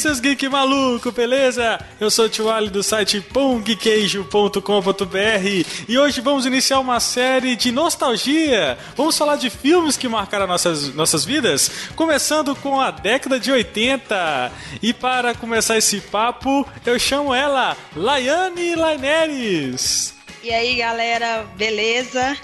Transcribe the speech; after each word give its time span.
seus 0.00 0.18
geek 0.18 0.48
maluco, 0.48 1.12
beleza? 1.12 1.78
Eu 2.00 2.10
sou 2.10 2.24
o 2.24 2.28
Tio 2.28 2.50
Ali 2.50 2.70
do 2.70 2.82
site 2.82 3.20
pongqueijo.com.br 3.20 5.66
e 5.86 5.98
hoje 5.98 6.22
vamos 6.22 6.46
iniciar 6.46 6.80
uma 6.80 6.98
série 6.98 7.54
de 7.54 7.70
nostalgia. 7.70 8.78
Vamos 8.96 9.18
falar 9.18 9.36
de 9.36 9.50
filmes 9.50 9.98
que 9.98 10.08
marcaram 10.08 10.46
nossas, 10.46 10.94
nossas 10.94 11.26
vidas, 11.26 11.70
começando 11.94 12.56
com 12.56 12.80
a 12.80 12.90
década 12.90 13.38
de 13.38 13.52
80. 13.52 14.50
E 14.82 14.94
para 14.94 15.34
começar 15.34 15.76
esse 15.76 16.00
papo, 16.00 16.66
eu 16.86 16.98
chamo 16.98 17.34
ela, 17.34 17.76
Laiane 17.94 18.74
Laineres. 18.74 20.14
E 20.42 20.50
aí, 20.50 20.76
galera, 20.76 21.44
beleza? 21.58 22.38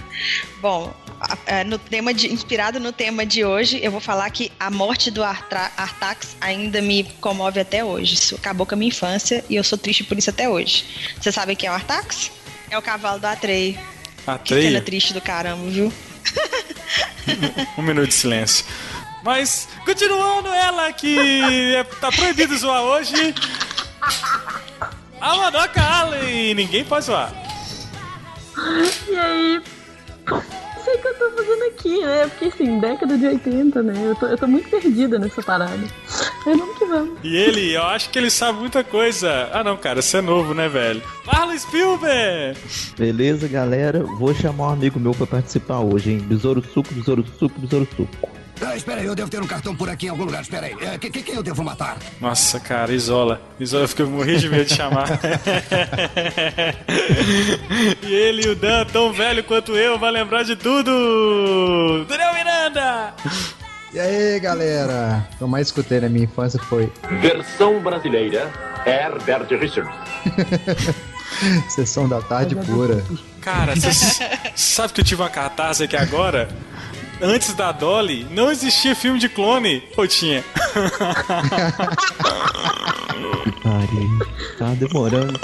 Bom, 0.61 0.95
no 1.67 1.79
tema 1.79 2.13
de, 2.13 2.33
inspirado 2.33 2.79
no 2.79 2.93
tema 2.93 3.25
de 3.25 3.45
hoje, 3.45 3.81
eu 3.83 3.91
vou 3.91 4.01
falar 4.01 4.29
que 4.31 4.53
a 4.59 4.71
morte 4.71 5.11
do 5.11 5.23
Artra, 5.23 5.71
Artax 5.77 6.37
ainda 6.41 6.81
me 6.81 7.05
comove 7.21 7.61
até 7.61 7.85
hoje. 7.85 8.15
Isso 8.15 8.35
acabou 8.35 8.67
com 8.67 8.75
a 8.75 8.79
minha 8.79 8.89
infância 8.89 9.45
e 9.49 9.57
eu 9.57 9.65
sou 9.65 9.79
triste 9.79 10.05
por 10.05 10.19
isso 10.19 10.31
até 10.31 10.49
hoje. 10.49 10.85
Você 11.21 11.33
sabe 11.33 11.57
quem 11.57 11.69
é 11.69 11.73
o 11.73 11.75
Artax? 11.75 12.31
É 12.71 12.77
o 12.79 12.83
cavalo 12.83 13.19
do 13.19 13.27
Atreio. 13.27 13.79
Atreio? 14.27 14.63
Que 14.63 14.69
cena 14.69 14.81
triste 14.81 15.13
do 15.13 15.21
caramba, 15.21 15.71
viu? 15.71 15.93
um 17.79 17.83
minuto 17.83 18.09
de 18.09 18.15
silêncio. 18.15 18.65
Mas, 19.23 19.69
continuando 19.85 20.49
ela 20.49 20.93
que 20.93 21.75
é, 21.75 21.85
tá 21.85 22.13
proibido 22.13 22.57
zoar 22.57 22.83
hoje. 22.83 23.35
A 25.21 25.37
Madoka 25.37 25.83
Allen! 25.83 26.55
Ninguém 26.55 26.85
pode 26.85 27.07
zoar. 27.07 27.33
E 29.09 29.17
aí? 29.17 29.63
Sei 30.87 30.95
o 30.95 30.99
que 30.99 31.09
eu 31.09 31.15
tô 31.15 31.31
fazendo 31.33 31.63
aqui, 31.65 32.01
né? 32.01 32.27
Porque 32.29 32.45
assim, 32.45 32.79
década 32.79 33.19
de 33.19 33.27
80, 33.27 33.83
né? 33.83 33.95
Eu 34.07 34.15
tô, 34.15 34.27
eu 34.27 34.39
tô 34.39 34.47
muito 34.47 34.71
perdida 34.71 35.19
nessa 35.19 35.43
parada. 35.43 35.85
É 36.47 36.51
vamos 36.57 36.79
que 36.79 36.85
vamos. 36.85 37.19
E 37.25 37.37
ele, 37.37 37.73
eu 37.73 37.83
acho 37.83 38.09
que 38.11 38.19
ele 38.19 38.31
sabe 38.31 38.61
muita 38.61 38.85
coisa. 38.85 39.51
Ah 39.53 39.65
não, 39.65 39.77
cara, 39.77 40.01
você 40.01 40.19
é 40.19 40.21
novo, 40.21 40.55
né, 40.55 40.69
velho? 40.69 41.03
Marlon 41.27 41.59
Spielberg! 41.59 42.59
Beleza, 42.97 43.49
galera. 43.49 44.05
Vou 44.05 44.33
chamar 44.33 44.69
um 44.69 44.73
amigo 44.73 45.01
meu 45.01 45.13
pra 45.13 45.27
participar 45.27 45.81
hoje, 45.81 46.13
hein? 46.13 46.19
Besouro 46.19 46.63
suco, 46.63 46.95
besouro 46.95 47.25
suco, 47.39 47.61
besouro 47.61 47.89
suco. 47.97 48.29
Ah, 48.65 48.75
espera 48.75 49.01
aí, 49.01 49.07
eu 49.07 49.15
devo 49.15 49.29
ter 49.29 49.41
um 49.41 49.47
cartão 49.47 49.77
por 49.77 49.89
aqui 49.91 50.07
em 50.07 50.09
algum 50.09 50.25
lugar. 50.25 50.41
Espera 50.41 50.67
aí. 50.67 50.77
É, 50.81 50.99
quem, 50.99 51.11
quem 51.11 51.35
eu 51.35 51.43
devo 51.43 51.63
matar? 51.63 51.99
Nossa, 52.21 52.59
cara, 52.59 52.93
Isola. 52.93 53.41
Isola, 53.61 53.85
eu 53.85 53.89
fiquei 53.89 54.07
morri 54.07 54.39
de 54.39 54.49
medo 54.49 54.65
de 54.65 54.75
chamar. 54.75 55.07
e 58.03 58.15
ele 58.15 58.47
e 58.47 58.49
o 58.49 58.57
Dan, 58.57 58.87
tão 58.87 59.13
velho 59.13 59.45
quanto 59.45 59.77
eu, 59.77 59.99
vai 59.99 60.11
lembrar 60.11 60.43
de 60.43 60.57
tudo! 60.57 62.07
Daniel 62.09 62.35
Miranda! 62.35 63.15
E 63.93 64.01
aí, 64.01 64.41
galera? 64.41 65.27
O 65.33 65.37
que 65.37 65.43
eu 65.43 65.49
mais 65.49 65.69
escutei 65.69 66.01
na 66.01 66.09
minha 66.09 66.25
infância 66.25 66.59
foi... 66.59 66.91
Versão 67.21 67.81
brasileira, 67.81 68.51
Herbert 68.87 69.49
Richards. 69.59 69.95
Sessão 71.69 72.09
da 72.09 72.21
tarde 72.23 72.57
pura. 72.57 73.05
Cara, 73.41 73.75
você 73.77 73.91
sabe 74.55 74.93
que 74.95 75.01
eu 75.03 75.05
tive 75.05 75.23
uma 75.23 75.31
cartaz 75.31 75.81
aqui 75.81 75.97
agora? 75.97 76.49
Antes 77.21 77.55
da 77.55 77.73
Dolly, 77.73 78.27
não 78.31 78.51
existia 78.51 78.95
filme 78.95 79.19
de 79.19 79.29
clone. 79.29 79.83
Ou 79.97 80.07
tinha? 80.07 80.45
Pare, 83.63 84.09
tá 84.59 84.67
demorando. 84.75 85.41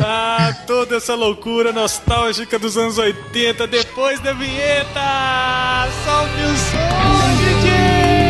ah, 0.00 0.52
toda 0.66 0.96
essa 0.96 1.14
loucura 1.14 1.72
nostálgica 1.72 2.58
dos 2.58 2.76
anos 2.76 2.98
80 2.98 3.66
depois 3.66 4.20
da 4.20 4.32
vinheta! 4.32 5.00
Salve 6.04 6.42
o 6.42 6.56
som, 6.56 7.36
DJ! 7.38 8.25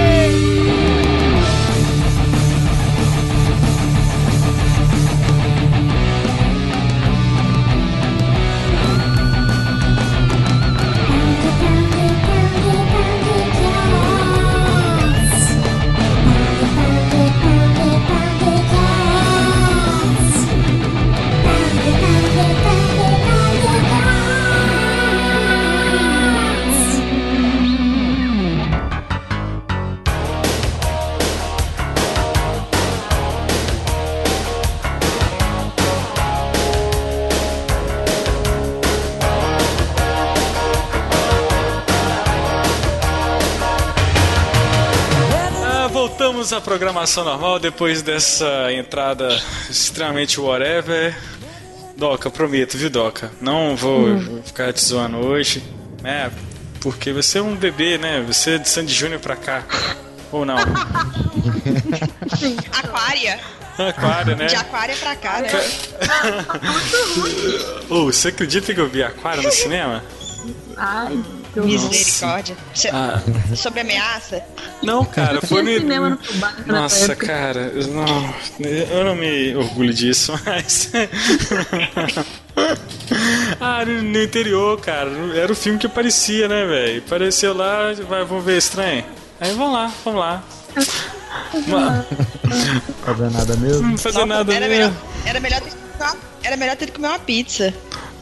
Voltamos 46.46 46.52
à 46.52 46.60
programação 46.60 47.24
normal 47.24 47.58
depois 47.58 48.02
dessa 48.02 48.72
entrada 48.72 49.28
extremamente 49.68 50.40
whatever. 50.40 51.16
Doca, 51.96 52.30
prometo, 52.30 52.76
viu, 52.76 52.88
Doca? 52.88 53.32
Não 53.40 53.74
vou 53.74 54.06
hum. 54.06 54.42
ficar 54.44 54.72
te 54.72 54.84
zoando 54.84 55.16
hoje, 55.16 55.64
né? 56.02 56.30
Porque 56.80 57.12
você 57.12 57.38
é 57.38 57.42
um 57.42 57.56
bebê, 57.56 57.98
né? 57.98 58.22
Você 58.26 58.52
é 58.52 58.58
de 58.58 58.68
Sandy 58.68 58.94
Júnior 58.94 59.20
pra 59.20 59.34
cá. 59.34 59.64
Ou 60.30 60.44
não? 60.44 60.58
Aquária. 62.72 63.40
Aquário, 63.78 64.36
né? 64.36 64.46
De 64.46 64.56
aquária 64.56 64.96
pra 64.96 65.16
cá, 65.16 65.40
né? 65.40 65.50
oh, 67.90 68.04
você 68.04 68.28
acredita 68.28 68.72
que 68.72 68.80
eu 68.80 68.88
vi 68.88 69.02
aquário 69.02 69.42
no 69.42 69.50
cinema? 69.50 70.04
Ai, 70.76 71.24
Misericórdia. 71.64 72.56
Ah. 72.92 73.20
Sobre 73.54 73.80
ameaça? 73.80 74.42
Não, 74.82 75.04
cara, 75.04 75.40
foi 75.40 75.62
no. 75.62 75.72
Cinema 75.72 76.10
no 76.10 76.72
Nossa, 76.72 77.16
cara, 77.16 77.72
eu 77.74 77.86
não, 77.88 78.34
eu 78.60 79.04
não 79.04 79.14
me 79.14 79.54
orgulho 79.56 79.92
disso, 79.92 80.32
mas. 80.44 80.90
ah, 83.60 83.84
no 83.84 84.22
interior, 84.22 84.80
cara, 84.80 85.10
era 85.34 85.50
o 85.50 85.56
filme 85.56 85.78
que 85.78 85.86
aparecia, 85.86 86.48
né, 86.48 86.66
velho? 86.66 87.02
Apareceu 87.06 87.54
lá, 87.54 87.92
vai, 88.08 88.24
vamos 88.24 88.44
ver 88.44 88.58
estranho. 88.58 89.04
Aí 89.40 89.52
vamos 89.52 89.72
lá, 89.72 89.92
vamos 90.04 90.20
lá. 90.20 90.44
fazer 93.04 93.30
nada 93.30 93.56
mesmo? 93.56 93.88
Não 93.88 93.98
fazer 93.98 94.24
nada 94.24 94.54
era 94.54 94.68
mesmo. 94.68 94.94
Melhor, 94.94 95.26
era, 95.26 95.40
melhor 95.40 95.60
ter, 95.60 95.72
era 96.42 96.56
melhor 96.56 96.76
ter 96.76 96.86
que 96.86 96.92
comer 96.92 97.08
uma 97.08 97.18
pizza. 97.18 97.74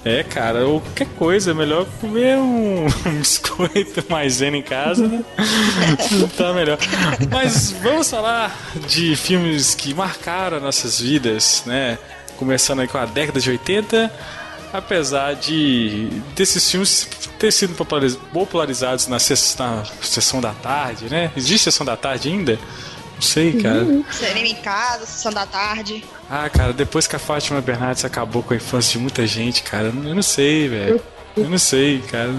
É, 0.05 0.23
cara, 0.23 0.67
ou 0.67 0.83
qualquer 0.83 1.09
coisa, 1.17 1.53
é 1.53 1.55
melhor 1.55 1.87
comer 1.99 2.37
um, 2.37 2.85
um 3.07 3.19
biscoito 3.19 4.05
maisena 4.09 4.57
em 4.57 4.63
casa, 4.63 5.09
né? 5.09 5.25
tá 6.37 6.53
melhor. 6.53 6.79
Mas 7.31 7.71
vamos 7.83 8.11
falar 8.11 8.55
de 8.87 9.17
filmes 9.17 9.75
que 9.75 9.95
marcaram 9.95 10.61
nossas 10.61 11.01
vidas, 11.01 11.63
né? 11.65 11.99
Começando 12.37 12.81
aí 12.81 12.89
com 12.89 12.99
a 12.99 13.07
década 13.07 13.41
de 13.41 13.49
80, 13.49 14.13
apesar 14.75 15.35
de 15.37 16.09
desses 16.37 16.71
filmes 16.71 17.09
ter 17.39 17.51
sido 17.51 17.75
popularizados 18.33 19.07
na, 19.07 19.17
na 19.17 19.85
sessão 20.03 20.41
da 20.41 20.53
tarde, 20.53 21.07
né? 21.09 21.31
Existe 21.35 21.65
sessão 21.65 21.87
da 21.87 21.97
tarde 21.97 22.29
ainda? 22.29 22.59
Não 23.15 23.23
sei, 23.23 23.61
cara. 23.61 23.83
Uhum. 23.83 24.05
Cinema 24.11 24.47
em 24.47 24.55
casa, 24.57 25.07
sessão 25.07 25.33
da 25.33 25.47
tarde. 25.47 26.05
Ah, 26.29 26.49
cara, 26.49 26.73
depois 26.73 27.07
que 27.07 27.17
a 27.17 27.19
Fátima 27.19 27.61
Bernardes 27.61 28.05
acabou 28.05 28.43
com 28.43 28.55
a 28.55 28.57
infância 28.57 28.93
de 28.93 28.99
muita 28.99 29.27
gente, 29.27 29.63
cara, 29.63 29.89
eu 29.89 30.15
não 30.15 30.23
sei, 30.23 30.69
velho. 30.69 31.01
Eu 31.37 31.49
não 31.49 31.59
sei, 31.59 32.01
cara. 32.01 32.33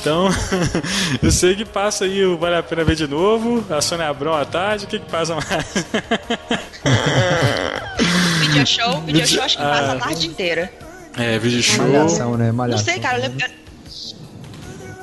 Então, 0.00 0.28
eu 1.22 1.30
sei 1.30 1.56
que 1.56 1.64
passa 1.64 2.04
aí 2.04 2.24
o 2.24 2.36
Vale 2.36 2.56
a 2.56 2.62
Pena 2.62 2.84
Ver 2.84 2.94
de 2.94 3.06
novo, 3.06 3.64
a 3.74 3.80
Sônia 3.80 4.08
Abrão 4.08 4.34
à 4.34 4.44
tarde, 4.44 4.84
o 4.84 4.88
que 4.88 4.98
que 4.98 5.10
passa 5.10 5.34
mais? 5.34 5.46
video 8.40 8.66
show, 8.66 9.00
video 9.02 9.26
show 9.26 9.42
acho 9.42 9.56
que 9.56 9.62
passa 9.62 9.92
a 9.92 9.96
tarde 9.96 10.26
inteira. 10.26 10.72
É, 11.16 11.38
video 11.38 11.62
show. 11.62 11.86
Malhação, 11.86 12.36
né? 12.36 12.52
Malhação. 12.52 12.84
Não 12.84 12.92
sei, 12.92 13.02
cara, 13.02 13.18
eu 13.18 13.22
lembro... 13.22 13.46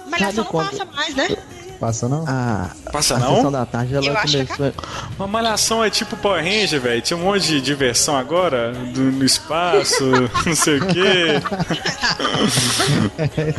Malhação 0.09 0.43
não 0.43 0.51
passa 0.51 0.85
mais, 0.85 1.15
né? 1.15 1.27
Passa 1.79 2.09
não? 2.09 2.25
Ah, 2.27 2.71
Passa 2.91 3.15
a 3.15 3.19
não? 3.19 3.35
sessão 3.35 3.51
da 3.51 3.65
tarde 3.65 3.95
ela 3.95 4.05
Eu 4.05 4.17
acho 4.17 4.37
que 4.37 4.45
começou. 4.45 4.73
Uma 5.17 5.27
malhação 5.27 5.83
é 5.83 5.89
tipo 5.89 6.17
Power 6.17 6.43
Ranger, 6.43 6.81
velho. 6.81 7.01
Tinha 7.01 7.17
um 7.17 7.21
monte 7.21 7.47
de 7.47 7.61
diversão 7.61 8.17
agora, 8.17 8.71
do, 8.71 9.01
no 9.01 9.23
espaço, 9.23 10.03
não 10.45 10.55
sei 10.55 10.77
o 10.79 10.87
quê. 10.87 11.41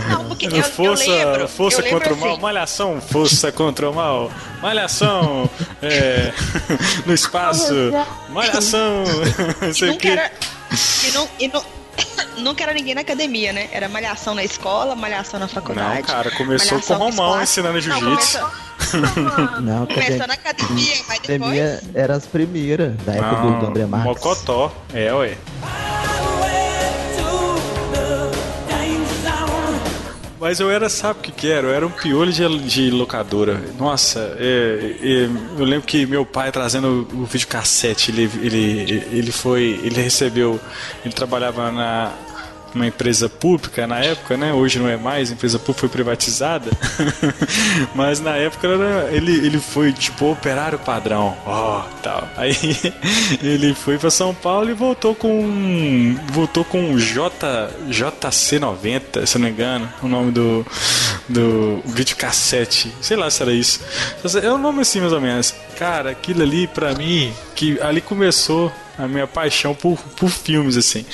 Não, 0.09 0.25
porque 0.27 0.47
eu, 0.47 0.63
força 0.65 1.05
eu 1.05 1.31
lembro, 1.31 1.49
força 1.49 1.81
eu 1.81 1.91
contra 1.91 2.09
lembro 2.11 2.15
o 2.15 2.21
mal, 2.21 2.33
assim. 2.33 2.43
malhação, 2.43 3.01
força 3.01 3.53
contra 3.53 3.91
o 3.91 3.95
mal. 3.95 4.31
Malhação, 4.61 5.49
é, 5.81 6.33
no 7.07 7.15
espaço, 7.15 7.75
malhação, 8.31 9.05
não 9.63 9.75
sei 9.75 9.91
o 9.91 9.99
quê. 9.99 10.09
era... 10.09 10.33
E 11.07 11.11
não... 11.13 11.29
E 11.39 11.49
não... 11.49 11.78
Nunca 12.39 12.63
era 12.63 12.73
ninguém 12.73 12.95
na 12.95 13.01
academia, 13.01 13.53
né? 13.53 13.69
Era 13.73 13.89
malhação 13.89 14.35
na 14.35 14.45
escola, 14.45 14.95
malhação 14.95 15.41
na 15.41 15.49
faculdade. 15.49 15.97
Não, 15.97 16.03
cara, 16.03 16.31
começou 16.31 16.81
com 16.81 16.95
o 16.95 16.97
Romão 16.99 17.43
ensinando 17.43 17.75
Não, 17.75 17.81
jiu-jitsu. 17.81 18.39
começou- 18.39 18.69
Não, 19.61 19.87
Começou 19.87 20.27
na 20.27 20.35
academia, 20.35 20.95
mas 21.09 21.19
depois. 21.19 21.21
academia 21.21 21.81
era 21.95 22.15
as 22.17 22.27
primeiras, 22.27 22.97
da 23.05 23.13
época 23.15 23.37
do, 23.43 23.59
do 23.59 23.67
André 23.67 23.87
Marques. 23.87 24.09
Mocotó. 24.23 24.73
É, 24.95 25.13
ué. 25.13 25.37
Mas 30.41 30.61
eu 30.61 30.71
era, 30.71 30.89
sabe 30.89 31.19
o 31.19 31.23
que 31.23 31.33
que 31.33 31.49
era? 31.49 31.67
Eu 31.67 31.75
era 31.75 31.87
um 31.87 31.91
piolho 31.91 32.33
de, 32.33 32.59
de 32.61 32.91
locadora. 32.91 33.61
Nossa, 33.79 34.37
é, 34.39 34.97
é, 35.03 35.29
eu 35.59 35.65
lembro 35.65 35.87
que 35.87 36.07
meu 36.07 36.25
pai 36.25 36.53
trazendo 36.53 37.09
o, 37.13 37.23
o 37.23 37.25
videocassete, 37.25 38.11
ele, 38.13 38.31
ele, 38.41 39.05
ele 39.11 39.33
foi, 39.33 39.81
ele 39.83 40.01
recebeu, 40.01 40.61
ele 41.05 41.13
trabalhava 41.13 41.73
na 41.73 42.13
uma 42.75 42.87
empresa 42.87 43.29
pública 43.29 43.87
na 43.87 43.99
época, 43.99 44.37
né? 44.37 44.53
Hoje 44.53 44.79
não 44.79 44.89
é 44.89 44.97
mais, 44.97 45.31
a 45.31 45.35
empresa 45.35 45.59
pública 45.59 45.81
foi 45.81 45.89
privatizada. 45.89 46.71
Mas 47.95 48.21
na 48.21 48.37
época 48.37 48.69
era, 48.69 49.09
ele, 49.11 49.33
ele 49.33 49.59
foi 49.59 49.93
tipo 49.93 50.31
operário 50.33 50.79
padrão, 50.79 51.37
ó, 51.47 51.83
tal. 52.03 52.29
Aí 52.37 52.57
ele 53.43 53.75
foi 53.75 53.99
para 53.99 54.11
São 54.11 54.35
Paulo 54.35 54.71
e 54.71 54.75
voltou 54.75 55.15
com 55.15 56.17
voltou 56.33 56.65
com 56.65 56.99
J 56.99 57.29
JC90, 57.89 59.27
se 59.27 59.37
eu 59.37 59.41
não 59.41 59.49
me 59.49 59.53
engano, 59.53 59.89
o 60.03 60.09
nome 60.09 60.33
do 60.33 60.67
do 61.29 61.83
videocassete. 61.85 62.93
Sei 63.01 63.17
lá 63.17 63.31
se 63.31 63.43
era 63.43 63.53
isso. 63.53 63.81
É 64.43 64.51
um 64.51 64.59
nome 64.59 64.81
assim 64.81 65.01
mais 65.01 65.13
ou 65.13 65.21
menos. 65.21 65.55
Cara, 65.79 66.11
aquilo 66.11 66.43
ali 66.43 66.67
pra 66.67 66.95
mim, 66.95 67.33
que 67.55 67.81
ali 67.81 68.01
começou 68.01 68.73
a 68.99 69.07
minha 69.07 69.27
paixão 69.27 69.75
por, 69.75 69.97
por 70.17 70.29
filmes, 70.29 70.77
assim. 70.77 71.05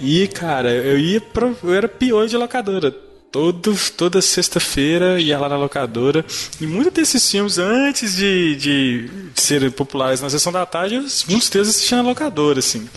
E, 0.00 0.26
cara, 0.28 0.70
eu 0.70 0.98
ia 0.98 1.20
pra. 1.20 1.50
Eu 1.62 1.74
era 1.74 1.88
pior 1.88 2.26
de 2.26 2.36
locadora. 2.36 2.94
Todo, 3.32 3.76
toda 3.96 4.22
sexta-feira 4.22 5.20
ia 5.20 5.36
lá 5.36 5.48
na 5.48 5.56
locadora. 5.56 6.24
E 6.60 6.66
muitos 6.68 6.92
desses 6.92 7.28
filmes, 7.28 7.58
antes 7.58 8.14
de, 8.14 8.54
de, 8.54 9.08
de 9.34 9.40
serem 9.42 9.70
populares 9.72 10.20
na 10.20 10.30
sessão 10.30 10.52
da 10.52 10.64
tarde, 10.64 11.04
muitos 11.28 11.48
deles 11.50 11.68
assistiam 11.68 12.00
na 12.02 12.08
locadora, 12.10 12.60
assim. 12.60 12.88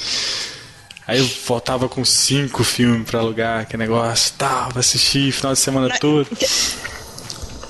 Aí 1.07 1.18
eu 1.19 1.25
voltava 1.45 1.90
com 1.90 2.06
cinco 2.06 2.63
filmes 2.63 3.10
pra 3.10 3.19
alugar, 3.19 3.66
que 3.68 3.75
negócio, 3.78 4.33
tal, 4.38 4.69
pra 4.69 4.81
assistir 4.81 5.31
final 5.31 5.54
de 5.54 5.60
semana 5.60 5.88
Na- 5.88 5.98
todo. 5.98 6.28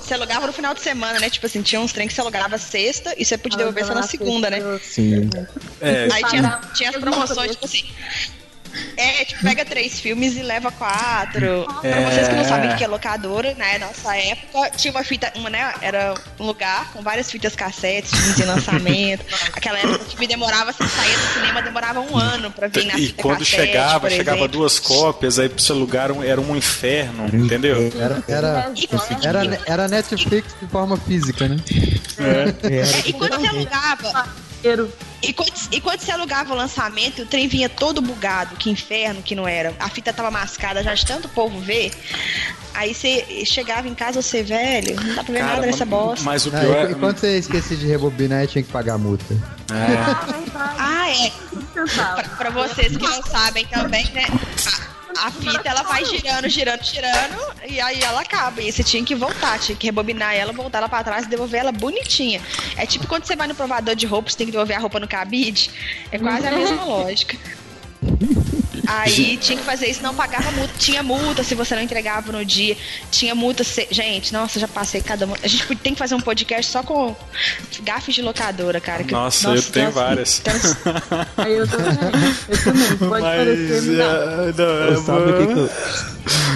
Você 0.08 0.14
alugava 0.14 0.48
no 0.48 0.54
final 0.54 0.74
de 0.74 0.80
semana, 0.80 1.20
né? 1.20 1.30
Tipo 1.30 1.48
assim, 1.48 1.62
tinha 1.62 1.82
uns 1.82 1.92
trem 1.92 2.08
que 2.08 2.14
você 2.14 2.22
alugava 2.22 2.58
sexta 2.58 3.14
e 3.18 3.26
você 3.26 3.38
podia 3.38 3.58
devolver 3.58 3.86
só 3.86 3.94
na 3.94 4.04
segunda, 4.04 4.50
né? 4.50 4.60
Sim. 4.82 5.30
É, 5.82 6.08
Aí 6.10 6.24
tinha, 6.24 6.62
tinha 6.74 6.90
as 6.92 6.96
promoções, 6.96 7.52
tipo 7.52 7.66
assim. 7.66 7.84
É, 8.96 9.26
tipo, 9.26 9.42
pega 9.44 9.64
três 9.66 10.00
filmes 10.00 10.36
e 10.36 10.42
leva 10.42 10.72
quatro. 10.72 11.66
Pra 11.82 12.02
vocês 12.12 12.28
que 12.28 12.36
não 12.36 12.46
sabem 12.46 12.72
o 12.72 12.76
que 12.78 12.84
é 12.84 12.88
locadora, 12.88 13.54
né? 13.56 13.78
Nossa 13.78 14.16
época, 14.16 14.72
tinha 14.78 14.92
uma 14.92 15.04
fita, 15.04 15.32
uma, 15.36 15.50
né? 15.50 15.74
Era 15.82 16.14
um 16.40 16.46
lugar 16.46 16.92
com 16.94 17.02
várias 17.02 17.30
fitas 17.30 17.56
cassetes, 17.56 18.12
filmes 18.12 18.40
em 18.40 18.46
lançamento. 18.46 19.26
Aquela 19.54 19.80
época 19.80 20.06
que 20.06 20.28
demorava, 20.28 20.72
você 20.74 20.88
saía 20.88 21.18
do 21.18 21.34
cinema, 21.34 21.62
demorava 21.62 22.00
um 22.00 22.18
ano 22.18 22.52
pra 22.52 22.68
vir 22.68 22.86
na 22.86 22.98
E 22.98 23.08
fita 23.08 23.22
quando 23.24 23.40
cassete, 23.40 23.56
chegava, 23.68 24.10
chegava 24.10 24.48
duas 24.48 24.80
cópias, 24.80 25.38
aí 25.40 25.50
pra 25.50 25.60
você 25.60 25.72
alugar 25.72 26.12
um- 26.12 26.24
era 26.24 26.40
um 26.42 26.56
inferno, 26.56 27.28
entendeu? 27.34 27.92
Era, 28.00 28.24
era, 28.28 28.72
era, 29.24 29.60
era 29.66 29.88
Netflix 29.88 30.56
de 30.62 30.68
forma 30.68 30.98
física, 30.98 31.48
né? 31.48 31.58
É, 32.20 33.10
e 33.10 33.14
quando 33.14 33.36
você 33.40 33.48
alugava, 33.48 34.28
Inteiro. 34.60 34.92
E 35.22 35.34
quando, 35.34 35.52
e 35.72 35.82
quando 35.82 36.00
você 36.00 36.12
alugava 36.12 36.54
o 36.54 36.56
lançamento, 36.58 37.24
o 37.24 37.26
trem 37.26 37.48
vinha 37.48 37.68
todo 37.68 38.02
bugado, 38.02 38.56
que 38.56 38.70
inferno 38.70 39.22
que 39.24 39.34
não 39.36 39.48
era. 39.48 39.74
A 39.80 39.90
fita 39.90 40.14
tava 40.14 40.30
mascada 40.30 40.84
já 40.84 40.94
de 40.94 41.06
tanto 41.06 41.28
povo 41.30 41.60
ver. 41.60 41.92
Aí 42.74 42.94
você 42.94 43.44
chegava 43.46 43.88
em 43.88 43.96
casa, 43.96 44.22
você, 44.22 44.44
velho, 44.44 44.96
não 44.96 45.16
dá 45.16 45.24
pra 45.24 45.34
ver 45.34 45.40
Cara, 45.40 45.54
nada 45.56 45.66
nessa 45.68 45.86
bosta. 45.86 46.24
Mas 46.24 46.46
o 46.46 46.50
Ah, 46.56 46.60
pior 46.60 46.86
e, 46.86 46.88
é. 46.88 46.92
e 46.92 46.96
quando 46.96 47.18
você 47.18 47.38
esquecia 47.40 47.76
de 47.78 47.88
rebobinar, 47.88 48.46
tinha 48.48 48.64
que 48.64 48.72
pagar 48.72 48.94
a 48.94 48.98
multa. 49.00 49.34
é, 49.72 50.48
Ah, 50.78 51.10
é. 51.10 51.32
Pra, 51.74 52.24
pra 52.38 52.50
vocês 52.52 52.96
que 52.96 53.04
não 53.08 53.24
sabem 53.24 53.66
também, 53.68 54.06
né? 54.12 54.26
A, 55.18 55.32
fita 55.32 55.70
ela 55.70 55.84
vai 55.84 56.06
girando, 56.06 56.48
girando, 56.50 56.84
girando, 56.84 57.56
e 57.68 57.80
aí 57.80 58.02
ela 58.02 58.22
acaba. 58.22 58.62
E 58.62 58.72
você 58.72 58.84
tinha 58.84 59.04
que 59.04 59.16
voltar, 59.16 59.60
tinha 59.60 59.76
que 59.76 59.86
rebobinar 59.88 60.34
ela, 60.34 60.54
voltar 60.54 60.80
ela 60.80 60.90
pra 60.90 61.04
trás 61.04 61.26
e 61.26 61.30
devolver 61.30 61.62
ela 61.62 61.72
bonitinha. 61.72 62.42
É 62.76 62.86
tipo 62.86 63.08
quando 63.08 63.26
você 63.26 63.36
vai 63.36 63.48
no 63.48 63.56
provador 63.56 63.96
de 63.96 64.06
roupa, 64.06 64.30
você 64.30 64.38
tem 64.38 64.48
que 64.48 64.52
devolver 64.52 64.78
a 64.78 64.80
roupa 64.80 65.00
no 65.00 65.08
cabide. 65.08 65.72
É 66.12 66.20
quase 66.20 66.48
a 66.48 66.52
mesma 66.52 66.84
lógica. 66.86 67.38
Aí 68.88 69.38
tinha 69.38 69.58
que 69.58 69.64
fazer 69.66 69.88
isso, 69.88 70.02
não 70.02 70.16
pagava 70.16 70.50
multa. 70.52 70.74
Tinha 70.80 71.04
multa 71.04 71.44
se 71.44 71.54
você 71.56 71.76
não 71.76 71.82
entregava 71.82 72.32
no 72.32 72.44
dia. 72.46 72.76
Tinha 73.12 73.36
multa. 73.36 73.64
Se... 73.64 73.88
Gente, 73.92 74.32
nossa, 74.32 74.60
já 74.60 74.68
passei 74.68 75.02
cada. 75.02 75.28
A 75.44 75.48
gente 75.48 75.76
tem 75.76 75.94
que 75.94 76.00
fazer 76.00 76.16
um 76.16 76.22
podcast 76.22 76.72
só 76.72 76.82
com 76.82 77.16
gafes 77.84 78.16
de 78.16 78.22
locadora, 78.22 78.80
cara. 78.80 79.04
que- 79.04 79.12
Nossa, 79.12 79.50
eu 79.50 79.62
tenho 79.62 79.92
várias. 79.92 80.40
então, 80.40 80.54
Aí 81.38 81.54
eu 81.54 81.68
também. 81.68 81.88
Eu 82.48 82.64
também. 82.64 82.98
Pode 83.10 83.22
parecer, 83.24 83.82
me 83.82 83.98
dá. 83.98 84.04
é, 84.04 84.54
não, 84.58 84.66
Eu 84.66 85.04
sabe 85.04 85.32
o 85.32 85.38
que, 85.38 85.54
que 85.54 85.60
eu... 85.60 85.70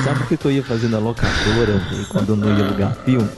sabe 0.06 0.24
o 0.24 0.28
que, 0.28 0.38
que 0.38 0.46
eu 0.46 0.52
ia 0.52 0.64
fazer 0.64 0.88
na 0.88 1.00
locadora 1.00 1.82
e 2.00 2.06
quando 2.06 2.30
eu 2.30 2.36
não 2.38 2.58
ia 2.58 2.66
alugar 2.66 2.96
filme? 3.04 3.30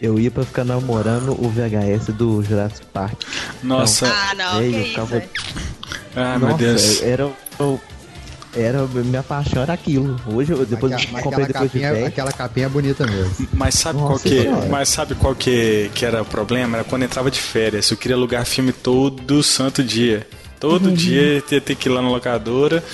Eu 0.00 0.18
ia 0.18 0.30
pra 0.32 0.44
ficar 0.44 0.64
namorando 0.64 1.30
o 1.30 1.48
VHS 1.48 2.06
do 2.12 2.42
Jurassic 2.42 2.84
Park. 2.92 3.14
Nossa, 3.62 4.06
Ah, 4.08 4.34
não, 4.34 4.58
que 4.58 4.64
eu 4.64 4.70
isso. 4.80 4.88
ficava- 4.90 5.16
é. 5.16 5.28
ah, 6.16 6.38
meu 6.38 6.48
Nossa, 6.48 6.58
Deus. 6.58 7.02
era 7.02 7.26
o- 7.60 7.80
era 8.54 8.86
minha 8.86 9.22
paixão 9.22 9.62
era 9.62 9.72
aquilo. 9.72 10.20
Hoje 10.26 10.52
eu 10.52 10.64
depois 10.66 10.92
Aquela- 10.92 11.18
eu 11.18 11.22
comprei 11.22 11.44
aquela, 11.44 11.46
depois 11.46 11.70
de 11.70 11.78
capinha, 11.78 11.92
velho. 11.94 12.06
aquela 12.06 12.32
capinha 12.32 12.66
é 12.66 12.68
bonita 12.68 13.06
mesmo. 13.06 13.48
Mas 13.52 13.74
sabe 13.74 13.98
Nossa 13.98 14.12
qual 14.12 14.18
que, 14.20 14.42
Senhora. 14.42 14.66
mas 14.68 14.88
sabe 14.88 15.14
qual 15.14 15.34
que, 15.34 15.90
que 15.94 16.04
era 16.04 16.22
o 16.22 16.24
problema? 16.24 16.78
Era 16.78 16.84
quando 16.84 17.02
entrava 17.04 17.30
de 17.30 17.40
férias. 17.40 17.90
Eu 17.90 17.96
queria 17.96 18.16
alugar 18.16 18.44
filme 18.44 18.72
todo 18.72 19.42
santo 19.42 19.82
dia. 19.82 20.26
Todo 20.60 20.86
Uhum. 20.90 20.94
dia 20.94 21.42
ia 21.50 21.60
ter 21.60 21.74
que 21.74 21.88
ir 21.88 21.92
lá 21.92 22.00
na 22.00 22.08
locadora 22.08 22.84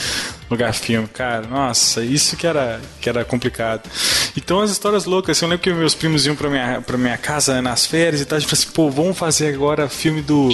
alugar 0.49 0.73
filme. 0.73 1.07
Cara, 1.09 1.47
nossa, 1.47 2.05
isso 2.05 2.37
que 2.37 2.47
era, 2.47 2.81
que 3.01 3.09
era 3.09 3.25
complicado. 3.25 3.89
Então 4.37 4.61
as 4.61 4.71
histórias 4.71 5.05
loucas, 5.05 5.37
assim, 5.37 5.45
eu 5.45 5.51
lembro 5.51 5.63
que 5.63 5.73
meus 5.73 5.95
primos 5.95 6.27
iam 6.27 6.35
pra 6.35 6.49
minha, 6.49 6.81
pra 6.81 6.97
minha 6.97 7.17
casa 7.17 7.61
nas 7.61 7.87
férias 7.87 8.21
e 8.21 8.25
tal, 8.25 8.37
a 8.37 8.41
gente 8.41 8.49
falou 8.49 8.63
assim, 8.63 8.73
pô, 8.73 8.91
vamos 8.91 9.19
fazer 9.19 9.55
agora 9.55 9.89
filme 9.89 10.23
do. 10.23 10.49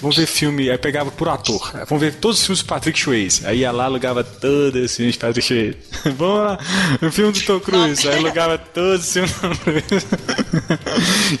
Vamos 0.00 0.16
ver 0.16 0.26
filme. 0.26 0.70
Aí 0.70 0.78
pegava 0.78 1.10
por 1.10 1.28
ator. 1.28 1.72
Vamos 1.88 2.00
ver 2.00 2.14
todos 2.14 2.38
os 2.38 2.46
filmes 2.46 2.62
do 2.62 2.66
Patrick 2.66 2.98
Swayze. 2.98 3.46
Aí 3.46 3.58
ia 3.58 3.72
lá, 3.72 3.84
alugava 3.84 4.22
todos 4.22 4.82
os 4.82 4.96
filmes 4.96 5.14
de 5.14 5.18
Patrick 5.18 5.46
Swayze. 5.46 5.76
vamos 6.16 6.38
lá, 6.38 6.58
o 7.02 7.10
filme 7.10 7.32
do 7.32 7.40
Tom 7.42 7.60
Cruise. 7.60 8.08
Aí 8.08 8.18
alugava 8.18 8.58
todos 8.58 9.06
os 9.06 9.12
filmes 9.12 9.32
do 9.32 9.40
Tom 9.40 9.54
Cruise. 9.56 10.06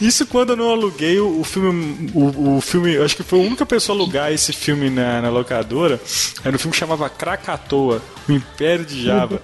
Isso 0.00 0.26
quando 0.26 0.50
eu 0.50 0.56
não 0.56 0.70
aluguei 0.70 1.18
o, 1.20 1.44
filme. 1.44 2.10
O, 2.14 2.56
o 2.56 2.60
filme. 2.60 2.96
Acho 2.98 3.16
que 3.16 3.22
foi 3.22 3.38
a 3.38 3.42
única 3.42 3.64
pessoa 3.66 3.96
a 3.96 4.00
alugar 4.00 4.32
esse 4.32 4.52
filme 4.52 4.90
na, 4.90 5.22
na 5.22 5.30
locadora. 5.30 6.00
Era 6.44 6.54
um 6.54 6.58
filme 6.58 6.72
que 6.72 6.78
chamava 6.78 7.08
Krakatoa, 7.08 7.99
o 8.28 8.32
Império 8.32 8.84
de 8.84 9.04
Java. 9.04 9.40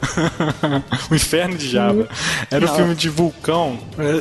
o 1.11 1.15
Inferno 1.15 1.57
de 1.57 1.69
Java. 1.69 2.09
Era 2.51 2.65
um 2.65 2.75
filme 2.75 2.95
de 2.95 3.09
vulcão. 3.09 3.79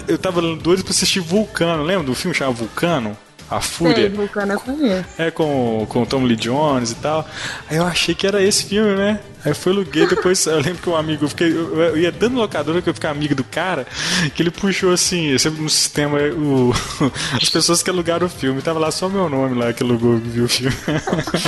Eu 0.07 0.17
tava 0.17 0.41
doido 0.55 0.83
pra 0.83 0.91
assistir 0.91 1.19
Vulcano. 1.19 1.83
Lembra 1.83 2.05
do 2.05 2.15
filme 2.15 2.33
que 2.33 2.39
chamava 2.39 2.57
Vulcano? 2.57 3.17
A 3.49 3.61
Sei, 3.61 3.71
Fúria. 3.71 4.09
Vulcano 4.09 4.53
eu 4.53 4.59
conheço. 4.59 5.05
É, 5.17 5.29
com, 5.29 5.85
com 5.87 6.01
o 6.01 6.05
Tom 6.05 6.23
Lee 6.23 6.35
Jones 6.35 6.91
e 6.91 6.95
tal. 6.95 7.27
Aí 7.69 7.77
eu 7.77 7.85
achei 7.85 8.15
que 8.15 8.25
era 8.25 8.41
esse 8.41 8.65
filme, 8.65 8.95
né? 8.95 9.19
Aí 9.45 9.51
eu 9.51 9.55
fui 9.55 9.71
aluguei, 9.71 10.07
depois 10.07 10.43
eu 10.47 10.55
lembro 10.55 10.81
que 10.81 10.89
um 10.89 10.95
amigo, 10.95 11.25
eu, 11.25 11.29
fiquei, 11.29 11.51
eu, 11.51 11.79
eu 11.79 11.97
ia 11.97 12.11
dando 12.11 12.37
locadora 12.37 12.81
que 12.81 12.89
eu 12.89 12.93
ficar 12.95 13.11
amigo 13.11 13.35
do 13.35 13.43
cara, 13.43 13.85
que 14.33 14.41
ele 14.41 14.49
puxou 14.49 14.91
assim, 14.91 15.37
sempre 15.37 15.61
no 15.61 15.69
sistema, 15.69 16.17
o, 16.17 16.73
as 17.39 17.47
pessoas 17.47 17.83
que 17.83 17.89
alugaram 17.91 18.25
o 18.25 18.29
filme, 18.29 18.59
tava 18.63 18.79
lá 18.79 18.89
só 18.89 19.07
meu 19.07 19.29
nome 19.29 19.55
lá 19.55 19.71
que 19.71 19.83
alugou, 19.83 20.17
viu 20.17 20.45
o 20.45 20.49
filme. 20.49 20.75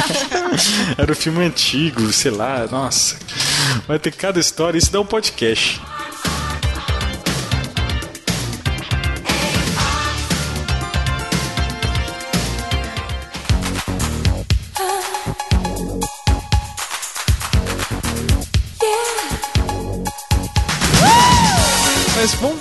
Era 0.96 1.12
o 1.12 1.16
filme 1.16 1.44
antigo, 1.44 2.13
sei 2.13 2.30
lá, 2.30 2.68
nossa. 2.70 3.18
Vai 3.88 3.98
ter 3.98 4.12
cada 4.12 4.39
história, 4.39 4.77
isso 4.77 4.92
dá 4.92 5.01
um 5.01 5.06
podcast. 5.06 5.82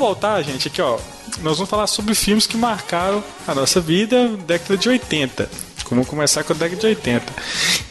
Voltar, 0.07 0.41
gente, 0.43 0.69
aqui 0.69 0.81
ó. 0.81 0.99
Nós 1.43 1.57
vamos 1.57 1.69
falar 1.69 1.87
sobre 1.89 2.15
filmes 2.15 2.47
que 2.47 2.57
marcaram 2.57 3.23
a 3.47 3.55
nossa 3.55 3.81
vida 3.81 4.29
década 4.47 4.77
de 4.77 4.89
80. 4.89 5.51
Vamos 5.91 6.09
começar 6.09 6.45
com 6.45 6.53
a 6.53 6.57
década 6.57 6.81
de 6.81 6.87
80. 6.87 7.33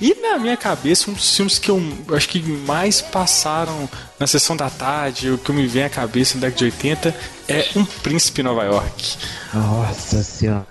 E 0.01 0.15
na 0.21 0.37
minha 0.37 0.55
cabeça, 0.55 1.09
um 1.09 1.13
dos 1.13 1.35
filmes 1.35 1.59
que 1.59 1.69
eu 1.69 1.81
acho 2.13 2.27
que 2.29 2.41
mais 2.41 3.01
passaram 3.01 3.89
na 4.17 4.27
sessão 4.27 4.55
da 4.55 4.69
tarde, 4.69 5.29
o 5.29 5.37
que 5.37 5.51
me 5.51 5.67
vem 5.67 5.83
à 5.83 5.89
cabeça 5.89 6.35
na 6.35 6.41
década 6.41 6.57
de 6.57 6.65
80 6.65 7.15
é 7.47 7.69
Um 7.75 7.85
Príncipe 7.85 8.41
em 8.41 8.43
Nova 8.45 8.63
York. 8.63 9.17
Nossa 9.53 10.23
senhora. 10.23 10.65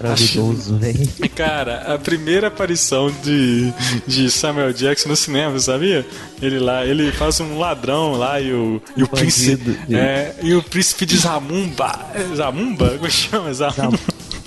Maravilhoso, 0.00 0.76
velho. 0.76 1.08
Cara, 1.34 1.94
a 1.94 1.98
primeira 1.98 2.48
aparição 2.48 3.10
de, 3.22 3.72
de 4.06 4.30
Samuel 4.30 4.72
Jackson 4.72 5.08
no 5.08 5.16
cinema, 5.16 5.58
sabia? 5.58 6.06
Ele 6.40 6.58
lá, 6.58 6.84
ele 6.84 7.10
faz 7.12 7.40
um 7.40 7.58
ladrão 7.58 8.12
lá 8.12 8.40
e 8.40 8.52
o, 8.52 8.80
e 8.96 9.02
o 9.02 9.08
príncipe. 9.08 9.78
É, 9.90 10.34
e 10.42 10.54
o 10.54 10.62
príncipe 10.62 11.06
de 11.06 11.16
Zamumba. 11.16 11.98
É, 12.14 12.34
Zamumba? 12.34 12.90
Como 12.90 13.10
chama? 13.10 13.52
Zamumba? 13.54 13.98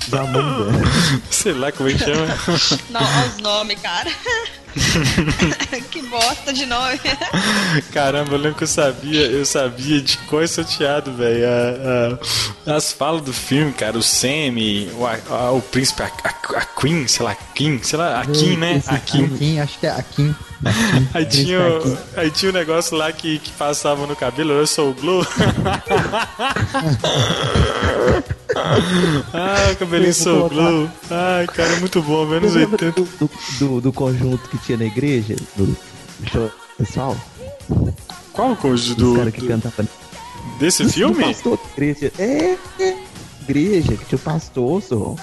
Zamunda. 0.09 0.71
Sei 1.29 1.53
lá 1.53 1.71
como 1.71 1.89
é 1.89 1.93
que 1.93 1.99
chama. 1.99 2.27
Não, 2.89 3.27
os 3.27 3.37
nomes, 3.41 3.79
cara. 3.79 4.11
que 5.91 6.01
bosta 6.03 6.51
de 6.53 6.65
nome. 6.65 6.99
Caramba, 7.93 8.33
eu 8.33 8.37
lembro 8.37 8.57
que 8.57 8.63
eu 8.63 8.67
sabia, 8.67 9.21
eu 9.27 9.45
sabia 9.45 10.01
de 10.01 10.17
coisa 10.19 10.53
sorteado, 10.55 11.11
velho. 11.13 11.45
A- 11.45 12.69
a- 12.71 12.75
As 12.77 12.91
falas 12.91 13.21
do 13.21 13.33
filme, 13.33 13.71
cara, 13.73 13.97
o 13.97 14.03
Sammy, 14.03 14.89
o, 14.95 15.05
a- 15.05 15.17
a- 15.29 15.51
o 15.51 15.61
príncipe, 15.61 16.01
a, 16.03 16.05
a- 16.23 16.57
a 16.59 16.65
Queen, 16.79 17.07
sei 17.07 17.25
lá, 17.25 17.35
Kim, 17.55 17.79
sei 17.83 17.97
lá, 17.99 18.21
a 18.21 18.25
Kim, 18.25 18.57
né? 18.57 18.77
Esse 18.77 18.89
A 18.89 18.97
Kim. 18.99 19.27
Kim, 19.37 19.59
acho 19.59 19.79
que 19.79 19.87
é 19.87 19.91
a 19.91 20.01
Kim. 20.03 20.35
Aí 21.13 21.25
tinha, 21.25 21.59
Príncipe 21.59 21.89
o- 21.89 22.19
aí 22.19 22.31
tinha 22.31 22.51
um 22.51 22.53
negócio 22.53 22.97
lá 22.97 23.11
que, 23.11 23.39
que 23.39 23.51
passava 23.51 24.05
no 24.05 24.15
cabelo, 24.15 24.51
eu 24.51 24.67
sou 24.67 24.89
o 24.91 24.93
Glow. 24.93 25.25
ah, 29.33 29.71
o 29.71 29.75
cabelinho 29.75 30.11
o 30.45 30.49
Glow. 30.49 30.89
Ai, 31.09 31.47
cara, 31.47 31.75
muito 31.77 32.01
bom, 32.01 32.25
menos 32.25 32.51
Você 32.53 32.59
lembra 32.59 32.85
80. 32.87 33.01
do, 33.01 33.07
do, 33.17 33.29
do, 33.59 33.81
do 33.81 33.93
conjunto 33.93 34.49
que 34.49 34.57
tinha 34.59 34.77
na 34.77 34.85
igreja? 34.85 35.35
Do, 35.55 35.65
do 35.65 36.29
show 36.31 36.51
pessoal? 36.77 37.15
Qual 38.33 38.51
o 38.51 38.55
Dos 38.55 38.95
do, 38.95 39.15
caras 39.15 39.33
que 39.33 39.41
do- 39.41 39.47
cantavam. 39.47 39.87
desse 40.59 40.83
Do 40.83 40.89
filme? 40.89 41.23
pastor 41.23 41.57
da 41.57 41.63
igreja. 41.83 42.11
É, 42.17 42.57
é. 42.79 42.97
Igreja, 43.41 43.95
que 43.97 44.05
tinha 44.05 44.17
o 44.17 44.19
pastor, 44.19 44.81
só. 44.81 45.15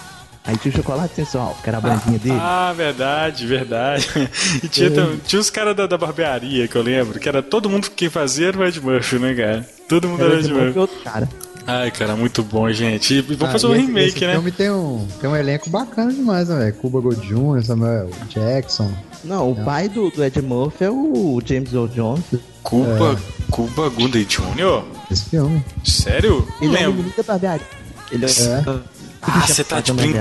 Aí 0.44 0.56
tinha 0.58 0.72
o 0.72 0.76
chocolate 0.76 1.14
sensual, 1.14 1.56
que 1.60 1.68
era 1.68 1.78
a 1.78 1.80
bandinha 1.80 2.18
dele. 2.20 2.38
Ah, 2.40 2.72
verdade, 2.76 3.46
verdade. 3.46 4.08
E 4.62 4.68
tinha, 4.68 4.90
tam- 4.90 5.16
tinha 5.26 5.40
os 5.40 5.50
caras 5.50 5.74
da, 5.74 5.86
da 5.86 5.98
barbearia 5.98 6.68
que 6.68 6.76
eu 6.76 6.82
lembro, 6.82 7.18
que 7.18 7.28
era 7.28 7.42
todo 7.42 7.68
mundo 7.68 7.90
que 7.90 8.08
fazia 8.08 8.48
era 8.48 8.58
o 8.58 8.64
Ed 8.64 8.80
Murphy, 8.80 9.18
né, 9.18 9.34
cara? 9.34 9.68
Todo 9.88 10.08
mundo 10.08 10.20
era 10.22 10.32
Era 10.34 10.38
Ed 10.40 10.46
de 10.48 10.52
novo 10.52 10.64
Murphy. 10.64 10.78
outro 10.78 10.96
cara. 11.02 11.28
Ai, 11.66 11.90
cara, 11.90 12.14
muito 12.14 12.42
bom, 12.42 12.70
gente. 12.70 13.14
E 13.14 13.20
vamos 13.20 13.42
Ah, 13.42 13.52
fazer 13.52 13.66
um 13.66 13.74
esse- 13.74 13.86
remake, 13.86 14.08
esse 14.16 14.26
né? 14.26 14.32
filme 14.34 14.52
tem 14.52 14.70
um, 14.70 15.06
tem 15.20 15.28
um 15.28 15.34
elenco 15.36 15.68
bacana 15.68 16.12
demais, 16.12 16.48
né, 16.48 16.56
velho? 16.58 16.74
Cuba 16.74 17.00
Gold 17.00 17.20
Jr., 17.26 17.62
Samuel 17.64 18.10
Jackson. 18.28 18.92
Não, 19.24 19.50
o 19.50 19.64
pai 19.64 19.88
do, 19.88 20.08
do 20.10 20.22
Ed 20.24 20.40
Murphy 20.42 20.84
é 20.84 20.90
o 20.90 21.40
James 21.44 21.72
Earl 21.72 21.88
Jones. 21.88 22.22
Cuba, 22.62 23.18
Cuba 23.50 23.88
Gooding 23.88 24.24
Jr.? 24.24 24.84
Esse 25.10 25.24
filme. 25.30 25.64
Sério? 25.84 26.46
Não 26.60 26.68
Ele 26.68 26.76
é 26.76 26.78
o 26.78 26.82
lembro. 26.90 26.94
menino 26.98 27.14
da 27.16 27.22
barbearia. 27.24 27.66
Ele 28.12 28.24
é, 28.24 28.28
É. 28.28 28.80
Ah, 29.22 29.44
você 29.46 29.64
tá, 29.64 29.80
de 29.80 29.92
brin... 29.92 30.12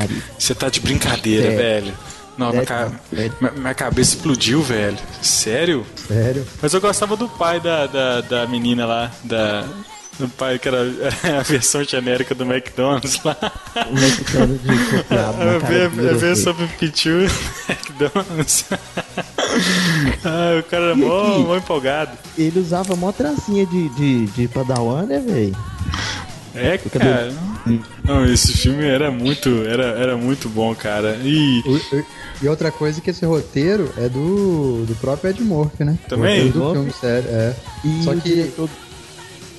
tá 0.58 0.70
de 0.70 0.80
brincadeira, 0.80 1.48
É. 1.52 1.56
velho. 1.56 1.94
Não, 2.38 2.50
minha, 2.52 2.66
ca- 2.66 2.92
É. 3.14 3.30
minha- 3.40 3.52
minha 3.56 3.74
cabeça 3.76 4.16
explodiu, 4.16 4.62
velho. 4.64 4.98
Sério? 5.22 5.86
Sério. 6.08 6.46
Mas 6.62 6.74
eu 6.74 6.82
gostava 6.82 7.16
do 7.16 7.30
pai 7.30 7.60
da, 7.60 7.86
da, 7.86 8.22
da 8.22 8.48
menina 8.48 8.86
lá, 8.88 9.12
da. 9.24 9.64
Do 10.18 10.30
pai 10.30 10.58
que 10.58 10.68
era 10.70 10.80
a 11.40 11.44
versão 11.44 11.84
genérica 11.84 12.34
do 12.34 12.46
McDonald's 12.46 13.22
lá. 13.24 13.36
O 13.90 13.94
mexicano 13.94 14.58
de 14.58 14.68
copiado 14.98 15.42
A 15.42 15.46
do 15.46 15.50
a 15.50 15.60
ver 15.60 15.92
europeu. 16.00 16.36
sobre 16.38 16.68
Pichu 16.80 17.28
McDonald's. 17.68 18.66
ah, 20.24 20.60
o 20.60 20.64
cara 20.64 20.86
era 20.86 20.96
mó, 20.96 21.40
mó 21.40 21.56
empolgado. 21.58 22.12
Ele 22.38 22.60
usava 22.60 22.96
mó 22.96 23.12
tracinha 23.12 23.66
de, 23.66 23.90
de, 23.90 24.26
de 24.28 24.48
padawan, 24.48 25.04
né, 25.06 25.20
velho? 25.20 25.56
É, 26.54 26.78
cara. 26.78 27.34
Não, 28.06 28.26
esse 28.26 28.54
filme 28.54 28.86
era 28.86 29.12
muito, 29.12 29.50
era, 29.68 29.84
era 30.00 30.16
muito 30.16 30.48
bom, 30.48 30.74
cara. 30.74 31.18
E 31.22 31.62
O- 31.66 31.98
o- 31.98 32.06
E 32.42 32.48
outra 32.48 32.72
coisa 32.72 33.02
que 33.02 33.10
esse 33.10 33.26
roteiro 33.26 33.92
é 33.98 34.08
do, 34.08 34.86
do 34.86 34.96
próprio 35.02 35.32
Ed 35.32 35.42
Murphy, 35.44 35.84
né? 35.84 35.98
Também? 36.08 36.48
O 36.50 36.52
do 36.54 36.72
filme, 36.72 36.92
sério, 36.94 37.28
é. 37.30 37.54
E 37.84 38.04
Só 38.04 38.12
o 38.12 38.22
que- 38.22 38.30
diretor- 38.30 38.70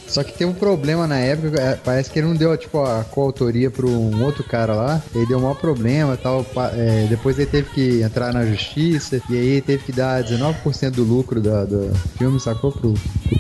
Só 0.09 0.23
que 0.23 0.33
tem 0.33 0.47
um 0.47 0.55
problema 0.55 1.07
na 1.07 1.19
época, 1.19 1.61
é, 1.61 1.77
parece 1.77 2.11
que 2.11 2.19
ele 2.19 2.29
não 2.29 2.35
deu, 2.37 2.57
tipo, 2.57 2.81
a 2.83 3.05
coautoria 3.05 3.71
pra 3.71 3.85
um 3.87 4.23
outro 4.25 4.45
cara 4.45 4.73
lá, 4.75 5.03
ele 5.15 5.27
deu 5.27 5.39
um 5.39 5.43
maior 5.43 5.55
problema 5.57 6.15
e 6.15 6.17
tal, 6.17 6.47
é, 6.75 7.07
depois 7.11 7.39
ele 7.39 7.51
teve 7.51 7.71
que 7.71 8.03
entrar 8.03 8.33
na 8.33 8.47
justiça, 8.47 9.21
e 9.29 9.35
aí 9.37 9.61
teve 9.61 9.83
que 9.85 9.93
dar 9.93 10.23
19% 10.23 10.91
do 10.93 11.03
lucro 11.05 11.41
da, 11.41 11.65
do 11.65 11.93
filme, 12.17 12.39
sacou, 12.41 12.71
pro, 12.73 12.95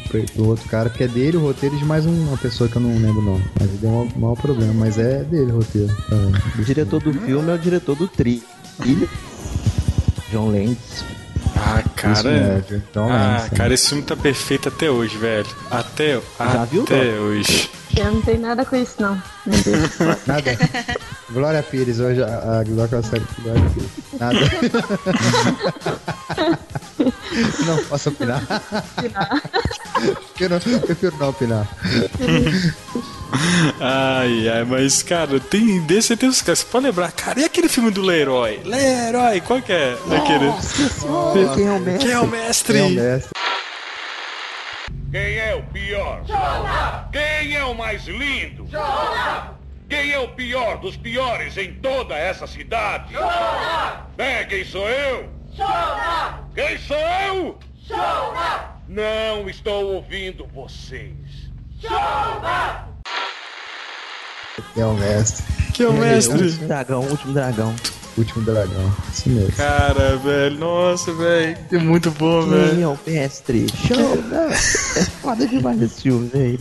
pro, 0.08 0.22
pro 0.32 0.46
outro 0.48 0.68
cara, 0.68 0.90
porque 0.90 1.04
é 1.04 1.08
dele 1.08 1.36
o 1.36 1.40
roteiro 1.40 1.76
e 1.76 1.78
de 1.78 1.84
mais 1.84 2.04
um- 2.04 2.26
uma 2.28 2.36
pessoa 2.36 2.68
que 2.68 2.76
eu 2.76 2.82
não 2.82 2.90
lembro 2.98 3.20
o 3.20 3.24
nome, 3.24 3.44
mas 3.58 3.68
ele 3.68 3.78
deu 3.78 3.90
um 3.90 4.10
maior 4.18 4.34
problema, 4.36 4.72
mas 4.74 4.98
é 4.98 5.22
dele 5.22 5.52
o 5.52 5.56
roteiro 5.58 5.96
também. 6.08 6.32
o 6.58 6.64
diretor 6.64 7.00
do 7.00 7.12
filme 7.12 7.50
é 7.50 7.54
o 7.54 7.58
diretor 7.58 7.94
do 7.96 8.08
Tri. 8.08 8.42
John 10.32 10.50
Landis. 10.50 11.04
Ah, 11.54 11.82
cara. 11.94 12.64
então, 12.70 13.08
Ah, 13.10 13.46
é, 13.50 13.54
cara, 13.56 13.74
esse 13.74 13.88
filme 13.88 14.02
tá 14.02 14.16
perfeito 14.16 14.68
até 14.68 14.90
hoje, 14.90 15.16
velho. 15.18 15.46
Até, 15.70 16.20
Já 16.38 16.64
viu, 16.64 16.82
até 16.82 17.16
Dó? 17.16 17.22
hoje. 17.22 17.70
Eu 17.96 18.12
não 18.12 18.20
tenho 18.22 18.40
nada 18.40 18.64
com 18.64 18.76
isso, 18.76 18.94
não. 19.00 19.20
Meu 19.46 19.58
Deus. 19.62 19.90
Nada. 20.26 20.58
Glória 21.30 21.62
Pires, 21.62 21.98
hoje 21.98 22.22
a, 22.22 22.60
a 22.60 22.64
Glória 22.64 23.02
série 23.02 23.24
Glória 23.42 23.62
Pires. 23.70 23.90
Nada. 24.20 24.38
não 27.66 27.84
posso 27.84 28.08
opinar. 28.10 28.42
eu, 30.40 30.48
não, 30.50 30.60
eu 30.66 30.80
prefiro 30.80 31.16
não 31.18 31.28
opinar. 31.30 31.66
Ai, 33.80 34.48
ai, 34.48 34.64
mas, 34.64 35.02
cara, 35.02 35.38
tem 35.40 35.80
desse 35.82 36.16
tem 36.16 36.28
os 36.28 36.40
caras. 36.40 36.60
Você 36.60 36.66
pode 36.66 36.86
lembrar, 36.86 37.12
cara, 37.12 37.40
e 37.40 37.44
aquele 37.44 37.68
filme 37.68 37.90
do 37.90 38.02
Leroy? 38.02 38.60
Leroy, 38.64 39.40
qual 39.40 39.60
que 39.60 39.72
é? 39.72 39.96
Aquele. 40.16 40.52
Quem 41.54 41.66
é 41.66 41.70
o 41.72 41.80
mestre? 41.80 42.04
Quem 42.06 42.12
é 42.12 42.20
o 42.20 42.26
mestre? 42.26 42.72
Quem 42.78 42.82
é 42.82 42.86
o 42.86 42.90
mestre? 42.90 43.30
Quem 45.12 45.38
é 45.38 45.54
o 45.54 45.62
pior? 45.62 46.22
Quem 47.12 47.56
é 47.56 47.64
o 47.64 47.74
mais 47.74 48.06
lindo? 48.06 48.66
Quem 49.88 50.10
é 50.10 50.18
o 50.18 50.28
pior 50.28 50.78
dos 50.78 50.96
piores 50.96 51.56
em 51.56 51.74
toda 51.74 52.14
essa 52.16 52.46
cidade? 52.46 53.14
É, 54.18 54.44
quem 54.44 54.64
sou 54.64 54.88
eu? 54.88 55.28
Quem 56.54 56.78
sou 56.78 56.96
eu? 56.96 57.58
Não 58.88 59.48
estou 59.48 59.94
ouvindo 59.94 60.46
vocês. 60.46 61.14
Quem 64.74 64.82
é 64.82 64.86
o 64.86 64.94
mestre? 64.94 65.44
Quem 65.72 65.86
é 65.86 65.88
o 65.88 65.92
O 65.92 65.96
mestre? 65.98 66.42
último 66.44 66.66
dragão, 66.66 67.00
o 67.00 67.10
último 67.10 67.32
dragão. 67.34 67.74
Último 68.16 68.44
dragão. 68.46 68.92
Isso 69.12 69.28
mesmo. 69.28 69.52
Cara, 69.52 70.16
velho, 70.16 70.58
nossa, 70.58 71.12
velho, 71.12 71.58
é 71.70 71.78
muito 71.78 72.10
bom, 72.12 72.46
velho. 72.46 72.70
Quem 72.70 72.82
é 72.82 72.88
o 72.88 72.98
mestre? 73.06 73.66
Show! 73.86 74.22
não. 74.30 74.48
É 74.50 74.54
foda 75.20 75.46
demais 75.46 75.82
esse 75.82 76.00
filme, 76.02 76.28
velho. 76.28 76.58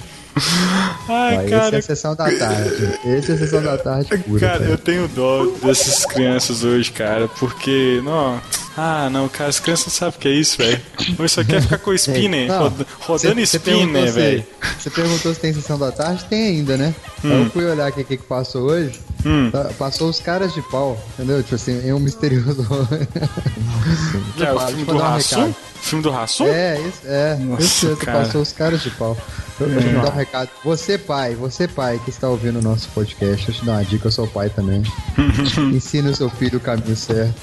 Ó, 1.07 1.13
Ai, 1.13 1.37
esse 1.45 1.49
cara, 1.49 1.75
é 1.77 1.79
a 1.79 1.81
sessão 1.81 2.13
da 2.15 2.25
tarde. 2.25 2.99
Esse 3.05 3.31
é 3.31 3.35
a 3.35 3.37
sessão 3.37 3.63
da 3.63 3.77
tarde 3.77 4.17
pura. 4.17 4.39
Cara, 4.41 4.65
eu 4.65 4.77
tenho 4.77 5.07
dó 5.07 5.45
dessas 5.63 6.05
crianças 6.05 6.65
hoje, 6.65 6.91
cara, 6.91 7.29
porque, 7.39 8.01
não. 8.03 8.41
Ah, 8.77 9.09
não, 9.09 9.29
cara, 9.29 9.49
as 9.49 9.59
crianças 9.59 9.85
não 9.87 9.93
sabem 9.93 10.17
o 10.17 10.19
que 10.21 10.27
é 10.27 10.31
isso, 10.31 10.57
velho. 10.57 10.81
Ou 11.17 11.29
só 11.29 11.43
quer 11.43 11.61
ficar 11.61 11.77
com 11.77 11.91
o 11.91 11.93
spinner, 11.95 12.47
Não, 12.47 12.63
rod- 12.63 12.85
rodando 12.99 13.35
você 13.45 13.57
spinner, 13.57 14.11
velho. 14.11 14.45
Você 14.77 14.89
perguntou 14.89 15.33
se 15.33 15.39
tem 15.39 15.53
sessão 15.53 15.79
da 15.79 15.91
tarde? 15.91 16.25
Tem 16.25 16.47
ainda, 16.47 16.75
né? 16.75 16.93
Aí 17.23 17.31
Eu 17.31 17.49
fui 17.51 17.65
olhar 17.65 17.89
o 17.89 17.93
que 17.93 18.03
que 18.03 18.17
passou 18.17 18.63
hoje. 18.63 18.99
Hum. 19.25 19.49
Tá- 19.51 19.69
Passou 19.79 20.09
os 20.09 20.19
caras 20.19 20.53
de 20.53 20.61
pau, 20.63 21.01
entendeu? 21.13 21.41
Tipo 21.41 21.55
assim, 21.55 21.87
é 21.87 21.93
um 21.95 21.99
misterioso. 21.99 22.65
Que 24.35 24.43
é 24.43 24.51
o 24.51 24.55
eu 24.59 24.67
filme 24.67 24.83
do 24.85 24.93
um 24.93 24.97
Rassum? 24.97 25.35
recado. 25.41 25.55
Filme 25.81 26.03
do 26.03 26.09
Rassum? 26.11 26.47
É, 26.47 26.81
isso, 26.81 26.99
é. 27.05 27.35
Nossa, 27.35 27.63
isso 27.63 27.95
cara. 27.97 28.19
passou 28.19 28.41
os 28.41 28.51
caras 28.51 28.81
de 28.81 28.89
pau. 28.91 29.17
Eu, 29.59 29.69
eu 29.69 29.79
te 29.81 29.87
dar 29.89 30.11
um 30.11 30.15
recado. 30.15 30.49
Você, 30.63 30.97
pai, 30.97 31.35
você, 31.35 31.67
pai, 31.67 31.99
que 32.03 32.09
está 32.09 32.27
ouvindo 32.27 32.59
o 32.59 32.61
nosso 32.61 32.89
podcast, 32.89 33.47
eu 33.47 33.53
te 33.55 33.63
dar 33.65 33.73
uma 33.73 33.85
dica, 33.85 34.07
eu 34.07 34.11
sou 34.11 34.27
pai 34.27 34.49
também. 34.49 34.83
Ensina 35.73 36.09
o 36.11 36.15
seu 36.15 36.29
filho 36.29 36.57
o 36.57 36.61
caminho 36.61 36.95
certo. 36.95 37.35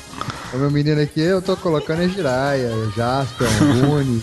O 0.52 0.58
meu 0.58 0.70
menino 0.70 1.00
aqui, 1.00 1.20
eu 1.20 1.40
tô 1.40 1.56
colocando 1.56 2.02
é 2.02 2.08
Jiraya, 2.08 2.70
Jasper, 2.94 3.48
Nunes. 3.76 4.22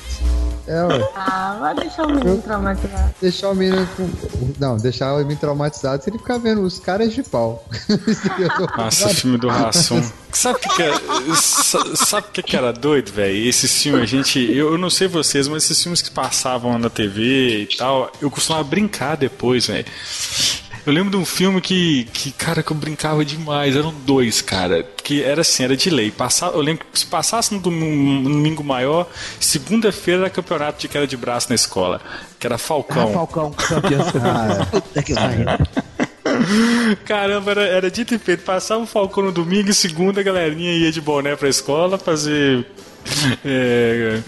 É, 0.67 0.83
ué. 0.83 1.09
Ah, 1.15 1.57
vai 1.59 1.73
deixar 1.73 2.05
o 2.05 2.13
menino 2.13 2.37
traumatizado. 2.43 3.15
Deixar 3.19 3.49
o 3.49 3.55
menino 3.55 3.89
com. 3.97 4.07
Não, 4.59 4.77
deixar 4.77 5.15
o 5.15 5.17
menino 5.17 5.39
traumatizado 5.39 6.03
se 6.03 6.11
ele 6.11 6.19
ficar 6.19 6.37
vendo 6.37 6.61
os 6.61 6.77
caras 6.77 7.11
de 7.11 7.23
pau. 7.23 7.65
Nossa, 8.77 9.09
filme 9.09 9.37
do 9.39 9.47
Rassum. 9.47 10.03
Sabe 10.31 10.57
o 10.57 10.61
que, 10.61 10.69
que 10.75 10.83
é, 10.83 10.91
sa- 11.35 11.95
sabe 11.95 12.27
o 12.27 12.31
que, 12.31 12.43
que 12.43 12.55
era 12.55 12.71
doido, 12.71 13.11
velho? 13.11 13.35
Esses 13.49 13.81
filmes, 13.81 14.03
a 14.03 14.05
gente. 14.05 14.39
Eu, 14.39 14.73
eu 14.73 14.77
não 14.77 14.91
sei 14.91 15.07
vocês, 15.07 15.47
mas 15.47 15.63
esses 15.63 15.81
filmes 15.81 16.03
que 16.03 16.11
passavam 16.11 16.77
na 16.77 16.89
TV 16.91 17.63
e 17.63 17.75
tal, 17.75 18.11
eu 18.21 18.29
costumava 18.29 18.63
brincar 18.63 19.17
depois, 19.17 19.65
velho. 19.65 19.85
Eu 20.89 20.93
lembro 20.93 21.11
de 21.11 21.17
um 21.17 21.25
filme 21.25 21.61
que, 21.61 22.05
que, 22.11 22.31
cara, 22.31 22.63
que 22.63 22.71
eu 22.71 22.75
brincava 22.75 23.23
demais. 23.23 23.75
Eram 23.75 23.93
dois, 23.93 24.41
cara. 24.41 24.83
Que 25.03 25.21
era 25.23 25.41
assim, 25.41 25.63
era 25.63 25.77
de 25.77 25.87
lei. 25.87 26.09
Passava, 26.09 26.57
eu 26.57 26.61
lembro 26.61 26.83
que 26.91 26.97
se 26.97 27.05
passasse 27.05 27.53
no 27.53 27.59
domingo, 27.59 28.27
no 28.27 28.35
domingo 28.35 28.63
maior, 28.63 29.07
segunda-feira 29.39 30.21
era 30.21 30.29
campeonato 30.31 30.81
de 30.81 30.87
queda 30.87 31.05
de 31.05 31.15
braço 31.15 31.47
na 31.49 31.53
escola. 31.53 32.01
Que 32.39 32.47
era 32.47 32.55
Ah, 32.55 32.57
Falcão. 32.57 33.13
Falcão, 33.13 33.51
campeão. 33.51 34.01
Ah, 34.19 34.65
Puta 34.65 35.03
que 35.03 35.13
pariu. 35.13 35.45
Caramba, 37.05 37.51
era, 37.51 37.61
era 37.65 37.91
dito 37.91 38.15
e 38.15 38.17
feito. 38.17 38.43
Passava 38.43 38.81
o 38.81 38.87
Falcão 38.87 39.25
no 39.25 39.31
domingo 39.31 39.69
e 39.69 39.73
segunda 39.75 40.21
a 40.21 40.23
galerinha 40.23 40.71
ia 40.71 40.91
de 40.91 41.01
boné 41.01 41.35
pra 41.35 41.49
escola 41.49 41.99
fazer 41.99 42.65
é, 43.45 44.21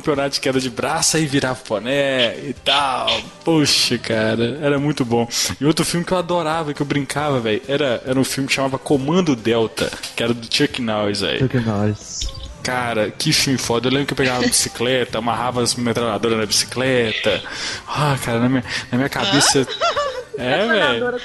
campeonato 0.00 0.34
de 0.34 0.40
queda 0.40 0.60
de 0.60 0.70
braço 0.70 1.18
e 1.18 1.26
virava 1.26 1.58
boné 1.66 2.36
e 2.38 2.54
tal. 2.64 3.08
Poxa, 3.44 3.98
cara, 3.98 4.58
era 4.60 4.78
muito 4.78 5.04
bom. 5.04 5.28
E 5.60 5.64
outro 5.64 5.84
filme 5.84 6.04
que 6.04 6.12
eu 6.12 6.18
adorava, 6.18 6.74
que 6.74 6.80
eu 6.80 6.86
brincava, 6.86 7.40
velho, 7.40 7.62
era, 7.66 8.02
era 8.06 8.18
um 8.18 8.24
filme 8.24 8.48
que 8.48 8.54
chamava 8.54 8.78
Comando 8.78 9.34
Delta, 9.34 9.90
que 10.14 10.22
era 10.22 10.34
do 10.34 10.46
Chuck 10.54 10.80
Norris, 10.82 11.20
velho. 11.20 11.40
Chuck 11.40 11.60
Norris. 11.60 12.28
Cara, 12.62 13.10
que 13.10 13.32
filme 13.32 13.58
foda. 13.58 13.86
Eu 13.86 13.92
lembro 13.92 14.06
que 14.08 14.12
eu 14.12 14.16
pegava 14.16 14.44
a 14.44 14.48
bicicleta, 14.48 15.18
amarrava 15.18 15.62
as 15.62 15.74
metralhadoras 15.76 16.38
na 16.38 16.46
bicicleta. 16.46 17.42
Ah, 17.86 18.18
cara, 18.22 18.40
na 18.40 18.48
minha, 18.48 18.64
na 18.90 18.98
minha 18.98 19.08
cabeça. 19.08 19.66
É, 20.38 20.66
velho. 20.66 21.20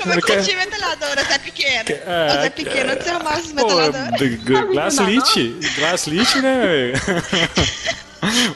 Como 0.00 0.12
é 0.12 0.20
que 0.20 0.26
você 0.26 0.42
tinha 0.42 0.56
metralhadora? 0.58 1.24
Você 1.24 1.32
é 1.32 1.38
pequeno. 1.38 1.84
É, 1.88 2.28
Você 2.28 2.46
é 2.46 2.50
pequeno, 2.50 2.92
onde 2.92 3.02
você 3.04 3.10
arrumava 3.10 3.40
g- 4.18 4.36
Glass 4.72 4.98
Lit. 4.98 5.56
Glass 5.78 6.06
Lit, 6.06 6.38
né, 6.40 6.66
velho? 6.66 6.94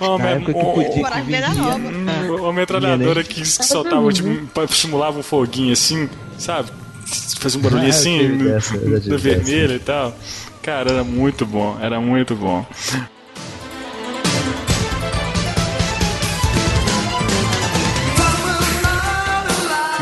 Uma, 0.00 0.18
Na 0.18 0.28
época 0.30 0.52
que 0.52 0.60
podia 0.60 0.88
que 0.90 1.00
um- 2.30 2.36
uma 2.36 2.52
metralhadora 2.52 3.24
que 3.24 3.44
soltava, 3.46 4.12
tipo, 4.12 4.46
pa- 4.48 4.68
simulava 4.68 5.18
um 5.18 5.22
foguinho 5.22 5.72
assim, 5.72 6.08
sabe? 6.38 6.70
Fazia 7.38 7.58
um 7.58 7.62
barulhinho 7.62 7.86
Ah, 7.86 7.90
assim, 7.96 8.38
dessa. 8.38 8.76
vermelho 9.16 9.74
e 9.74 9.78
tal. 9.78 10.14
Cara, 10.62 10.90
era 10.92 11.04
muito 11.04 11.46
bom, 11.46 11.78
era 11.80 12.00
muito 12.00 12.34
bom. 12.34 12.66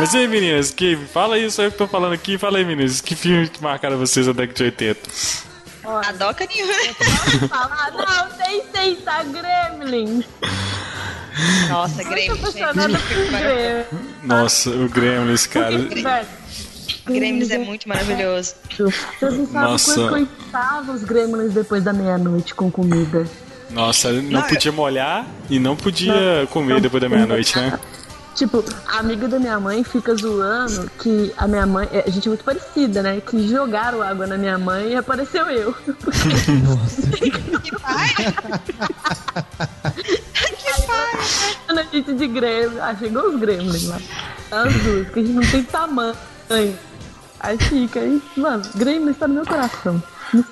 Mas 0.02 0.14
e 0.14 0.18
aí, 0.18 0.26
meninas, 0.26 0.72
que, 0.72 0.96
fala 0.96 1.36
aí, 1.36 1.48
só 1.48 1.62
eu 1.62 1.70
que 1.70 1.78
tô 1.78 1.86
falando 1.86 2.12
aqui, 2.12 2.36
fala 2.36 2.58
aí, 2.58 2.64
meninas, 2.64 3.00
que 3.00 3.14
filme 3.14 3.48
que 3.48 3.62
marcaram 3.62 3.96
vocês 3.96 4.26
na 4.26 4.32
década 4.32 4.56
de 4.56 4.64
80? 4.64 5.00
A 5.84 6.10
doca 6.10 6.44
nenhuma. 6.44 6.72
Falar, 7.48 7.92
não, 7.92 8.36
tem 8.36 8.64
sim, 8.74 8.96
tá 8.96 9.22
Gremlin. 9.22 10.24
Nossa, 11.68 12.02
Tô 12.02 12.10
Grêmio, 12.10 12.34
apaixonada 12.34 12.98
por 12.98 13.16
gente. 13.16 13.30
Gremlin. 13.30 13.84
Nossa, 14.24 14.70
o 14.70 14.88
Gremlins, 14.88 15.46
cara. 15.46 15.78
Grêmios 17.06 17.50
é 17.52 17.58
muito 17.58 17.88
maravilhoso. 17.88 18.56
Vocês 18.76 19.38
não 19.38 19.46
sabem 19.46 19.70
Nossa. 19.70 19.94
quanto 20.08 20.16
eu 20.16 20.46
estava 20.46 20.92
os 20.92 21.04
Gremlins 21.04 21.54
depois 21.54 21.84
da 21.84 21.92
meia-noite 21.92 22.56
com 22.56 22.68
comida. 22.72 23.24
Nossa, 23.70 24.10
não 24.10 24.22
Não, 24.22 24.42
podia 24.42 24.72
molhar 24.72 25.24
e 25.48 25.60
não 25.60 25.76
podia 25.76 26.46
comer 26.50 26.80
depois 26.80 27.00
da 27.00 27.08
meia-noite, 27.08 27.56
né? 27.56 27.78
Tipo, 28.34 28.64
a 28.86 28.98
amiga 28.98 29.28
da 29.28 29.38
minha 29.38 29.60
mãe 29.60 29.84
fica 29.84 30.14
zoando 30.14 30.90
que 30.98 31.32
a 31.36 31.46
minha 31.46 31.66
mãe. 31.66 31.88
é, 31.92 32.04
A 32.06 32.10
gente 32.10 32.26
é 32.26 32.30
muito 32.30 32.44
parecida, 32.44 33.02
né? 33.02 33.20
Que 33.20 33.46
jogaram 33.48 34.02
água 34.02 34.26
na 34.26 34.38
minha 34.38 34.56
mãe 34.58 34.92
e 34.92 34.96
apareceu 34.96 35.46
eu. 35.50 35.74
Que 37.62 37.78
pai? 37.78 38.08
que 40.56 40.86
pai? 40.86 41.12
A 41.68 41.82
gente 41.92 42.12
de 42.14 42.26
Grêmio. 42.26 42.82
Ah, 42.82 42.94
chegou 42.98 43.28
os 43.34 43.40
Gremlins 43.40 43.88
lá. 43.88 43.98
As 44.50 44.72
duas, 44.82 45.08
que 45.10 45.18
a 45.20 45.22
gente 45.22 45.32
não 45.34 45.42
tem 45.50 45.62
tamanho. 45.64 46.14
Aí 47.40 47.58
fica, 47.58 48.00
aí, 48.00 48.22
mano, 48.36 48.62
Grêmio 48.74 49.10
está 49.10 49.26
no 49.28 49.34
meu 49.34 49.46
coração. 49.46 50.02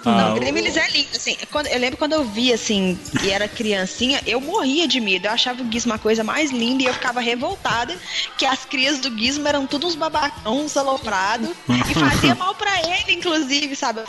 Ah, 0.05 0.11
Não, 0.11 0.33
o 0.33 0.35
Grêmio 0.41 0.61
eles 0.61 0.77
é 0.77 0.89
lindo, 0.91 1.09
assim. 1.15 1.37
Quando, 1.51 1.67
eu 1.69 1.79
lembro 1.79 1.97
quando 1.97 2.13
eu 2.13 2.25
vi, 2.25 2.53
assim, 2.53 2.99
e 3.23 3.31
era 3.31 3.49
criancinha, 3.49 4.21
eu 4.27 4.41
morria 4.41 4.87
de 4.87 5.01
medo. 5.01 5.27
Eu 5.27 5.33
achava 5.33 5.63
o 5.63 5.73
Gizmo 5.73 5.93
uma 5.93 5.99
coisa 5.99 6.23
mais 6.23 6.51
linda 6.51 6.83
e 6.83 6.87
eu 6.87 6.95
ficava 6.95 7.21
revoltada 7.21 7.97
que 8.37 8.45
as 8.45 8.65
crias 8.65 8.99
do 8.99 9.17
Gizmo 9.17 9.49
eram 9.49 9.67
todos 9.67 9.91
uns 9.91 9.95
babacões 9.95 10.77
aloprados 10.77 11.51
e 11.69 11.95
fazia 11.95 12.35
mal 12.35 12.55
pra 12.55 12.71
ele, 12.83 13.19
inclusive, 13.19 13.75
sabe? 13.75 14.01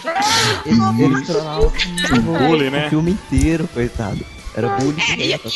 Bullying, 2.21 2.69
né? 2.69 2.87
o 2.87 2.89
filme 2.89 3.11
inteiro, 3.11 3.67
coitado. 3.73 4.23
Era 4.53 4.69
bullying 4.69 4.99
É, 5.01 5.09
e, 5.09 5.13
e- 5.13 5.17
direto, 5.17 5.47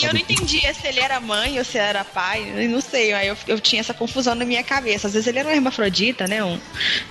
e 0.00 0.04
eu 0.06 0.12
não 0.12 0.20
entendia 0.20 0.72
se 0.74 0.86
ele 0.86 1.00
era 1.00 1.20
mãe 1.20 1.58
ou 1.58 1.64
se 1.64 1.76
era 1.78 2.04
pai, 2.04 2.50
eu 2.56 2.68
não 2.68 2.80
sei. 2.80 3.12
Aí 3.12 3.28
eu, 3.28 3.36
eu 3.46 3.60
tinha 3.60 3.80
essa 3.80 3.92
confusão 3.92 4.34
na 4.34 4.44
minha 4.44 4.62
cabeça. 4.64 5.06
Às 5.06 5.12
vezes 5.14 5.26
ele 5.26 5.38
era 5.38 5.48
um 5.48 5.52
hermafrodita, 5.52 6.26
né? 6.26 6.42
Um, 6.42 6.58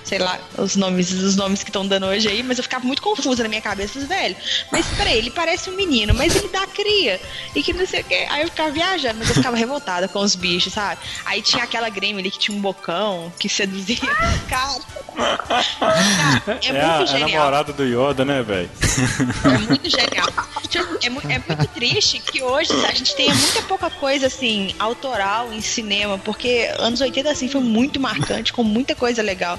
sei 0.04 0.18
lá, 0.20 0.40
os 0.58 0.76
nomes, 0.76 1.12
os 1.12 1.36
nomes 1.36 1.64
que 1.64 1.70
estão 1.70 1.86
dando 1.88 2.08
hoje 2.08 2.28
aí, 2.28 2.42
mas 2.44 2.58
eu 2.58 2.64
ficava 2.64 2.86
muito 2.86 3.02
confusa 3.02 3.44
na 3.44 3.50
minha 3.50 3.62
cabeça, 3.62 4.00
velho. 4.00 4.36
Mas 4.72 4.86
peraí, 4.98 5.18
ele 5.18 5.30
parece 5.30 5.70
um 5.70 5.76
menino, 5.76 6.14
mas 6.14 6.36
ele 6.36 6.48
dá 6.50 6.66
cria. 6.68 7.20
E 7.56 7.62
que 7.62 7.74
não 7.74 7.86
sei 7.86 8.02
o 8.02 8.04
quê. 8.04 8.26
Aí 8.30 8.42
eu 8.44 8.50
ficava 8.50 8.72
viajando, 8.72 9.20
mas 9.20 9.30
eu 9.30 9.36
ficava 9.36 9.56
revoltada 9.56 10.08
com 10.08 10.20
os 10.20 10.36
bichos, 10.36 10.74
sabe? 10.74 11.00
Aí 11.26 11.42
tinha 11.42 11.64
aquela 11.64 11.90
Grêmio 11.90 12.20
ali 12.20 12.32
que 12.32 12.40
tinha 12.40 12.58
um 12.58 12.62
bocão 12.62 13.32
que 13.40 13.48
seduzia. 13.48 13.98
Cara. 14.50 14.82
Cara, 15.80 16.60
é, 16.62 16.68
É 16.68 16.72
muito 16.74 17.04
a 17.04 17.06
genial. 17.06 17.30
namorada 17.30 17.74
do 17.74 17.84
Yoda, 17.84 18.24
né, 18.24 18.44
velho? 18.44 18.70
É 19.44 19.58
muito 19.58 19.90
genial. 19.90 20.28
É, 21.02 21.10
mu- 21.10 21.22
é 21.30 21.40
muito 21.40 21.68
triste 21.74 22.20
que 22.20 22.42
hoje 22.42 22.72
a 22.86 22.92
gente 22.94 23.16
tenha 23.16 23.34
muita 23.34 23.62
pouca 23.64 23.90
coisa 23.90 24.28
assim 24.28 24.74
autoral 24.80 25.52
em 25.54 25.62
cinema, 25.62 26.18
porque 26.18 26.70
anos 26.80 27.02
80 27.02 27.30
assim 27.30 27.48
foi 27.50 27.62
muito 27.62 28.00
marcante, 28.00 28.52
com 28.54 28.64
muita 28.64 28.96
coisa 28.96 29.22
legal. 29.22 29.58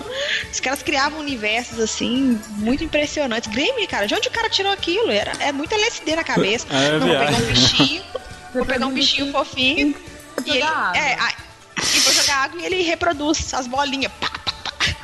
Os 0.52 0.60
caras 0.60 0.82
criavam 0.82 1.18
universos 1.20 1.78
assim 1.80 2.40
muito 2.56 2.82
impressionantes. 2.84 3.50
Grêmio, 3.50 3.86
cara, 3.88 4.06
de 4.06 4.14
onde 4.14 4.28
o 4.28 4.30
cara 4.30 4.48
tirou 4.48 4.72
aquilo? 4.72 5.10
Era 5.10 5.32
é 5.40 5.52
muito 5.52 5.72
LSD 5.74 6.16
na 6.16 6.24
cabeça. 6.24 6.66
É 6.70 6.92
Não, 6.98 7.06
vou 7.06 7.18
pegar 7.18 7.36
um 7.36 7.46
bichinho, 7.46 8.02
vou 8.54 8.64
pegar 8.66 8.86
um 8.86 8.92
bichinho 8.92 9.32
fofinho 9.32 9.94
e 10.44 10.50
ele 10.50 10.62
é, 10.94 11.14
a- 11.14 11.32
e 11.94 12.00
vou 12.00 12.12
jogar 12.12 12.36
água 12.44 12.60
e 12.60 12.64
ele 12.66 12.82
reproduz 12.82 13.54
as 13.54 13.66
bolinhas. 13.66 14.10
Pá. 14.20 14.30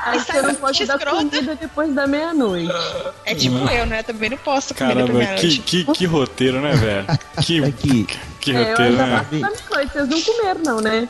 Aí 0.04 0.20
sai 0.20 0.40
você 0.40 0.46
não 0.48 0.54
pode 0.56 0.84
dar 0.86 0.98
comida 0.98 1.54
depois 1.56 1.94
da 1.94 2.06
meia-noite. 2.06 2.72
É 3.24 3.34
tipo 3.34 3.56
eu, 3.68 3.86
né? 3.86 4.02
Também 4.02 4.30
não 4.30 4.36
posso 4.38 4.74
comer 4.74 4.88
Caramba, 4.94 5.06
primeira 5.06 5.34
que, 5.36 5.46
noite. 5.46 5.60
que, 5.62 5.84
que 5.84 6.04
roteiro, 6.06 6.60
né, 6.60 6.72
velho? 6.74 7.06
Que, 7.42 7.64
Aqui, 7.64 8.06
que 8.40 8.50
É, 8.52 8.54
eu 8.54 8.68
roteiro, 8.70 8.82
ainda 8.92 9.06
né? 9.06 9.26
da 9.30 9.48
noite, 9.76 9.92
vocês 9.92 10.08
não 10.08 10.20
comeram, 10.22 10.60
não, 10.62 10.80
né? 10.80 11.08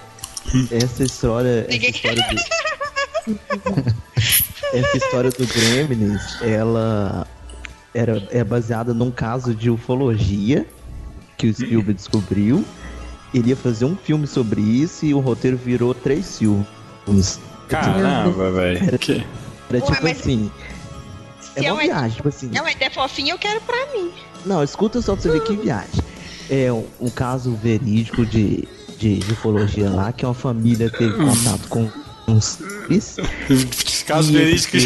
essa 0.71 1.03
história, 1.03 1.61
essa 1.61 1.71
Ninguém- 1.71 1.91
história 1.91 2.23
do, 3.27 3.35
essa 4.77 4.97
história 4.97 5.31
do 5.31 5.47
Gremlins, 5.47 6.41
ela 6.43 7.27
era, 7.95 8.27
é 8.31 8.45
baseada 8.45 8.93
num 8.93 9.11
caso 9.11 9.55
de 9.55 9.71
ufologia 9.71 10.67
que 11.37 11.49
o 11.49 11.55
Spielberg 11.55 11.95
descobriu. 11.95 12.65
Ele 13.33 13.49
ia 13.49 13.57
fazer 13.57 13.85
um 13.85 13.97
filme 13.97 14.27
sobre 14.27 14.61
isso 14.61 15.05
e 15.05 15.13
o 15.15 15.19
roteiro 15.21 15.57
virou 15.57 15.93
três 15.95 16.39
filmes. 16.39 17.41
Caramba, 17.69 18.51
velho. 18.51 18.99
Que... 18.99 19.25
Era 19.71 19.85
Ué, 19.85 19.95
tipo 19.95 20.07
assim. 20.09 20.51
É 21.57 21.61
Se 21.61 21.67
é 21.67 21.73
uma 21.73 21.81
uma- 21.81 21.83
viagem, 21.95 22.17
tipo 22.17 22.29
assim. 22.29 22.51
É 22.55 22.61
uma 22.61 22.71
ideia 22.73 22.91
fofinha, 22.91 23.33
eu 23.33 23.39
quero 23.39 23.61
pra 23.63 23.87
mim. 23.95 24.11
Não, 24.45 24.63
escuta 24.63 25.01
só 25.01 25.15
pra 25.15 25.23
você 25.23 25.31
ver 25.31 25.43
que 25.45 25.57
viagem. 25.57 26.01
É 26.51 26.71
um, 26.73 26.85
um 27.01 27.09
caso 27.11 27.55
verídico 27.55 28.27
de, 28.27 28.69
de, 28.99 29.19
de 29.19 29.33
ufologia 29.33 29.89
lá, 29.89 30.13
que 30.13 30.25
uma 30.27 30.35
família 30.35 30.91
teve 30.91 31.15
contato 31.17 31.69
com 31.69 31.89
uns 32.29 32.45
seres. 32.89 33.17
Caso 34.05 34.31
verídico, 34.33 34.77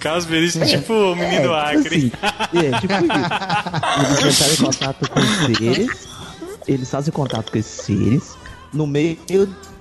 caso 0.00 0.26
verídico, 0.26 0.66
tipo 0.66 0.92
o 0.92 1.14
menino 1.14 1.42
tipo 1.42 1.52
Acre. 1.54 1.78
assim, 1.86 2.12
é, 2.52 2.80
tipo 2.80 2.94
isso. 3.04 4.24
Eles 4.24 4.40
entraram 4.42 4.52
em 4.52 4.56
contato 4.56 5.08
com 5.08 5.20
os 5.20 5.56
seres. 5.56 6.08
Eles 6.66 6.90
fazem 6.90 7.12
contato 7.12 7.52
com 7.52 7.58
esses 7.58 7.84
seres. 7.84 8.36
No 8.72 8.84
meio 8.84 9.16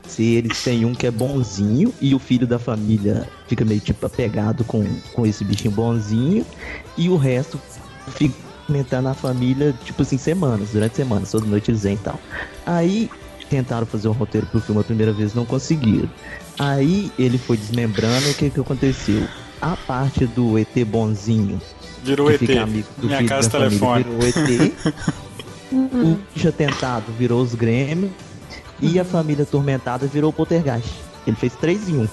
dos 0.05 0.13
seres 0.13 0.63
tem 0.63 0.85
um 0.85 0.93
que 0.93 1.07
é 1.07 1.11
bonzinho 1.11 1.93
e 1.99 2.13
o 2.13 2.19
filho 2.19 2.47
da 2.47 2.59
família 2.59 3.27
fica 3.47 3.65
meio 3.65 3.79
tipo 3.79 4.05
apegado 4.05 4.63
com, 4.63 4.85
com 5.13 5.25
esse 5.25 5.43
bichinho 5.43 5.73
bonzinho. 5.73 6.45
E 6.97 7.09
o 7.09 7.17
resto 7.17 7.59
fica 8.11 8.35
aumentando 8.67 9.09
a 9.09 9.13
família, 9.13 9.73
tipo 9.83 10.01
assim, 10.01 10.17
semanas, 10.17 10.69
durante 10.71 10.95
semanas, 10.95 11.31
toda 11.31 11.45
noite 11.45 11.71
eles 11.71 11.83
vêm 11.83 11.95
e 11.95 11.97
tal. 11.97 12.19
Aí 12.65 13.09
tentaram 13.49 13.85
fazer 13.85 14.07
um 14.07 14.11
roteiro 14.11 14.47
pro 14.47 14.59
filme 14.59 14.81
a 14.81 14.83
primeira 14.83 15.13
vez, 15.13 15.33
não 15.33 15.45
conseguiram. 15.45 16.09
Aí 16.57 17.11
ele 17.17 17.37
foi 17.37 17.57
desmembrando 17.57 18.27
e 18.27 18.31
o 18.31 18.33
que 18.33 18.49
que 18.49 18.59
aconteceu? 18.59 19.27
A 19.61 19.75
parte 19.75 20.25
do 20.27 20.57
ET 20.57 20.73
bonzinho 20.85 21.59
Virou 22.03 22.27
que 22.27 22.33
ET. 22.33 22.39
fica 22.39 22.61
amigo 22.61 22.87
do 22.97 23.07
Minha 23.07 23.17
filho 23.19 23.29
casa 23.29 23.49
da 23.49 23.69
família, 23.69 24.03
telefone. 24.03 24.43
virou 24.43 24.63
ET. 24.67 24.73
o 25.71 26.19
bicho 26.33 26.47
atentado 26.47 27.05
virou 27.17 27.41
os 27.41 27.55
Grêmio. 27.55 28.11
E 28.81 28.99
a 28.99 29.05
família 29.05 29.43
atormentada 29.43 30.05
virou 30.07 30.29
o 30.29 30.33
Poltergeist. 30.33 30.93
Ele 31.25 31.35
fez 31.35 31.53
três 31.55 31.87
em 31.89 31.97
um. 31.99 32.07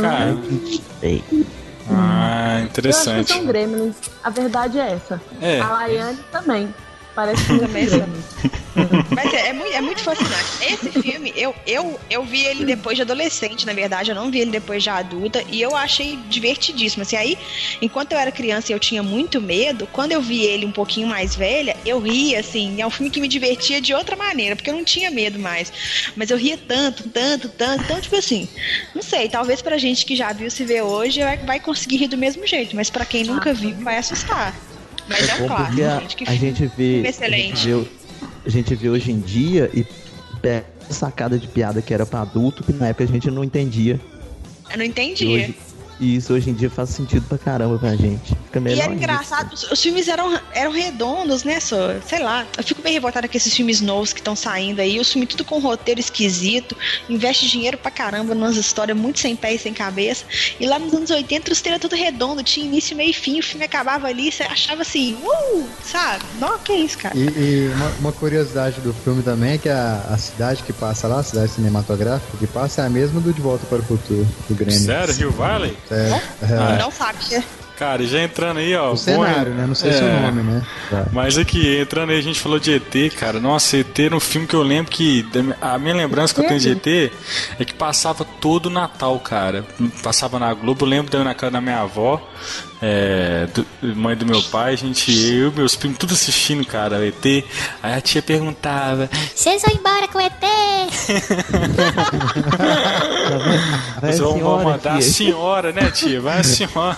Cara, 0.00 0.36
Ei, 1.02 1.24
ah, 1.88 1.90
Eu 1.90 2.56
acho 2.56 2.66
que 2.66 2.78
interessante. 2.78 3.32
são 3.32 3.46
gremlins. 3.46 3.96
A 4.22 4.30
verdade 4.30 4.78
é 4.78 4.92
essa. 4.92 5.20
É. 5.40 5.60
A 5.60 5.70
Laiane 5.70 6.18
também. 6.30 6.74
Parece 7.20 7.44
que 7.46 7.58
Também. 7.58 7.86
Mas 9.10 9.34
é, 9.34 9.48
é 9.48 9.52
muito, 9.52 9.72
é 9.72 9.80
muito 9.80 10.00
fascinante. 10.00 10.46
Esse 10.62 10.90
filme, 11.02 11.32
eu, 11.36 11.54
eu, 11.66 12.00
eu 12.08 12.24
vi 12.24 12.44
ele 12.44 12.64
depois 12.64 12.96
de 12.96 13.02
adolescente, 13.02 13.66
na 13.66 13.72
verdade. 13.72 14.10
Eu 14.10 14.14
não 14.14 14.30
vi 14.30 14.40
ele 14.40 14.50
depois 14.50 14.82
de 14.82 14.88
adulta. 14.88 15.44
E 15.50 15.60
eu 15.60 15.76
achei 15.76 16.16
divertidíssimo. 16.28 17.02
Assim, 17.02 17.16
aí, 17.16 17.36
enquanto 17.82 18.12
eu 18.12 18.18
era 18.18 18.32
criança 18.32 18.72
e 18.72 18.74
eu 18.74 18.78
tinha 18.78 19.02
muito 19.02 19.40
medo, 19.40 19.86
quando 19.92 20.12
eu 20.12 20.22
vi 20.22 20.44
ele 20.44 20.64
um 20.64 20.72
pouquinho 20.72 21.08
mais 21.08 21.34
velha, 21.34 21.76
eu 21.84 21.98
ria, 21.98 22.40
assim. 22.40 22.80
É 22.80 22.86
um 22.86 22.90
filme 22.90 23.10
que 23.10 23.20
me 23.20 23.28
divertia 23.28 23.80
de 23.80 23.92
outra 23.92 24.16
maneira, 24.16 24.56
porque 24.56 24.70
eu 24.70 24.74
não 24.74 24.84
tinha 24.84 25.10
medo 25.10 25.38
mais. 25.38 25.72
Mas 26.16 26.30
eu 26.30 26.38
ria 26.38 26.56
tanto, 26.56 27.08
tanto, 27.08 27.48
tanto. 27.48 27.84
Então, 27.84 28.00
tipo 28.00 28.16
assim, 28.16 28.48
não 28.94 29.02
sei. 29.02 29.28
Talvez 29.28 29.60
pra 29.60 29.76
gente 29.76 30.06
que 30.06 30.16
já 30.16 30.32
viu 30.32 30.50
se 30.50 30.64
vê 30.64 30.80
hoje, 30.80 31.22
vai, 31.22 31.36
vai 31.36 31.60
conseguir 31.60 31.96
rir 31.96 32.08
do 32.08 32.16
mesmo 32.16 32.46
jeito. 32.46 32.74
Mas 32.74 32.88
pra 32.88 33.04
quem 33.04 33.24
nunca 33.24 33.52
viu, 33.52 33.74
vai 33.76 33.98
assustar. 33.98 34.69
Mas 35.10 35.28
é 35.28 35.34
um 35.34 35.48
Bom, 35.48 35.56
porque 35.56 35.82
a, 35.82 36.00
gente. 36.00 36.24
A 36.28 36.34
gente 36.34 36.70
vê. 36.76 37.02
A 37.04 37.08
excelente. 37.10 37.56
gente, 37.56 37.82
vê, 37.82 37.88
a 38.46 38.48
gente 38.48 38.74
vê 38.76 38.88
hoje 38.88 39.10
em 39.10 39.18
dia 39.18 39.68
e 39.74 39.84
pega 40.40 40.66
sacada 40.88 41.36
de 41.36 41.46
piada 41.48 41.82
que 41.82 41.92
era 41.92 42.06
pra 42.06 42.22
adulto, 42.22 42.62
que 42.62 42.72
na 42.72 42.88
época 42.88 43.04
a 43.04 43.06
gente 43.06 43.30
não 43.30 43.42
entendia. 43.44 44.00
Eu 44.70 44.78
não 44.78 44.84
E, 44.84 44.88
entendi. 44.88 45.54
E 46.00 46.16
isso 46.16 46.32
hoje 46.32 46.48
em 46.48 46.54
dia 46.54 46.70
faz 46.70 46.90
sentido 46.90 47.26
pra 47.28 47.36
caramba 47.36 47.78
pra 47.78 47.94
gente. 47.94 48.34
Fica 48.46 48.58
melhor. 48.58 48.78
E 48.78 48.80
era 48.80 48.92
engraçado, 48.92 49.52
os, 49.52 49.70
os 49.70 49.82
filmes 49.82 50.08
eram, 50.08 50.40
eram 50.52 50.72
redondos, 50.72 51.44
né, 51.44 51.60
só? 51.60 52.00
Sei 52.06 52.18
lá. 52.18 52.46
Eu 52.56 52.64
fico 52.64 52.80
bem 52.80 52.94
revoltada 52.94 53.28
com 53.28 53.36
esses 53.36 53.54
filmes 53.54 53.80
novos 53.82 54.12
que 54.12 54.20
estão 54.20 54.34
saindo 54.34 54.80
aí. 54.80 54.98
Os 54.98 55.12
filmes 55.12 55.28
tudo 55.28 55.44
com 55.44 55.58
roteiro 55.58 56.00
esquisito. 56.00 56.74
Investe 57.08 57.48
dinheiro 57.48 57.76
pra 57.76 57.90
caramba 57.90 58.34
numas 58.34 58.56
histórias 58.56 58.96
muito 58.96 59.20
sem 59.20 59.36
pé 59.36 59.54
e 59.54 59.58
sem 59.58 59.74
cabeça. 59.74 60.24
E 60.58 60.66
lá 60.66 60.78
nos 60.78 60.92
anos 60.94 61.10
80 61.10 61.52
os 61.52 61.60
treinos 61.60 61.82
tudo 61.82 61.94
redondo, 61.94 62.42
tinha 62.42 62.64
início, 62.64 62.96
meio 62.96 63.10
e 63.10 63.14
fim. 63.14 63.38
O 63.38 63.42
filme 63.42 63.64
acabava 63.64 64.06
ali, 64.06 64.32
você 64.32 64.42
achava 64.44 64.82
assim, 64.82 65.18
uh, 65.22 65.68
sabe? 65.84 66.24
Não, 66.40 66.58
que 66.58 66.72
isso, 66.72 66.96
cara. 66.96 67.16
E, 67.16 67.20
e 67.20 67.72
uma, 67.74 67.88
uma 68.00 68.12
curiosidade 68.12 68.80
do 68.80 68.94
filme 68.94 69.22
também 69.22 69.52
é 69.52 69.58
que 69.58 69.68
a, 69.68 70.06
a 70.10 70.16
cidade 70.16 70.62
que 70.62 70.72
passa 70.72 71.06
lá, 71.06 71.20
a 71.20 71.22
cidade 71.22 71.52
cinematográfica 71.52 72.38
que 72.38 72.46
passa 72.46 72.82
é 72.82 72.86
a 72.86 72.90
mesma 72.90 73.20
do 73.20 73.32
De 73.32 73.40
Volta 73.40 73.66
para 73.66 73.78
o 73.78 73.82
Futuro, 73.82 74.26
do 74.48 74.54
Grêmio. 74.54 74.80
Sério, 74.80 75.14
Rio 75.14 75.30
Valley? 75.30 75.76
É, 75.90 76.74
é, 76.74 76.78
Não 76.78 76.90
sabia. 76.90 77.42
Cara, 77.80 78.02
e 78.02 78.06
já 78.06 78.22
entrando 78.22 78.58
aí, 78.58 78.76
ó. 78.76 78.88
o 78.88 78.90
bom- 78.90 78.96
cenário, 78.98 79.54
né? 79.54 79.64
Não 79.66 79.74
sei 79.74 79.90
se 79.90 80.00
é 80.00 80.02
o 80.04 80.06
É. 80.08 80.20
nome, 80.20 80.42
né? 80.42 80.62
Mas 81.14 81.38
aqui, 81.38 81.78
entrando 81.80 82.10
aí, 82.10 82.18
a 82.18 82.22
gente 82.22 82.38
falou 82.38 82.58
de 82.58 82.74
ET, 82.74 83.10
cara. 83.18 83.40
Nossa, 83.40 83.78
ET 83.78 83.98
era 83.98 84.14
um 84.14 84.20
filme 84.20 84.46
que 84.46 84.54
eu 84.54 84.62
lembro 84.62 84.92
que. 84.92 85.26
A 85.62 85.78
minha 85.78 85.94
lembrança 85.94 86.34
que 86.34 86.40
eu 86.40 86.46
tenho 86.46 86.60
de 86.60 86.70
ET 86.72 87.10
é 87.58 87.64
que 87.64 87.72
passava 87.72 88.22
todo 88.38 88.66
o 88.66 88.70
Natal, 88.70 89.18
cara. 89.20 89.64
Passava 90.02 90.38
na 90.38 90.52
Globo, 90.52 90.84
eu 90.84 90.88
lembro 90.90 91.10
de 91.10 91.16
eu 91.16 91.24
na 91.24 91.34
casa 91.34 91.52
da 91.52 91.60
minha 91.62 91.78
avó, 91.80 92.20
é, 92.82 93.48
do- 93.54 93.66
mãe 93.96 94.14
do 94.14 94.26
meu 94.26 94.42
pai, 94.42 94.74
a 94.74 94.76
gente, 94.76 95.10
eu 95.10 95.48
e 95.48 95.52
meus 95.56 95.74
primos, 95.74 95.96
tudo 95.96 96.12
assistindo, 96.12 96.62
cara, 96.66 96.98
o 96.98 97.02
ET. 97.02 97.44
Aí 97.82 97.94
a 97.94 98.00
tia 98.02 98.20
perguntava: 98.20 99.08
Vocês 99.34 99.62
vão 99.62 99.72
embora 99.74 100.06
com 100.06 100.18
o 100.18 100.20
ET? 100.20 100.34
Vocês 104.02 104.18
vão 104.18 104.62
mandar 104.64 104.98
a 104.98 105.00
senhora, 105.00 105.72
né, 105.72 105.90
tia? 105.90 106.20
Vai 106.20 106.40
a 106.40 106.44
senhora. 106.44 106.96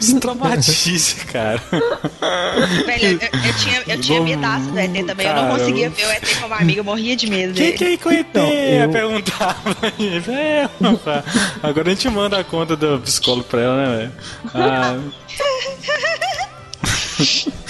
Isso 0.00 0.18
traumatiza, 0.20 1.16
cara. 1.32 1.62
Velho, 2.86 3.18
eu, 3.20 3.28
eu 3.46 3.54
tinha, 3.54 3.82
eu 3.86 4.00
tinha 4.00 4.20
medaço 4.20 4.66
do 4.70 4.78
ET 4.78 4.92
também. 5.06 5.26
eu 5.26 5.34
não 5.34 5.42
Cara, 5.42 5.58
conseguia 5.58 5.90
ver 5.90 6.06
o 6.06 6.10
ET 6.10 6.40
como 6.40 6.54
amigo, 6.54 6.80
eu 6.80 6.84
morria 6.84 7.16
de 7.16 7.28
medo 7.28 7.54
Quem 7.54 7.72
que 7.72 7.84
é 7.84 7.96
com 7.96 8.10
ET? 8.10 8.26
Então, 8.30 8.48
eu- 8.48 8.90
Perguntava. 8.90 9.76
É. 10.28 10.68
Agora 11.62 11.88
a 11.90 11.94
gente 11.94 12.08
manda 12.08 12.38
a 12.38 12.44
conta 12.44 12.76
do 12.76 13.00
psicólogo 13.00 13.44
pra 13.44 13.60
ela, 13.60 13.76
né, 13.76 13.96
velho? 13.96 14.12
Ah. 14.54 14.98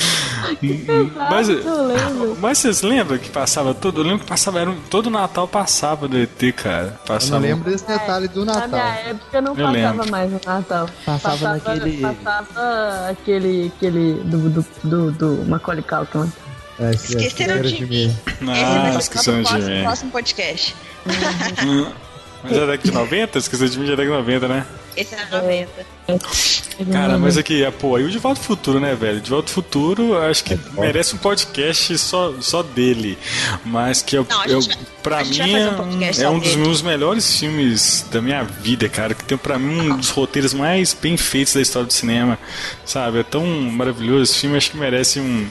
mas, 1.31 1.49
Eu 1.49 1.87
lembro. 1.87 2.37
mas 2.41 2.59
vocês 2.59 2.83
lembram 2.83 3.19
que 3.19 3.31
passava 3.31 3.75
todo? 3.75 4.01
Eu 4.01 4.05
lembro 4.05 4.21
que 4.21 4.27
passava, 4.27 4.61
era, 4.61 4.75
todo 4.91 5.11
Natal 5.11 5.47
passava 5.49 6.07
do 6.09 6.17
ET, 6.19 6.53
cara. 6.57 6.83
Eu 6.87 6.91
não 6.91 6.97
Passava. 7.07 7.39
lembro 7.39 7.71
desse 7.71 7.87
detalhe 7.87 8.29
do 8.29 8.45
Na 8.45 8.55
Natal. 8.55 8.69
minha 8.71 8.95
época 9.11 9.41
não 9.41 9.53
Eu 9.53 9.57
passava 9.67 9.73
lembro. 9.73 10.11
mais 10.11 10.31
no 10.33 10.41
Natal. 10.45 10.89
Passava 11.05 11.49
naquele- 11.55 12.01
Passava 12.01 13.09
aquele. 13.11 13.73
aquele 13.77 14.15
do, 14.25 14.51
do, 14.51 14.67
do, 14.85 15.11
do 15.13 15.45
Macaulay 15.49 15.83
Culkin. 15.85 16.33
É, 16.81 16.91
esse- 16.91 17.17
Esqueceram 17.17 17.55
era 17.59 17.69
de 17.69 17.87
mim. 17.87 18.17
Esse 18.27 18.39
Ah, 18.51 18.97
esqueceram 18.99 19.43
de 19.43 19.49
próximo, 19.49 19.71
mim. 19.75 19.83
próximo 19.83 20.11
podcast. 20.11 20.77
Mas 22.43 22.53
é 22.53 22.61
da 22.61 22.67
década 22.67 22.83
de 22.83 22.91
90? 22.93 23.39
Esqueceu 23.39 23.69
de 23.69 23.79
mim, 23.79 23.87
já 23.87 23.93
é 23.93 23.97
da 23.97 24.03
década 24.03 24.17
de 24.23 24.27
90, 24.27 24.49
né? 24.49 24.67
Esse 24.97 25.15
é 25.15 25.25
90. 25.31 25.71
Cara, 26.91 27.17
mas 27.17 27.37
aqui, 27.39 27.63
é, 27.63 27.71
pô, 27.71 27.95
aí 27.97 28.03
o 28.05 28.11
De 28.11 28.19
Volta 28.19 28.41
ao 28.41 28.45
Futuro, 28.45 28.81
né, 28.81 28.95
velho? 28.95 29.21
De 29.21 29.31
Volta 29.31 29.51
ao 29.51 29.55
Futuro, 29.55 30.19
acho 30.19 30.43
que 30.43 30.59
merece 30.73 31.15
um 31.15 31.19
podcast 31.19 31.97
só, 31.99 32.35
só 32.41 32.63
dele. 32.63 33.17
Mas 33.65 34.03
que 34.03 34.17
eu, 34.17 34.27
Não, 34.29 34.45
eu, 34.47 34.61
vai- 34.61 34.77
pra 35.03 35.25
mim 35.25 35.39
é, 35.55 35.71
um 35.71 36.25
é 36.25 36.31
um 36.31 36.39
dos 36.41 36.51
dele. 36.51 36.63
meus 36.63 36.83
melhores 36.83 37.39
filmes 37.39 38.05
da 38.11 38.21
minha 38.21 38.43
vida, 38.43 38.89
cara. 38.89 39.15
Que 39.15 39.23
tem 39.25 39.39
pra 39.39 39.59
mim 39.59 39.91
um 39.93 39.97
dos 39.97 40.11
roteiros 40.11 40.53
mais 40.55 40.93
bem 40.93 41.17
feitos 41.17 41.55
da 41.55 41.61
história 41.61 41.87
do 41.87 41.93
cinema, 41.93 42.39
sabe? 42.85 43.21
É 43.21 43.23
tão 43.23 43.45
maravilhoso 43.47 44.25
esse 44.33 44.41
filme, 44.41 44.57
acho 44.57 44.71
que 44.73 44.77
merece 44.77 45.21
um, 45.21 45.47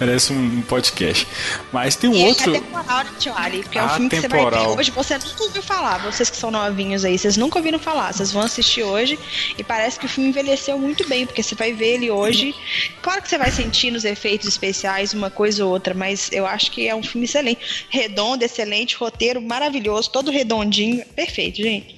merece 0.00 0.32
um 0.32 0.62
podcast. 0.62 1.26
Mas 1.70 1.96
tem 1.96 2.08
um 2.08 2.14
E 2.14 2.24
outro. 2.28 2.54
é 2.54 2.60
temporal, 2.60 3.04
né, 3.04 3.10
Tio 3.18 3.34
Ali? 3.36 3.62
Porque 3.62 3.78
é 3.78 3.84
um 3.84 3.88
filme 3.90 4.08
que 4.08 4.20
você 4.20 4.28
vai 4.28 4.50
ver 4.50 4.58
hoje, 4.78 4.90
você 4.90 5.18
nunca 5.18 5.42
ouviu 5.44 5.62
falar. 5.62 5.98
Vocês 5.98 6.30
que 6.30 6.36
são 6.36 6.50
novinhos 6.50 7.04
aí, 7.04 7.18
vocês 7.18 7.36
nunca 7.36 7.58
ouviram 7.58 7.78
falar. 7.78 8.12
Vocês 8.14 8.32
vão 8.32 8.42
assistir 8.42 8.82
hoje 8.84 9.18
e 9.58 9.62
parece 9.62 9.81
que 9.98 10.06
o 10.06 10.08
filme 10.08 10.30
envelheceu 10.30 10.78
muito 10.78 11.08
bem, 11.08 11.26
porque 11.26 11.42
você 11.42 11.54
vai 11.54 11.72
ver 11.72 11.94
ele 11.94 12.10
hoje. 12.10 12.54
Claro 13.00 13.22
que 13.22 13.28
você 13.28 13.38
vai 13.38 13.50
sentir 13.50 13.90
nos 13.90 14.04
efeitos 14.04 14.48
especiais 14.48 15.14
uma 15.14 15.30
coisa 15.30 15.64
ou 15.64 15.72
outra, 15.72 15.94
mas 15.94 16.30
eu 16.32 16.46
acho 16.46 16.70
que 16.70 16.88
é 16.88 16.94
um 16.94 17.02
filme 17.02 17.24
excelente. 17.24 17.86
Redondo, 17.88 18.44
excelente, 18.44 18.96
roteiro 18.96 19.40
maravilhoso, 19.40 20.10
todo 20.10 20.30
redondinho. 20.30 21.04
Perfeito, 21.14 21.62
gente. 21.62 21.96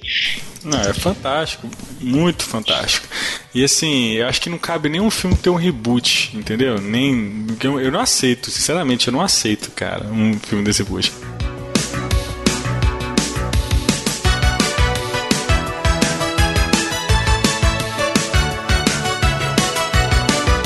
Não, 0.63 0.81
é 0.81 0.93
fantástico, 0.93 1.69
muito 2.01 2.43
fantástico. 2.43 3.07
E 3.53 3.63
assim, 3.63 4.13
eu 4.13 4.27
acho 4.27 4.41
que 4.41 4.49
não 4.49 4.57
cabe 4.57 4.89
nenhum 4.89 5.11
filme 5.11 5.35
ter 5.37 5.51
um 5.51 5.55
reboot, 5.55 6.35
entendeu? 6.35 6.81
Nem. 6.81 7.45
Eu, 7.63 7.79
eu 7.79 7.91
não 7.91 7.99
aceito, 7.99 8.49
sinceramente, 8.49 9.07
eu 9.07 9.13
não 9.13 9.21
aceito, 9.21 9.69
cara, 9.71 10.07
um 10.07 10.39
filme 10.39 10.63
desse 10.63 10.81
reboot. 10.81 11.13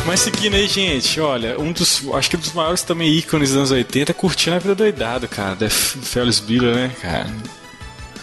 Mas 0.09 0.21
seguindo 0.21 0.55
aí, 0.55 0.67
gente, 0.67 1.21
olha, 1.21 1.59
um 1.59 1.71
dos. 1.71 2.01
Acho 2.15 2.31
que 2.31 2.35
um 2.35 2.39
dos 2.39 2.51
maiores 2.53 2.81
também 2.81 3.07
ícones 3.13 3.49
dos 3.49 3.57
anos 3.57 3.69
80 3.69 4.11
é 4.11 4.13
curtindo 4.15 4.55
a 4.55 4.59
vida 4.59 4.73
doidado, 4.73 5.27
cara. 5.27 5.53
Da 5.55 5.69
Félix 5.69 6.39
Biller, 6.39 6.73
né, 6.73 6.91
cara? 6.99 7.27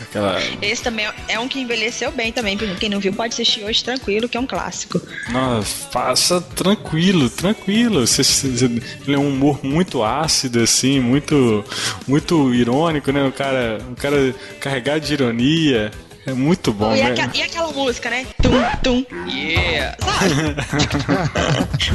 Aquela. 0.03 0.37
Esse 0.61 0.83
também 0.83 1.07
é 1.29 1.39
um 1.39 1.47
que 1.47 1.61
envelheceu 1.61 2.11
bem 2.11 2.33
também. 2.33 2.57
Quem 2.59 2.89
não 2.89 2.99
viu 2.99 3.13
pode 3.13 3.35
assistir 3.35 3.63
hoje 3.63 3.85
tranquilo, 3.85 4.29
que 4.29 4.37
é 4.37 4.41
um 4.41 4.47
clássico. 4.49 5.01
Nossa, 5.31 5.87
passa 5.93 6.41
tranquilo, 6.41 7.31
tranquilo. 7.31 8.05
Você- 8.05 8.25
você- 8.25 8.65
Ele 8.67 9.15
é 9.15 9.19
um 9.19 9.29
humor 9.29 9.61
muito 9.63 10.03
ácido, 10.03 10.61
assim, 10.61 10.99
muito, 10.99 11.65
muito 12.09 12.53
irônico, 12.53 13.13
né? 13.13 13.25
O 13.29 13.31
cara, 13.33 13.79
o 13.93 13.95
cara 13.95 14.35
carregado 14.59 15.07
de 15.07 15.13
ironia. 15.13 15.93
É 16.27 16.33
muito 16.33 16.73
bom, 16.73 16.95
e, 16.95 17.03
né? 17.03 17.13
aqua- 17.13 17.31
e 17.37 17.43
aquela 17.43 17.73
música, 17.73 18.11
né? 18.11 18.27
Tum, 18.43 18.51
tum, 18.83 19.29
yeah. 19.29 19.97
Sabe? 20.03 20.35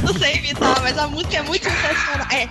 não 0.02 0.14
sei 0.18 0.36
imitar, 0.36 0.80
mas 0.80 0.96
a 0.96 1.06
música 1.08 1.36
é 1.36 1.42
muito 1.42 1.64
sensacional. 1.64 2.26
É. 2.30 2.48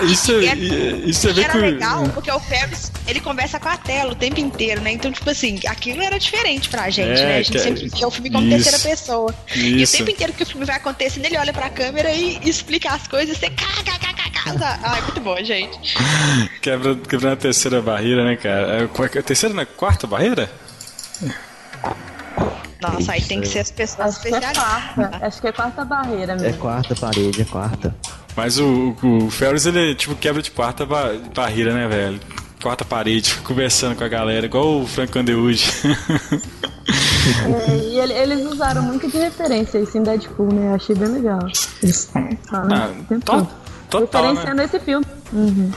É, 0.00 0.04
isso, 0.04 0.32
E 0.32 0.48
é- 0.48 0.54
e- 0.56 1.10
isso 1.10 1.28
E 1.28 1.32
vê 1.32 1.42
era 1.42 1.52
que. 1.52 1.58
legal, 1.58 2.08
porque 2.14 2.30
o 2.30 2.40
Ferris, 2.40 2.90
ele 3.06 3.20
conversa 3.20 3.60
com 3.60 3.68
a 3.68 3.76
tela 3.76 4.12
o 4.12 4.14
tempo 4.14 4.40
inteiro, 4.40 4.80
né? 4.80 4.92
Então, 4.92 5.12
tipo 5.12 5.28
assim, 5.28 5.60
aquilo 5.66 6.02
era 6.02 6.18
diferente 6.18 6.68
pra 6.68 6.88
gente, 6.90 7.20
É, 7.20 7.26
né? 7.26 7.34
A 7.38 7.42
gente 7.42 7.52
que 7.52 7.58
é- 7.58 7.60
sempre 7.60 7.88
via 7.88 8.08
o 8.08 8.10
filme 8.10 8.30
como 8.30 8.46
isso. 8.46 8.70
terceira 8.70 8.78
pessoa. 8.78 9.34
E 9.54 9.74
o 9.74 9.76
Isso. 9.82 9.96
tempo 9.98 10.10
inteiro 10.10 10.32
que 10.32 10.42
o 10.42 10.46
filme 10.46 10.64
vai 10.64 10.76
acontecendo, 10.76 11.24
ele 11.26 11.36
olha 11.36 11.52
pra 11.52 11.68
câmera 11.68 12.10
e 12.12 12.38
explica 12.42 12.90
as 12.90 13.06
coisas, 13.06 13.36
você 13.36 13.50
kkkk. 14.52 14.80
Ai, 14.84 15.00
muito 15.02 15.20
bom, 15.20 15.36
gente. 15.42 15.96
Quebra, 16.60 16.94
quebrando 16.96 17.32
a 17.32 17.36
terceira 17.36 17.80
barreira, 17.82 18.24
né, 18.24 18.36
cara? 18.36 18.84
É, 18.84 18.86
qual 18.86 19.06
é 19.06 19.10
é 19.16 19.18
a 19.18 19.22
terceira, 19.22 19.54
né? 19.54 19.64
Quarta 19.64 20.06
barreira? 20.06 20.50
Nossa, 22.80 23.12
aí 23.12 23.22
tem 23.22 23.40
que 23.40 23.48
ser 23.48 23.60
as 23.60 23.70
pessoas 23.70 24.08
Acho 24.16 24.20
que 24.22 24.28
é 24.28 24.30
especialistas. 24.38 24.94
quarta. 24.94 25.26
Acho 25.26 25.40
que 25.40 25.46
é 25.48 25.52
quarta 25.52 25.84
barreira 25.84 26.32
É 26.32 26.36
mesmo. 26.36 26.58
quarta 26.60 26.94
parede, 26.94 27.42
é 27.42 27.44
quarta. 27.44 27.94
Mas 28.36 28.58
o, 28.58 28.94
o, 29.02 29.24
o 29.26 29.30
Ferris, 29.30 29.64
ele 29.66 29.94
tipo 29.94 30.14
quebra 30.14 30.42
de 30.42 30.50
quarta 30.50 30.84
ba- 30.84 31.14
barreira, 31.34 31.72
né, 31.72 31.88
velho? 31.88 32.20
Quarta 32.62 32.84
parede, 32.84 33.30
fica 33.30 33.42
conversando 33.46 33.96
com 33.96 34.04
a 34.04 34.08
galera, 34.08 34.44
igual 34.46 34.80
o 34.82 34.86
Frank 34.86 35.16
Underwood. 35.18 35.64
É, 36.88 37.76
e 37.76 37.98
ele- 37.98 38.12
eles 38.12 38.46
usaram 38.46 38.82
muito 38.82 39.10
de 39.10 39.16
referência 39.18 39.78
isso 39.78 39.96
em 39.98 40.02
Deadpool, 40.02 40.52
né? 40.52 40.70
Eu 40.70 40.74
achei 40.74 40.94
bem 40.94 41.08
legal. 41.08 41.40
Eles 41.82 42.10
falam 42.48 42.68
Ah, 42.72 42.90
to- 43.24 43.48
total, 43.90 44.22
né? 44.22 44.28
Referenciando 44.40 44.62
esse 44.62 44.78
filme. 44.80 45.06
Uhum. 45.32 45.70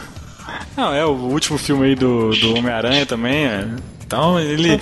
Não, 0.76 0.94
é 0.94 1.06
o 1.06 1.12
último 1.12 1.58
filme 1.58 1.86
aí 1.88 1.96
do, 1.96 2.32
do 2.32 2.56
Homem-Aranha 2.58 3.06
também. 3.06 3.46
é. 3.46 3.68
Então, 4.06 4.40
ele. 4.40 4.80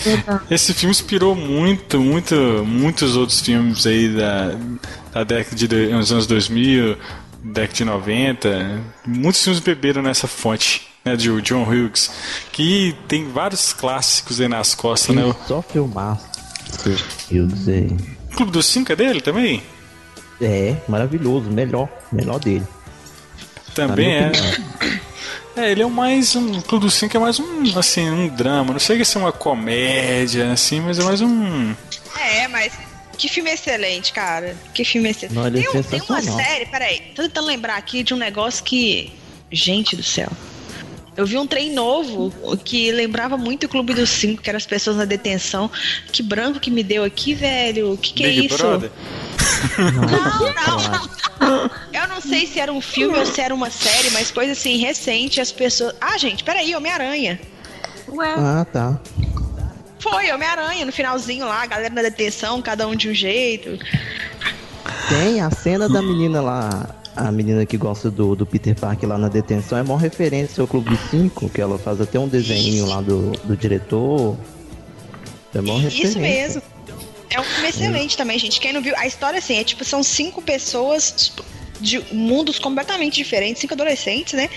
Esse 0.50 0.74
filme 0.74 0.92
inspirou 0.92 1.36
muito, 1.36 2.00
muito, 2.00 2.36
muitos 2.66 3.18
outros 3.18 3.42
filmes 3.42 3.86
aí 3.86 4.08
da, 4.08 4.56
da 5.12 5.24
década 5.26 5.56
de 5.56 5.68
do- 5.68 5.90
nos 5.92 6.12
anos 6.14 6.26
2000. 6.28 6.98
década 7.44 7.74
de 7.74 7.84
90. 7.86 8.82
Muitos 9.06 9.44
filmes 9.44 9.60
beberam 9.62 10.02
nessa 10.02 10.28
fonte. 10.28 10.88
Né, 11.06 11.16
de 11.16 11.30
John 11.42 11.64
Hughes, 11.64 12.12
que 12.52 12.94
tem 13.08 13.30
vários 13.30 13.72
clássicos 13.72 14.42
aí 14.42 14.50
nas 14.50 14.76
costas, 14.76 15.16
né? 15.16 15.34
Só 15.48 15.62
filmar. 15.62 16.20
Hughes 17.32 17.68
é. 17.70 17.88
O 18.34 18.36
Clube 18.36 18.52
dos 18.52 18.66
Cinco 18.66 18.92
é 18.92 18.96
dele 18.96 19.22
também? 19.22 19.64
É, 20.42 20.76
maravilhoso, 20.88 21.50
melhor, 21.50 21.88
melhor 22.12 22.40
dele. 22.40 22.64
Também 23.78 24.14
é. 24.14 24.32
É, 25.56 25.72
ele 25.72 25.82
é 25.82 25.86
mais 25.88 26.36
um. 26.36 26.62
Clube 26.62 26.86
dos 26.86 26.94
Cinco 26.94 27.18
é 27.18 27.20
mais 27.20 27.40
um, 27.40 27.64
assim, 27.80 28.08
um 28.10 28.28
drama. 28.28 28.74
Não 28.74 28.80
sei 28.80 29.04
se 29.04 29.18
é 29.18 29.20
uma 29.20 29.32
comédia, 29.32 30.52
assim, 30.52 30.80
mas 30.82 31.00
é 31.00 31.04
mais 31.04 31.20
um. 31.22 31.74
É, 32.20 32.48
mas 32.48 32.74
que 33.18 33.28
filme 33.28 33.50
excelente, 33.52 34.14
cara. 34.14 34.56
Que 34.74 34.84
filme 34.86 35.10
excelente. 35.10 35.34
Não, 35.36 35.48
é 35.48 35.52
tem, 35.52 35.68
um- 35.70 35.82
tem 35.84 36.02
uma 36.08 36.22
série, 36.22 36.66
peraí, 36.68 37.02
tô 37.16 37.24
tentando 37.24 37.48
lembrar 37.48 37.76
aqui 37.76 38.04
de 38.04 38.14
um 38.14 38.18
negócio 38.18 38.64
que. 38.64 39.12
Gente 39.52 39.96
do 39.96 40.04
céu. 40.04 40.30
Eu 41.18 41.26
vi 41.26 41.36
um 41.36 41.48
trem 41.48 41.74
novo 41.74 42.32
que 42.64 42.92
lembrava 42.92 43.36
muito 43.38 43.66
o 43.66 43.70
Clube 43.70 43.94
dos 43.96 44.10
Cinco, 44.10 44.42
que 44.44 44.50
eram 44.50 44.58
as 44.58 44.68
pessoas 44.68 44.98
na 44.98 45.04
detenção. 45.04 45.70
Que 46.12 46.22
branco 46.22 46.60
que 46.60 46.70
me 46.70 46.84
deu 46.84 47.04
aqui, 47.04 47.34
velho. 47.34 47.94
O 47.94 47.98
que, 47.98 48.14
que 48.14 48.24
é 48.24 48.30
isso? 48.30 48.58
Brother? 48.60 48.92
Não, 49.78 50.78
não. 51.50 51.72
Eu 51.92 52.08
não 52.08 52.22
sei 52.22 52.46
se 52.46 52.60
era 52.60 52.72
um 52.72 52.82
filme 52.82 53.18
ou 53.18 53.26
se 53.26 53.42
era 53.42 53.54
uma 53.54 53.72
série, 53.72 54.12
mas 54.12 54.30
coisa 54.30 54.52
assim, 54.52 54.78
recente, 54.78 55.42
as 55.42 55.52
pessoas. 55.52 55.96
Ah, 56.00 56.18
gente, 56.20 56.44
peraí, 56.44 56.76
Homem-Aranha. 56.76 57.40
Ué, 58.10 58.34
Ah, 58.38 58.66
tá. 58.72 59.00
Foi, 60.00 60.32
Homem-Aranha, 60.32 60.86
no 60.86 60.92
finalzinho 60.92 61.46
lá, 61.48 61.64
a 61.64 61.66
galera 61.66 61.94
na 61.94 62.04
detenção, 62.04 62.62
cada 62.62 62.88
um 62.88 62.96
de 62.96 63.10
um 63.10 63.14
jeito. 63.14 63.80
Tem 65.10 65.42
a 65.42 65.50
cena 65.50 65.90
da 65.90 66.02
menina 66.02 66.42
lá, 66.42 66.96
a 67.18 67.32
menina 67.32 67.66
que 67.66 67.78
gosta 67.78 68.12
do, 68.12 68.36
do 68.36 68.46
Peter 68.46 68.76
Parker 68.76 69.10
lá 69.10 69.18
na 69.18 69.28
detenção, 69.28 69.78
é 69.78 69.84
maior 69.84 69.98
referência 69.98 70.62
ao 70.62 70.68
Clube 70.68 70.92
dos 70.92 71.00
Cinco, 71.10 71.50
que 71.50 71.60
ela 71.60 71.80
faz 71.80 72.00
até 72.00 72.20
um 72.20 72.28
desenho 72.28 72.86
lá 72.86 73.02
do, 73.02 73.32
do 73.44 73.58
diretor. 73.58 74.38
É 75.54 75.62
maior 75.62 75.80
referência. 75.80 76.10
Isso 76.10 76.20
mesmo. 76.20 76.62
É 77.30 77.40
um 77.40 77.44
filme 77.44 77.70
excelente 77.70 78.16
também, 78.16 78.38
gente. 78.38 78.60
Quem 78.60 78.72
não 78.72 78.82
viu, 78.82 78.94
a 78.96 79.08
história 79.08 79.40
assim, 79.40 79.58
é 79.58 79.64
tipo, 79.64 79.84
são 79.84 80.04
cinco 80.04 80.42
pessoas 80.42 81.34
de 81.80 82.00
mundos 82.14 82.60
completamente 82.60 83.16
diferentes, 83.16 83.62
cinco 83.62 83.74
adolescentes, 83.74 84.34
né? 84.34 84.50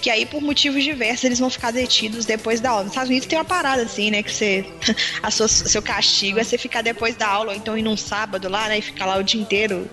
Que 0.00 0.10
aí, 0.10 0.26
por 0.26 0.40
motivos 0.40 0.82
diversos, 0.82 1.24
eles 1.24 1.38
vão 1.38 1.50
ficar 1.50 1.70
detidos 1.70 2.24
depois 2.24 2.60
da 2.60 2.70
aula. 2.70 2.84
Nos 2.84 2.92
Estados 2.92 3.10
Unidos 3.10 3.26
tem 3.26 3.38
uma 3.38 3.44
parada 3.44 3.82
assim, 3.82 4.10
né? 4.10 4.22
Que 4.22 4.32
você. 4.32 4.64
A 5.22 5.30
sua, 5.30 5.48
seu 5.48 5.82
castigo 5.82 6.38
é 6.38 6.44
você 6.44 6.58
ficar 6.58 6.82
depois 6.82 7.14
da 7.16 7.26
aula, 7.26 7.52
ou 7.52 7.56
então 7.56 7.78
ir 7.78 7.82
num 7.82 7.96
sábado 7.96 8.48
lá, 8.48 8.68
né? 8.68 8.78
E 8.78 8.82
ficar 8.82 9.06
lá 9.06 9.16
o 9.16 9.22
dia 9.22 9.40
inteiro 9.40 9.88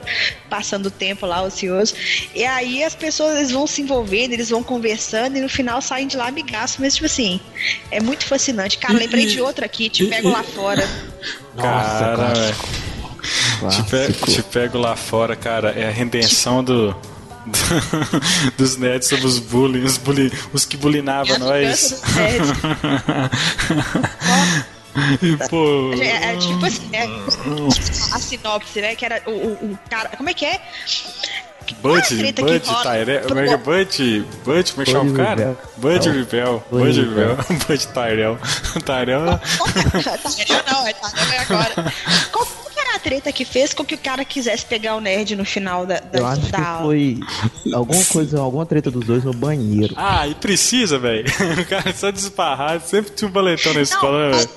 passando 0.49 0.87
o 0.87 0.91
tempo 0.91 1.25
lá, 1.25 1.41
ocioso. 1.41 1.95
E 2.35 2.43
aí 2.43 2.83
as 2.83 2.95
pessoas 2.95 3.37
eles 3.37 3.51
vão 3.51 3.65
se 3.65 3.81
envolvendo, 3.81 4.33
eles 4.33 4.49
vão 4.49 4.63
conversando 4.63 5.37
e 5.37 5.41
no 5.41 5.49
final 5.49 5.81
saem 5.81 6.07
de 6.07 6.17
lá 6.17 6.27
amigaço. 6.27 6.77
Mas, 6.79 6.95
tipo 6.95 7.05
assim, 7.05 7.39
é 7.89 8.01
muito 8.01 8.25
fascinante. 8.25 8.77
Cara, 8.77 8.93
lembrei 8.93 9.25
de 9.25 9.41
outra 9.41 9.65
aqui, 9.65 9.89
te 9.89 10.05
pego 10.05 10.29
lá 10.29 10.43
fora. 10.43 10.87
Cara, 11.57 12.15
clássico. 12.15 12.90
Te, 13.69 13.83
pe- 13.83 13.89
Clássico. 14.13 14.31
te 14.31 14.43
pego 14.43 14.77
lá 14.77 14.95
fora, 14.95 15.35
cara. 15.35 15.71
É 15.71 15.87
a 15.87 15.91
redenção 15.91 16.63
do. 16.63 16.91
do- 16.91 16.97
dos 18.57 18.77
nerds 18.77 19.07
sobre 19.09 19.25
os 19.25 19.39
bullying, 19.39 19.83
os, 19.83 19.97
bully, 19.97 20.31
os 20.53 20.65
que 20.65 20.77
bulinavam 20.77 21.35
É 21.35 21.39
nós. 21.39 22.01
E, 25.21 25.37
Pô, 25.47 25.93
É, 25.93 26.33
é 26.33 26.37
tipo 26.37 26.65
assim, 26.65 26.89
é, 26.91 27.03
a 28.13 28.19
sinopse, 28.19 28.81
né? 28.81 28.93
Que 28.93 29.05
era 29.05 29.21
o, 29.25 29.31
o, 29.31 29.71
o 29.71 29.79
cara. 29.89 30.09
Como 30.17 30.29
é 30.29 30.33
que 30.33 30.45
é? 30.45 30.55
É 30.55 31.73
Bud, 31.81 32.01
Bud? 32.33 32.59
Tyrell. 32.83 33.21
Como 33.25 33.39
é 33.39 33.47
que 33.47 33.53
é? 33.53 33.57
Bud, 33.57 34.25
Bud, 34.43 34.71
como 34.73 34.81
é 34.81 34.85
que 34.85 34.91
chama 34.91 35.11
o 35.11 35.13
cara? 35.13 35.57
Bud. 35.77 36.09
Rebel. 36.09 36.63
Bud 36.69 37.01
Rebel. 37.03 37.37
Bud 37.67 37.87
Tyrell. 37.87 38.37
Tyrell. 38.85 39.39
Tyrell 40.35 40.63
não, 40.69 40.87
é 40.87 40.93
Tyrell 40.93 41.31
é 41.31 41.39
agora. 41.39 41.93
Qual 42.33 42.45
treta 43.01 43.31
que 43.31 43.43
fez 43.45 43.73
com 43.73 43.83
que 43.83 43.95
o 43.95 43.97
cara 43.97 44.23
quisesse 44.23 44.65
pegar 44.65 44.95
o 44.95 45.01
nerd 45.01 45.35
no 45.35 45.43
final 45.45 45.85
da, 45.85 45.99
da, 45.99 46.19
Eu 46.19 46.25
acho 46.27 46.41
da 46.43 46.57
que 46.57 46.63
aula? 46.63 46.83
foi 46.85 47.19
alguma 47.73 48.05
coisa, 48.05 48.39
alguma 48.39 48.65
treta 48.65 48.89
dos 48.91 49.05
dois 49.05 49.23
no 49.23 49.33
banheiro. 49.33 49.93
Ah, 49.97 50.27
e 50.27 50.35
precisa, 50.35 50.97
velho. 50.99 51.25
O 51.61 51.65
cara 51.65 51.93
só 51.93 52.11
desbarrar. 52.11 52.79
Sempre 52.81 53.11
tinha 53.11 53.27
um 53.27 53.31
baletão 53.31 53.73
na 53.73 53.81
escola, 53.81 54.29
né, 54.31 54.37
velho? 54.37 54.49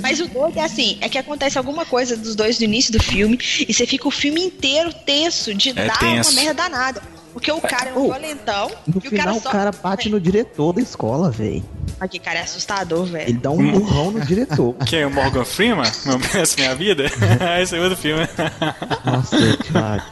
Mas 0.00 0.20
o 0.20 0.28
doido 0.28 0.56
é 0.58 0.62
assim, 0.62 0.96
é 1.00 1.08
que 1.08 1.18
acontece 1.18 1.58
alguma 1.58 1.84
coisa 1.84 2.16
dos 2.16 2.36
dois 2.36 2.58
no 2.60 2.64
início 2.64 2.92
do 2.92 3.02
filme 3.02 3.36
e 3.68 3.74
você 3.74 3.84
fica 3.84 4.06
o 4.06 4.10
filme 4.12 4.40
inteiro 4.40 4.92
tenso 5.04 5.52
de 5.52 5.70
É 5.70 5.86
dar 5.86 5.98
tenso. 5.98 6.30
uma 6.30 6.40
merda 6.40 6.54
danada. 6.54 7.02
Porque 7.38 7.52
o 7.52 7.60
cara 7.60 7.90
é 7.90 7.92
um 7.92 7.98
Oh, 7.98 8.10
violentão 8.12 8.68
No 8.84 8.96
e 8.96 8.98
o 9.06 9.10
final, 9.10 9.24
cara 9.26 9.36
o 9.36 9.40
só. 9.40 9.50
cara 9.50 9.70
bate 9.70 10.10
no 10.10 10.20
diretor 10.20 10.72
da 10.72 10.80
escola, 10.80 11.30
velho. 11.30 11.62
Aqui, 12.00 12.18
cara, 12.18 12.40
é 12.40 12.42
assustador, 12.42 13.04
velho. 13.06 13.28
Ele 13.30 13.38
dá 13.38 13.50
um 13.50 13.70
burrão 13.70 14.10
no 14.10 14.20
diretor. 14.20 14.74
Quem 14.86 15.00
é 15.02 15.06
o 15.06 15.10
Morgan 15.10 15.44
Freeman? 15.44 15.88
Meu 16.04 16.18
Mestre 16.18 16.62
Minha 16.62 16.74
Vida? 16.74 17.04
Esse 17.62 17.76
é 17.76 17.80
outro 17.80 17.96
filme. 17.96 18.26
Nossa, 19.04 19.36
Thiago. 19.58 20.02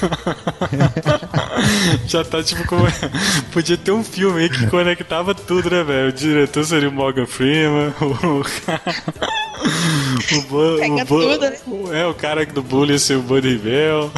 Já 2.08 2.24
tá 2.24 2.42
tipo 2.42 2.66
como. 2.66 2.86
Podia 3.52 3.76
ter 3.76 3.92
um 3.92 4.02
filme 4.02 4.40
aí 4.42 4.48
que 4.48 4.66
conectava 4.68 5.34
tudo, 5.34 5.70
né, 5.70 5.84
velho? 5.84 6.08
O 6.08 6.12
diretor 6.12 6.64
seria 6.64 6.88
o 6.88 6.92
Morgan 6.92 7.26
Freeman, 7.26 7.92
o 8.00 8.42
cara. 8.66 8.80
O, 10.32 10.94
o, 10.94 11.06
tudo, 11.06 11.50
né? 11.50 11.56
o- 11.66 11.92
É, 11.94 12.06
o 12.06 12.14
cara 12.14 12.44
do 12.46 12.62
bullying 12.62 12.92
ia 12.92 12.98
ser 12.98 13.16
o 13.16 13.22
Buddy 13.22 13.56
Bell. 13.58 14.10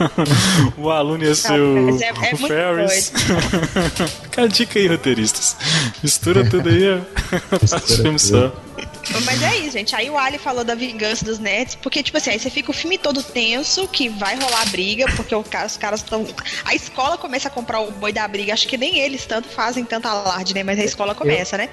o 0.76 0.90
aluno 0.90 1.24
ia 1.24 1.34
ser 1.34 1.60
o, 1.60 1.88
é- 2.00 2.08
é 2.08 2.34
o 2.34 2.36
Ferris. 2.36 3.12
Fica 4.24 4.42
a 4.42 4.46
dica 4.46 4.78
aí, 4.78 4.86
roteiristas. 4.86 5.56
Mistura 6.02 6.48
tudo 6.48 6.68
aí, 6.68 6.84
ó. 6.94 7.00
Faz 7.66 7.96
filme 7.96 8.18
só. 8.18 8.52
Mas 9.24 9.42
é 9.42 9.56
isso, 9.58 9.72
gente. 9.72 9.94
Aí 9.96 10.08
o 10.08 10.16
Ali 10.16 10.38
falou 10.38 10.62
da 10.64 10.74
vingança 10.74 11.24
dos 11.24 11.38
nerds, 11.38 11.74
porque, 11.74 12.02
tipo 12.02 12.16
assim, 12.16 12.30
aí 12.30 12.38
você 12.38 12.48
fica 12.50 12.70
o 12.70 12.74
filme 12.74 12.96
todo 12.96 13.22
tenso, 13.22 13.88
que 13.88 14.08
vai 14.08 14.36
rolar 14.38 14.64
briga, 14.70 15.06
porque 15.16 15.34
cara- 15.50 15.66
os 15.66 15.76
caras 15.76 16.00
estão. 16.00 16.26
A 16.64 16.74
escola 16.74 17.18
começa 17.18 17.48
a 17.48 17.50
comprar 17.50 17.80
o 17.80 17.90
boi 17.90 18.12
da 18.12 18.26
briga. 18.28 18.52
Acho 18.52 18.68
que 18.68 18.76
nem 18.76 18.98
eles 19.00 19.26
tanto 19.26 19.48
fazem 19.48 19.84
tanto 19.84 20.06
alarde, 20.06 20.54
né? 20.54 20.62
Mas 20.62 20.78
a 20.78 20.84
escola 20.84 21.14
começa, 21.14 21.56
né? 21.58 21.68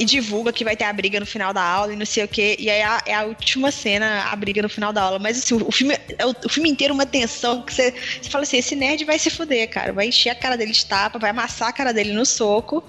E 0.00 0.04
divulga 0.06 0.52
que 0.52 0.64
vai 0.64 0.74
ter 0.74 0.84
a 0.84 0.92
briga 0.92 1.20
no 1.20 1.26
final 1.26 1.52
da 1.52 1.62
aula 1.62 1.92
e 1.92 1.96
não 1.96 2.06
sei 2.06 2.24
o 2.24 2.28
quê. 2.28 2.56
E 2.58 2.70
aí 2.70 2.80
é 3.04 3.14
a 3.14 3.24
última 3.24 3.70
cena, 3.70 4.24
a 4.30 4.34
briga 4.34 4.62
no 4.62 4.68
final 4.68 4.92
da 4.92 5.02
aula. 5.02 5.18
Mas 5.18 5.38
assim, 5.38 5.54
o 5.54 5.70
filme 5.70 5.94
é 6.18 6.24
o, 6.24 6.34
o 6.44 6.48
filme 6.48 6.70
inteiro 6.70 6.94
uma 6.94 7.04
tensão 7.04 7.60
que 7.62 7.74
você, 7.74 7.92
você 8.22 8.30
fala 8.30 8.44
assim: 8.44 8.56
esse 8.56 8.74
nerd 8.74 9.04
vai 9.04 9.18
se 9.18 9.28
fuder, 9.28 9.68
cara. 9.68 9.92
Vai 9.92 10.08
encher 10.08 10.30
a 10.30 10.34
cara 10.34 10.56
dele 10.56 10.72
de 10.72 10.86
tapa, 10.86 11.18
vai 11.18 11.30
amassar 11.30 11.68
a 11.68 11.72
cara 11.72 11.92
dele 11.92 12.14
no 12.14 12.24
soco 12.24 12.82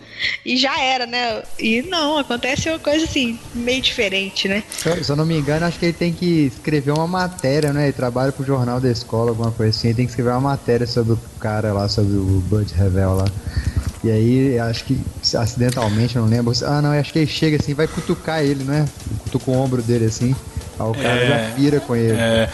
e 0.45 0.55
já 0.55 0.81
era, 0.81 1.05
né? 1.05 1.43
E 1.59 1.81
não, 1.81 2.17
acontece 2.17 2.69
uma 2.69 2.79
coisa 2.79 3.03
assim, 3.03 3.37
meio 3.53 3.81
diferente, 3.81 4.47
né? 4.47 4.63
Se 4.69 5.03
se 5.03 5.11
eu 5.11 5.15
não 5.15 5.25
me 5.25 5.37
engano, 5.37 5.65
acho 5.65 5.77
que 5.77 5.85
ele 5.85 5.93
tem 5.93 6.13
que 6.13 6.45
escrever 6.45 6.91
uma 6.91 7.07
matéria, 7.07 7.73
né? 7.73 7.83
Ele 7.83 7.93
trabalha 7.93 8.31
pro 8.31 8.45
jornal 8.45 8.79
da 8.79 8.89
escola, 8.89 9.31
alguma 9.31 9.51
coisa 9.51 9.77
assim. 9.77 9.89
Ele 9.89 9.97
tem 9.97 10.05
que 10.05 10.11
escrever 10.11 10.31
uma 10.31 10.41
matéria 10.41 10.87
sobre 10.87 11.13
o 11.13 11.19
cara 11.39 11.73
lá, 11.73 11.89
sobre 11.89 12.15
o 12.15 12.41
Bud 12.47 12.73
Revel 12.73 13.15
lá. 13.15 13.25
E 14.03 14.09
aí, 14.09 14.59
acho 14.59 14.85
que 14.85 14.99
acidentalmente, 15.35 16.15
eu 16.15 16.23
não 16.23 16.29
lembro. 16.29 16.53
Ah, 16.65 16.81
não, 16.81 16.93
acho 17.01 17.11
que 17.11 17.19
ele 17.19 17.27
chega 17.27 17.57
assim, 17.57 17.73
vai 17.73 17.87
cutucar 17.87 18.41
ele, 18.43 18.63
não 18.63 18.73
é? 18.73 18.85
Cutuca 19.23 19.51
o 19.51 19.53
ombro 19.55 19.81
dele 19.81 20.05
assim. 20.05 20.35
Aí 20.79 20.87
o 20.87 20.93
cara 20.93 21.07
É. 21.15 21.27
já 21.49 21.55
pira 21.55 21.79
com 21.79 21.95
ele. 21.95 22.17
É. 22.17 22.49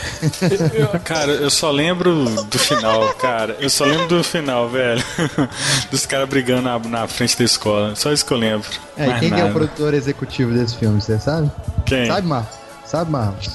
Eu- 0.74 1.00
cara, 1.00 1.32
eu 1.32 1.50
só 1.50 1.72
lembro 1.72 2.26
do 2.46 2.60
final, 2.60 3.14
cara. 3.14 3.56
Eu 3.60 3.70
só 3.70 3.86
lembro 3.86 4.08
do 4.08 4.24
final, 4.24 4.68
velho. 4.70 5.02
Dos 5.92 6.06
caras 6.06 6.28
brigando 6.28 6.64
na, 6.64 6.80
na 6.80 7.08
frente 7.08 7.38
da 7.38 7.46
escola. 7.46 7.96
Só 7.96 8.12
isso 8.12 8.26
que 8.26 8.34
eu 8.34 8.38
lembro. 8.38 8.68
É, 8.98 9.08
e 9.08 9.20
quem 9.20 9.30
que 9.32 9.40
é 9.40 9.46
o 9.46 9.52
produtor 9.54 9.94
executivo 9.94 10.52
desse 10.54 10.76
filme, 10.76 11.00
você 11.02 11.18
sabe? 11.20 11.50
Quem? 11.86 12.08
Sabe, 12.08 12.28
Marcos? 12.28 12.58
Sabe, 12.86 13.12
Marcos? 13.12 13.50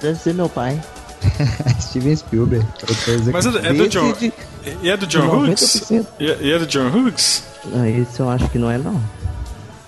Deve 0.00 0.18
ser 0.18 0.32
meu 0.34 0.48
pai. 0.48 0.80
Steven 1.80 2.14
Spielberg, 2.16 2.64
produtor 2.78 3.14
executivo. 3.14 3.32
Mas 3.32 3.46
é, 3.46 3.68
é 3.68 3.72
do 3.74 3.88
John. 3.88 4.12
De- 4.12 4.32
E 4.82 4.90
é 4.90 4.96
do 4.96 5.06
John 5.06 5.26
Hughes? 5.28 5.60
90%. 5.90 6.06
E 6.20 6.30
é, 6.30 6.38
e 6.40 6.52
é 6.52 6.58
do 6.58 6.66
John 6.66 6.88
Hughes? 6.88 7.42
Esse 8.00 8.20
eu 8.20 8.30
acho 8.30 8.48
que 8.48 8.58
não 8.58 8.70
é, 8.70 8.78
não. 8.78 9.00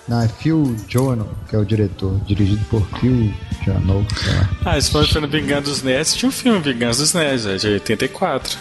Não, 0.09 0.21
é 0.23 0.27
Phil 0.27 0.75
Jono, 0.87 1.29
que 1.47 1.55
é 1.55 1.59
o 1.59 1.63
diretor, 1.65 2.19
dirigido 2.25 2.65
por 2.65 2.85
Phil 2.99 3.31
Jono. 3.63 4.05
Ah, 4.65 4.77
esse 4.77 4.89
foi 4.91 5.05
no 5.21 5.27
Vingança 5.27 5.61
dos 5.61 5.83
Nerds. 5.83 6.15
Tinha 6.15 6.27
um 6.29 6.31
filme, 6.31 6.59
Vingança 6.59 6.99
dos 7.01 7.13
Nerds, 7.13 7.45
é 7.45 7.55
de 7.57 7.67
84. 7.67 8.57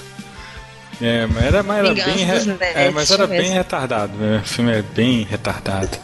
É, 1.01 1.27
mas 1.27 1.45
era, 1.45 1.63
mas 1.63 1.79
era 1.79 1.89
Vingança 1.95 2.11
bem. 2.17 2.25
re- 2.27 2.45
Nerds, 2.45 2.61
é, 2.77 2.91
mas 2.91 3.11
era 3.11 3.27
bem 3.27 3.51
retardado, 3.51 4.13
né? 4.19 4.43
O 4.45 4.49
filme 4.49 4.73
é 4.73 4.83
bem 4.83 5.23
retardado. 5.23 5.97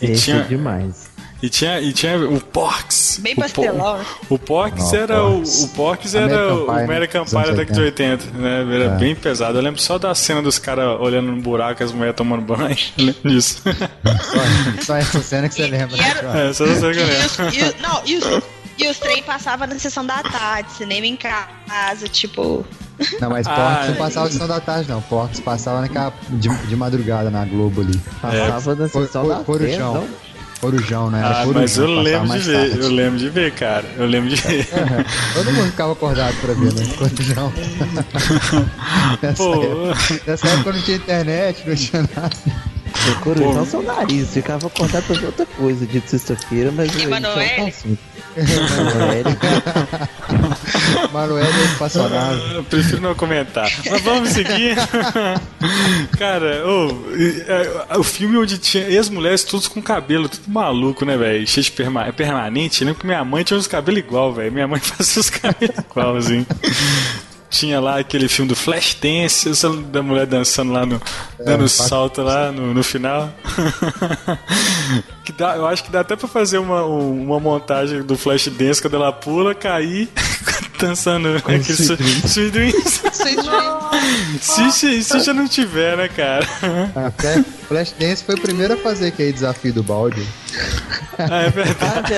E 0.00 0.06
Esse 0.06 0.22
tinha, 0.24 0.36
é 0.38 0.42
demais. 0.44 1.09
E 1.42 1.48
tinha, 1.48 1.80
e 1.80 1.92
tinha 1.92 2.18
o 2.18 2.40
Porks. 2.40 3.18
Bem 3.22 3.34
pastelão, 3.34 3.98
né? 3.98 4.04
O 4.28 4.38
Porks 4.38 4.92
Não, 4.92 4.98
era 4.98 5.24
o, 5.24 5.42
o 5.42 5.68
Porks 5.68 6.14
era 6.14 6.26
American 6.26 6.64
o 6.64 6.72
né? 6.74 6.84
American 6.84 7.24
Pie 7.24 7.32
da 7.34 7.50
década 7.52 7.72
de 7.72 7.80
80, 7.80 8.24
né? 8.34 8.74
Era 8.74 8.84
É. 8.84 8.88
bem 8.98 9.14
pesado. 9.14 9.56
Eu 9.58 9.62
lembro 9.62 9.80
só 9.80 9.98
da 9.98 10.14
cena 10.14 10.42
dos 10.42 10.58
caras 10.58 11.00
olhando 11.00 11.32
no 11.32 11.40
buraco 11.40 11.82
e 11.82 11.84
as 11.84 11.92
mulheres 11.92 12.16
tomando 12.16 12.42
banho. 12.42 12.76
Eu 12.98 13.04
lembro 13.06 13.30
disso. 13.30 13.62
Só, 13.64 14.82
só 14.84 14.96
essa 14.96 15.22
cena 15.22 15.48
que 15.48 15.54
você 15.54 15.66
lembra, 15.66 15.96
e 15.96 16.00
né, 16.00 16.14
era- 16.18 16.38
é, 16.48 16.52
só 16.52 16.64
essa 16.66 16.80
que 16.92 16.98
eu 16.98 17.06
E 17.06 17.10
lembro. 17.10 17.54
e 17.54 17.62
os- 17.64 17.80
não, 17.80 18.02
e 18.04 18.16
os, 18.16 18.42
e 18.78 18.88
os 18.88 18.98
trem 18.98 19.22
passavam 19.22 19.66
na 19.66 19.78
sessão 19.78 20.04
da 20.04 20.22
tarde, 20.22 20.72
cinema 20.72 21.06
em 21.06 21.16
casa, 21.16 22.06
tipo. 22.08 22.64
Não, 23.18 23.30
mas 23.30 23.46
Ah, 23.46 23.54
Porcos 23.54 23.86
não 23.88 23.94
é. 23.94 23.98
passava 23.98 24.30
sessão 24.30 24.46
da 24.48 24.60
tarde, 24.60 24.90
não. 24.90 25.00
Porcos 25.00 25.40
passava 25.40 25.80
naquela, 25.80 26.12
de, 26.28 26.48
de 26.66 26.76
madrugada 26.76 27.30
na 27.30 27.44
Globo 27.46 27.80
ali. 27.80 27.98
Passava 28.20 28.74
na 28.74 28.88
For- 28.88 29.06
sessão 29.06 29.26
da 29.26 29.36
Corujão. 29.36 29.92
tarde, 29.94 30.08
Corujão, 30.60 31.10
né? 31.10 31.20
Era 31.20 31.28
Ah, 31.40 31.44
Corujão, 31.44 31.62
mas 31.62 31.76
eu 31.78 31.86
lembro 31.86 32.28
de 32.28 32.38
ver, 32.40 32.68
tarde. 32.70 32.78
eu 32.84 32.90
lembro 32.90 33.18
de 33.18 33.28
ver, 33.30 33.52
cara. 33.52 33.84
Eu 33.96 34.06
lembro 34.06 34.28
de 34.30 34.36
ver. 34.36 34.68
Todo 35.34 35.52
mundo 35.52 35.70
ficava 35.70 35.92
acordado 35.92 36.34
pra 36.40 36.52
ver, 36.54 36.72
né? 36.74 36.86
Corujão. 36.98 37.52
nessa, 39.22 39.42
Pô, 39.42 39.62
época, 39.62 40.20
nessa 40.26 40.48
época 40.48 40.72
não 40.72 40.82
tinha 40.82 40.96
internet, 40.98 41.62
não 41.66 41.74
tinha 41.74 42.02
nada. 42.14 42.36
O 43.08 43.14
corujão 43.20 43.64
seu 43.64 43.82
nariz, 43.82 44.28
ficava 44.30 44.66
acordado 44.66 45.04
pra 45.06 45.16
ver 45.16 45.26
outra 45.26 45.46
coisa 45.46 45.86
dia 45.86 46.00
de 46.00 46.10
sexta-feira, 46.10 46.70
mas 46.72 46.94
eu 46.94 47.02
Emanuele? 47.02 47.72
Manoel 51.12 51.44
é 51.46 51.64
espaçonado. 51.64 52.40
eu 52.54 52.64
prefiro 52.64 53.00
não 53.00 53.14
comentar. 53.14 53.70
Mas 53.90 54.00
vamos 54.02 54.30
seguir. 54.30 54.76
Cara, 56.18 56.62
é, 57.90 57.96
o 57.96 58.02
filme 58.02 58.36
onde 58.36 58.58
tinha 58.58 58.84
ex-mulheres 58.88 59.44
todos 59.44 59.68
com 59.68 59.80
cabelo, 59.82 60.28
tudo 60.28 60.48
maluco, 60.50 61.04
né, 61.04 61.16
velho? 61.16 61.46
Cheio 61.46 61.64
de 61.64 61.72
perma 61.72 62.12
permanente. 62.12 62.82
Eu 62.82 62.86
lembro 62.86 63.00
que 63.00 63.06
minha 63.06 63.24
mãe 63.24 63.42
tinha 63.44 63.58
uns 63.58 63.66
cabelos 63.66 64.00
igual, 64.00 64.32
velho. 64.32 64.52
Minha 64.52 64.68
mãe 64.68 64.78
fazia 64.80 65.20
os 65.20 65.30
cabelos 65.30 65.76
igual, 65.78 66.16
assim. 66.16 66.46
Tinha 67.50 67.80
lá 67.80 67.98
aquele 67.98 68.28
filme 68.28 68.48
do 68.48 68.54
Flashdance, 68.54 69.50
da 69.90 70.02
mulher 70.02 70.24
dançando 70.24 70.72
lá 70.72 70.86
no. 70.86 71.02
dando 71.44 71.60
faz- 71.68 71.72
salto 71.72 72.22
lá 72.22 72.52
no, 72.52 72.72
no 72.72 72.82
final. 72.84 73.28
que 75.32 75.38
dá, 75.38 75.56
eu 75.56 75.66
acho 75.66 75.84
que 75.84 75.90
dá 75.90 76.00
até 76.00 76.16
pra 76.16 76.28
fazer 76.28 76.58
uma, 76.58 76.84
um- 76.84 77.22
uma 77.24 77.40
montagem 77.40 78.02
do 78.02 78.16
Flashdance 78.16 78.80
quando 78.80 78.94
ela 78.96 79.12
pula, 79.12 79.54
cair, 79.54 80.08
dançando 80.78 81.36
aquele 81.36 81.58
Sweet 81.60 81.86
su- 81.86 81.96
Dreams. 81.96 82.32
Sweet 82.32 82.50
Dreams. 82.52 83.00
se, 84.72 85.04
se, 85.04 85.20
já 85.20 85.32
não 85.34 85.46
tiver, 85.48 85.96
né, 85.96 86.08
cara? 86.08 86.46
A 86.96 87.10
Flash- 87.10 87.44
Flashdance 87.68 88.24
foi 88.24 88.34
o 88.34 88.40
primeiro 88.40 88.74
a 88.74 88.76
fazer 88.76 89.08
aquele 89.08 89.32
desafio 89.32 89.72
do 89.72 89.82
balde. 89.82 90.24
Ah, 91.18 91.42
é 91.42 91.50
verdade. 91.50 92.14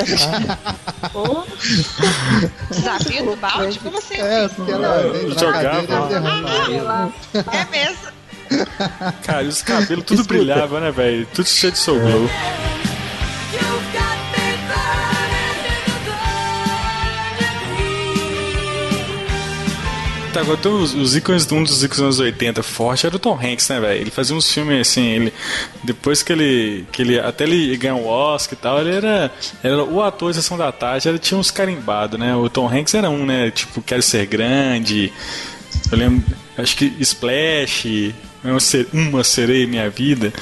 Desafio 2.71 3.25
do 3.27 3.37
balde? 3.37 3.79
Como 3.79 3.99
assim? 3.99 4.15
É, 4.17 4.49
porque 4.49 4.73
ela 4.73 5.13
Jogava. 5.39 6.09
derrama. 6.09 7.13
É 7.53 7.65
mesmo. 7.71 8.13
Cara, 9.25 9.43
e 9.43 9.49
os 9.49 9.63
cabelos 9.63 10.05
tudo 10.05 10.25
brilhava, 10.25 10.81
né, 10.81 10.91
velho? 10.91 11.27
Tudo 11.35 11.47
cheio 11.49 11.73
de 11.73 11.79
soul 11.79 11.99
glow. 12.01 12.29
Tá, 20.33 20.41
agora 20.41 20.67
os, 20.69 20.95
os 20.95 21.15
ícones, 21.15 21.51
um 21.53 21.63
dos 21.63 21.83
ícones 21.85 21.91
dos 21.99 22.01
anos 22.01 22.19
80 22.21 22.63
forte 22.63 23.07
era 23.07 23.15
o 23.15 23.19
Tom 23.19 23.39
Hanks, 23.39 23.69
né, 23.69 23.79
velho? 23.81 24.01
Ele 24.01 24.11
fazia 24.11 24.35
uns 24.35 24.51
filmes 24.51 24.81
assim, 24.89 25.07
ele. 25.09 25.33
Depois 25.85 26.23
que 26.23 26.33
ele. 26.33 26.87
que 26.91 27.03
ele. 27.03 27.21
Até 27.21 27.45
ele 27.45 27.77
ganhou 27.77 28.01
o 28.01 28.07
Oscar 28.07 28.55
e 28.59 28.63
tal, 28.63 28.81
ele 28.81 28.95
era. 28.97 29.31
Era 29.63 29.85
o 29.85 30.03
ator 30.03 30.31
de 30.31 30.37
Sessão 30.37 30.57
da 30.57 30.73
Tarde, 30.73 31.07
ele 31.09 31.19
tinha 31.19 31.39
uns 31.39 31.51
carimbados, 31.51 32.19
né? 32.19 32.35
O 32.35 32.49
Tom 32.49 32.67
Hanks 32.67 32.95
era 32.95 33.11
um, 33.11 33.27
né? 33.27 33.51
Tipo, 33.51 33.83
quero 33.83 34.01
ser 34.03 34.25
grande. 34.27 35.13
Eu 35.91 35.99
lembro. 35.99 36.25
Acho 36.57 36.77
que 36.77 36.87
Splash. 37.01 38.15
Uma 38.45 38.59
se- 38.59 38.89
uma 38.93 39.23
sereia 39.23 39.65
em 39.65 39.69
minha 39.69 39.89
vida. 39.89 40.33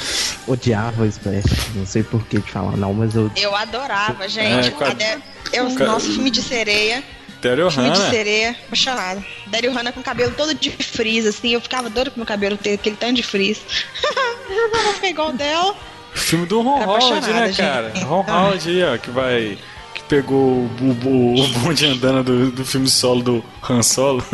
Odiava 0.46 1.03
o 1.03 1.07
Splash. 1.07 1.44
Não 1.74 1.85
sei 1.85 2.03
por 2.03 2.24
que 2.26 2.40
te 2.40 2.50
falar, 2.53 2.76
não, 2.76 2.94
mas 2.94 3.14
eu. 3.14 3.31
Eu 3.37 3.55
adorava, 3.55 4.26
gente. 4.29 4.72
É, 4.81 4.87
Ade- 4.87 5.22
Eu, 5.53 5.68
nossa, 5.70 6.07
filme 6.07 6.31
de 6.31 6.40
sereia. 6.40 7.03
Daryl 7.42 7.70
Filme 7.70 7.90
de 7.90 7.98
Hannah. 7.98 8.11
sereia, 8.11 8.50
apaixonada. 8.66 9.24
Daryl 9.46 9.72
Hannah 9.72 9.92
com 9.92 10.00
o 10.00 10.03
cabelo 10.03 10.33
todo 10.37 10.55
de 10.55 10.70
frizz, 10.70 11.26
assim. 11.26 11.50
Eu 11.55 11.61
ficava 11.61 11.88
doida 11.90 12.11
com 12.11 12.18
meu 12.18 12.26
cabelo 12.26 12.57
ter 12.57 12.74
aquele 12.74 12.96
tanto 12.96 13.14
de 13.14 13.22
frizz. 13.22 13.61
Não 14.48 14.92
ficar 14.94 15.09
igual 15.09 15.33
dela. 15.33 15.74
Filme 16.14 16.44
do 16.46 16.61
Ron 16.61 16.83
Howard, 16.85 17.31
né, 17.33 17.53
cara? 17.57 17.90
gente. 17.94 18.05
Ron 18.05 18.24
Howard 18.29 18.68
aí, 18.68 18.83
ó, 18.83 18.98
que 18.98 19.11
vai. 19.11 19.57
que 19.94 20.03
pegou 20.09 20.37
o, 20.38 20.96
o, 21.05 21.40
o 21.40 21.48
bonde 21.61 21.87
andando 21.87 22.24
do, 22.24 22.50
do 22.50 22.64
filme 22.64 22.88
solo 22.88 23.22
do 23.22 23.44
Han 23.68 23.83
Solo. 23.83 24.24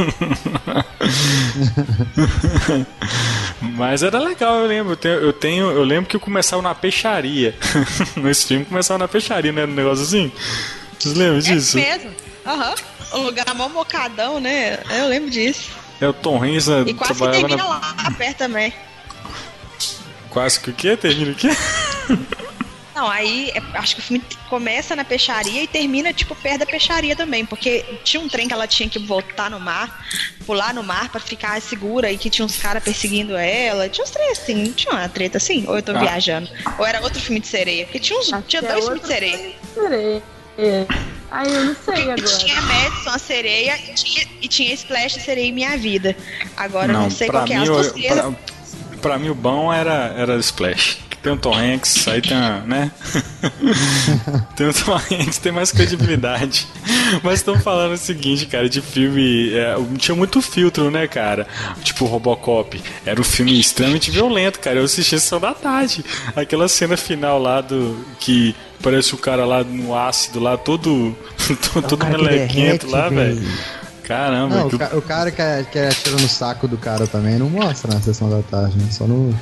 Mas 3.61 4.03
era 4.03 4.19
legal, 4.19 4.57
eu 4.61 4.67
lembro. 4.67 4.93
Eu 4.93 4.97
tenho, 4.97 5.15
eu 5.17 5.33
tenho- 5.33 5.71
eu 5.71 5.85
lembro 5.85 6.09
que 6.09 6.17
eu 6.17 6.21
começava 6.21 6.63
na 6.63 6.75
peixaria. 6.75 7.55
Nesse 8.17 8.47
filme 8.47 8.65
começava 8.65 8.99
na 8.99 9.09
peixaria, 9.09 9.53
né? 9.53 9.65
Um 9.65 9.69
negócio 9.69 10.05
assim. 10.05 10.33
Vocês 10.99 11.15
lembram 11.15 11.39
disso? 11.41 11.79
É 11.79 11.83
mesmo. 11.97 12.11
Aham. 12.47 12.75
Um 13.15 13.19
lugar 13.23 13.55
mó 13.55 13.69
mocadão, 13.69 14.41
né? 14.41 14.79
Eu 14.91 15.09
lembro 15.09 15.31
disso. 15.31 15.71
É 16.01 16.07
o 16.09 16.13
Tom 16.13 16.43
Hanks, 16.43 16.67
né? 16.67 16.85
E 16.87 16.95
quase 16.95 17.15
que 17.15 17.29
termina 17.31 17.57
na- 17.57 17.67
lá 17.69 18.15
perto 18.17 18.39
também. 18.39 18.73
Quase 20.31 20.61
que 20.61 20.71
o 20.71 20.73
quê? 20.75 20.97
Termina 20.97 21.33
o 21.33 21.35
quê? 21.35 21.49
Não, 22.95 23.11
aí 23.11 23.51
é- 23.55 23.63
acho 23.79 23.95
que 23.97 24.01
o 24.01 24.05
filme 24.05 24.25
começa 24.49 24.97
na 24.97 25.05
peixaria 25.05 25.63
e 25.63 25.67
termina, 25.67 26.13
tipo, 26.15 26.35
perto 26.35 26.61
da 26.61 26.67
peixaria 26.67 27.15
também. 27.17 27.45
Porque 27.45 27.85
tinha 28.05 28.21
um 28.23 28.29
trem 28.29 28.47
que 28.49 28.55
ela 28.55 28.67
tinha 28.67 28.89
que 28.89 28.99
voltar 28.99 29.51
no 29.51 29.61
mar, 29.61 30.05
pular 30.47 30.73
no 30.75 30.83
mar 30.83 31.09
pra 31.11 31.21
ficar 31.21 31.61
segura 31.61 32.11
e 32.11 32.17
que 32.19 32.29
tinha 32.31 32.45
uns 32.45 32.57
caras 32.57 32.83
perseguindo 32.83 33.37
ela. 33.37 33.89
Tinha 33.89 34.05
uns 34.05 34.11
trem 34.11 34.31
assim, 34.31 34.55
não 34.55 34.73
tinha 34.73 34.93
uma 34.93 35.09
treta 35.09 35.37
assim? 35.39 35.65
Ou 35.69 35.77
eu 35.77 35.83
tô 35.83 35.93
Ah. 35.93 35.99
viajando? 35.99 36.49
Ou 36.79 36.87
era 36.87 37.01
outro 37.03 37.21
filme 37.21 37.41
de 37.41 37.47
sereia? 37.49 37.85
Porque 37.85 37.99
tinha, 38.01 38.19
uns, 38.19 38.27
tinha 38.47 38.63
que 38.63 38.67
é 38.67 38.73
dois 38.73 38.85
filmes 38.85 39.03
de 39.03 39.09
sereia. 39.09 39.55
Sereia. 39.75 40.23
É. 40.59 40.87
Ai, 41.31 41.47
eu 41.49 41.65
não 41.65 41.77
sei 41.85 42.03
agora. 42.11 42.23
Tinha 42.23 42.61
Madison, 42.63 43.11
a 43.11 43.19
sereia, 43.19 43.77
e 43.79 43.95
tinha, 43.95 44.27
e 44.43 44.49
tinha 44.49 44.73
Splash, 44.75 45.17
a 45.19 45.21
sereia 45.21 45.47
em 45.49 45.53
minha 45.53 45.77
vida. 45.77 46.17
Agora 46.57 46.93
eu 46.93 46.99
não, 46.99 47.11
sei 47.11 47.29
qual 47.29 47.45
é. 47.47 47.59
mim, 47.59 47.65
duas 47.65 47.89
primeiras- 47.93 48.21
pra, 48.25 48.99
pra 49.03 49.19
mim 49.19 49.29
o 49.31 49.35
bom 49.35 49.73
era, 49.73 50.15
era 50.17 50.37
Splash. 50.37 50.99
Tem 51.23 51.33
o 51.33 51.37
Tom 51.37 51.55
Hanks, 51.55 52.07
aí 52.07 52.23
tem 52.23 52.37
a, 52.37 52.61
né? 52.61 52.93
tem 54.55 54.69
o 54.69 54.73
Tom 54.73 54.95
Hanks, 54.95 55.39
tem 55.39 55.51
mais 55.51 55.73
credibilidade. 55.73 56.69
Mas 57.23 57.41
estão 57.41 57.59
falando 57.59 57.95
o 57.95 57.99
seguinte, 57.99 58.47
cara, 58.47 58.69
de 58.69 58.81
filme. 58.81 59.53
é, 59.53 59.75
tinha 59.99 60.15
muito 60.15 60.41
filtro, 60.41 60.89
né, 60.89 61.09
cara? 61.09 61.47
Tipo 61.83 62.05
Robocop. 62.05 62.81
Era 63.05 63.21
um 63.21 63.25
filme 63.25 63.59
extremamente 63.59 64.09
violento, 64.09 64.61
cara. 64.61 64.79
Eu 64.79 64.85
assisti 64.85 65.17
a 65.17 65.19
sessão 65.19 65.41
da 65.41 65.53
tarde. 65.53 66.05
Aquela 66.37 66.69
cena 66.69 66.97
final 66.97 67.41
lá 67.41 67.61
do. 67.61 68.05
que 68.21 68.55
parece 68.83 69.15
o 69.15 69.19
cara 69.19 69.45
lá 69.45 69.63
no 69.65 69.97
ácido 69.97 70.41
lá, 70.41 70.57
todo. 70.57 71.17
todo 71.73 71.97
que 71.97 72.07
melequento 72.07 72.91
lá, 72.91 73.09
velho. 73.09 73.43
Caramba, 74.03 74.55
Não, 74.57 74.69
que- 74.69 74.77
o, 74.77 74.79
ca- 74.79 74.91
o 74.95 75.03
cara 75.03 75.31
que, 75.33 75.43
é- 75.43 75.65
que 75.71 75.79
atira 75.79 76.13
no 76.17 76.29
saco 76.29 76.69
do 76.69 76.77
cara 76.79 77.07
também 77.09 77.39
não 77.39 77.51
mostra 77.51 77.93
na 77.93 78.01
sessão 78.01 78.31
da 78.31 78.41
tarde, 78.43 78.77
né? 78.79 78.87
Só 78.93 79.05
não 79.05 79.35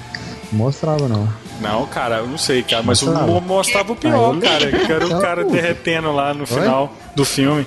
mostrava, 0.50 1.06
não. 1.06 1.28
Não, 1.60 1.86
cara, 1.86 2.16
eu 2.16 2.26
não 2.26 2.38
sei, 2.38 2.62
cara, 2.62 2.82
mas 2.82 3.00
o 3.02 3.06
Mostrava? 3.06 3.30
mo- 3.30 3.40
mostrava 3.42 3.92
o 3.92 3.96
pior, 3.96 4.38
cara, 4.40 4.72
que 4.72 4.90
era 4.92 5.06
o 5.06 5.20
cara 5.20 5.44
derretendo 5.44 6.10
lá 6.12 6.32
no 6.32 6.46
final 6.46 6.92
do 7.14 7.24
filme. 7.24 7.66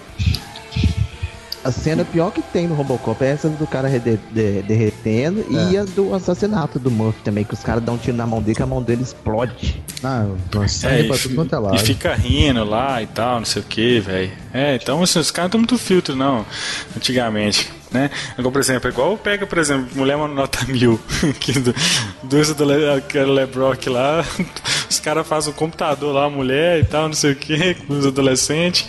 A 1.67 1.71
cena 1.71 2.05
pior 2.05 2.31
que 2.31 2.41
tem 2.41 2.65
no 2.67 2.75
Robocop 2.75 3.21
é 3.23 3.27
essa 3.31 3.49
do 3.49 3.67
cara 3.67 3.87
rede- 3.89 4.17
de- 4.31 4.61
derretendo 4.61 5.41
É. 5.41 5.71
e 5.73 5.77
a 5.77 5.83
do 5.83 6.13
assassinato 6.15 6.79
do 6.79 6.89
Murphy 6.89 7.21
também, 7.23 7.43
que 7.43 7.53
os 7.53 7.59
caras 7.61 7.83
dão 7.83 7.95
um 7.95 7.97
tiro 7.97 8.15
na 8.15 8.25
mão 8.25 8.41
dele 8.41 8.55
que 8.55 8.63
a 8.63 8.65
mão 8.65 8.81
dele 8.81 9.01
explode. 9.03 9.83
Ah, 10.01 10.25
sangue 10.69 11.01
É, 11.01 11.03
pra 11.03 11.15
e, 11.15 11.19
tudo 11.19 11.35
quanto 11.35 11.53
é 11.55 11.57
e 11.57 11.61
lado. 11.61 11.79
fica 11.79 12.13
rindo 12.15 12.63
lá 12.63 13.01
e 13.01 13.07
tal, 13.07 13.39
não 13.39 13.45
sei 13.45 13.61
o 13.61 13.65
que, 13.65 13.99
velho. 13.99 14.31
É, 14.53 14.75
então 14.75 15.03
assim, 15.03 15.19
os 15.19 15.29
caras 15.29 15.47
não 15.47 15.51
têm 15.51 15.59
muito 15.61 15.77
filtro, 15.77 16.15
não, 16.15 16.45
antigamente, 16.95 17.69
né? 17.91 18.09
Agora, 18.37 18.51
por 18.53 18.59
exemplo, 18.61 18.87
é 18.89 18.91
igual 18.93 19.17
pega, 19.17 19.45
por 19.45 19.57
exemplo, 19.57 19.87
Mulher 19.95 20.17
Nota 20.17 20.63
Mil, 20.71 20.99
que 21.39 21.51
do, 21.59 21.75
dois 22.23 22.49
adolescentes, 22.49 22.97
aquele 23.05 23.31
Lebrock 23.31 23.89
lá, 23.89 24.23
os 24.89 24.99
caras 24.99 25.27
fazem 25.27 25.51
o 25.51 25.55
computador 25.55 26.13
lá, 26.13 26.25
a 26.25 26.29
mulher 26.29 26.79
e 26.79 26.85
tal, 26.85 27.07
não 27.07 27.13
sei 27.13 27.33
o 27.33 27.35
que, 27.35 27.73
com 27.73 27.93
os 27.97 28.05
adolescentes. 28.05 28.87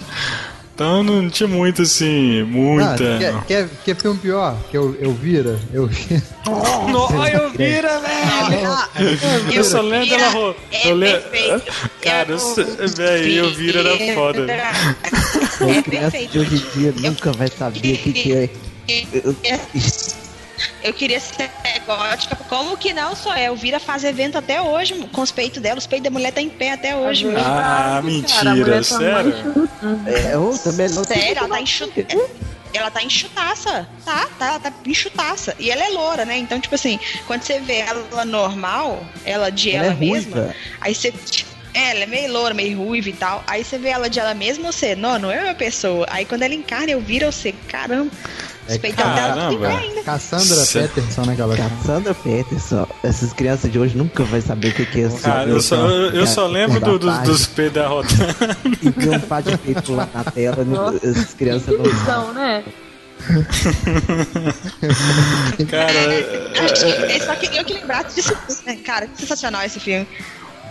Então 0.78 1.02
não 1.02 1.28
tinha 1.28 1.48
muito 1.48 1.82
assim, 1.82 2.42
Ah, 2.42 2.44
muita. 2.44 3.18
quer, 3.18 3.34
quer, 3.48 3.68
quer 3.84 3.96
filme 3.96 4.16
pior? 4.20 4.56
Que 4.70 4.76
eu, 4.78 4.96
eu 5.00 5.12
vira? 5.12 5.58
Eu 5.72 5.88
vira. 5.88 6.22
Nossa, 6.46 7.14
eu 7.36 7.50
vira, 7.50 7.98
velho! 7.98 9.52
Eu 9.52 9.64
só 9.64 9.80
lembro 9.80 10.08
dela. 10.16 10.28
ro- 10.30 10.54
É 10.70 10.88
Eu 10.88 10.94
lembro. 10.94 11.20
perfeito. 11.22 11.72
Cara, 12.00 12.30
eu 12.30 12.38
sei- 12.38 12.64
velho, 12.94 13.32
eu 13.46 13.50
vira 13.54 13.80
era 13.80 14.14
foda. 14.14 14.46
A 14.46 15.82
criança 15.82 16.10
perfeito. 16.12 16.30
de 16.30 16.38
hoje 16.38 16.54
em 16.76 16.80
dia 16.80 16.94
nunca 17.10 17.32
vai 17.32 17.48
saber 17.48 17.78
o 17.94 17.98
que, 17.98 18.12
que 18.12 18.32
é. 18.32 18.48
Eu- 19.12 19.34
Eu 20.84 20.94
queria 20.94 21.18
ser 21.18 21.50
gótica. 21.96 22.36
Como 22.48 22.76
que 22.76 22.92
não 22.92 23.16
sou 23.16 23.34
eu? 23.34 23.56
Vira 23.56 23.80
faz 23.80 24.04
evento 24.04 24.36
até 24.38 24.60
hoje 24.60 24.94
com 25.12 25.22
os 25.22 25.32
peitos 25.32 25.60
dela. 25.60 25.78
Os 25.78 25.86
peitos 25.86 26.04
da 26.04 26.10
mulher 26.10 26.32
tá 26.32 26.40
em 26.40 26.48
pé 26.48 26.72
até 26.72 26.94
hoje. 26.94 27.26
Ah, 27.30 27.32
Cara, 27.42 27.96
a 27.98 28.02
mentira, 28.02 28.76
tá 28.76 28.82
sério? 28.82 29.34
chuta. 29.42 30.10
É, 30.10 30.36
ô, 30.36 30.56
também 30.58 30.88
não 30.90 31.04
Sério, 31.04 31.38
ela 31.38 31.48
tá 31.48 31.60
enxutaça. 31.60 32.18
Ela 32.74 32.90
tá 32.90 33.02
enxutaça, 33.02 33.88
tá? 34.04 34.28
tá? 34.38 34.46
Ela 34.46 34.60
tá 34.60 34.72
enxutaça. 34.86 35.54
E 35.58 35.70
ela 35.70 35.82
é 35.82 35.88
loura, 35.88 36.24
né? 36.26 36.36
Então, 36.36 36.60
tipo 36.60 36.74
assim, 36.74 37.00
quando 37.26 37.42
você 37.42 37.58
vê 37.60 37.78
ela 37.78 38.24
normal, 38.26 39.02
ela 39.24 39.50
de 39.50 39.70
Ela 39.70 39.86
ela, 39.86 39.94
é 39.94 39.96
mesma, 39.96 40.36
ruiva. 40.36 40.54
aí 40.80 40.94
você. 40.94 41.12
É, 41.74 41.90
ela 41.92 42.00
é 42.00 42.06
meio 42.06 42.32
loura, 42.32 42.52
meio 42.54 42.76
ruiva 42.78 43.08
e 43.08 43.12
tal. 43.12 43.42
Aí 43.46 43.62
você 43.64 43.78
vê 43.78 43.88
ela 43.90 44.10
de 44.10 44.18
ela 44.18 44.34
mesma, 44.34 44.72
você, 44.72 44.94
não, 44.96 45.18
não 45.18 45.30
é 45.30 45.44
uma 45.44 45.54
pessoa. 45.54 46.06
Aí 46.10 46.24
quando 46.24 46.42
ela 46.42 46.54
encarna, 46.54 46.90
eu 46.90 47.00
viro, 47.00 47.24
eu 47.26 47.32
sei, 47.32 47.54
caramba. 47.68 48.10
Os 48.68 48.78
peitão 48.78 49.14
dela 49.14 49.34
Caramba. 49.34 49.68
ainda. 49.68 50.02
Cassandra 50.02 50.44
Cê- 50.64 50.80
Peterson, 50.82 51.22
né? 51.22 51.32
Aquela... 51.32 51.56
Cassandra 51.56 52.14
Peterson, 52.14 52.86
essas 53.02 53.32
crianças 53.32 53.70
de 53.72 53.78
hoje 53.78 53.96
nunca 53.96 54.24
vai 54.24 54.40
saber 54.40 54.68
o 54.68 54.72
que, 54.74 54.86
que 54.86 55.00
é 55.00 55.04
esse 55.04 55.20
Cara, 55.22 55.48
eu 55.48 55.60
só, 55.60 55.76
eu, 55.76 56.10
eu 56.12 56.26
só 56.26 56.46
lembro 56.46 56.78
do, 56.80 56.98
do- 56.98 57.22
dos 57.22 57.46
peitos 57.46 57.74
da 57.74 57.88
rodando. 57.88 58.14
E 58.82 58.90
ver 58.90 59.10
um 59.10 59.20
par 59.20 59.42
de 59.42 59.56
peito 59.58 59.92
lá 59.94 60.08
na 60.14 60.24
tela, 60.24 60.64
não- 60.64 60.88
essas 60.96 61.34
crianças 61.34 61.76
não. 61.76 61.84
Visão, 61.84 62.32
né? 62.34 62.62
Cara, 65.70 65.92
É 67.12 67.20
só 67.20 67.34
que 67.34 67.56
eu 67.56 67.64
que 67.64 67.74
lembrasse 67.74 68.14
disso. 68.16 68.36
né? 68.66 68.76
Cara, 68.84 69.06
que 69.06 69.20
sensacional 69.20 69.62
esse 69.64 69.80
filme. 69.80 70.06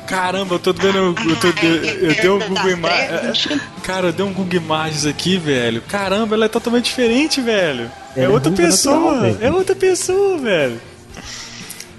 Caramba, 0.07 0.55
eu 0.55 0.59
tô 0.59 0.73
vendo. 0.73 0.97
Eu, 0.97 1.35
tô, 1.35 1.47
eu, 1.47 2.15
dei 2.15 2.29
um 2.29 2.39
Google 2.39 2.69
Imagens. 2.69 3.47
Cara, 3.83 4.07
eu 4.07 4.13
dei 4.13 4.25
um 4.25 4.33
Google 4.33 4.59
Imagens 4.59 5.05
aqui, 5.05 5.37
velho. 5.37 5.81
Caramba, 5.87 6.35
ela 6.35 6.45
é 6.45 6.49
totalmente 6.49 6.85
diferente, 6.85 7.41
velho. 7.41 7.91
É, 8.15 8.23
é 8.23 8.29
outra 8.29 8.51
pessoa. 8.51 9.37
é 9.39 9.51
outra 9.51 9.75
pessoa, 9.75 10.37
velho. 10.37 10.81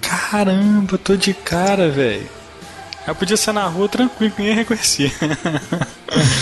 Caramba, 0.01 0.95
eu 0.95 0.99
tô 0.99 1.15
de 1.17 1.35
cara, 1.35 1.91
velho. 1.91 2.38
Eu 3.09 3.15
podia 3.15 3.37
ser 3.37 3.53
na 3.53 3.67
rua 3.67 3.89
tranquilo, 3.89 4.31
que 4.33 4.43
ninguém 4.43 4.55
reconhecia. 4.57 5.11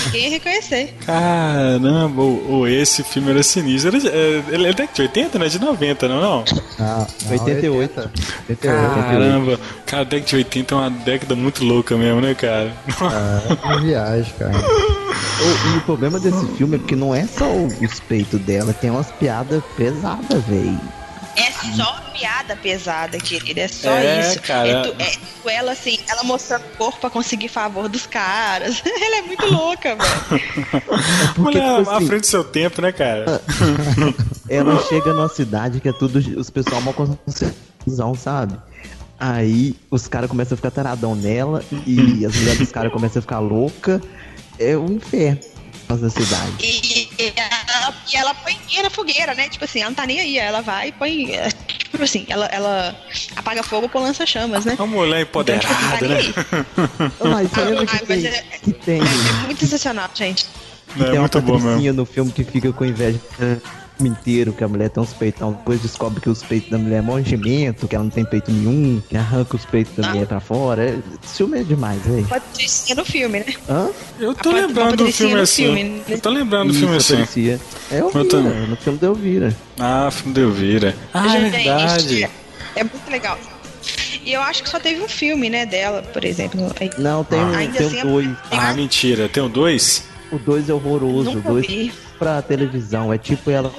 Ninguém 0.07 0.25
ia 0.25 0.31
reconhecer. 0.31 0.95
Caramba, 1.05 2.23
ô, 2.23 2.67
esse 2.67 3.03
filme 3.03 3.31
era 3.31 3.43
sinistro. 3.43 3.97
É, 3.97 4.43
ele 4.55 4.67
é 4.69 4.73
década 4.73 4.91
de 4.95 5.03
80, 5.03 5.39
né? 5.39 5.49
De 5.49 5.59
90, 5.59 6.09
não 6.09 6.17
é? 6.17 6.21
Não? 6.21 6.45
Ah, 6.79 7.07
não, 7.25 7.31
88. 7.33 8.01
80. 8.01 8.11
88. 8.49 8.95
Caramba, 8.95 9.61
cara, 9.85 10.03
a 10.03 10.05
década 10.05 10.27
de 10.29 10.37
80 10.37 10.75
é 10.75 10.79
uma 10.79 10.91
década 10.91 11.35
muito 11.37 11.65
louca 11.65 11.97
mesmo, 11.97 12.21
né, 12.21 12.35
cara? 12.35 12.73
Ah, 13.01 13.43
uma 13.65 13.81
viagem, 13.81 14.33
cara. 14.39 14.53
O- 14.57 15.75
E 15.75 15.79
o 15.79 15.81
problema 15.83 16.19
desse 16.21 16.47
filme 16.57 16.77
é 16.77 16.79
que 16.79 16.95
não 16.97 17.15
é 17.15 17.27
só 17.27 17.45
o- 17.45 17.67
os 17.67 18.01
peitos 18.01 18.41
dela, 18.41 18.73
tem 18.73 18.91
umas 18.91 19.11
piadas 19.13 19.63
pesadas, 19.77 20.43
velho. 20.45 20.81
É 21.37 21.53
só 21.77 22.01
piada 22.15 22.57
pesada, 22.57 23.19
querido. 23.19 23.61
É 23.61 23.69
só 23.69 23.91
É, 23.91 24.21
isso. 24.21 24.41
cara. 24.43 24.69
É, 24.69 24.83
tu- 24.83 24.95
é 24.99 25.11
tu- 25.43 25.49
ela 25.51 25.73
assim, 25.73 25.99
ela 26.09 26.23
mostrando 26.25 26.63
o 26.65 26.77
corpo 26.77 26.99
pra 27.01 27.11
conseguir 27.11 27.49
favor 27.49 27.89
dos 27.89 28.07
caras. 28.07 28.83
ela 28.87 29.17
é 29.19 29.23
muito 29.23 29.47
louca, 29.47 29.95
velho. 29.97 30.43
Porque, 31.37 31.41
Mulher 31.59 31.77
tipo 31.79 31.91
à 31.91 31.97
assim, 31.97 32.07
frente 32.07 32.21
do 32.23 32.27
seu 32.27 32.43
tempo, 32.45 32.81
né, 32.81 32.91
cara? 32.91 33.41
ela 34.49 34.83
chega 34.89 35.13
numa 35.13 35.29
cidade 35.29 35.81
que 35.81 35.89
é 35.89 35.93
tudo. 35.93 36.19
Os 36.39 36.49
pessoal 36.51 36.81
mal 36.81 36.95
confusão, 36.95 38.15
sabe? 38.15 38.57
Aí 39.19 39.75
os 39.91 40.07
caras 40.09 40.29
começam 40.29 40.55
a 40.55 40.57
ficar 40.57 40.71
taradão 40.71 41.15
nela 41.15 41.63
e 41.87 42.25
as 42.27 42.35
mulheres 42.35 42.59
dos 42.59 42.73
caras 42.73 42.93
começam 42.93 43.19
a 43.21 43.23
ficar 43.23 43.39
louca. 43.39 44.01
É 44.59 44.77
um 44.77 44.93
inferno 44.93 45.41
na 45.89 46.11
cidade. 46.11 46.53
E, 46.61 47.09
e 47.19 47.33
ela, 47.37 47.95
e 48.13 48.17
ela 48.17 48.35
põe 48.35 48.57
na 48.83 48.91
fogueira, 48.91 49.35
né? 49.35 49.49
Tipo 49.49 49.65
assim, 49.65 49.81
ela 49.81 49.91
não 49.91 49.95
tá 49.95 50.07
nem 50.07 50.21
aí. 50.21 50.39
Ela 50.39 50.61
vai 50.61 50.89
e 50.89 50.93
põe. 50.93 51.33
é, 51.35 51.49
Tipo 51.91 52.03
assim, 52.03 52.27
ela, 52.29 52.47
ela 52.47 52.95
apaga 53.37 53.63
fogo 53.63 53.89
com 53.89 54.01
lança-chamas, 54.01 54.65
né? 54.65 54.75
Uma 54.79 54.87
mulher 54.87 55.23
Então, 55.23 55.43
tipo 55.59 55.73
tá 55.75 55.97
empoderada, 55.97 56.09
né? 56.09 56.35
Ah, 56.77 57.87
que 57.87 58.05
mas 58.05 58.07
tem, 58.07 58.27
é- 58.27 58.43
que 58.63 58.73
tem, 58.73 59.01
É 59.01 59.45
muito 59.47 59.61
sensacional, 59.61 60.11
gente. 60.15 60.47
É 60.99 61.05
tem 61.05 61.13
uma 61.13 61.21
muito 61.21 61.41
bom 61.41 61.59
mesmo. 61.59 61.93
no 61.93 62.05
filme 62.07 62.33
que 62.33 62.45
fica 62.45 62.73
com 62.73 62.85
inveja 62.85 63.21
inteiro, 64.05 64.53
que 64.53 64.63
a 64.63 64.69
mulher 64.69 64.91
tem 64.91 65.03
uns 65.03 65.13
peitão, 65.13 65.53
depois 65.53 65.81
descobre 65.81 66.21
que 66.21 66.29
os 66.29 66.43
peitos 66.43 66.71
da 66.71 66.77
mulher 66.79 66.99
é 66.99 67.01
mongimento, 67.03 67.89
que 67.89 67.95
ela 67.95 68.05
não 68.05 68.11
tem 68.11 68.25
peito 68.25 68.51
nenhum, 68.53 69.01
que 69.09 69.17
arranca 69.17 69.57
os 69.57 69.65
peitos 69.65 69.95
da 69.97 70.07
Ah. 70.07 70.11
mulher 70.13 70.27
pra 70.27 70.41
fora. 70.41 70.83
É, 70.85 70.99
filme 71.23 71.61
é 71.61 71.63
demais, 71.63 72.01
velho. 72.03 72.27
Patricinha 72.27 72.97
no 72.97 73.05
filme, 73.05 73.39
né? 73.41 73.47
Hã? 73.69 73.89
Eu 74.21 74.35
tô 74.35 74.51
A 74.51 74.53
lembrando 74.55 74.97
do 74.97 75.13
filme 75.13 75.41
assim. 75.41 75.65
filme, 75.65 75.85
né? 75.85 76.01
Eu 76.09 76.21
tô 76.21 76.31
lembrando 76.31 76.73
do 76.73 76.79
filme 76.79 76.97
assim. 76.97 77.15
parecia. 77.15 77.61
É 77.91 78.03
o 78.03 78.11
Eu 78.15 78.29
também. 78.29 78.67
no 78.69 78.77
filme 78.77 78.99
da 78.99 79.07
Elvira. 79.07 79.57
Ah, 79.79 80.11
filme 80.11 80.35
do 80.35 80.41
Elvira. 80.41 80.95
Ah, 81.15 81.37
é 81.37 81.49
verdade. 81.51 82.25
É, 82.25 82.31
é 82.77 82.85
muito 82.85 83.11
legal. 83.11 83.39
E 84.25 84.33
eu 84.33 84.41
acho 84.43 84.63
que 84.65 84.69
só 84.69 84.81
teve 84.81 85.01
um 85.01 85.09
filme, 85.09 85.49
né, 85.49 85.65
dela, 85.65 86.03
por 86.03 86.25
exemplo. 86.25 86.61
Não, 86.99 87.23
tem, 87.23 87.39
um- 87.39 87.55
Ainda 87.55 87.79
tem 87.79 87.87
assim, 87.87 88.01
o 88.01 88.05
dois. 88.11 88.29
Ah, 88.51 88.75
mentira. 88.75 89.29
Tem 89.29 89.43
o 89.43 89.49
dois? 89.49 90.05
O 90.33 90.39
dois 90.39 90.69
é 90.69 90.75
horroroso. 90.75 91.31
O 91.31 91.35
Nunca 91.37 91.49
dois 91.53 91.67
vi. 91.67 91.93
pra 92.19 92.43
televisão. 92.43 93.13
É 93.13 93.19
tipo 93.19 93.49
ela 93.49 93.71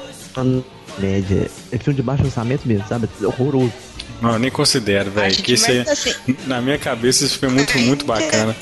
média. 0.97 1.49
É 1.71 1.77
filme 1.77 1.95
de 1.95 2.03
baixo 2.03 2.23
orçamento 2.23 2.67
mesmo, 2.67 2.87
sabe? 2.87 3.09
É 3.21 3.25
horroroso. 3.25 3.73
Não, 4.21 4.33
eu 4.33 4.39
nem 4.39 4.49
considero, 4.49 5.11
velho. 5.11 5.35
Que 5.35 5.53
isso 5.53 5.69
aí, 5.69 5.79
assim- 5.81 6.13
na 6.47 6.59
minha 6.61 6.77
cabeça, 6.79 7.23
isso 7.23 7.37
foi 7.37 7.49
muito, 7.49 7.77
muito 7.79 8.03
bacana. 8.05 8.55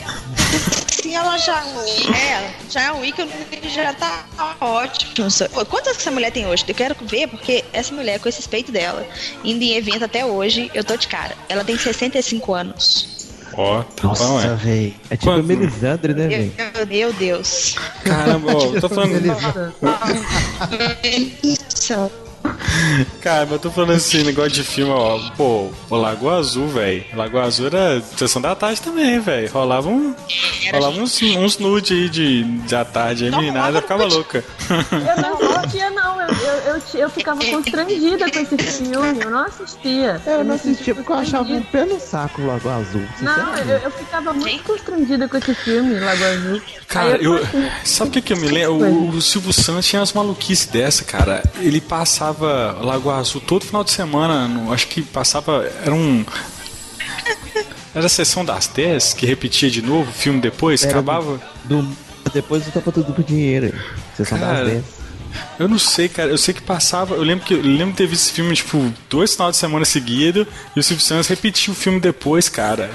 Sim, 0.90 1.16
ela 1.16 1.38
já 1.38 1.64
é, 1.64 2.52
já 2.70 2.82
é 2.82 2.92
um 2.92 3.06
ícone 3.06 3.30
que 3.50 3.70
já 3.70 3.94
tá 3.94 4.26
ótimo. 4.60 5.12
Quantas 5.70 5.96
que 5.96 6.02
essa 6.02 6.12
mulher 6.12 6.32
tem 6.32 6.46
hoje? 6.48 6.66
Eu 6.68 6.76
quero 6.76 6.96
ver, 7.06 7.28
porque 7.30 7.64
essa 7.72 7.94
mulher, 7.94 8.20
com 8.20 8.28
esse 8.28 8.48
peito 8.50 8.72
dela, 8.72 9.08
indo 9.44 9.64
em 9.64 9.76
evento 9.78 10.04
até 10.04 10.26
hoje, 10.26 10.70
eu 10.74 10.84
tô 10.84 10.98
de 10.98 11.08
cara. 11.08 11.36
Ela 11.48 11.64
tem 11.64 11.78
65 11.78 12.54
anos. 12.54 13.15
Ó, 13.58 13.82
tá 13.84 14.08
bom, 14.08 14.10
Nossa, 14.10 14.48
é. 14.48 14.56
velho. 14.56 14.94
É 15.10 15.18
tipo 15.18 15.32
a 15.32 15.42
Melisandre, 15.42 16.14
né, 16.14 16.28
velho? 16.28 16.52
Meu, 16.76 16.88
meu 16.88 17.14
Deus. 17.14 17.76
Caramba, 18.04 18.54
ó, 18.56 18.66
eu 18.76 18.82
tô 18.82 18.90
falando. 18.90 19.22
Isso. 21.44 22.12
Cara, 23.22 23.42
mas 23.46 23.54
eu 23.54 23.60
tô 23.60 23.72
falando 23.72 23.94
assim, 23.94 24.24
negócio 24.24 24.52
de 24.52 24.64
filme, 24.64 24.92
ó. 24.92 25.20
Pô, 25.36 25.70
o 25.90 25.96
Lagoa 25.96 26.38
Azul, 26.38 26.68
velho. 26.68 27.04
Lagoa 27.14 27.44
Azul 27.44 27.68
era 27.68 28.02
sessão 28.16 28.42
da 28.42 28.54
tarde 28.56 28.82
também, 28.82 29.20
velho. 29.20 29.50
Rolava, 29.52 29.90
um, 29.90 30.14
Era 30.68 30.78
rolava 30.78 31.02
uns, 31.02 31.22
uns 31.22 31.58
nude 31.58 31.94
aí 31.94 32.10
de, 32.10 32.44
da 32.70 32.86
tarde. 32.86 33.26
Aí 33.26 33.34
a 33.34 33.38
meninada 33.38 33.82
ficava 33.82 34.04
nude. 34.04 34.16
louca. 34.16 34.44
Eu 34.70 35.22
não 35.22 35.45
assistia, 35.66 35.90
não. 35.92 36.22
Eu, 36.22 36.28
eu, 36.28 36.76
eu, 36.76 36.82
eu 36.96 37.10
ficava 37.10 37.44
constrangida 37.46 38.30
com 38.32 38.40
esse 38.40 38.58
filme. 38.58 39.22
Eu 39.22 39.30
não 39.30 39.46
assistia. 39.46 40.22
Eu 40.26 40.38
não 40.40 40.46
me 40.46 40.52
assistia 40.54 40.96
porque 40.96 41.12
eu 41.12 41.16
achava 41.16 41.52
um 41.52 41.62
pé 41.64 41.86
no 41.86 42.00
saco 42.00 42.42
o 42.42 42.48
Lago 42.48 42.70
Azul. 42.70 43.04
Não, 43.22 43.56
eu, 43.58 43.78
eu 43.80 43.92
ficava 43.92 44.34
muito 44.34 44.64
constrangida 44.64 45.28
com 45.28 45.38
esse 45.38 45.54
filme, 45.56 46.00
Lago 46.00 46.24
Azul. 46.24 46.62
Cara, 46.88 47.18
eu. 47.18 47.36
assim, 47.36 47.70
Sabe 47.84 48.10
o 48.10 48.14
que, 48.14 48.22
que 48.22 48.34
eu 48.34 48.38
me 48.38 48.48
lembro? 48.48 48.74
O, 48.76 49.10
o 49.10 49.22
Silvio 49.22 49.52
Santos 49.54 49.86
tinha 49.86 50.00
umas 50.00 50.14
maluquices 50.14 50.66
dessa, 50.68 51.04
cara. 51.04 51.44
Ele 51.60 51.82
passava 51.82 52.78
Lagoa 52.82 53.18
Azul 53.18 53.42
todo 53.42 53.66
final 53.66 53.84
de 53.84 53.92
semana. 53.92 54.48
no- 54.48 54.72
acho 54.74 54.88
que 54.88 55.02
passava. 55.02 55.66
Era 55.84 55.94
um. 55.94 56.26
Era 57.94 58.08
a 58.08 58.10
sessão 58.10 58.44
das 58.44 58.68
10 58.68 59.14
que 59.14 59.26
repetia 59.26 59.70
de 59.72 59.82
novo 59.82 60.10
o 60.10 60.14
filme 60.14 60.42
depois, 60.42 60.84
Era 60.84 60.92
acabava. 60.92 61.40
Do, 61.64 61.88
depois 62.34 62.66
eu 62.66 62.72
tava 62.74 62.92
tudo 62.92 63.14
por 63.14 63.24
dinheiro. 63.24 63.74
Sessão 64.18 64.38
Cara, 64.38 64.64
das 64.66 64.74
10. 64.74 64.84
Eu 65.60 65.68
não 65.68 65.80
sei, 65.80 66.10
cara. 66.10 66.30
Eu 66.30 66.38
sei 66.38 66.54
que 66.54 66.62
passava. 66.62 67.16
Eu 67.16 67.24
lembro 67.24 67.46
que 67.46 67.54
eu 67.54 67.62
lembro 67.62 67.96
ter 67.96 68.08
visto 68.08 68.24
esse 68.24 68.34
filme, 68.34 68.56
tipo, 68.56 68.94
dois 69.10 69.34
finais 69.34 69.52
de 69.56 69.58
semana 69.58 69.86
seguido 69.86 70.48
e 70.76 70.80
o 70.80 70.84
Silvio 70.84 71.04
Santos 71.04 71.28
repetiu 71.28 71.74
o 71.74 71.76
filme 71.76 72.00
depois, 72.00 72.50
cara. 72.50 72.92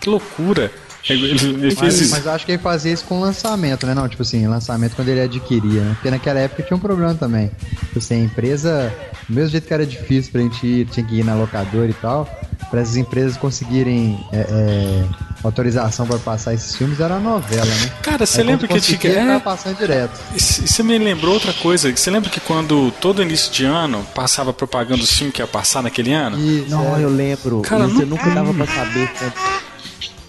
Que 0.00 0.08
loucura. 0.08 0.70
Ele, 1.08 1.30
ele 1.32 1.38
fez 1.38 1.74
Mas, 1.80 2.00
isso. 2.00 2.10
mas 2.12 2.24
eu 2.24 2.32
acho 2.32 2.46
que 2.46 2.52
ele 2.52 2.62
fazia 2.62 2.92
isso 2.92 3.04
com 3.04 3.20
lançamento, 3.20 3.86
né? 3.86 3.92
Não, 3.94 4.08
tipo 4.08 4.22
assim, 4.22 4.46
lançamento 4.46 4.96
quando 4.96 5.08
ele 5.08 5.20
adquiria, 5.20 5.82
né? 5.82 5.92
Porque 5.94 6.10
naquela 6.10 6.40
época 6.40 6.62
tinha 6.62 6.76
um 6.76 6.80
problema 6.80 7.14
também. 7.14 7.50
Tipo 7.78 7.98
assim, 7.98 8.14
a 8.22 8.24
empresa, 8.24 8.92
do 9.28 9.34
mesmo 9.34 9.50
jeito 9.50 9.66
que 9.66 9.74
era 9.74 9.84
difícil 9.84 10.32
pra 10.32 10.40
gente 10.40 10.66
ir, 10.66 10.86
tinha 10.86 11.04
que 11.04 11.16
ir 11.16 11.24
na 11.24 11.34
locadora 11.34 11.90
e 11.90 11.94
tal, 11.94 12.24
para 12.70 12.80
essas 12.80 12.96
empresas 12.96 13.36
conseguirem 13.36 14.18
é, 14.32 14.38
é, 14.38 15.04
autorização 15.42 16.06
pra 16.06 16.18
passar 16.18 16.54
esses 16.54 16.74
filmes, 16.74 16.98
era 16.98 17.16
uma 17.16 17.32
novela, 17.32 17.66
né? 17.66 17.92
Cara, 18.02 18.24
você 18.24 18.42
lembra 18.42 18.66
que 18.66 18.80
tinha. 18.80 19.12
É, 19.34 19.38
passando 19.38 19.76
direto. 19.76 20.18
Isso 20.34 20.64
isso 20.64 20.82
me 20.82 20.96
lembrou 20.98 21.34
outra 21.34 21.52
coisa. 21.52 21.94
Você 21.94 22.10
lembra 22.10 22.30
que 22.30 22.40
quando 22.40 22.90
todo 23.00 23.22
início 23.22 23.52
de 23.52 23.64
ano 23.66 24.06
passava 24.14 24.54
propaganda 24.54 25.02
do 25.02 25.06
filme 25.06 25.30
que 25.30 25.42
ia 25.42 25.46
passar 25.46 25.82
naquele 25.82 26.14
ano? 26.14 26.38
E, 26.38 26.64
Não, 26.68 26.98
eu 26.98 27.10
lembro. 27.10 27.60
Cara, 27.60 27.86
você 27.86 28.00
não- 28.00 28.06
nunca 28.16 28.30
dava 28.30 28.54
pra 28.54 28.66
saber 28.66 29.08
quanto. 29.18 29.73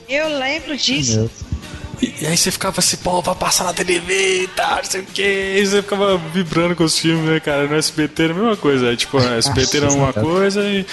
Eu 0.08 0.38
lembro 0.38 0.78
disso. 0.78 1.30
E, 2.02 2.14
e 2.22 2.28
aí 2.28 2.38
você 2.38 2.52
ficava 2.52 2.80
assim, 2.80 2.98
pô, 2.98 3.22
vai 3.22 3.36
passar 3.36 3.64
na 3.64 3.74
TV 3.74 4.44
e 4.44 4.48
tal, 4.50 4.78
não 4.78 4.84
sei 4.84 5.02
o 5.02 5.06
que. 5.06 5.22
E 5.22 5.66
você 5.66 5.82
ficava 5.82 6.18
vibrando 6.18 6.76
com 6.76 6.84
os 6.84 6.98
filmes, 6.98 7.26
né, 7.26 7.40
cara? 7.40 7.68
No 7.68 7.76
SBT 7.76 8.24
era 8.24 8.34
a 8.34 8.36
mesma 8.36 8.58
coisa. 8.58 8.90
Aí, 8.90 8.98
tipo, 8.98 9.18
no 9.22 9.34
SBT 9.34 9.78
era 9.78 9.92
uma 9.92 10.14
coisa 10.14 10.62
e 10.68 10.86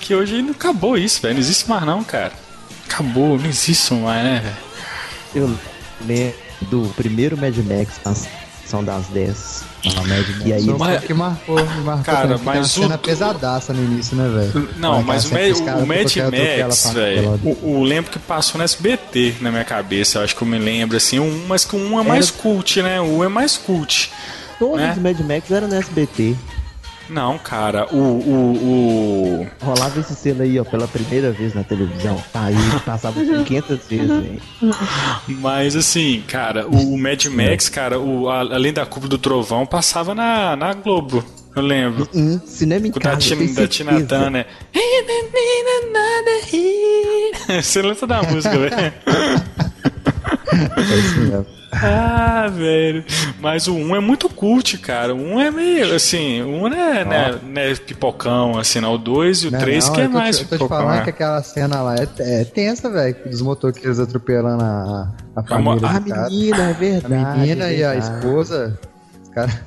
que 0.00 0.14
hoje 0.14 0.42
não 0.42 0.52
acabou 0.52 0.96
isso, 0.96 1.20
velho. 1.20 1.34
Não 1.34 1.40
existe 1.40 1.68
mais 1.68 1.84
não, 1.84 2.04
cara. 2.04 2.32
Acabou, 2.88 3.38
não 3.38 3.48
existe 3.48 3.94
mais, 3.94 4.22
né, 4.24 4.40
velho? 4.40 4.56
Eu 5.34 5.58
lembro 6.06 6.36
do 6.62 6.92
primeiro 6.94 7.36
Mad 7.36 7.56
Max, 7.58 8.00
Ação 8.70 8.84
das 8.84 9.08
10. 9.08 9.64
Ah, 9.84 9.94
Mad 10.06 10.28
Max. 10.28 10.46
E 10.46 10.52
aí, 10.52 10.66
mas- 10.78 11.04
que 11.04 11.12
marcou, 11.12 11.56
me 11.56 11.80
marcou 11.82 12.04
Cara, 12.04 12.28
também, 12.28 12.44
mas 12.44 12.76
uma 12.76 12.84
cena 12.84 12.94
o- 12.94 12.98
pesadaça 12.98 13.72
no 13.72 13.82
início, 13.82 14.16
né, 14.16 14.28
velho? 14.28 14.68
Não, 14.76 15.02
mas 15.02 15.24
o, 15.24 15.64
caras 15.64 15.82
o 15.82 15.86
Mad 15.86 16.02
Max, 16.04 16.92
velho, 16.92 17.40
o, 17.42 17.78
o 17.78 17.82
lembro 17.82 18.12
que 18.12 18.18
passou 18.20 18.58
no 18.58 18.64
SBT 18.64 19.34
na 19.40 19.50
minha 19.50 19.64
cabeça, 19.64 20.18
eu 20.18 20.22
acho 20.22 20.36
que 20.36 20.42
eu 20.42 20.46
me 20.46 20.58
lembro, 20.58 20.96
assim, 20.96 21.18
um, 21.18 21.46
mas 21.48 21.64
que 21.64 21.74
um 21.74 21.98
é 21.98 22.04
mais 22.04 22.30
cult, 22.30 22.80
né? 22.80 23.00
O 23.00 23.24
é 23.24 23.28
mais 23.28 23.56
cult. 23.56 24.12
Todos 24.60 24.76
né? 24.78 24.92
os 24.92 25.02
Mad 25.02 25.18
Max 25.20 25.50
eram 25.50 25.66
no 25.66 25.74
SBT. 25.74 26.36
Não, 27.10 27.36
cara, 27.38 27.86
o. 27.92 27.96
o, 27.98 29.42
o... 29.42 29.46
Rolava 29.60 29.98
esse 30.00 30.14
selo 30.14 30.42
aí, 30.42 30.58
ó, 30.60 30.64
pela 30.64 30.86
primeira 30.86 31.32
vez 31.32 31.52
na 31.54 31.64
televisão. 31.64 32.22
Tá 32.32 32.44
aí, 32.44 32.54
passava 32.86 33.20
500 33.44 33.86
vezes, 33.88 34.08
velho. 34.08 34.40
Mas 35.26 35.74
assim, 35.76 36.22
cara, 36.26 36.66
o, 36.68 36.94
o 36.94 36.98
Mad 36.98 37.24
Max, 37.26 37.68
cara, 37.68 37.98
o, 37.98 38.28
a- 38.30 38.40
além 38.40 38.72
da 38.72 38.86
Cúpula 38.86 39.10
do 39.10 39.18
Trovão, 39.18 39.66
passava 39.66 40.14
na, 40.14 40.54
na 40.56 40.72
Globo. 40.72 41.22
Eu 41.56 41.62
lembro. 41.62 42.08
Hum, 42.14 42.40
cinema 42.46 42.86
em 42.86 42.92
Com 42.92 43.00
da 43.00 43.10
casa. 43.10 43.20
Tina, 43.22 43.54
da 43.54 43.66
Tina 43.66 43.90
certeza. 43.92 44.20
Turner. 44.20 44.46
Você 47.62 47.82
lembra 47.82 48.06
da 48.06 48.22
música, 48.22 48.56
velho? 48.56 48.74
É 50.52 50.96
isso 50.98 51.20
mesmo. 51.20 51.46
Ah, 51.82 52.48
velho. 52.48 53.04
Mas 53.40 53.66
o 53.68 53.74
1 53.74 53.96
é 53.96 54.00
muito 54.00 54.28
cult, 54.28 54.76
cara. 54.78 55.14
O 55.14 55.18
1 55.18 55.40
é 55.40 55.50
meio, 55.50 55.94
assim, 55.94 56.42
o 56.42 56.48
1 56.64 56.68
não 56.68 56.76
é, 56.76 57.04
né, 57.04 57.38
não 57.42 57.62
é 57.62 57.74
pipocão, 57.76 58.58
assim, 58.58 58.80
não. 58.80 58.94
O 58.94 58.98
2 58.98 59.44
e 59.44 59.48
o 59.48 59.50
Não, 59.52 59.58
3 59.60 59.86
não, 59.86 59.92
que 59.94 60.00
é 60.00 60.04
eu 60.06 60.10
mais 60.10 60.36
te- 60.38 60.42
eu 60.42 60.48
tô 60.48 60.56
te 60.56 60.58
pipocão. 60.58 60.78
falando 60.78 61.00
é. 61.00 61.04
que 61.04 61.10
aquela 61.10 61.42
cena 61.42 61.80
lá 61.80 61.94
é, 61.96 62.08
é 62.18 62.44
tensa, 62.44 62.90
velho. 62.90 63.16
Dos 63.24 63.40
motoqueiros 63.40 64.00
atropelando 64.00 64.62
a, 64.64 65.12
a 65.36 65.42
família 65.44 65.88
A 65.88 65.98
do 66.00 66.08
cara. 66.10 66.28
menina, 66.30 66.56
é 66.58 66.70
A 66.70 66.72
verdade. 66.72 67.40
menina 67.40 67.64
é 67.66 67.76
e 67.78 67.84
a 67.84 67.92
verdade. 67.92 68.16
esposa. 68.16 68.80
Os 69.22 69.28
cara... 69.28 69.60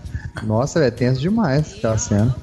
Nossa, 0.43 0.79
velho, 0.79 0.87
é 0.89 0.91
tenso 0.91 1.21
demais 1.21 1.73
aquela 1.77 1.97
cena. 1.97 2.35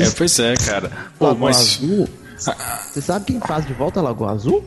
É, 0.00 0.10
pois 0.10 0.38
é, 0.40 0.54
cara. 0.56 0.90
Pô, 1.18 1.26
Lagoa 1.28 1.48
mas 1.50 1.56
Azul. 1.58 2.08
Você 2.38 3.00
sabe 3.00 3.24
quem 3.26 3.40
faz 3.40 3.64
de 3.66 3.72
volta 3.72 4.00
a 4.00 4.02
Lagoa 4.02 4.32
Azul? 4.32 4.64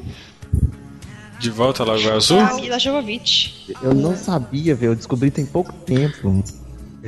De 1.39 1.49
volta 1.49 1.83
lá 1.83 1.93
Lagoa 1.93 2.15
Azul? 2.15 2.55
Mila 2.55 2.77
Jovovich. 2.77 3.73
Eu 3.81 3.93
não 3.93 4.15
sabia, 4.15 4.75
velho. 4.75 4.91
Eu 4.91 4.95
descobri 4.95 5.31
tem 5.31 5.45
pouco 5.45 5.71
tempo. 5.73 6.43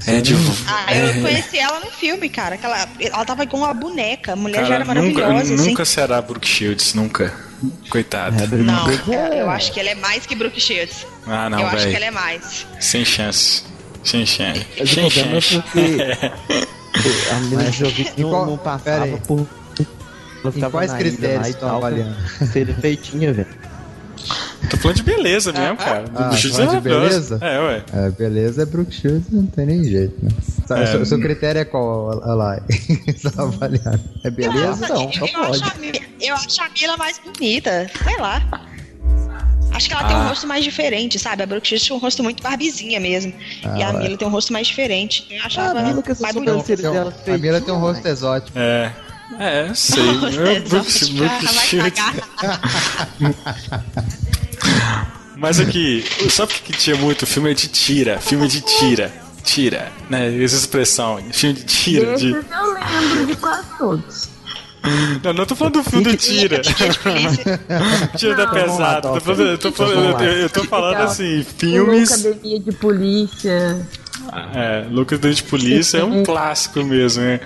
É 0.08 0.22
de 0.22 0.34
Ah, 0.68 0.96
eu 0.96 1.22
conheci 1.22 1.58
ela 1.60 1.80
no 1.82 1.88
filme, 1.92 2.30
cara. 2.30 2.58
que 2.58 2.66
ela, 2.66 2.88
ela 3.00 3.26
tava 3.26 3.46
com 3.46 3.58
uma 3.58 3.74
boneca. 3.74 4.34
A 4.34 4.36
mulher 4.38 4.62
já 4.66 4.78
Cara, 4.80 4.92
era 4.92 5.02
nunca, 5.02 5.22
maravilhosa, 5.22 5.54
assim. 5.56 5.70
nunca 5.70 5.84
será 5.86 6.22
Brooke 6.22 6.48
Shields, 6.48 6.94
nunca. 6.94 7.34
Coitada. 7.90 8.44
É, 8.44 8.48
Não, 8.48 8.90
é- 8.90 9.42
eu 9.42 9.50
acho 9.50 9.72
que 9.74 9.80
ela 9.80 9.90
é 9.90 9.96
mais 9.96 10.26
que 10.26 10.34
Brooke 10.34 10.60
Shields. 10.62 11.06
Ah, 11.28 11.50
não, 11.50 11.60
eu 11.60 11.68
acho 11.68 11.90
que 11.90 11.96
ela 11.96 12.06
é 12.06 12.12
mais. 12.12 12.66
Sem 12.80 13.04
chance. 13.04 13.64
Sem 14.04 14.26
chance. 14.26 14.66
Sem 14.86 15.06
é 15.06 15.10
chance. 15.10 15.62
a 17.32 17.36
menina 17.42 17.72
Jovic 17.72 18.20
não, 18.22 18.46
não 18.46 18.58
passava 18.58 19.18
por. 19.28 19.46
Em 20.56 20.70
quais 20.72 20.92
critérios 20.94 21.48
e 21.48 21.52
estão 21.52 21.68
tal, 21.70 21.78
avaliando? 21.78 22.16
Feitinha, 22.82 23.32
velho. 23.34 23.48
Tô 24.70 24.78
falando 24.78 24.98
de 24.98 25.04
beleza 25.04 25.52
mesmo, 25.52 25.78
cara. 25.78 26.06
Ah, 26.16 26.30
Do 26.30 26.38
Shields 26.38 26.60
falando 26.60 26.82
de 26.82 26.88
é 26.88 26.92
maravilhoso. 26.92 27.38
beleza? 27.40 27.46
É, 27.46 27.60
ué. 27.60 27.84
É, 27.94 28.10
beleza, 28.12 28.62
é 28.62 28.66
Brooke 28.66 28.94
Shields, 28.94 29.30
não 29.32 29.46
tem 29.48 29.66
nem 29.66 29.84
jeito, 29.84 30.14
né? 30.24 30.30
É. 30.70 30.84
o, 30.84 30.88
seu, 30.88 31.06
seu 31.06 31.20
critério 31.20 31.60
é 31.62 31.66
qual, 31.66 32.08
olha 32.24 32.34
lá? 32.34 32.62
Tá 33.36 33.44
avaliando. 33.44 34.00
É 34.24 34.30
beleza? 34.30 34.88
Nossa, 34.88 34.94
não, 34.94 35.12
só 35.12 35.26
eu, 35.26 35.34
eu 35.34 35.44
acho 35.44 35.62
pode. 35.62 35.64
a, 35.64 35.76
Mi- 35.80 36.02
eu 36.22 36.36
acho 36.36 36.62
a 36.62 36.70
Mila 36.70 36.98
mais 36.98 37.20
bonita. 37.20 37.90
Sei 38.04 38.18
lá. 38.18 38.42
Acho 39.74 39.88
que 39.88 39.94
ela 39.94 40.04
tem 40.06 40.16
um 40.16 40.20
Ah. 40.20 40.28
rosto 40.30 40.46
mais 40.48 40.64
diferente, 40.64 41.18
sabe? 41.18 41.44
A 41.44 41.46
Brooke 41.46 41.68
Shields 41.68 41.86
tinha 41.86 41.96
um 41.96 42.00
rosto 42.00 42.24
muito 42.24 42.44
barbizinha 42.44 43.00
mesmo. 43.00 43.34
e 43.64 43.84
a 43.84 43.90
ué. 43.92 44.00
Mila 44.04 44.18
tem 44.18 44.28
um 44.28 44.32
rosto 44.32 44.54
mais 44.54 44.68
diferente. 44.68 45.26
Eu 45.30 45.42
Ah, 45.42 45.46
achava 45.48 45.80
a 45.80 45.84
Mila 45.84 46.04
essa 46.06 46.22
mais 46.22 46.36
bonita. 46.36 46.76
dela 46.78 47.14
a 47.26 47.38
Mila 47.38 47.62
tem 47.62 47.74
um 47.74 47.78
feitinha, 47.78 47.78
rosto 47.78 48.04
velho. 48.04 48.14
exótico. 48.14 48.58
É. 48.60 48.92
É, 49.40 49.74
sei. 49.74 50.04
Brooke, 50.28 51.46
vai 51.46 51.66
Shields. 51.66 52.02
Mas 55.38 55.60
aqui, 55.60 56.04
sabe 56.30 56.52
o 56.54 56.56
que 56.56 56.74
tinha 56.74 56.96
muito? 56.96 57.26
Filme 57.26 57.54
de 57.56 57.68
tira. 57.68 58.20
Filme 58.20 58.48
de 58.48 58.62
tira. 58.62 59.12
Tira. 59.44 59.92
Né? 60.10 60.44
Essa 60.44 60.56
expressão. 60.56 61.20
Filme 61.32 61.56
de 61.56 61.64
tira. 61.66 62.16
De... 62.16 62.30
eu 62.32 62.42
lembro 62.74 63.26
de 63.26 63.36
quase 63.38 63.68
todos. 63.78 64.30
Não, 65.24 65.34
não 65.34 65.46
tô 65.46 65.56
falando 65.56 65.76
do 65.76 65.84
filme 65.90 66.06
do 66.12 66.18
tira. 66.18 66.62
Tira 68.18 68.36
da 68.36 68.48
pesada. 68.48 69.02
Tô 69.02 69.20
falando, 69.22 69.42
eu, 69.48 69.58
tô 69.58 69.72
falando, 69.72 70.22
eu, 70.24 70.32
eu 70.42 70.50
tô 70.50 70.64
falando 70.64 70.98
assim, 71.02 71.44
filmes. 71.58 72.12
Academia 72.12 72.60
de 72.60 72.72
Polícia. 72.72 73.88
É, 74.54 74.86
Lucas 74.90 75.20
Dente 75.20 75.44
Polícia 75.44 76.00
é 76.00 76.04
um 76.04 76.24
clássico 76.24 76.84
mesmo, 76.84 77.24
né? 77.24 77.40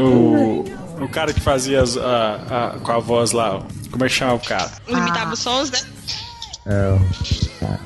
O, 0.00 0.64
o 1.00 1.08
cara 1.08 1.32
que 1.32 1.40
fazia 1.40 1.80
as- 1.82 1.96
a, 1.96 2.72
a- 2.74 2.78
com 2.80 2.92
a 2.92 2.98
voz 2.98 3.30
lá, 3.32 3.62
como 3.90 4.04
é 4.04 4.08
que 4.08 4.14
chama 4.14 4.34
o 4.34 4.40
cara? 4.40 4.70
Os 4.88 4.96
imitavam 4.98 5.32
os 5.32 5.38
sons, 5.38 5.70
né? 5.70 5.78
É, 6.66 6.98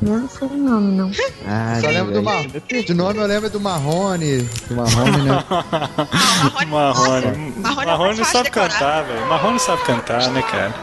Não 0.02 0.28
sei 0.28 0.48
o 0.48 0.56
nome, 0.56 0.96
não. 0.96 1.10
Ah, 1.46 1.78
só 1.80 1.86
lembro 1.86 2.12
do. 2.12 2.22
Mar... 2.24 2.44
De 2.44 2.92
nome 2.92 3.20
eu 3.20 3.26
lembro 3.26 3.48
do 3.48 3.60
Marrone. 3.60 4.42
Do 4.68 4.74
Marrone, 4.74 5.22
né? 5.22 5.44
Marrone. 6.66 7.54
Marrone 7.56 7.82
é 7.82 7.86
Marrone 7.86 8.24
sabe 8.24 8.44
decorar. 8.44 8.70
cantar, 8.70 9.04
velho. 9.04 9.26
Marrone 9.26 9.60
sabe 9.60 9.82
cantar, 9.84 10.28
né, 10.30 10.42
cara? 10.42 10.74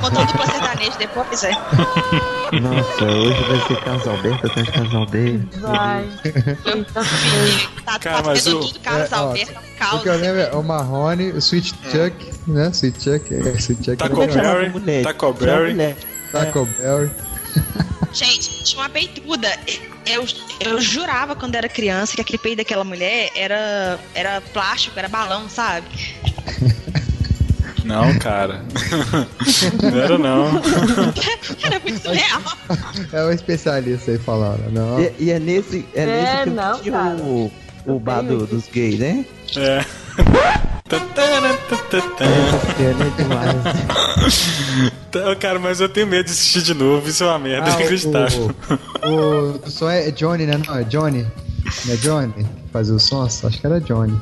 Contou 0.00 0.26
dupla 0.26 0.46
sertaneja 0.46 0.98
depois, 0.98 1.44
é. 1.44 1.50
Nossa, 2.60 3.04
hoje 3.04 3.44
vai 3.44 3.68
ser 3.68 3.84
Carlos 3.84 4.08
Alberto 4.08 4.46
atrás 4.46 4.66
de 4.66 4.72
Carlos 4.72 4.94
Alberto. 4.94 5.60
Vai. 5.60 6.08
Feio. 6.22 6.84
Tá, 7.84 7.98
Cara, 8.00 8.16
tá 8.16 8.22
mas 8.26 8.46
o- 8.48 8.60
tudo 8.60 8.80
Carlos 8.80 9.12
é, 9.12 9.14
ó, 9.14 9.18
Alberto, 9.18 9.54
O 9.94 9.98
que 10.00 10.08
eu 10.08 10.16
lembro 10.16 10.40
é 10.40 10.52
o 10.54 10.62
Marrone, 10.64 11.30
o 11.30 11.38
Sweet 11.38 11.68
Chuck, 11.84 12.32
né? 12.48 12.70
Sweet 12.72 13.00
Chuck, 13.02 13.32
é, 13.34 13.38
Sweet 13.60 13.84
Chuck 13.84 13.96
Taco 13.96 14.20
legal. 14.20 14.42
Berry, 14.44 15.02
Taco 15.04 15.32
Berry. 15.34 15.96
Taco 16.32 16.66
Bell. 16.78 17.10
Gente, 18.12 18.64
tinha 18.64 18.82
uma 18.82 18.88
peituda. 18.88 19.48
Eu, 20.06 20.26
eu 20.60 20.80
jurava 20.80 21.36
quando 21.36 21.54
era 21.54 21.68
criança 21.68 22.14
que 22.14 22.20
aquele 22.20 22.38
peito 22.38 22.56
daquela 22.58 22.82
mulher 22.84 23.30
era, 23.34 23.98
era 24.14 24.40
plástico, 24.40 24.98
era 24.98 25.08
balão, 25.08 25.48
sabe? 25.48 25.86
Não, 27.84 28.18
cara. 28.18 28.64
Não 29.82 29.98
era 30.00 30.18
não. 30.18 30.60
Era 31.62 31.80
muito 31.80 32.02
surreal. 32.02 32.42
É 33.12 33.22
o 33.24 33.30
especialista 33.32 34.10
aí 34.10 34.18
falando, 34.18 34.70
não. 34.70 35.00
E, 35.00 35.12
e 35.18 35.30
é 35.30 35.38
nesse, 35.38 35.86
é 35.94 36.04
nesse 36.06 36.26
É, 36.42 36.46
não, 36.46 36.76
que 36.76 36.82
tinha 36.82 36.92
cara. 36.98 37.16
o, 37.16 37.52
o 37.86 37.98
bar 37.98 38.22
do- 38.22 38.46
dos 38.46 38.66
gays, 38.68 38.98
né? 38.98 39.24
É. 39.56 39.84
Cena 42.76 43.04
é 43.04 43.22
demais. 43.22 43.54
Tá, 45.10 45.36
Cara, 45.36 45.58
mas 45.58 45.80
eu 45.80 45.88
tenho 45.88 46.06
medo 46.06 46.26
de 46.26 46.32
assistir 46.32 46.62
de 46.62 46.74
novo, 46.74 47.08
isso 47.08 47.24
é 47.24 47.26
uma 47.26 47.38
merda, 47.38 47.66
Ah, 47.70 47.74
inacreditável. 47.78 48.54
o, 49.02 49.08
o, 49.08 49.60
o 49.66 49.70
som 49.70 49.88
é 49.88 50.10
Johnny, 50.10 50.44
né? 50.46 50.60
Não, 50.66 50.76
é 50.76 50.84
Johnny. 50.84 51.26
Não 51.86 51.94
é 51.94 51.96
Johnny? 51.96 52.46
Fazia 52.72 52.94
os 52.94 53.04
sons? 53.04 53.44
Acho 53.44 53.58
que 53.60 53.66
era 53.66 53.80
Johnny. 53.80 54.18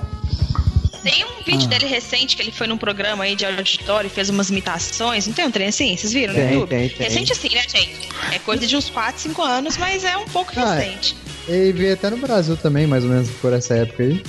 Tem 1.03 1.25
um 1.25 1.43
vídeo 1.45 1.69
dele 1.69 1.87
recente 1.87 2.35
que 2.37 2.43
ele 2.43 2.51
foi 2.53 2.67
num 2.67 2.77
programa 2.77 3.25
aí 3.25 3.37
de 3.37 3.45
auditório 3.47 4.09
e 4.09 4.11
fez 4.11 4.29
umas 4.29 4.51
imitações. 4.51 5.27
Não 5.27 5.35
tem 5.35 5.45
um 5.47 5.51
trem 5.51 5.69
assim? 5.69 5.97
Vocês 5.97 6.13
viram 6.13 6.33
no 6.35 6.39
Tem, 6.41 6.53
YouTube? 6.53 6.69
tem, 6.69 6.89
tem. 6.89 7.07
Recente 7.07 7.33
assim, 7.33 7.49
né, 7.55 7.63
gente? 7.63 8.09
É 8.33 8.39
coisa 8.41 8.67
de 8.67 8.77
uns 8.77 8.91
4, 8.91 9.21
5 9.23 9.43
anos, 9.43 9.77
mas 9.77 10.05
é 10.05 10.17
um 10.17 10.25
pouco 10.27 10.53
Ah, 10.57 10.75
recente. 10.75 11.17
Ele 11.49 11.73
veio 11.73 11.95
até 11.95 12.11
no 12.11 12.17
Brasil 12.17 12.57
também, 12.57 12.87
mais 12.89 13.05
ou 13.05 13.11
menos 13.11 13.31
por 13.41 13.53
essa 13.53 13.75
época 13.75 14.03
aí. 14.03 14.21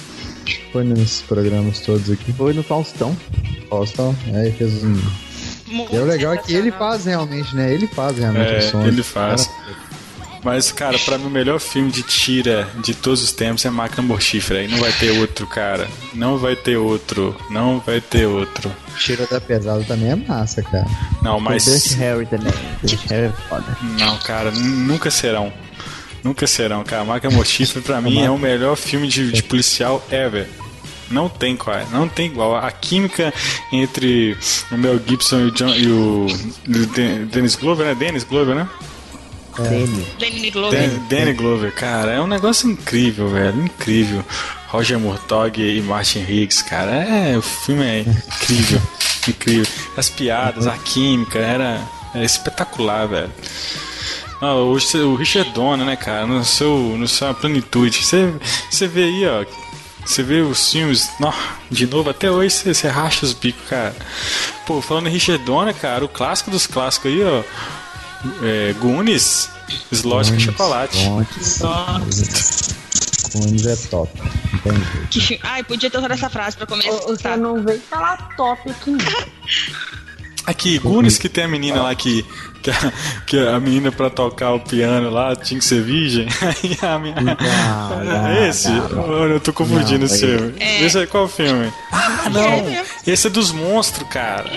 Foi 0.71 0.83
nesses 0.83 1.21
programas 1.21 1.79
todos 1.79 2.09
aqui. 2.09 2.31
Foi 2.33 2.53
no 2.53 2.63
Faustão. 2.63 3.15
Faustão, 3.69 4.15
aí 4.33 4.51
fez 4.51 4.83
um. 4.83 4.99
Muito 5.67 5.93
E 5.93 5.99
o 5.99 6.05
legal 6.05 6.33
é 6.33 6.37
que 6.37 6.53
ele 6.53 6.71
faz 6.71 7.05
realmente, 7.05 7.53
né? 7.55 7.73
Ele 7.73 7.87
faz 7.87 8.17
realmente 8.17 8.49
É, 8.51 8.57
o 8.59 8.61
som. 8.71 8.85
ele 8.85 9.03
faz. 9.03 9.49
Mas, 10.43 10.71
cara, 10.71 10.97
pra 10.99 11.17
mim 11.17 11.25
o 11.25 11.29
melhor 11.29 11.59
filme 11.59 11.91
de 11.91 12.03
tira 12.03 12.69
de 12.81 12.93
todos 12.93 13.21
os 13.21 13.31
tempos 13.33 13.65
é 13.65 13.69
Máquina 13.69 14.01
Mortífera. 14.03 14.63
E 14.63 14.67
não 14.69 14.77
vai 14.77 14.91
ter 14.93 15.11
outro, 15.19 15.45
cara. 15.47 15.87
Não 16.13 16.37
vai 16.37 16.55
ter 16.55 16.77
outro. 16.77 17.35
Não 17.49 17.79
vai 17.85 17.99
ter 17.99 18.27
outro. 18.27 18.71
Tira 18.97 19.25
da 19.27 19.41
pesada 19.41 19.83
também 19.83 20.11
é 20.11 20.15
massa, 20.15 20.61
cara. 20.61 20.85
Não, 21.21 21.37
O 21.37 21.41
mas. 21.41 21.93
Harry 21.95 22.25
também. 22.27 22.53
Harry 23.09 23.25
é 23.25 23.33
foda. 23.49 23.65
Não, 23.99 24.17
cara, 24.19 24.51
nunca 24.51 25.11
serão. 25.11 25.51
Nunca 26.24 26.45
serão, 26.47 26.84
cara. 26.84 27.03
Máquina 27.05 27.34
Mortífera 27.34 27.82
pra 27.82 28.01
mim 28.01 28.22
é 28.24 28.30
o 28.30 28.38
melhor 28.38 28.76
filme 28.76 29.07
de, 29.07 29.32
de 29.32 29.43
policial 29.43 30.05
ever. 30.11 30.47
Não 31.09 31.30
tem 31.30 31.55
qual, 31.55 31.80
não 31.89 32.07
tem 32.09 32.26
igual. 32.26 32.55
A 32.57 32.70
química 32.70 33.34
entre 33.72 34.38
o 34.72 34.78
Mel 34.78 34.99
Gibson 35.07 35.39
e 35.39 35.43
o, 35.45 35.51
John, 35.51 35.70
e 35.74 35.88
o, 35.88 36.28
e 36.68 36.78
o 36.80 36.86
Den- 36.88 37.26
Dennis 37.28 37.55
Glover, 37.55 37.86
né? 37.86 37.95
Dennis 37.95 38.24
Glover, 38.26 38.55
né? 38.55 38.68
Danny. 39.57 40.05
Danny 40.20 40.51
Glover. 40.51 40.80
Dan- 40.89 40.99
Danny 41.09 41.34
Glover, 41.34 41.72
cara, 41.74 42.11
é 42.11 42.22
um 42.22 42.28
negócio 42.28 42.70
incrível, 42.70 43.30
velho, 43.30 43.63
incrível. 43.63 44.24
Roger 44.68 44.99
Murtaugh 44.99 45.57
e 45.57 45.82
Martin 45.82 46.26
Higgs, 46.28 46.61
cara, 46.63 46.91
é, 46.91 47.38
o 47.38 47.41
filme 47.41 47.84
é 47.86 47.99
incrível, 48.01 48.82
incrível. 49.30 49.65
As 49.95 50.09
piadas, 50.09 50.68
a 50.68 50.78
química, 50.78 51.39
era, 51.39 51.82
é 52.13 52.24
espetacular, 52.24 53.07
velho. 53.07 53.32
Ah, 54.41 54.53
o, 54.55 54.73
o 54.73 55.15
Richard 55.15 55.51
Donner, 55.51 55.85
né, 55.85 55.95
cara, 55.95 56.25
no 56.27 56.43
seu, 56.45 56.95
no 56.97 57.07
sua 57.07 57.33
plenitude. 57.33 58.03
Você, 58.05 58.33
você 58.69 58.88
vê 58.88 59.03
aí, 59.05 59.27
ó, 59.27 59.45
você 60.05 60.21
vê 60.23 60.41
os 60.41 60.71
filmes, 60.71 61.09
nó, 61.19 61.33
de 61.71 61.88
novo, 61.88 62.09
até 62.09 62.29
hoje 62.29 62.53
você, 62.53 62.73
você 62.73 62.88
racha 62.88 63.25
os 63.25 63.33
bicos, 63.33 63.67
cara. 63.67 63.95
Pô, 64.65 64.81
falando 64.81 65.07
em 65.07 65.11
Richard 65.11 65.43
Donner, 65.43 65.73
cara, 65.75 66.05
o 66.05 66.09
clássico 66.09 66.51
dos 66.51 66.67
clássicos 66.67 67.11
aí, 67.11 67.23
ó, 67.23 67.43
é, 68.43 68.73
Goonies, 68.79 69.49
Slot 69.91 70.31
com 70.31 70.39
chocolate. 70.39 70.97
Cones 73.31 73.65
é 73.65 73.75
top. 73.89 74.11
Não 74.65 75.21
fi- 75.21 75.39
Ai, 75.43 75.63
podia 75.63 75.89
ter 75.89 75.97
usado 75.97 76.13
essa 76.13 76.29
frase 76.29 76.55
pra 76.57 76.65
começar. 76.65 76.91
Você 76.91 77.35
não 77.38 77.61
veio 77.63 77.81
falar 77.81 78.17
top 78.38 78.69
aqui, 78.69 78.91
não. 78.91 78.97
Aqui, 80.47 80.79
Gunis 80.79 81.17
que 81.17 81.27
tem 81.29 81.43
a 81.43 81.47
menina 81.47 81.83
lá 81.83 81.93
que. 81.93 82.25
Que 82.63 82.71
a, 82.71 82.93
que 83.27 83.37
a 83.47 83.59
menina 83.59 83.91
pra 83.91 84.09
tocar 84.09 84.51
o 84.53 84.59
piano 84.59 85.09
lá 85.11 85.35
tinha 85.35 85.59
que 85.59 85.65
ser 85.65 85.81
virgem. 85.83 86.27
Aí 86.41 86.77
a 86.81 86.97
minha. 86.97 87.15
Não, 87.15 88.03
não, 88.03 88.27
É 88.27 88.47
esse? 88.49 88.69
não. 88.69 89.23
Eu 89.25 89.39
tô 89.39 89.51
confundindo 89.53 89.99
Não, 89.99 90.05
esse 90.05 90.25
é 90.25 90.37
filme. 90.37 90.53
Esse 90.59 90.99
é 90.99 91.05
qual 91.05 91.27
filme? 91.27 91.71
Ah, 91.91 92.29
não! 92.31 92.65
Esse 93.05 93.27
é 93.27 93.29
dos 93.29 93.51
monstros, 93.51 94.07
cara. 94.09 94.49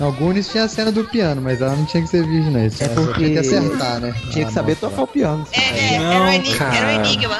Alguns 0.00 0.46
tinha 0.48 0.64
a 0.64 0.68
cena 0.68 0.92
do 0.92 1.02
piano, 1.04 1.40
mas 1.42 1.60
ela 1.60 1.74
não 1.74 1.84
tinha 1.84 2.00
que 2.02 2.08
ser 2.08 2.24
virgem, 2.24 2.52
né? 2.52 2.66
Isso 2.66 2.82
É 2.82 2.86
é 2.86 2.88
porque 2.90 3.14
tinha 3.24 3.30
que 3.32 3.38
acertar, 3.38 4.00
né? 4.00 4.12
Tinha 4.30 4.44
que 4.44 4.50
Ah, 4.50 4.54
saber 4.54 4.76
nossa. 4.80 4.88
tocar 4.90 5.02
o 5.02 5.06
piano. 5.08 5.46
É, 5.52 5.94
é, 5.94 5.98
Não, 5.98 6.12
era, 6.12 6.24
um 6.24 6.32
eni- 6.32 6.54
cara. 6.54 6.76
era 6.76 6.86
um 7.00 7.04
enigma. 7.04 7.38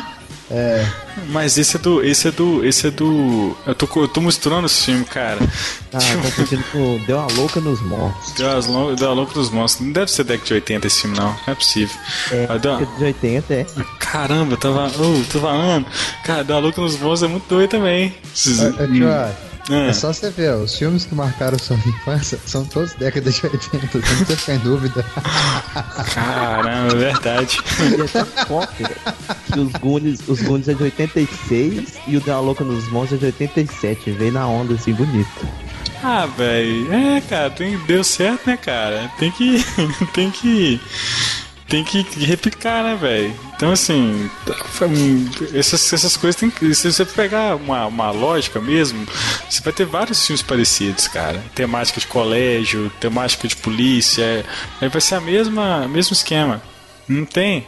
É, 0.51 0.87
Mas 1.29 1.59
esse 1.59 1.77
é 1.77 1.79
do. 1.79 2.03
Esse 2.03 2.29
é 2.29 2.31
do. 2.31 2.65
Esse 2.65 2.87
é 2.87 2.91
do. 2.91 3.55
Eu 3.67 3.75
tô, 3.75 3.87
eu 4.01 4.09
tô 4.09 4.21
misturando 4.23 4.65
esse 4.67 4.87
filme, 4.87 5.05
cara. 5.05 5.39
Ah, 5.93 5.99
confundindo 6.23 6.65
com 6.73 6.99
Deu 7.07 7.19
uma 7.19 7.33
louca 7.33 7.61
nos 7.61 7.81
mortos. 7.83 8.33
Deu 8.33 8.57
as 8.57 8.67
lon- 8.67 8.95
deu 8.95 9.11
a 9.11 9.13
louca 9.13 9.35
dos 9.35 9.51
monstros. 9.51 9.85
Não 9.87 9.93
deve 9.93 10.11
ser 10.11 10.25
década 10.25 10.47
de 10.47 10.55
80 10.55 10.87
esse 10.87 11.03
filme, 11.03 11.19
não. 11.19 11.27
Não 11.33 11.39
é 11.49 11.55
possível. 11.55 11.95
É, 12.33 12.47
Mas 12.49 12.61
deu 12.63 12.73
uma- 12.77 12.87
de 12.87 13.05
80, 13.05 13.55
é. 13.55 13.67
Caramba, 14.01 14.55
eu 14.55 14.57
tava. 14.57 14.91
Oh, 14.99 15.23
tô 15.31 15.39
falando. 15.41 15.87
Cara, 16.25 16.43
deu 16.45 16.57
a 16.57 16.61
louca 16.61 16.81
nos 16.81 16.93
monstros 16.99 17.23
é 17.25 17.29
muito 17.29 17.47
doido 17.47 17.69
também. 17.71 18.15
Esses- 18.35 18.59
É, 18.59 18.69
é, 18.69 19.48
Ah. 19.71 19.89
é 19.89 19.93
só 19.93 20.13
você 20.13 20.31
ver, 20.31 20.55
ó, 20.55 20.57
os 20.59 20.77
filmes 20.77 21.05
que 21.05 21.15
marcaram 21.15 21.59
sua 21.59 21.77
infância 21.77 22.39
são 22.47 22.65
todos 22.65 22.95
décadas 22.95 23.35
de 23.35 23.47
80, 23.47 23.69
você 23.69 23.79
não 23.79 23.89
precisa 23.89 24.37
ficar 24.37 24.55
em 24.55 24.59
dúvida. 24.59 25.05
Caramba, 26.15 26.95
é 26.95 26.97
verdade. 26.97 27.59
E 27.81 28.01
é 28.01 28.07
tão 28.07 28.27
forte, 28.47 28.83
velho, 28.83 28.97
que 29.53 29.61
os 29.61 29.73
Goonies, 29.73 30.21
os 30.29 30.41
Goonies 30.43 30.69
é 30.69 30.75
de 30.75 30.83
86 30.85 31.99
e 32.07 32.17
o 32.17 32.23
uma 32.29 32.41
louca 32.41 32.65
nos 32.65 32.89
mortos 32.91 33.15
é 33.15 33.17
de 33.19 33.27
87. 33.27 34.11
Veio 34.13 34.33
na 34.33 34.47
onda 34.47 34.75
assim, 34.75 34.93
bonito. 34.93 35.47
Ah, 36.03 36.27
velho. 36.27 36.93
É, 36.93 37.21
cara, 37.23 37.51
tem, 37.51 37.77
deu 37.87 38.05
certo, 38.05 38.47
né, 38.47 38.57
cara? 38.57 39.11
Tem 39.19 39.31
que. 39.31 39.65
tem 40.15 40.31
que. 40.31 40.81
Tem 41.69 41.85
que 41.85 42.03
replicar, 42.25 42.83
né, 42.83 42.97
velho? 42.97 43.35
Então, 43.55 43.73
assim, 43.73 44.31
hum, 44.83 45.31
essas, 45.53 45.93
essas 45.93 46.17
coisas 46.17 46.41
tem 46.41 46.49
que. 46.49 46.75
Se 46.75 46.91
você 46.91 47.05
pegar 47.05 47.57
uma, 47.57 47.87
uma 47.87 48.11
lógica 48.11 48.59
mesmo, 48.59 49.07
você 49.49 49.61
vai 49.61 49.73
ter 49.73 49.85
vários 49.85 50.25
filmes 50.27 50.41
parecidos, 50.41 51.09
cara. 51.09 51.45
Temática 51.55 52.01
de 52.01 52.07
colégio, 52.07 52.91
temática 52.99 53.47
de 53.47 53.57
polícia. 53.57 54.47
Aí 54.81 54.89
vai 54.89 55.01
ser 55.01 55.17
a 55.17 55.21
mesma 55.21 55.87
mesmo 55.87 56.15
esquema. 56.15 56.63
Não 57.07 57.27
tem? 57.27 57.67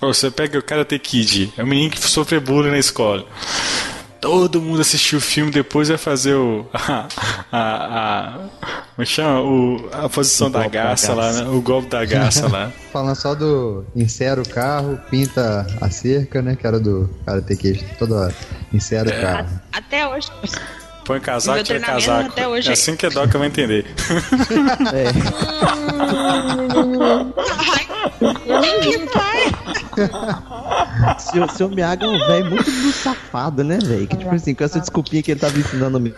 Pô, 0.00 0.12
Você 0.12 0.30
pega 0.30 0.58
o 0.58 0.62
Karate 0.62 0.98
Kid, 0.98 1.52
é 1.56 1.62
um 1.62 1.66
menino 1.66 1.90
que 1.90 2.00
sofre 2.00 2.40
bullying 2.40 2.70
na 2.70 2.78
escola. 2.78 3.26
Todo 4.20 4.60
mundo 4.60 4.80
assistiu 4.80 5.18
o 5.18 5.20
filme, 5.22 5.50
depois 5.50 5.88
vai 5.88 5.98
fazer 5.98 6.34
o. 6.34 6.66
A. 6.72 7.06
a, 7.52 8.28
a 8.28 8.32
como 8.96 9.02
é 9.02 9.04
que 9.04 9.12
chama? 9.12 9.40
O, 9.42 9.88
a 9.92 10.08
posição 10.08 10.46
O 10.46 10.50
da 10.50 10.60
golpe 10.60 10.74
da 10.76 10.82
garça 10.84 11.14
lá, 11.14 11.24
garça. 11.24 11.44
né? 11.44 11.50
O 11.50 11.60
golpe 11.60 11.88
da 11.88 12.04
garça 12.04 12.48
lá. 12.48 12.72
Falando 12.92 13.14
só 13.16 13.34
do 13.34 13.84
insera 13.94 14.40
o 14.40 14.48
carro, 14.48 14.98
pinta 15.10 15.66
a 15.80 15.90
cerca, 15.90 16.40
né? 16.40 16.56
Que 16.56 16.66
era 16.66 16.80
do 16.80 17.10
cara 17.26 17.42
ter 17.42 17.56
que 17.56 17.74
toda 17.98 18.14
hora. 18.16 18.34
Insera 18.72 19.10
É. 19.10 19.18
o 19.18 19.22
carro. 19.22 19.60
Até 19.72 20.08
hoje. 20.08 20.28
Põe 21.06 21.20
casaco, 21.20 21.62
tira 21.62 21.78
casaco. 21.80 22.28
até 22.30 22.48
hoje 22.48 22.68
É 22.68 22.70
é- 22.70 22.72
assim 22.72 22.96
que 22.96 23.06
a 23.06 23.08
Doca 23.08 23.38
vai 23.38 23.46
entender. 23.48 23.86
É, 24.92 25.12
Que 28.82 28.98
pai? 29.06 29.52
seu, 31.18 31.48
seu 31.48 31.68
Miyagi 31.68 32.04
é 32.04 32.08
um 32.08 32.18
velho 32.26 32.50
muito 32.50 32.70
do 32.70 32.92
safado, 32.92 33.62
né, 33.64 33.78
velho? 33.82 34.06
Que 34.06 34.16
tipo 34.16 34.34
assim, 34.34 34.54
com 34.54 34.64
essa 34.64 34.80
desculpinha 34.80 35.22
que 35.22 35.30
ele 35.30 35.40
tava 35.40 35.58
ensinando 35.58 35.96
a 35.96 36.00
mim. 36.00 36.12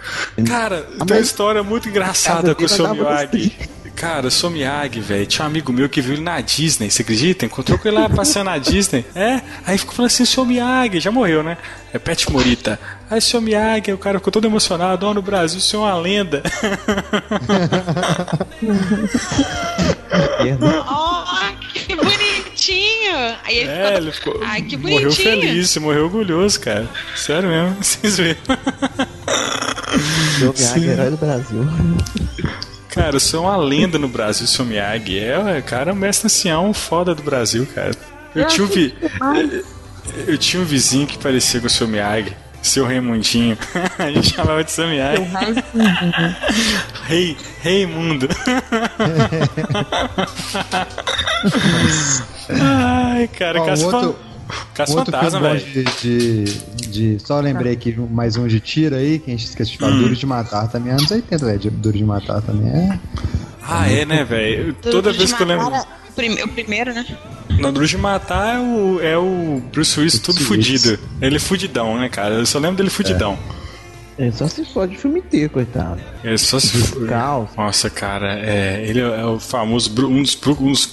Cara, 0.47 0.83
tem 1.07 1.17
uma 1.17 1.21
história 1.23 1.63
muito 1.63 1.89
engraçada 1.89 2.55
com 2.55 2.65
o 2.65 2.69
seu 2.69 2.89
Miyagi. 2.95 3.53
Cara, 3.95 4.29
o 4.29 4.31
seu 4.31 4.49
Miyagi, 4.49 5.01
velho, 5.01 5.27
tinha 5.27 5.45
um 5.45 5.49
amigo 5.49 5.73
meu 5.73 5.89
que 5.89 6.01
viu 6.01 6.15
ele 6.15 6.23
na 6.23 6.41
Disney, 6.41 6.89
você 6.89 7.03
acredita? 7.03 7.45
Encontrou 7.45 7.77
com 7.79 7.89
ele 7.89 7.99
lá 7.99 8.09
passeando 8.09 8.49
na 8.51 8.57
Disney. 8.59 9.05
É, 9.15 9.41
aí 9.67 9.77
ficou 9.77 9.93
falando 9.95 10.11
assim, 10.13 10.25
seu 10.25 10.45
Miyagi, 10.45 11.01
já 11.01 11.11
morreu, 11.11 11.43
né? 11.43 11.59
É 11.93 11.99
Pet 11.99 12.31
Morita. 12.31 12.79
Aí, 13.11 13.21
seu 13.23 13.41
Miyagi, 13.41 13.93
o 13.93 13.99
cara 13.99 14.19
ficou 14.19 14.31
todo 14.33 14.47
emocionado, 14.47 15.07
ó, 15.07 15.15
no 15.15 15.23
Brasil, 15.23 15.59
o 15.59 15.63
senhor 15.63 15.87
é 15.89 15.93
uma 15.93 15.99
lenda. 15.99 16.43
Oh, 20.91 21.25
que 21.73 21.95
bonitinho! 21.95 23.15
Aí 23.45 23.59
ele 23.59 23.71
É, 23.71 23.85
ficou. 23.87 23.97
ele 23.99 24.13
ficou. 24.13 24.41
Ai, 24.45 24.63
que 24.63 24.77
morreu 24.77 25.01
bonitinho. 25.11 25.41
feliz, 25.41 25.77
morreu 25.77 26.05
orgulhoso, 26.05 26.61
cara. 26.61 26.89
Sério 27.17 27.49
mesmo, 27.49 27.77
vocês 27.83 28.17
viram. 28.19 28.37
Seu 30.39 30.53
Miyagi 30.53 30.89
é 30.89 30.93
herói 30.93 31.11
do 31.11 31.17
Brasil. 31.17 31.65
Cara, 32.89 33.17
eu 33.17 33.21
sou 33.21 33.45
uma 33.45 33.57
lenda 33.57 33.99
no 33.99 34.09
Brasil, 34.09 34.47
seu 34.47 34.65
Miyagi. 34.65 35.19
É, 35.19 35.63
cara, 35.63 35.91
é 35.91 35.93
um 35.93 35.97
mestre 35.97 36.27
ancião 36.27 36.73
foda 36.75 37.15
do 37.15 37.23
Brasil, 37.23 37.67
cara. 37.75 37.93
Eu, 38.35 38.47
tinha 38.47 38.65
um 38.65 38.69
vi... 38.69 38.95
eu 40.27 40.39
tinha 40.39 40.63
um 40.63 40.67
vizinho 40.67 41.07
que 41.07 41.19
parecia 41.19 41.61
com 41.61 41.67
o 41.67 41.71
seu 41.71 41.87
Miyagi. 41.89 42.35
Seu 42.63 42.85
Raimundinho. 42.85 43.57
A 43.99 44.11
gente 44.11 44.35
chamava 44.35 44.63
de 44.65 44.71
seu 44.71 44.87
Miyagi. 44.89 45.23
Rei, 47.07 47.37
Raimundo. 47.63 48.29
Ai, 52.51 53.29
cara, 53.29 53.63
Ó, 53.63 53.67
caça, 53.67 53.87
outro- 53.87 54.17
caça 54.75 54.93
Outro 54.99 55.13
fantasma, 55.13 55.41
velho. 55.41 55.61
de, 55.61 55.85
de, 55.85 56.45
de- 57.17 57.27
Só 57.27 57.41
lembrei 57.41 57.73
aqui 57.73 57.95
mais 58.11 58.37
um 58.37 58.47
de 58.47 58.61
tiro 58.61 58.95
aí, 58.97 59.19
que 59.19 59.31
a 59.31 59.35
gente 59.37 59.47
esqueceu 59.47 59.73
de 59.73 59.79
falar. 59.79 59.93
Hum. 59.93 59.99
Duro 60.03 60.17
de 60.17 60.27
Matar 60.27 60.69
também, 60.69 60.93
anos 60.93 61.11
80, 61.11 61.45
velho. 61.47 61.71
Duro 61.71 61.97
de 61.97 62.05
Matar 62.05 62.41
também 62.43 62.71
é. 62.71 62.99
Ah, 63.63 63.91
é, 63.91 64.05
né, 64.07 64.25
velho? 64.25 64.75
Toda 64.75 65.13
vez 65.13 65.33
que 65.33 65.43
eu 65.43 65.47
lembro. 65.47 65.67
O 65.69 66.08
prime- 66.19 66.43
o 66.43 66.49
primeiro, 66.49 66.93
né? 66.93 67.07
No 67.59 67.73
Duro 67.73 67.87
de 67.87 67.97
Matar 67.97 68.57
é 68.57 68.59
o, 68.61 69.01
é 69.01 69.17
o 69.19 69.63
Bruce 69.73 69.99
Willis 69.99 70.19
Bruce 70.35 70.53
Willis. 70.53 70.83
fudido. 70.83 70.99
Ele 71.21 71.37
é 71.37 71.39
fudidão, 71.41 71.99
né, 71.99 72.09
cara? 72.09 72.35
Eu 72.35 72.47
só 72.47 72.59
lembro 72.59 72.77
dele 72.77 72.91
fudidão. 72.91 73.39
É 74.19 74.31
só 74.33 74.49
se 74.49 74.65
for 74.65 74.87
de 74.89 74.97
filme 74.97 75.21
inteiro, 75.21 75.49
coitado. 75.51 76.01
Ele 76.25 76.37
só 76.39 76.59
se 76.59 77.07
Caos. 77.07 77.49
Nossa, 77.57 77.89
cara, 77.89 78.35
é, 78.41 78.85
ele 78.85 79.01
é 79.01 79.25
o 79.25 79.39
famoso, 79.39 79.91
um 80.07 80.23
dos, 80.23 80.37
um 80.61 80.73
dos 80.73 80.87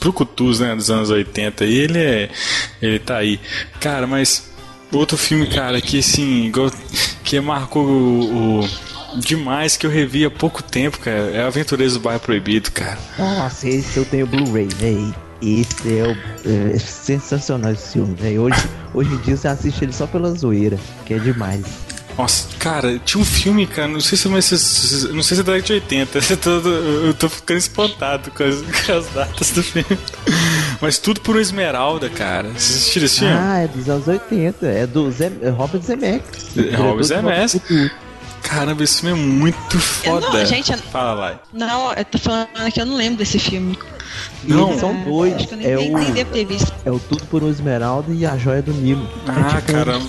né, 0.59 0.75
dos 0.75 0.91
anos 0.91 1.09
80, 1.09 1.65
e 1.65 1.73
ele 1.73 1.97
é, 1.99 2.29
ele 2.81 2.99
tá 2.99 3.17
aí. 3.17 3.39
Cara, 3.79 4.05
mas 4.05 4.51
outro 4.91 5.17
filme, 5.17 5.47
cara, 5.47 5.81
que 5.81 5.99
assim, 5.99 6.45
igual- 6.45 6.71
que 7.23 7.39
marcou 7.39 7.83
o, 7.85 8.59
o- 8.61 8.69
demais, 9.19 9.77
que 9.77 9.85
eu 9.85 9.89
revi 9.91 10.25
há 10.25 10.29
pouco 10.31 10.61
tempo, 10.63 10.99
cara, 10.99 11.17
é 11.31 11.43
Aventureiros 11.43 11.93
do 11.95 11.99
Bairro 11.99 12.19
Proibido, 12.19 12.71
cara. 12.71 12.97
Nossa, 13.17 13.67
esse 13.67 13.97
eu 13.97 14.05
tenho 14.05 14.25
Blu-ray, 14.27 14.67
velho. 14.67 15.15
Esse 15.41 15.99
é, 15.99 16.03
o, 16.07 16.73
é 16.75 16.79
sensacional 16.79 17.71
esse 17.73 17.93
filme, 17.93 18.15
velho. 18.15 18.43
Hoje, 18.43 18.63
hoje 18.93 19.13
em 19.13 19.17
dia 19.17 19.37
você 19.37 19.47
assiste 19.47 19.83
ele 19.83 19.93
só 19.93 20.07
pela 20.07 20.31
zoeira, 20.33 20.77
que 21.05 21.13
é 21.13 21.19
demais. 21.19 21.65
Nossa, 22.17 22.47
cara, 22.57 22.97
tinha 23.03 23.21
um 23.21 23.25
filme, 23.25 23.67
cara, 23.67 23.89
não 23.89 23.99
sei 23.99 24.17
se, 24.17 24.25
mas, 24.29 24.45
se- 24.45 25.09
não 25.09 25.21
sei 25.21 25.35
se 25.35 25.41
é 25.41 25.43
da 25.43 25.51
década 25.51 25.67
de 25.67 25.73
80, 25.73 26.19
eu 26.31 26.37
tô, 26.37 26.49
eu 26.69 27.13
tô 27.13 27.27
ficando 27.27 27.57
espantado 27.57 28.31
com 28.31 28.41
as, 28.41 28.55
com 28.61 28.91
as 28.93 29.05
datas 29.09 29.51
do 29.51 29.61
filme. 29.61 29.97
Mas 30.81 30.97
tudo 30.97 31.19
por 31.21 31.35
uma 31.35 31.41
Esmeralda, 31.41 32.09
cara. 32.09 32.49
Vocês 32.49 32.77
assistiram 32.77 33.05
esse 33.05 33.19
filme? 33.19 33.33
Ah, 33.37 33.59
é 33.59 33.67
dos 33.67 33.89
anos 33.89 34.07
80. 34.07 34.65
É 34.67 34.85
do 34.85 35.09
Zé, 35.11 35.31
é 35.41 35.49
Robert 35.49 35.81
Zemeckis. 35.81 36.57
É, 36.57 36.75
Robert 36.75 37.03
Zemeckis. 37.05 37.61
Caramba, 38.49 38.83
esse 38.83 39.01
filme 39.01 39.19
é 39.19 39.23
muito 39.23 39.79
foda. 39.79 40.29
não, 40.29 40.45
gente, 40.45 40.71
eu- 40.71 40.77
Fala 40.77 41.13
lá. 41.13 41.39
Não, 41.53 41.91
eu 41.93 42.05
tô 42.05 42.17
falando 42.17 42.47
que 42.73 42.79
eu 42.79 42.85
não 42.85 42.95
lembro 42.95 43.17
desse 43.17 43.39
filme. 43.39 43.77
Não. 44.43 44.69
Eles 44.69 44.79
são 44.79 45.03
dois. 45.03 45.33
Acho 45.35 45.47
que 45.47 45.53
eu 45.53 45.57
nem, 45.57 45.67
É 45.67 45.75
nem, 45.75 45.95
o, 45.95 46.13
devo 46.13 46.31
ter 46.31 46.45
visto. 46.45 46.73
é 46.85 46.91
o 46.91 46.99
Tudo 46.99 47.23
por 47.25 47.43
um 47.43 47.49
Esmeralda 47.49 48.13
e 48.13 48.25
a 48.25 48.37
Joia 48.37 48.61
do 48.61 48.71
Nilo. 48.71 49.07
Ah, 49.27 49.57
é 49.57 49.61
tipo, 49.61 49.71
cara. 49.73 49.99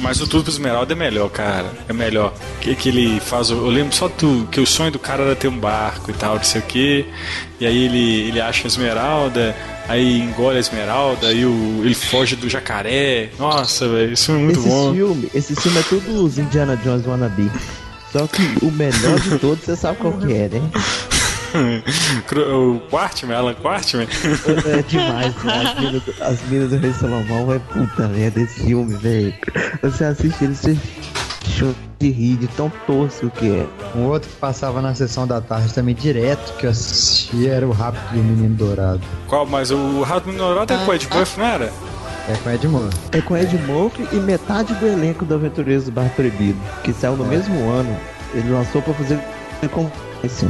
Mas 0.00 0.20
o 0.20 0.26
Tudo 0.26 0.44
pro 0.44 0.52
Esmeralda 0.52 0.92
é 0.92 0.96
melhor, 0.96 1.28
cara. 1.30 1.66
É 1.88 1.92
melhor. 1.92 2.32
Que, 2.60 2.74
que 2.74 2.88
ele 2.90 3.18
faz. 3.20 3.50
o- 3.50 3.54
Eu 3.54 3.68
lembro 3.70 3.94
só 3.94 4.08
do, 4.08 4.46
que 4.50 4.60
o 4.60 4.66
sonho 4.66 4.90
do 4.90 4.98
cara 4.98 5.22
era 5.24 5.34
ter 5.36 5.48
um 5.48 5.58
barco 5.58 6.10
e 6.10 6.14
tal, 6.14 6.36
não 6.36 6.42
sei 6.44 6.60
o 6.60 6.64
quê. 6.64 7.06
E 7.58 7.66
aí 7.66 7.84
ele, 7.84 8.28
ele 8.28 8.40
acha 8.40 8.64
a 8.64 8.68
Esmeralda, 8.68 9.56
aí 9.90 10.20
engole 10.20 10.56
a 10.56 10.60
Esmeralda, 10.60 11.26
aí 11.26 11.44
o, 11.44 11.80
ele 11.82 11.94
foge 11.94 12.36
do 12.36 12.48
jacaré. 12.48 13.30
Nossa, 13.38 13.88
velho, 13.88 14.12
isso 14.12 14.30
é 14.30 14.34
muito 14.36 14.60
esse 14.60 14.68
bom. 14.68 14.94
filme, 14.94 15.30
esse 15.34 15.56
filme 15.56 15.78
é 15.78 15.82
tudo 15.82 16.24
os 16.24 16.38
Indiana 16.38 16.76
Jones 16.76 17.06
wannabe. 17.06 17.50
Só 18.12 18.26
que 18.26 18.42
o 18.64 18.70
melhor 18.70 19.20
de 19.20 19.38
todos, 19.38 19.64
você 19.64 19.76
sabe 19.76 19.98
qual 19.98 20.12
que 20.12 20.32
é, 20.32 20.48
né? 20.48 20.62
o 22.54 22.80
Quartman, 22.88 23.36
Alan 23.36 23.54
Quartman. 23.54 24.06
É 24.66 24.82
demais, 24.82 25.34
né? 25.42 25.72
As 25.74 25.80
minas 25.80 26.02
do, 26.02 26.14
as 26.20 26.42
minas 26.48 26.70
do 26.70 26.76
Rei 26.76 26.92
Salomão 26.92 27.52
é 27.52 27.58
puta 27.58 28.08
merda 28.08 28.40
esse 28.40 28.64
filme, 28.64 28.96
velho. 28.96 29.34
Você 29.82 30.04
assiste 30.04 30.44
ele, 30.44 30.54
você 30.54 30.78
de 31.98 32.10
rir 32.10 32.36
de 32.36 32.46
tão 32.48 32.72
tosco 32.86 33.30
que 33.30 33.50
é. 33.50 33.66
Um 33.94 34.06
outro 34.06 34.28
que 34.28 34.36
passava 34.36 34.80
na 34.80 34.94
sessão 34.94 35.26
da 35.26 35.40
tarde 35.40 35.72
também 35.74 35.94
direto, 35.94 36.56
que 36.56 36.66
eu 36.66 36.70
assistia, 36.70 37.52
era 37.52 37.66
o 37.66 37.72
Rápido 37.72 38.02
do 38.12 38.18
Menino 38.22 38.54
Dourado. 38.54 39.02
Qual? 39.26 39.44
Mas 39.46 39.70
o 39.70 40.02
Rato 40.02 40.28
Minorado 40.28 40.72
é 40.72 40.76
com 40.84 40.90
o 40.90 40.94
Ed 40.94 41.06
Buff, 41.08 41.38
não 41.38 41.46
era? 41.46 41.72
É 42.28 42.36
com 42.42 42.50
Ed 42.50 42.68
Murphy. 42.68 42.98
É 43.12 43.20
com 43.20 43.36
Ed 43.36 43.58
Murphy 43.66 44.08
e 44.12 44.16
metade 44.16 44.72
do 44.74 44.86
elenco 44.86 45.24
do 45.24 45.34
Aventureiros 45.34 45.84
do 45.84 45.92
Bar 45.92 46.10
Proibido, 46.14 46.58
que 46.84 46.92
saiu 46.92 47.16
no 47.16 47.24
mesmo 47.24 47.68
ano. 47.68 47.96
Ele 48.32 48.50
lançou 48.50 48.80
pra 48.80 48.94
fazer 48.94 49.18
com 49.72 49.90
esse. 50.22 50.46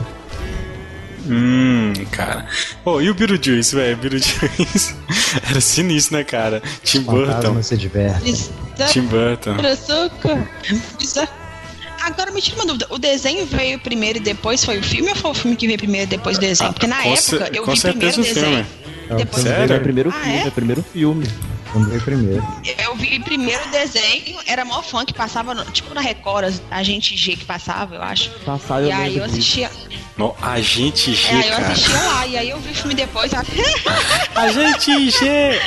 Hum, 1.27 1.93
cara. 2.11 2.47
Pô, 2.85 3.01
e 3.01 3.11
o 3.11 3.15
Beetlejuice, 3.15 3.75
velho? 3.75 3.97
Beetlejuice 3.97 4.95
era 5.49 5.61
sinistro, 5.61 6.17
né, 6.17 6.25
cara? 6.25 6.63
Tim 6.83 7.01
Burton. 7.03 7.63
Se 7.63 7.77
diverte. 7.77 8.51
Tim 8.93 9.03
Burton. 9.03 9.57
Açúcar. 9.61 10.49
Agora 12.03 12.31
me 12.31 12.41
tira 12.41 12.57
uma 12.57 12.65
dúvida, 12.65 12.87
o 12.89 12.99
desenho 12.99 13.45
veio 13.45 13.79
primeiro 13.79 14.19
e 14.19 14.23
depois 14.23 14.65
foi 14.65 14.79
o 14.79 14.83
filme 14.83 15.11
ou 15.11 15.15
foi 15.17 15.31
o 15.31 15.35
filme 15.35 15.55
que 15.57 15.67
veio 15.67 15.79
primeiro 15.79 16.07
e 16.07 16.09
depois 16.17 16.39
o 16.39 16.41
desenho? 16.41 16.73
Porque 16.73 16.87
na 16.87 16.97
Ah, 16.99 17.03
com 17.03 17.13
época 17.13 17.51
eu 17.53 17.67
vi 17.67 17.81
primeiro 17.81 18.17
o 18.17 18.21
o 18.21 18.25
filme. 18.25 18.35
desenho. 18.35 18.67
Depois 19.19 19.43
Sério? 19.43 19.75
É 19.75 19.79
o 19.79 19.83
primeiro 19.83 20.11
Ah, 20.11 20.13
filme, 20.23 20.37
é? 20.39 20.43
é 20.45 20.49
o 20.49 20.53
primeiro 20.53 20.83
filme. 20.83 21.27
Veio 21.75 22.03
primeiro. 22.03 22.47
Eu 22.79 22.95
vi 22.97 23.19
primeiro 23.21 23.65
o 23.67 23.71
desenho, 23.71 24.39
era 24.47 24.65
mó 24.65 24.83
fã 24.83 25.05
que 25.05 25.15
passava, 25.15 25.55
no- 25.55 25.65
tipo 25.67 25.95
na 25.95 26.01
Record, 26.01 26.53
a 26.71 26.83
gente 26.83 27.17
G 27.17 27.37
que 27.37 27.45
passava, 27.45 27.95
eu 27.95 28.03
acho. 28.03 28.31
Passar, 28.45 28.83
e 28.83 28.91
eu 28.91 28.97
aí 28.97 29.17
eu 29.19 29.25
assistia. 29.25 29.71
No, 30.17 30.35
Agente 30.43 31.15
G, 31.15 31.29
É, 31.29 31.33
aí 31.35 31.49
eu 31.49 31.57
cara. 31.57 31.69
assistia 31.73 31.97
lá, 32.03 32.27
e 32.27 32.37
aí 32.37 32.51
eu 32.51 32.61
vi 32.61 32.71
o 32.71 32.75
filme 32.75 32.95
depois. 32.95 33.33
a- 33.33 33.45
Agente 34.35 35.11
G! 35.11 35.61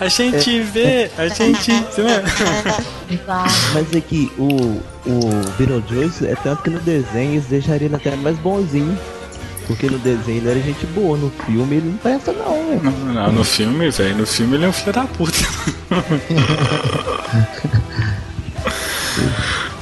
A 0.00 0.08
gente 0.08 0.60
vê, 0.60 1.10
a 1.18 1.28
gente. 1.28 1.72
Mas 3.74 3.92
é 3.94 4.00
que 4.00 4.30
o, 4.38 4.80
o 5.06 5.50
Beetlejuice 5.58 6.26
é 6.26 6.34
tanto 6.36 6.62
que 6.62 6.70
no 6.70 6.80
desenho 6.80 7.32
eles 7.32 7.46
deixariam 7.46 7.86
ele 7.86 7.96
até 7.96 8.14
mais 8.16 8.38
bonzinho. 8.38 8.98
Porque 9.68 9.88
no 9.88 9.98
desenho 9.98 10.38
ele 10.38 10.50
era 10.50 10.60
gente 10.60 10.84
boa, 10.86 11.16
no 11.16 11.30
filme 11.46 11.76
ele 11.76 11.90
não 11.90 11.96
presta 11.98 12.32
não, 12.32 12.68
velho. 12.68 12.80
Não, 12.82 13.14
não, 13.14 13.32
no 13.32 13.44
filme, 13.44 13.88
velho. 13.90 14.16
No 14.16 14.26
filme 14.26 14.56
ele 14.56 14.64
é 14.64 14.68
um 14.68 14.72
filho 14.72 14.92
da 14.92 15.04
puta. 15.04 15.38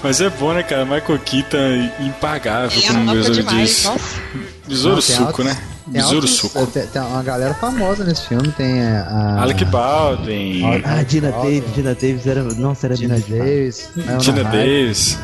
Mas 0.02 0.20
é 0.20 0.30
bom, 0.30 0.52
né, 0.52 0.62
cara? 0.62 0.84
Michael 0.84 1.18
Keaton 1.24 1.90
impagável, 2.00 2.78
é 2.80 2.86
como 2.86 3.10
o 3.10 3.14
Besouro 3.14 3.42
disse. 3.44 3.84
nossa. 3.86 4.20
Besouro 4.68 5.02
suco, 5.02 5.22
altos- 5.24 5.44
né? 5.44 5.56
Besouro 5.86 6.26
suco. 6.26 6.66
tem, 6.66 6.84
tem 6.86 7.00
uma 7.02 7.22
galera 7.22 7.54
famosa 7.54 8.04
nesse 8.04 8.26
filme. 8.26 8.48
Tem 8.52 8.82
a. 8.82 9.40
Alec 9.42 9.64
Baldwin, 9.66 10.62
Ah, 10.84 10.98
Ah, 10.98 11.02
Dina 11.04 11.30
Baldwin. 11.30 11.60
Davis, 11.60 11.74
Dina 11.74 11.94
Davis 11.94 12.26
era. 12.26 12.42
Nossa, 12.42 12.86
era 12.88 12.96
demais. 12.96 13.24
Davis. 13.26 13.88
Ryder. 13.96 14.44
Davis. 14.50 15.18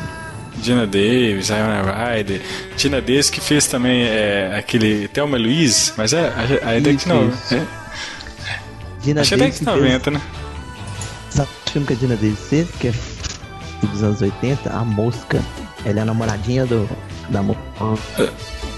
Gina 0.61 0.85
Davis, 0.85 1.49
Iona 1.49 1.81
Ryder. 2.15 2.41
Gina 2.77 3.01
Davis 3.01 3.29
que 3.29 3.41
fez 3.41 3.67
também 3.67 4.03
é, 4.03 4.55
aquele 4.57 5.07
Thelma 5.07 5.37
Louise, 5.37 5.91
mas 5.97 6.13
é 6.13 6.27
a, 6.63 6.69
a 6.69 6.77
Isso, 6.77 6.97
que 6.99 7.09
não. 7.09 7.29
isso. 7.29 7.55
É, 7.55 7.65
Dina 9.01 9.21
acho 9.21 9.29
que 9.29 9.33
é 9.35 9.37
Davis 9.37 9.57
que 9.59 9.65
de 9.65 9.71
fez- 9.71 9.81
90, 9.83 10.11
né? 10.11 10.21
Sabe 11.29 11.49
o 11.65 11.69
filme 11.71 11.87
que 11.87 11.93
a 11.93 11.95
Dina 11.95 12.15
Davis 12.15 12.39
fez? 12.49 12.67
Que 12.79 12.87
é 12.89 12.93
dos 13.87 14.03
anos 14.03 14.21
80? 14.21 14.69
A 14.69 14.83
Mosca. 14.85 15.41
Ela 15.85 15.99
é 15.99 16.01
a 16.03 16.05
namoradinha 16.05 16.65
do, 16.65 16.87
da 17.29 17.41
Mosca. 17.41 17.61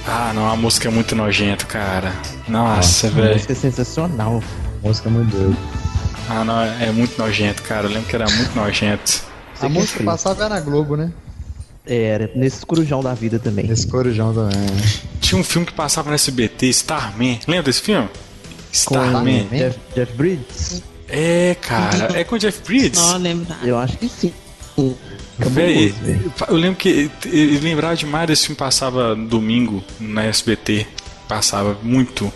Ah, 0.07 0.31
não, 0.33 0.49
a 0.49 0.55
música 0.55 0.87
é 0.87 0.91
muito 0.91 1.15
nojento, 1.15 1.67
cara. 1.67 2.11
Nossa, 2.47 3.07
A 3.07 3.09
velho. 3.11 3.33
música 3.33 3.51
é 3.53 3.55
sensacional. 3.55 4.41
Música 4.81 5.09
muito 5.09 5.29
doida. 5.35 5.57
Ah, 6.29 6.43
não, 6.43 6.61
é 6.61 6.91
muito 6.91 7.17
nojento, 7.19 7.61
cara. 7.63 7.85
Eu 7.87 7.91
lembro 7.91 8.07
que 8.09 8.15
era 8.15 8.25
muito 8.29 8.55
nojento. 8.55 9.21
A 9.61 9.69
música 9.69 10.03
passava 10.03 10.49
na 10.49 10.59
Globo, 10.59 10.95
né? 10.95 11.11
Era, 11.87 12.31
nesse 12.35 12.65
corujão 12.65 13.01
da 13.01 13.13
vida 13.13 13.37
também. 13.39 13.69
Esse 13.69 13.85
corujão 13.87 14.33
também. 14.33 14.57
Tinha 15.21 15.39
um 15.39 15.43
filme 15.43 15.67
que 15.67 15.73
passava 15.73 16.09
no 16.09 16.15
SBT, 16.15 16.67
Starman. 16.67 17.39
Lembra 17.47 17.63
desse 17.63 17.81
filme? 17.81 18.09
Starman. 18.71 19.41
Starman. 19.41 19.59
Jeff, 19.59 19.79
Jeff 19.95 20.13
Bridges? 20.13 20.83
É, 21.07 21.55
cara. 21.61 22.19
É 22.19 22.23
com 22.23 22.35
o 22.35 22.39
Jeff 22.39 22.61
Bridges? 22.65 22.99
Não 22.99 23.17
lembro. 23.17 23.47
Eu 23.63 23.77
acho 23.77 23.97
que 23.97 24.09
sim. 24.09 24.33
Véi, 25.37 25.93
eu 26.47 26.55
lembro 26.55 26.77
que 26.77 27.09
eu 27.25 27.61
lembrava 27.61 27.95
demais 27.95 28.27
desse 28.27 28.47
filme 28.47 28.57
passava 28.57 29.15
domingo 29.15 29.83
na 29.99 30.23
SBT. 30.25 30.87
Passava 31.27 31.77
muito. 31.83 32.31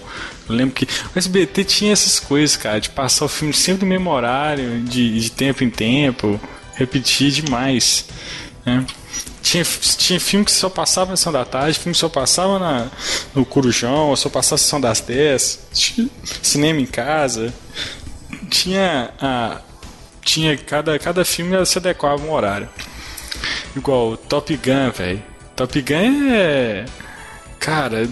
Eu 0.48 0.56
lembro 0.56 0.74
que 0.76 0.86
o 0.86 1.18
SBT 1.18 1.64
tinha 1.64 1.94
essas 1.94 2.20
coisas, 2.20 2.56
cara, 2.56 2.80
de 2.80 2.90
passar 2.90 3.26
o 3.26 3.30
filme 3.30 3.54
sempre 3.54 3.86
no 3.86 3.90
mesmo 3.90 4.10
horário, 4.10 4.82
de, 4.82 5.20
de 5.20 5.32
tempo 5.32 5.64
em 5.64 5.70
tempo, 5.70 6.40
repetir 6.76 7.32
demais. 7.32 8.06
né? 8.66 8.86
Tinha, 9.50 9.64
tinha 9.64 10.20
filme 10.20 10.46
que 10.46 10.52
só 10.52 10.70
passava 10.70 11.10
na 11.10 11.18
sessão 11.18 11.34
da 11.34 11.44
tarde, 11.44 11.80
filme 11.80 11.94
que 11.94 12.00
só 12.00 12.08
passava 12.08 12.60
na, 12.60 12.88
no 13.34 13.44
Corujão, 13.44 14.10
ou 14.10 14.16
só 14.16 14.30
passava 14.30 14.54
na 14.54 14.58
sessão 14.60 14.80
das 14.80 15.02
10, 15.02 15.60
tinha 15.74 16.08
cinema 16.44 16.80
em 16.80 16.86
casa. 16.86 17.52
Tinha 18.48 19.12
a, 19.20 19.60
tinha 20.22 20.56
cada, 20.56 21.00
cada 21.00 21.26
filme 21.26 21.66
se 21.66 21.80
adequava 21.80 22.22
a 22.22 22.26
um 22.28 22.32
horário. 22.32 22.70
Igual 23.76 24.18
Top 24.18 24.56
Gun, 24.56 24.92
velho. 24.92 25.24
Top 25.56 25.82
Gun 25.82 26.32
é. 26.32 26.86
Cara, 27.60 28.08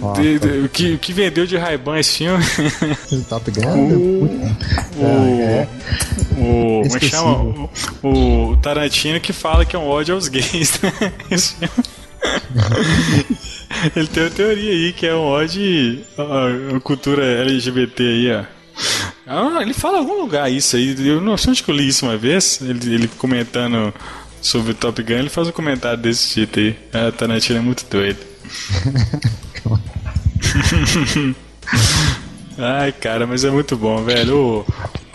o, 0.64 0.68
que, 0.68 0.92
o 0.94 0.98
que 0.98 1.12
vendeu 1.12 1.46
de 1.46 1.56
Ray-Ban 1.56 1.98
esse 1.98 2.18
filme? 2.18 2.44
Top 3.28 3.50
Gun. 3.50 3.64
o. 3.64 5.00
é. 5.40 5.66
O. 6.36 6.82
Como 6.82 6.96
é 6.96 6.98
que 7.00 7.06
Esquecível. 7.06 7.10
chama? 7.10 7.70
O, 8.02 8.50
o 8.50 8.56
Tarantino 8.58 9.18
que 9.20 9.32
fala 9.32 9.64
que 9.64 9.74
é 9.74 9.78
um 9.78 9.86
ódio 9.88 10.14
aos 10.14 10.28
gays, 10.28 10.78
né? 10.82 10.92
Esse 11.30 11.54
filme. 11.54 11.72
Ele 13.96 14.06
tem 14.08 14.22
uma 14.24 14.30
teoria 14.30 14.72
aí 14.72 14.92
que 14.92 15.06
é 15.06 15.14
um 15.14 15.24
ódio 15.24 16.00
à 16.18 16.80
cultura 16.80 17.24
LGBT 17.42 18.02
aí, 18.02 18.32
ó. 18.32 18.44
Ah, 19.26 19.60
ele 19.62 19.74
fala 19.74 19.98
em 19.98 20.00
algum 20.00 20.20
lugar 20.22 20.50
isso 20.50 20.74
aí. 20.76 20.96
Eu 21.06 21.20
não 21.20 21.36
sei 21.36 21.50
onde 21.50 21.62
que 21.62 21.70
eu 21.70 21.76
li 21.76 21.86
isso 21.88 22.06
uma 22.06 22.16
vez. 22.16 22.60
Ele, 22.62 22.94
ele 22.94 23.08
comentando 23.18 23.92
sobre 24.40 24.72
Top 24.72 25.02
Gun, 25.02 25.14
ele 25.14 25.28
faz 25.28 25.48
um 25.48 25.52
comentário 25.52 25.98
desse 25.98 26.28
tipo 26.30 26.58
aí. 26.58 26.76
Ah, 26.92 27.12
Tarantino 27.12 27.58
é 27.58 27.62
muito 27.62 27.84
doido. 27.90 28.18
Ai, 32.60 32.90
cara, 32.92 33.24
mas 33.26 33.44
é 33.44 33.50
muito 33.50 33.76
bom, 33.76 34.02
velho. 34.04 34.36
Ô, 34.36 34.64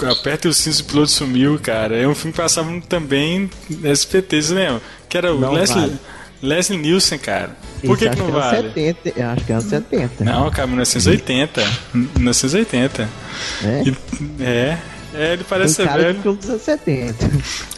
Aperta 0.05 0.47
o 0.49 0.53
cinto, 0.53 0.79
o 0.79 0.83
piloto 0.85 1.11
sumiu, 1.11 1.59
cara. 1.61 1.95
É 1.97 2.07
um 2.07 2.15
filme 2.15 2.31
que 2.33 2.41
passava 2.41 2.69
também 2.87 3.49
no 3.69 3.91
SPT, 3.91 4.41
você 4.41 4.53
lembra? 4.53 4.81
Que 5.09 5.17
era 5.17 5.33
o 5.33 5.39
Não 5.39 5.51
Leslie, 5.53 5.79
vale. 5.81 5.99
Leslie 6.41 6.79
Nielsen, 6.79 7.19
cara. 7.19 7.55
Por 7.85 7.97
que, 7.97 8.09
que 8.09 8.15
não 8.17 8.27
é 8.27 8.31
anos 8.31 8.43
vale? 8.43 8.67
70, 8.69 9.09
eu 9.19 9.27
acho 9.29 9.45
que 9.45 9.51
é 9.51 9.55
anos 9.55 9.67
70. 9.69 10.23
Não, 10.25 10.49
cara, 10.51 10.67
1980. 10.67 11.63
1980. 11.93 13.09
né? 13.61 13.83
E- 13.85 14.43
É, 14.43 14.77
é, 15.13 15.33
ele 15.33 15.43
parece 15.43 15.75
ser 15.75 15.87
velho. 15.89 16.21
filme 16.21 16.37
dos 16.37 16.49
anos 16.49 16.61
70. 16.61 17.29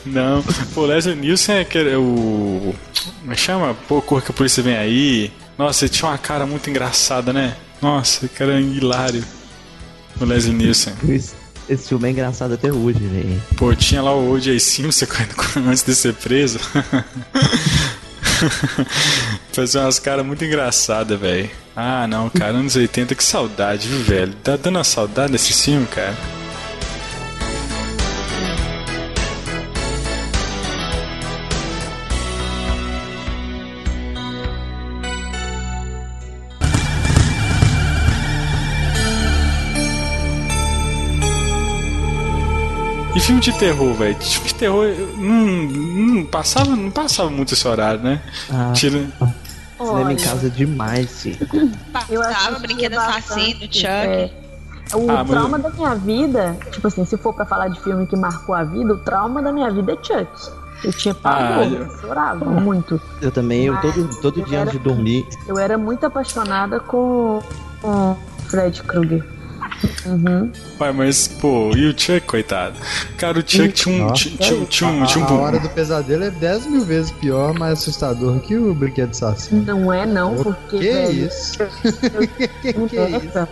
Não, 0.05 0.43
pô, 0.73 0.85
Leslie 0.85 1.15
Nielsen 1.15 1.55
é 1.57 1.63
que 1.63 1.77
é 1.77 1.97
o. 1.97 2.73
Como 3.21 3.31
é 3.31 3.35
que 3.35 3.41
chama? 3.41 3.75
Pô, 3.87 4.01
Cor 4.01 4.21
que 4.21 4.31
a 4.31 4.33
Polícia 4.33 4.61
Vem 4.63 4.75
Aí. 4.77 5.31
Nossa, 5.57 5.85
ele 5.85 5.93
tinha 5.93 6.09
uma 6.09 6.17
cara 6.17 6.45
muito 6.45 6.69
engraçada, 6.69 7.31
né? 7.31 7.55
Nossa, 7.81 8.27
que 8.27 8.43
era 8.43 8.59
hilário. 8.59 9.23
O 10.19 10.25
Leslie 10.25 10.53
Nielsen. 10.53 10.93
Esse, 11.67 11.87
filme 11.87 12.07
é 12.07 12.11
engraçado 12.11 12.53
até 12.53 12.71
hoje, 12.71 12.99
velho. 12.99 13.41
Pô, 13.57 13.75
tinha 13.75 14.01
lá 14.01 14.13
o 14.13 14.31
O.J. 14.31 14.59
Simpson 14.59 15.05
antes 15.67 15.83
de 15.83 15.95
ser 15.95 16.13
preso. 16.13 16.59
Fazia 19.51 19.81
umas 19.81 19.99
caras 19.99 20.25
muito 20.25 20.43
engraçadas, 20.45 21.19
velho. 21.19 21.49
Ah, 21.75 22.07
não, 22.07 22.29
cara, 22.29 22.57
anos 22.57 22.75
80, 22.75 23.15
que 23.15 23.23
saudade, 23.23 23.87
viu, 23.87 23.99
velho? 24.03 24.33
Tá 24.35 24.55
dando 24.55 24.77
uma 24.77 24.83
saudade 24.83 25.33
desse 25.33 25.53
filme, 25.53 25.85
cara. 25.87 26.15
E 43.15 43.19
filme 43.19 43.39
de 43.41 43.51
terror, 43.53 43.93
velho? 43.93 44.15
Filme 44.15 44.47
de 44.47 44.55
terror 44.55 44.85
eu 44.85 45.07
não, 45.17 45.45
não 46.15 46.25
passava, 46.25 46.75
não 46.75 46.91
passava 46.91 47.29
muito 47.29 47.53
esse 47.53 47.67
horário, 47.67 48.01
né? 48.01 48.21
Ah, 48.51 48.71
Tira... 48.73 49.07
cinema 49.77 50.11
em 50.13 50.17
casa 50.17 50.49
demais, 50.49 51.21
filho. 51.21 51.47
Eu 52.09 52.21
Passava 52.21 52.59
Brinquedo 52.59 52.97
Assassino, 52.97 53.61
Chuck. 53.61 53.85
é. 53.87 54.31
O 54.93 55.09
Ah, 55.09 55.23
mas- 55.23 55.29
trauma 55.29 55.57
da 55.57 55.69
minha 55.71 55.95
vida, 55.95 56.55
tipo 56.71 56.87
assim, 56.87 57.05
se 57.05 57.17
for 57.17 57.33
pra 57.33 57.45
falar 57.45 57.69
de 57.69 57.79
filme 57.81 58.05
que 58.05 58.15
marcou 58.15 58.53
a 58.53 58.63
vida, 58.63 58.93
o 58.93 58.97
trauma 58.97 59.41
da 59.41 59.51
minha 59.51 59.71
vida 59.71 59.93
é 59.93 59.95
Chuck. 59.95 60.27
Eu 60.83 60.91
tinha 60.93 61.15
pavor, 61.15 61.63
Ah, 61.63 61.65
eu 61.65 61.97
chorava 61.99 62.45
muito. 62.45 63.01
Eu 63.21 63.31
também, 63.31 63.63
eu 63.65 63.79
todo, 63.81 64.21
todo 64.21 64.43
dia 64.43 64.61
antes 64.61 64.73
de 64.73 64.79
dormir, 64.79 65.25
Eu 65.47 65.57
era 65.57 65.77
muito 65.77 66.05
apaixonada 66.05 66.79
com, 66.81 67.41
com 67.81 68.15
Fred 68.47 68.83
Krueger. 68.83 69.25
Uhum. 70.05 70.51
Ué, 70.79 70.91
mas, 70.91 71.27
pô, 71.27 71.71
e 71.75 71.87
o 71.87 71.91
Chuck, 71.99 72.21
coitado? 72.21 72.75
Cara, 73.17 73.39
o 73.39 73.41
Chuck 73.41 73.69
tinha 73.73 74.03
um. 74.03 74.07
Ó. 74.07 74.13
Tinha, 74.13 74.37
tinha, 74.37 74.65
tinha 74.65 74.89
um. 74.89 75.05
Tinha 75.05 75.25
um 75.25 75.27
a 75.37 75.41
hora 75.41 75.59
do 75.59 75.69
pesadelo 75.69 76.23
é 76.23 76.31
10 76.31 76.67
mil 76.67 76.85
vezes 76.85 77.11
pior, 77.11 77.53
mais 77.57 77.79
assustador 77.79 78.39
que 78.39 78.55
o 78.55 78.73
brinquedo 78.73 79.11
assassino. 79.11 79.63
Não 79.63 79.91
é 79.91 80.05
não, 80.05 80.35
porque 80.35 80.77
Que 80.79 80.93
velho, 80.93 81.25
isso? 81.27 81.57
que, 82.61 82.73
que 82.73 82.97
é 82.97 83.09
isso? 83.09 83.47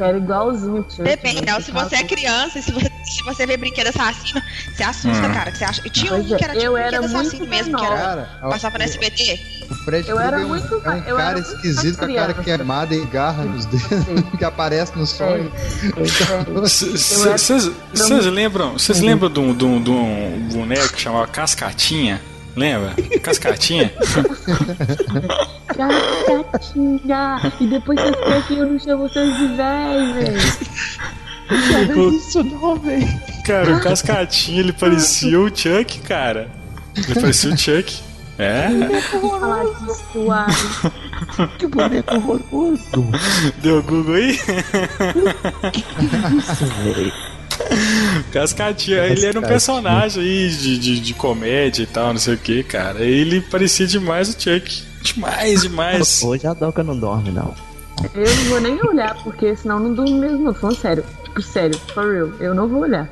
era 0.00 0.16
igualzinho 0.16 0.80
o 0.80 0.90
Chuck. 0.90 1.02
Depende, 1.02 1.44
não, 1.44 1.60
se 1.60 1.70
você 1.70 1.96
é 1.96 2.04
criança, 2.04 2.60
se 2.62 2.72
você, 2.72 2.90
se 3.04 3.22
você 3.24 3.46
vê 3.46 3.56
brinquedo 3.56 3.88
assassino, 3.88 4.42
você 4.74 4.82
assusta, 4.82 5.26
Hum. 5.28 5.32
cara. 5.32 5.50
Que 5.50 5.58
você 5.58 5.64
acha... 5.64 5.82
Tinha 5.90 6.14
um 6.14 6.20
é, 6.34 6.36
que 6.36 6.44
era 6.44 6.52
tipo 6.54 6.64
eu 6.64 6.72
um 6.72 6.74
brinquedo 6.76 7.04
assassino 7.04 7.46
mesmo, 7.46 7.76
que 7.76 7.82
menor. 7.82 7.96
era. 7.96 8.06
Cara, 8.06 8.50
Passava 8.50 8.78
no 8.78 8.84
SBT. 8.84 9.55
O 9.70 9.74
Fred 9.74 10.08
Eu 10.08 10.18
era 10.20 10.38
Krueger 10.38 10.42
é 10.42 10.44
um- 10.44 10.48
muito- 10.48 10.88
é 11.08 11.14
um 11.14 11.16
cara 11.16 11.38
esquisito 11.38 11.98
com 11.98 12.04
a 12.04 12.14
cara 12.14 12.34
queimada 12.34 12.94
e 12.94 13.04
garra 13.06 13.44
nos 13.44 13.66
dedos 13.66 13.88
que 14.38 14.44
aparece 14.44 14.92
no 14.96 15.06
sonho. 15.06 15.50
Vocês 16.62 18.26
lembram, 18.26 18.72
vocês 18.74 19.00
lembram 19.00 19.28
de 19.30 19.40
um, 19.40 19.54
de 19.54 19.64
um- 19.64 19.82
de 19.82 19.90
um 19.90 20.48
boneco 20.52 20.92
que 20.92 21.00
chamava 21.00 21.26
Cascatinha? 21.26 22.20
Lembra? 22.54 22.94
Cascatinha? 23.22 23.92
Catinha! 26.52 27.52
E 27.60 27.66
depois 27.66 27.98
vocês 28.00 28.16
ficam 28.16 28.38
aqui, 28.38 28.58
eu 28.58 28.66
não 28.66 28.78
chamo 28.78 29.08
vocês 29.08 29.36
de 29.36 29.46
véi, 29.48 30.12
velho. 30.14 30.42
Não 31.96 32.08
isso 32.16 32.42
não, 32.42 32.76
velho. 32.78 33.20
Cara, 33.44 33.76
o 33.76 33.80
Cascatinha 33.80 34.60
ele 34.60 34.72
parecia 34.72 35.38
o 35.40 35.48
Chuck, 35.54 36.00
cara. 36.00 36.48
Ele 36.96 37.14
parecia 37.20 37.52
o 37.52 37.56
Chuck. 37.56 38.02
É, 38.38 38.68
Falar 39.40 39.64
disso, 39.64 40.04
suave. 40.12 40.54
Que 41.58 41.66
boneco 41.66 42.14
horroroso. 42.14 42.82
deu 43.62 43.82
Google 43.82 44.14
aí? 44.14 44.32
Isso, 46.38 46.66
velho. 46.66 47.12
Cascatinha, 48.32 49.06
ele 49.06 49.24
era 49.24 49.38
um 49.38 49.42
personagem 49.42 50.22
aí 50.22 50.50
de, 50.50 50.78
de, 50.78 51.00
de 51.00 51.14
comédia 51.14 51.82
e 51.82 51.86
tal, 51.86 52.12
não 52.12 52.18
sei 52.20 52.34
o 52.34 52.38
que, 52.38 52.62
cara. 52.62 53.00
Ele 53.00 53.40
parecia 53.40 53.86
demais 53.86 54.28
o 54.28 54.32
Chuck. 54.32 54.82
Demais, 55.02 55.62
demais. 55.62 56.22
Hoje 56.24 56.46
a 56.46 56.52
Doca 56.52 56.82
não 56.82 56.98
dorme, 56.98 57.30
não. 57.30 57.54
Eu 58.14 58.26
não 58.36 58.44
vou 58.44 58.60
nem 58.60 58.78
olhar, 58.86 59.14
porque 59.22 59.56
senão 59.56 59.78
não 59.78 59.94
durmo 59.94 60.18
mesmo, 60.18 60.38
não. 60.38 60.52
Falando 60.54 60.76
sério. 60.76 61.04
Tipo, 61.24 61.40
sério, 61.40 61.78
for 61.94 62.12
real. 62.12 62.30
Eu 62.40 62.54
não 62.54 62.68
vou 62.68 62.82
olhar. 62.82 63.08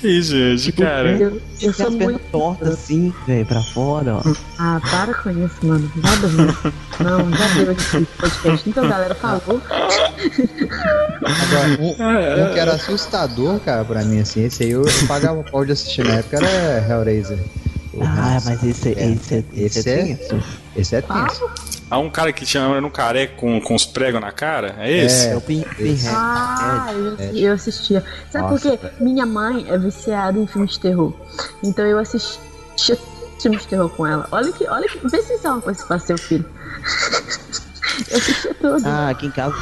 Que 0.00 0.08
isso, 0.08 0.32
gente, 0.32 0.72
cara. 0.72 1.10
Eu, 1.10 1.40
eu 1.60 1.72
sou 1.74 1.90
muito. 1.90 2.18
tortas 2.32 2.68
assim, 2.68 3.12
velho, 3.26 3.44
pra 3.44 3.60
fora, 3.62 4.16
ó. 4.16 4.22
Ah, 4.58 4.80
para 4.90 5.12
com 5.12 5.28
isso, 5.30 5.54
mano. 5.62 5.92
Já 6.02 6.16
dormi. 6.16 6.46
Não, 7.00 7.30
já 7.36 7.46
deu 7.54 7.72
esse 7.72 8.06
podcast. 8.18 8.68
Então, 8.70 8.88
galera, 8.88 9.14
falou. 9.14 9.40
Agora, 11.22 11.78
um, 11.80 11.90
um 11.90 12.52
que 12.52 12.58
era 12.58 12.72
assustador, 12.72 13.60
cara, 13.60 13.84
pra 13.84 14.02
mim, 14.04 14.20
assim, 14.20 14.44
esse 14.44 14.62
aí 14.64 14.70
eu, 14.70 14.82
eu 14.86 15.06
pagava 15.06 15.42
pau 15.42 15.64
de 15.66 15.72
assistir 15.72 16.04
na 16.04 16.14
época, 16.14 16.38
era 16.38 16.86
Hellraiser. 16.88 17.38
Ah, 18.00 18.38
mas 18.44 18.62
esse, 18.64 18.88
É. 18.90 19.10
esse, 19.12 19.34
é, 19.34 19.44
esse, 19.54 19.78
Esse 19.80 19.90
é 19.90 19.92
é- 20.00 20.04
tenso. 20.16 20.42
Esse 20.80 20.96
é 20.96 21.02
tenso. 21.02 21.50
Há 21.90 21.98
um 21.98 22.08
cara 22.08 22.32
que 22.32 22.46
tinha 22.46 22.62
era 22.62 22.86
um 22.86 22.90
careca 22.90 23.34
com, 23.36 23.60
com 23.60 23.74
os 23.74 23.84
pregos 23.84 24.20
na 24.20 24.30
cara? 24.30 24.76
É 24.78 24.90
esse? 24.90 25.28
É 25.28 25.36
o 25.36 25.40
Pin, 25.40 25.62
Pinhead. 25.76 26.08
Ah, 26.08 26.92
eu, 26.92 27.36
eu 27.36 27.52
assistia. 27.52 28.04
Sabe 28.30 28.44
por 28.44 28.52
Nossa, 28.52 28.76
quê? 28.76 28.90
Minha 29.00 29.26
mãe 29.26 29.66
é 29.68 29.76
viciada 29.76 30.38
em 30.38 30.46
filmes 30.46 30.72
de 30.72 30.80
terror. 30.80 31.12
Então 31.62 31.84
eu 31.84 31.98
assistia 31.98 32.96
filmes 33.40 33.62
de 33.62 33.68
terror 33.68 33.90
com 33.90 34.06
ela. 34.06 34.28
Olha 34.30 34.52
que, 34.52 34.66
olha 34.68 34.88
que. 34.88 34.98
Vê 35.08 35.20
se 35.22 35.34
isso 35.34 35.46
é 35.46 35.50
uma 35.50 35.60
coisa 35.60 35.84
para 35.84 35.98
seu 35.98 36.16
filho. 36.16 36.44
eu 38.10 38.16
assistia 38.18 38.54
tudo. 38.54 38.82
Ah, 38.86 39.08
aqui 39.10 39.26
em 39.26 39.30
casa 39.30 39.54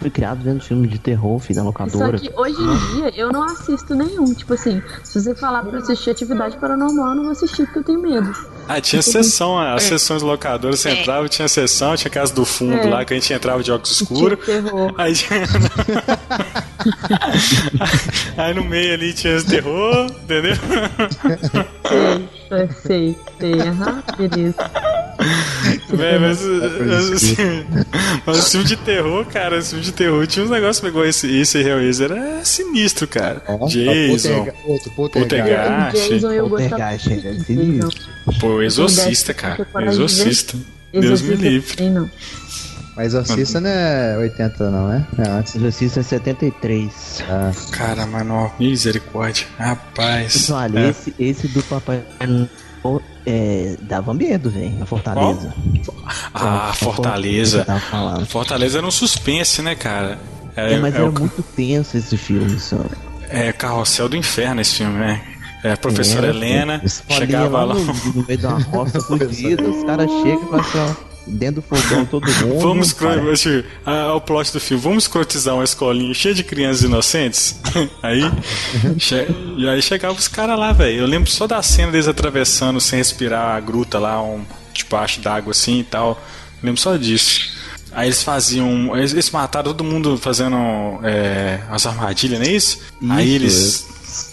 fui 0.00 0.10
criado 0.10 0.42
vendo 0.42 0.62
filme 0.62 0.88
de 0.88 0.98
terror, 0.98 1.38
filho 1.38 1.56
da 1.56 1.62
Só 1.62 1.66
locadora. 1.68 2.18
que 2.18 2.30
hoje 2.34 2.56
em 2.60 2.76
dia 2.94 3.12
eu 3.16 3.30
não 3.32 3.42
assisto 3.44 3.94
nenhum. 3.94 4.32
Tipo 4.34 4.54
assim, 4.54 4.82
se 5.04 5.20
você 5.20 5.34
falar 5.34 5.62
pra 5.62 5.78
assistir 5.78 6.10
atividade 6.10 6.56
paranormal, 6.58 7.10
eu 7.10 7.14
não 7.16 7.22
vou 7.24 7.32
assistir 7.32 7.64
porque 7.66 7.78
eu 7.80 7.84
tenho 7.84 8.00
medo. 8.00 8.32
Ah, 8.68 8.80
tinha 8.80 9.02
sessão, 9.02 9.58
as 9.58 9.82
sessões 9.82 10.22
locadoras, 10.22 10.80
você 10.80 10.90
É. 10.90 11.00
entrava, 11.00 11.28
tinha 11.28 11.48
sessão, 11.48 11.96
tinha 11.96 12.10
casa 12.10 12.32
do 12.34 12.44
fundo 12.44 12.74
É. 12.76 12.88
lá, 12.88 13.04
que 13.04 13.12
a 13.12 13.16
gente 13.16 13.32
entrava 13.32 13.62
de 13.62 13.72
óculos 13.72 14.00
escuros. 14.00 14.38
terror. 14.44 14.92
Aí, 14.96 15.12
tinha- 15.14 15.40
aí 18.38 18.54
no 18.54 18.64
meio 18.64 18.94
ali 18.94 19.12
tinha 19.12 19.36
esse 19.36 19.46
terror, 19.46 20.06
entendeu? 20.22 20.54
Sei, 22.48 22.68
sei, 22.86 23.18
sei. 23.38 23.60
Aham, 23.60 24.02
beleza. 24.16 24.54
Véi, 25.96 26.18
mas, 26.18 26.38
por 26.38 26.86
isso 26.86 27.08
que- 27.34 27.42
assim, 27.42 27.66
mas 28.26 28.38
o 28.38 28.50
filme 28.50 28.66
de 28.66 28.76
terror, 28.76 29.24
cara, 29.26 29.58
o 29.58 29.62
filme 29.62 29.84
de 29.84 29.92
terror 29.92 30.26
tinha 30.26 30.44
uns 30.44 30.50
negócios 30.50 30.80
pegou 30.80 31.04
esse, 31.04 31.26
esse 31.40 31.58
Hellraiser 31.58 32.12
era 32.12 32.44
sinistro, 32.44 33.06
cara. 33.08 33.42
Ó, 33.48 33.66
Jason, 33.66 34.08
Polterga- 34.08 34.54
Outro, 34.66 34.90
Poltergeist. 34.92 36.10
Jason 36.10 36.32
eu 36.32 36.48
gostava 36.48 36.82
é 36.92 36.98
pô, 38.40 38.62
Exorcista, 38.62 39.34
cara. 39.34 39.66
Exorcista. 39.86 40.56
Deus 40.92 41.22
me 41.22 41.34
Exorcista 41.34 41.48
livre. 41.48 42.10
Mas 42.96 43.14
assista 43.14 43.60
não 43.60 43.70
é 43.70 44.16
80 44.18 44.70
não, 44.70 44.92
é? 44.92 45.06
É 45.18 45.28
antes. 45.28 45.54
Exorcista 45.54 46.00
é 46.00 46.02
73. 46.02 47.22
Ah, 47.28 47.52
Cara, 47.70 48.04
mano, 48.04 48.50
misericórdia. 48.58 49.46
Rapaz. 49.56 50.50
Olha, 50.50 50.80
É. 50.80 50.88
esse, 50.90 51.14
esse 51.18 51.48
do 51.48 51.62
Papai 51.62 52.02
é, 53.26 53.76
dava 53.82 54.12
medo, 54.14 54.50
velho, 54.50 54.74
a 54.82 54.86
Fortaleza. 54.86 55.52
Ah, 56.34 56.70
A 56.70 56.72
Fortaleza. 56.72 57.64
falando. 57.90 58.26
Fortaleza 58.26 58.78
era 58.78 58.86
um 58.86 58.90
suspense, 58.90 59.62
né, 59.62 59.74
cara? 59.74 60.18
É, 60.56 60.74
É, 60.74 60.78
mas 60.78 60.94
é 60.94 60.98
era 60.98 61.08
o 61.08 61.12
muito 61.12 61.42
tenso 61.54 61.96
esse 61.96 62.16
filme, 62.16 62.58
só. 62.58 62.78
é 63.28 63.52
Carrossel 63.52 64.08
do 64.08 64.16
Inferno 64.16 64.60
esse 64.60 64.76
filme, 64.76 64.98
né? 64.98 65.22
É, 65.62 65.72
a 65.72 65.76
professora 65.76 66.28
Helena 66.28 66.82
chegava 67.08 67.64
lá. 67.64 67.74
no, 67.74 67.84
no 67.84 68.24
meio 68.26 68.38
de 68.38 68.46
uma 68.46 68.58
roça 68.60 68.98
fugida, 69.02 69.62
os 69.62 69.84
caras 69.84 70.10
chegam 70.22 70.42
e 70.42 70.46
passam 70.46 70.86
ó, 70.88 71.09
dentro 71.26 71.60
do 71.60 71.62
fogão 71.62 72.04
todo 72.04 72.26
mundo. 72.42 72.60
Vamos 72.60 72.92
cara. 72.92 73.16
escro- 73.16 73.30
assim, 73.32 73.64
ah, 73.86 74.14
o 74.14 74.20
plot 74.20 74.52
do 74.52 74.60
filme, 74.60 74.82
vamos 74.82 75.04
escrotizar 75.04 75.54
uma 75.54 75.64
escolinha 75.64 76.12
cheia 76.14 76.34
de 76.34 76.42
crianças 76.44 76.82
inocentes. 76.82 77.60
aí, 78.02 78.22
che- 78.98 79.26
e 79.56 79.68
aí 79.68 79.80
chegava 79.82 80.14
os 80.18 80.28
caras 80.28 80.58
lá, 80.58 80.72
velho. 80.72 81.00
Eu 81.00 81.06
lembro 81.06 81.30
só 81.30 81.46
da 81.46 81.62
cena 81.62 81.92
deles 81.92 82.08
atravessando 82.08 82.80
sem 82.80 82.98
respirar 82.98 83.56
a 83.56 83.60
gruta 83.60 83.98
lá, 83.98 84.22
um 84.22 84.44
debaixo 84.72 85.20
d'água 85.20 85.50
assim 85.52 85.80
e 85.80 85.84
tal. 85.84 86.20
lembro 86.62 86.80
só 86.80 86.96
disso. 86.96 87.58
Aí 87.92 88.06
eles 88.06 88.22
faziam. 88.22 88.96
Eles, 88.96 89.12
eles 89.12 89.30
mataram 89.30 89.72
todo 89.72 89.82
mundo 89.82 90.16
fazendo 90.16 90.56
é, 91.02 91.58
as 91.68 91.86
armadilhas, 91.86 92.38
não 92.38 92.46
é 92.46 92.50
isso? 92.52 92.78
aí 93.10 93.26
Isso, 93.26 93.34
eles. 93.34 93.90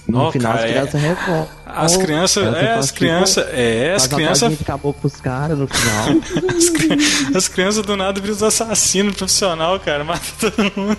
No 0.08 0.20
Ó, 0.20 0.32
final, 0.32 0.54
cara, 0.54 0.64
as 0.66 0.70
é- 0.70 0.74
crianças 0.74 1.02
revoltam. 1.02 1.57
As 1.86 1.98
crianças, 1.98 2.46
Elas 2.46 2.58
é, 2.64 2.74
as 2.74 2.92
crianças, 2.92 3.46
é, 3.52 3.94
as 3.96 4.08
crianças, 4.08 4.58
caboclo 4.66 5.02
pros 5.02 5.20
caras 5.22 5.58
no 5.58 5.68
final. 5.68 6.06
as, 6.58 6.70
cri- 6.70 6.98
as 7.36 7.48
crianças 7.48 7.86
do 7.86 7.96
nada 7.96 8.20
viram 8.22 8.34
os 8.36 8.44
assassinos 8.44 9.16
profissional, 9.16 9.80
cara, 9.80 10.04
mata 10.04 10.22
todo 10.40 10.72
mundo. 10.76 10.98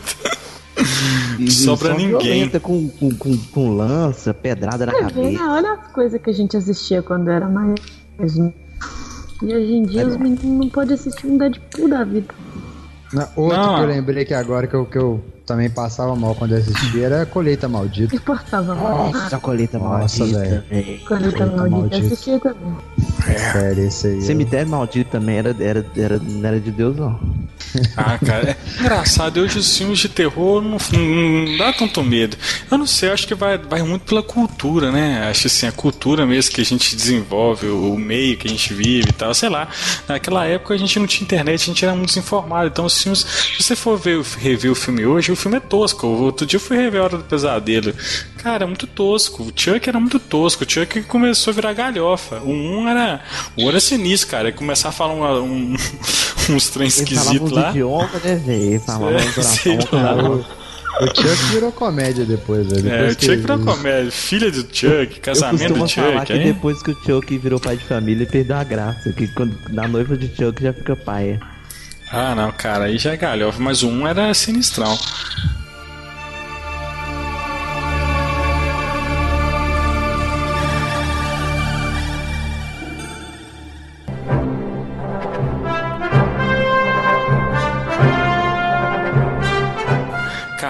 E 1.38 1.50
Sobra 1.50 1.94
ninguém. 1.94 2.48
Com, 2.60 2.88
com, 2.88 3.10
com, 3.10 3.36
com 3.36 3.76
lança, 3.76 4.32
pedrada 4.32 4.86
na 4.86 4.92
vendo? 4.92 5.10
cabeça. 5.14 5.44
Olha 5.50 5.72
as 5.72 5.92
coisas 5.92 6.20
que 6.22 6.30
a 6.30 6.32
gente 6.32 6.56
assistia 6.56 7.02
quando 7.02 7.28
era 7.30 7.48
mais. 7.48 7.74
E 9.42 9.54
hoje 9.54 9.72
em 9.72 9.82
dia 9.84 10.06
os 10.06 10.16
meninos 10.16 10.42
não 10.44 10.68
podem 10.68 10.94
assistir 10.94 11.26
um 11.26 11.36
Deadpool 11.36 11.88
da 11.88 12.04
vida. 12.04 12.32
na- 13.12 13.28
outro 13.36 13.56
Não. 13.56 13.74
que 13.76 13.80
eu 13.82 13.86
lembrei 13.86 14.24
que 14.24 14.34
agora 14.34 14.66
que 14.66 14.74
eu, 14.74 14.84
que 14.86 14.98
eu 14.98 15.24
também 15.49 15.70
passava 15.70 16.14
mal 16.14 16.34
quando 16.34 16.53
eu 16.53 16.59
assistia 16.59 17.07
era 17.07 17.26
Colheita 17.26 17.66
Maldita. 17.68 18.14
E 18.14 18.20
passava 18.20 18.74
mal. 18.74 19.11
Nossa, 19.11 19.36
a 19.36 19.40
colheita 19.40 19.78
Nossa, 19.78 20.18
maldita, 20.20 20.38
velho. 20.40 20.62
velho. 20.68 21.01
Colheita 21.07 21.46
maldito, 21.46 21.64
eu 21.66 21.70
Maldita. 21.70 22.07
assistia 22.07 22.38
também. 22.38 22.76
Sério, 23.36 23.84
esse 23.86 24.06
aí. 24.06 24.22
Cemitério 24.22 24.68
maldito 24.68 25.10
também 25.10 25.38
era, 25.38 25.56
era, 25.58 25.86
era, 25.96 26.18
não 26.18 26.48
era 26.48 26.60
de 26.60 26.70
Deus, 26.70 26.96
não. 26.96 27.18
Ah, 27.96 28.18
cara, 28.24 28.50
é 28.50 28.80
engraçado. 28.80 29.40
Hoje 29.40 29.58
os 29.58 29.76
filmes 29.76 29.98
de 29.98 30.08
terror 30.08 30.62
não, 30.62 30.78
não, 30.92 31.56
dá 31.58 31.72
tanto 31.72 32.02
medo. 32.02 32.36
Eu 32.70 32.78
não 32.78 32.86
sei, 32.86 33.10
acho 33.10 33.26
que 33.26 33.34
vai, 33.34 33.58
vai 33.58 33.82
muito 33.82 34.04
pela 34.06 34.22
cultura, 34.22 34.90
né? 34.90 35.28
Acho 35.28 35.48
assim, 35.48 35.66
a 35.66 35.72
cultura 35.72 36.24
mesmo 36.26 36.52
que 36.52 36.60
a 36.60 36.64
gente 36.64 36.94
desenvolve, 36.96 37.66
o, 37.66 37.96
meio 37.96 38.36
que 38.36 38.46
a 38.46 38.50
gente 38.50 38.72
vive 38.72 39.10
e 39.10 39.12
tal, 39.12 39.34
sei 39.34 39.48
lá. 39.48 39.68
Naquela 40.06 40.46
época 40.46 40.74
a 40.74 40.76
gente 40.76 40.98
não 40.98 41.06
tinha 41.06 41.24
internet, 41.24 41.62
a 41.62 41.66
gente 41.66 41.84
era 41.84 41.94
muito 41.94 42.08
desinformado. 42.08 42.68
Então 42.68 42.84
os 42.84 43.02
filmes, 43.02 43.20
se 43.20 43.62
você 43.62 43.76
for 43.76 43.98
ver, 43.98 44.22
rever 44.38 44.70
o 44.70 44.74
filme 44.74 45.04
hoje, 45.04 45.32
o 45.32 45.36
filme 45.36 45.58
é 45.58 45.60
tosco. 45.60 46.06
Outro 46.06 46.46
dia 46.46 46.56
eu 46.56 46.60
fui 46.60 46.76
rever 46.76 47.00
a 47.00 47.04
Hora 47.04 47.18
do 47.18 47.24
Pesadelo. 47.24 47.94
Cara, 48.38 48.64
é 48.64 48.66
muito 48.66 48.86
tosco. 48.86 49.42
O 49.42 49.52
Chuck 49.54 49.88
era 49.88 49.98
muito 49.98 50.18
tosco. 50.18 50.64
O 50.64 50.70
Chuck 50.70 51.02
começou 51.02 51.50
a 51.50 51.54
virar 51.54 51.72
galhofa. 51.72 52.40
O 52.40 52.50
um 52.50 52.88
era. 52.88 53.17
O 53.56 53.60
outro 53.62 53.70
era 53.70 53.80
sinistro, 53.80 54.30
cara. 54.30 54.48
Ele 54.48 54.56
começar 54.56 54.88
a 54.90 54.92
falar 54.92 55.14
um, 55.14 55.44
um- 55.44 55.72
uns 56.50 56.68
falavam 56.68 56.86
esquisitos 56.86 57.40
os 57.42 57.52
lá. 57.52 57.70
idiomas, 57.70 58.22
né, 58.22 58.34
velho? 58.36 58.62
Eles 58.62 58.84
falavam 58.84 59.16
É, 59.16 59.42
sei 59.42 59.78
lá. 59.92 60.14
O 61.00 61.06
Chuck 61.06 61.44
virou 61.52 61.70
comédia 61.70 62.24
depois, 62.24 62.66
velho. 62.66 62.90
É, 62.92 63.06
o 63.06 63.10
Chuck 63.12 63.36
virou 63.36 63.58
comédia. 63.60 64.10
Filha 64.10 64.50
do 64.50 64.62
Chuck, 64.62 65.20
casamento 65.20 65.74
do 65.74 65.88
falar 65.88 66.20
Chuck, 66.20 66.26
que 66.26 66.32
hein? 66.32 66.44
depois 66.46 66.82
que 66.82 66.90
o 66.90 66.96
Chuck 67.04 67.38
virou 67.38 67.60
pai 67.60 67.76
de 67.76 67.84
família, 67.84 68.24
ele 68.24 68.30
perdeu 68.30 68.56
a 68.56 68.64
graça. 68.64 69.12
Que 69.12 69.28
quando, 69.28 69.56
na 69.70 69.86
noiva 69.86 70.16
de 70.16 70.26
Chuck 70.34 70.60
já 70.60 70.72
fica 70.72 70.96
pai. 70.96 71.38
Ah, 72.10 72.34
não, 72.34 72.50
cara, 72.50 72.86
aí 72.86 72.98
já 72.98 73.12
é 73.12 73.16
galhofa. 73.16 73.60
Mas 73.62 73.84
um 73.84 74.08
era 74.08 74.34
sinistrão. 74.34 74.98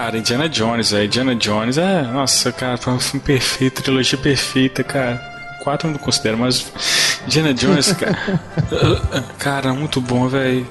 Cara, 0.09 0.17
Indiana 0.17 0.49
Jones, 0.49 0.89
velho. 0.89 1.05
Indiana 1.05 1.35
Jones 1.35 1.77
é. 1.77 2.01
Nossa, 2.01 2.51
cara, 2.51 2.77
foi 2.77 2.93
um 2.93 2.99
filme 2.99 3.23
perfeito, 3.23 3.83
trilogia 3.83 4.17
perfeita, 4.17 4.83
cara. 4.83 5.21
Quatro 5.61 5.87
eu 5.87 5.91
não 5.91 5.99
considero, 5.99 6.35
mas 6.35 6.65
Indiana 7.27 7.53
Jones, 7.53 7.93
cara. 7.93 8.17
cara, 9.37 9.71
muito 9.71 10.01
bom, 10.01 10.27
velho. 10.27 10.67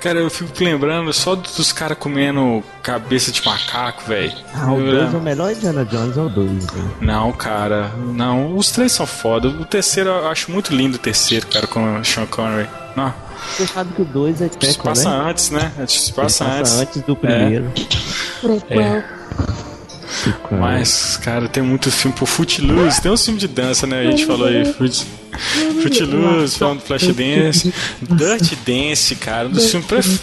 Cara, 0.00 0.20
eu 0.20 0.30
fico 0.30 0.64
lembrando 0.64 1.12
só 1.12 1.34
dos 1.34 1.70
caras 1.70 1.98
comendo 1.98 2.64
cabeça 2.82 3.30
de 3.30 3.44
macaco, 3.44 4.04
velho. 4.08 4.32
Ah, 4.54 4.72
o 4.72 4.80
2 4.80 5.12
é 5.12 5.16
o 5.18 5.20
melhor 5.20 5.52
Indiana 5.52 5.84
Jones 5.84 6.16
é 6.16 6.20
o 6.22 6.30
2. 6.30 6.66
Não, 7.02 7.30
cara. 7.32 7.92
Não, 8.14 8.56
os 8.56 8.70
três 8.70 8.90
são 8.92 9.06
foda. 9.06 9.48
O 9.48 9.66
terceiro 9.66 10.08
eu 10.08 10.28
acho 10.28 10.50
muito 10.50 10.74
lindo 10.74 10.96
o 10.96 10.98
terceiro, 10.98 11.46
cara, 11.48 11.66
com 11.66 12.00
o 12.00 12.04
Sean 12.06 12.24
Connery. 12.24 12.70
Não. 12.96 13.12
Você 13.56 13.66
sabe 13.66 13.92
que 13.94 14.02
o 14.02 14.04
2 14.04 14.42
é 14.42 14.48
Se 14.60 14.78
passa 14.78 15.10
né? 15.10 15.30
antes, 15.30 15.50
né? 15.50 15.72
Se 15.86 16.12
passa, 16.12 16.44
Ele 16.44 16.52
antes. 16.52 16.70
passa 16.70 16.82
antes 16.82 17.02
do 17.02 17.16
primeiro. 17.16 17.70
Prequel. 18.40 19.02
Mas, 20.50 21.16
cara, 21.18 21.48
tem 21.48 21.62
muito 21.62 21.90
filme 21.90 22.16
por 22.16 22.26
Footloose. 22.26 23.00
Tem 23.00 23.10
um 23.10 23.16
filme 23.16 23.38
de 23.38 23.48
dança, 23.48 23.86
né? 23.86 24.00
A 24.00 24.10
gente 24.10 24.26
falou 24.26 24.46
aí. 24.46 24.64
Foot- 24.72 25.06
Footloose, 25.82 26.58
falando 26.58 26.78
do 26.80 26.84
Flashdance. 26.84 27.72
Dirty 28.02 28.56
Dance, 28.66 29.14
cara. 29.16 29.48
Um 29.48 29.52
dos 29.52 29.70
filmes 29.70 29.86
pref- 29.86 30.20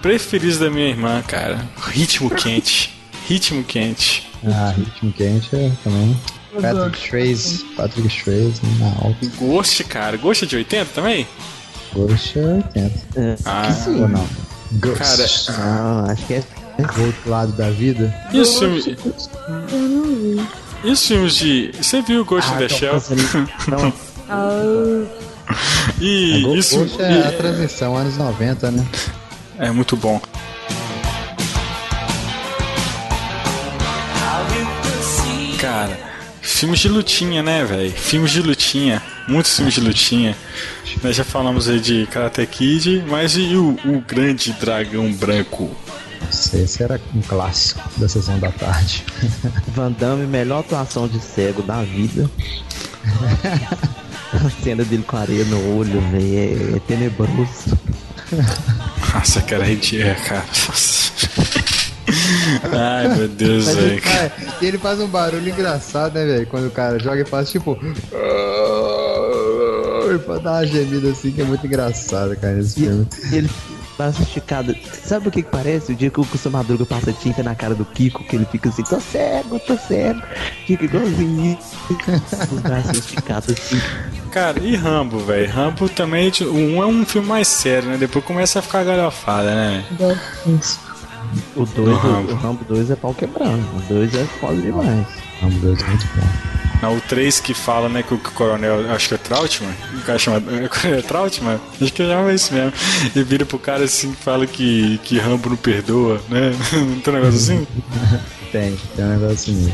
preferidos 0.00 0.58
da 0.58 0.70
minha 0.70 0.88
irmã, 0.88 1.22
cara. 1.26 1.60
Ritmo 1.88 2.30
quente. 2.30 2.94
Ritmo 3.28 3.62
quente. 3.64 4.26
Ah, 4.46 4.72
ritmo 4.76 5.12
quente 5.12 5.48
é 5.54 5.70
também. 5.82 6.16
Patrick 6.60 7.08
Swayze. 7.08 7.64
Patrick 7.76 8.08
Swayze 8.22 8.60
na 8.78 8.86
alta. 9.04 9.26
Ghost, 9.38 9.84
cara. 9.84 10.16
Ghost 10.16 10.44
é 10.44 10.46
de 10.46 10.56
80 10.56 10.86
também? 10.94 11.26
Ghost 11.92 12.38
é 12.38 12.42
80. 12.42 12.92
É, 13.16 13.36
Ah, 13.44 13.68
Ou 13.88 14.08
não? 14.08 14.26
Ghost. 14.72 14.98
Cara, 14.98 15.58
ah, 15.60 16.04
acho 16.12 16.24
que 16.26 16.34
é. 16.34 16.44
O 16.78 17.02
outro 17.06 17.30
lado 17.30 17.52
da 17.52 17.70
vida. 17.70 18.14
e 18.32 18.40
os 18.40 18.58
filmes, 18.58 18.86
Eu 18.86 18.94
não 19.78 20.02
vi. 20.04 20.46
e 20.84 20.90
os 20.90 21.06
filmes 21.06 21.34
de. 21.36 21.70
Você 21.80 22.02
viu 22.02 22.24
Ghost 22.24 22.50
in 22.52 22.56
the 22.58 22.64
então, 22.66 22.78
Shell? 22.78 23.02
Não, 23.68 23.92
Ah, 24.28 25.04
E 26.00 26.42
Ghost 26.42 26.58
isso. 26.58 26.78
Ghost 26.78 27.00
é 27.02 27.26
a 27.28 27.32
transição, 27.32 27.96
anos 27.96 28.16
90, 28.18 28.70
né? 28.70 28.86
É 29.58 29.70
muito 29.70 29.96
bom. 29.96 30.20
Cara, 35.60 35.98
filmes 36.40 36.78
de 36.80 36.88
lutinha, 36.88 37.42
né, 37.42 37.64
velho? 37.64 37.90
Filmes 37.92 38.30
de 38.30 38.42
lutinha. 38.42 39.02
Muitos 39.28 39.54
filmes 39.56 39.74
de 39.74 39.80
lutinha. 39.80 40.36
Nós 41.02 41.16
já 41.16 41.24
falamos 41.24 41.68
aí 41.68 41.80
de 41.80 42.06
Karate 42.06 42.46
Kid, 42.46 43.04
mas 43.08 43.36
e 43.36 43.54
o, 43.56 43.76
o 43.84 44.00
Grande 44.06 44.52
Dragão 44.52 45.12
Branco? 45.12 45.70
Esse, 46.30 46.58
esse 46.58 46.82
era 46.82 47.00
um 47.14 47.20
clássico 47.22 47.82
da 47.96 48.08
sessão 48.08 48.38
da 48.38 48.50
tarde. 48.50 49.04
Van 49.68 49.92
Damme, 49.92 50.26
melhor 50.26 50.60
atuação 50.60 51.08
de 51.08 51.20
cego 51.20 51.62
da 51.62 51.82
vida. 51.82 52.30
A 54.32 54.50
cena 54.62 54.84
dele 54.84 55.04
com 55.04 55.16
areia 55.16 55.44
no 55.44 55.78
olho, 55.78 56.00
velho, 56.10 56.74
é, 56.74 56.76
é 56.76 56.80
tenebroso. 56.80 57.78
Nossa, 59.14 59.40
cara, 59.42 59.62
a 59.62 59.66
gente 59.66 60.02
é, 60.02 60.14
cara. 60.14 60.44
Nossa. 60.66 61.12
Ai, 62.72 63.16
meu 63.16 63.28
Deus, 63.28 63.66
velho. 63.66 63.86
ele, 63.92 64.00
cara, 64.00 64.32
e 64.60 64.66
ele 64.66 64.78
faz 64.78 65.00
um 65.00 65.06
barulho 65.06 65.48
engraçado, 65.48 66.14
né, 66.14 66.24
velho? 66.24 66.46
Quando 66.46 66.66
o 66.66 66.70
cara 66.70 66.98
joga 66.98 67.22
e 67.22 67.24
faz 67.24 67.50
tipo. 67.50 67.78
E 70.06 70.18
pra 70.20 70.38
dar 70.38 70.52
uma 70.52 70.66
gemida 70.66 71.10
assim 71.10 71.32
que 71.32 71.42
é 71.42 71.44
muito 71.44 71.66
engraçado, 71.66 72.36
cara, 72.36 72.60
esse 72.60 72.80
filme. 72.80 73.08
Ele 73.32 73.50
passa 73.96 74.22
esticado. 74.22 74.74
Sabe 75.04 75.28
o 75.28 75.30
que, 75.30 75.42
que 75.42 75.50
parece? 75.50 75.92
O 75.92 75.94
dia 75.94 76.10
que 76.10 76.20
o 76.20 76.24
Custom 76.24 76.50
Madruga 76.50 76.84
passa 76.84 77.12
tinta 77.12 77.42
na 77.42 77.54
cara 77.54 77.74
do 77.74 77.84
Kiko, 77.84 78.24
que 78.24 78.36
ele 78.36 78.44
fica 78.44 78.68
assim, 78.68 78.82
tô 78.82 79.00
cego, 79.00 79.58
tô 79.60 79.76
cego. 79.76 80.22
Fica 80.66 80.84
igualzinho. 80.84 81.58
Os 82.52 82.60
braços 82.60 82.98
esticados 82.98 83.50
assim. 83.50 83.80
Cara, 84.30 84.58
e 84.60 84.76
Rambo, 84.76 85.18
velho? 85.20 85.50
Rambo 85.50 85.88
também, 85.88 86.30
tipo, 86.30 86.50
o 86.50 86.56
um 86.56 86.82
é 86.82 86.86
um 86.86 87.04
filme 87.04 87.28
mais 87.28 87.48
sério, 87.48 87.88
né? 87.88 87.96
Depois 87.96 88.24
começa 88.24 88.58
a 88.58 88.62
ficar 88.62 88.84
galhofada, 88.84 89.54
né? 89.54 89.84
O 91.56 91.64
2, 91.64 91.74
Do 91.74 91.94
Rambo. 91.94 92.32
o 92.32 92.36
Rambo 92.36 92.64
2 92.64 92.90
é 92.90 92.96
pau 92.96 93.14
quebrando. 93.14 93.64
O 93.76 93.80
2 93.88 94.14
é 94.14 94.24
foda 94.24 94.60
demais. 94.60 95.06
Vamos 95.40 95.60
Deus, 95.60 95.82
muito 95.82 96.06
bom. 96.16 96.65
Não, 96.82 96.96
o 96.96 97.00
3 97.00 97.40
que 97.40 97.54
fala, 97.54 97.88
né, 97.88 98.02
que 98.02 98.12
o 98.14 98.18
coronel, 98.18 98.90
acho 98.92 99.08
que 99.08 99.14
é 99.14 99.18
Trautmann, 99.18 99.72
o 99.94 100.00
cara 100.02 100.18
chama 100.18 100.42
é 100.84 101.02
Trautmann, 101.02 101.58
acho 101.80 101.92
que 101.92 102.04
chama 102.06 102.32
isso 102.32 102.52
mesmo. 102.52 102.72
E 103.14 103.22
vira 103.22 103.46
pro 103.46 103.58
cara 103.58 103.84
assim 103.84 104.12
e 104.12 104.16
fala 104.16 104.46
que, 104.46 104.98
que 105.02 105.18
Rambo 105.18 105.48
não 105.50 105.56
perdoa, 105.56 106.20
né? 106.28 106.52
Não 106.72 107.00
tem 107.00 107.14
um 107.14 107.16
negócio 107.16 107.36
assim? 107.40 107.66
Tem, 108.52 108.76
tem 108.94 109.04
um 109.04 109.08
negócio 109.08 109.34
assim. 109.34 109.72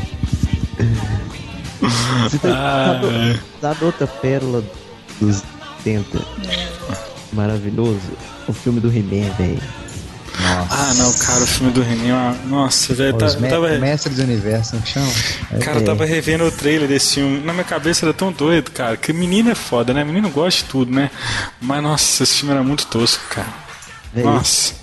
Você 2.23 2.37
tá, 2.39 2.49
Ah, 2.49 2.99
sabe, 3.01 3.39
sabe 3.61 3.85
outra 3.85 4.07
pérola 4.07 4.63
dos 5.21 5.43
70? 5.83 6.19
Maravilhoso? 7.31 7.99
O 8.47 8.51
filme 8.53 8.79
do 8.79 8.89
He-Man, 8.89 9.31
velho. 9.37 9.61
Ah, 10.69 10.93
não, 10.95 11.13
cara, 11.13 11.43
o 11.43 11.47
filme 11.47 11.71
do 11.71 11.81
René, 11.81 12.09
é 12.09 12.13
uma- 12.13 12.35
nossa, 12.47 12.93
velho, 12.93 13.13
tá, 13.17 13.27
eu 13.27 13.39
me 13.39 13.47
tava, 13.49 13.69
Mestres 13.77 14.15
do 14.17 14.23
Universo, 14.23 14.75
não 14.75 14.81
que 14.81 14.89
chama? 14.89 15.11
É, 15.51 15.57
cara, 15.59 15.79
eu 15.79 15.85
tava 15.85 16.05
revendo 16.05 16.43
o 16.45 16.51
trailer 16.51 16.87
desse 16.87 17.15
filme, 17.15 17.39
na 17.45 17.53
minha 17.53 17.63
cabeça 17.63 18.05
era 18.05 18.13
tão 18.13 18.31
doido, 18.31 18.71
cara, 18.71 18.97
que 18.97 19.13
menino 19.13 19.51
é 19.51 19.55
foda, 19.55 19.93
né? 19.93 20.03
Menino 20.03 20.29
gosta 20.29 20.63
de 20.63 20.69
tudo, 20.69 20.91
né? 20.91 21.11
Mas, 21.61 21.83
nossa, 21.83 22.23
esse 22.23 22.35
filme 22.39 22.53
era 22.53 22.63
muito 22.63 22.85
tosco, 22.87 23.23
cara. 23.29 23.47
Nossa. 24.23 24.73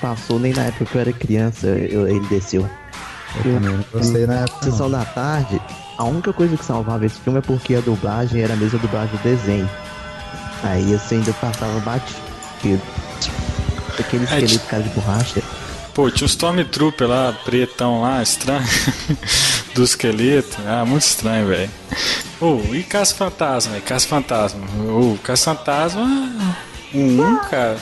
passou 0.00 0.38
nem 0.38 0.52
na 0.52 0.64
época 0.64 0.84
que 0.84 0.94
eu 0.94 1.00
era 1.00 1.12
criança, 1.12 1.66
eu- 1.66 2.06
ele 2.06 2.26
desceu. 2.28 2.68
eu 3.36 3.42
também 3.42 3.60
não 3.76 3.84
gostei 3.92 4.26
na 4.26 4.34
época. 4.40 4.64
Sessão 4.70 4.90
da 4.90 5.04
tarde, 5.04 5.60
a 5.98 6.04
única 6.04 6.32
coisa 6.32 6.56
que 6.56 6.64
salvava 6.64 7.04
esse 7.06 7.18
filme 7.18 7.38
é 7.38 7.42
porque 7.42 7.74
a 7.74 7.80
dublagem 7.80 8.40
era 8.42 8.52
a 8.54 8.56
mesma 8.56 8.78
dublagem 8.78 9.14
do 9.16 9.22
desenho. 9.22 9.68
Aí 10.62 10.84
você 10.96 11.16
ainda 11.16 11.32
passava 11.34 11.78
batido. 11.80 12.80
Aquele 14.02 14.24
É, 14.24 14.26
esqueleto 14.26 14.58
ti- 14.58 14.70
cara 14.70 14.82
de 14.82 14.88
borracha. 14.90 15.42
Pô, 15.94 16.10
tinha 16.10 16.24
um 16.26 16.28
Stormtrooper 16.28 17.08
lá, 17.08 17.32
pretão 17.44 18.02
lá, 18.02 18.22
estranho, 18.22 18.62
do 19.74 19.82
esqueleto. 19.82 20.58
Ah, 20.66 20.84
muito 20.84 21.02
estranho, 21.04 21.46
velho. 21.46 21.70
Ô, 22.40 22.60
e 22.74 22.82
Caça 22.82 23.14
Fantasma, 23.14 23.72
velho? 23.72 23.82
Caça 23.84 24.06
Fantasma. 24.06 24.60
Ô, 24.90 25.16
Caça 25.22 25.54
Fantasma. 25.54 26.02
Um, 26.94 27.22
um, 27.22 27.36
cara. 27.38 27.78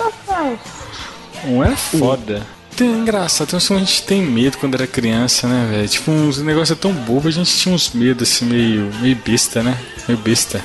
Um 1.45 1.63
é 1.65 1.75
foda. 1.77 2.47
Tem, 2.77 2.89
é 2.89 2.97
engraçado, 2.99 3.49
tem 3.49 3.57
uns 3.57 3.69
que 3.69 3.75
a 3.75 3.79
gente 3.79 4.03
tem 4.03 4.23
medo 4.23 4.59
quando 4.59 4.75
era 4.75 4.87
criança, 4.87 5.47
né, 5.47 5.69
velho? 5.71 5.89
Tipo, 5.89 6.11
uns 6.11 6.39
negócios 6.39 6.77
tão 6.79 6.93
bobo, 6.93 7.29
a 7.29 7.31
gente 7.31 7.55
tinha 7.57 7.73
uns 7.75 7.91
medos 7.93 8.29
assim, 8.29 8.47
meio, 8.47 8.91
meio 9.01 9.17
besta, 9.25 9.63
né? 9.63 9.79
Meio 10.09 10.19
besta. 10.21 10.61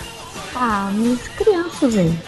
Ah, 0.56 0.91
mas 0.93 1.20
criança, 1.38 1.88
velho. 1.88 2.20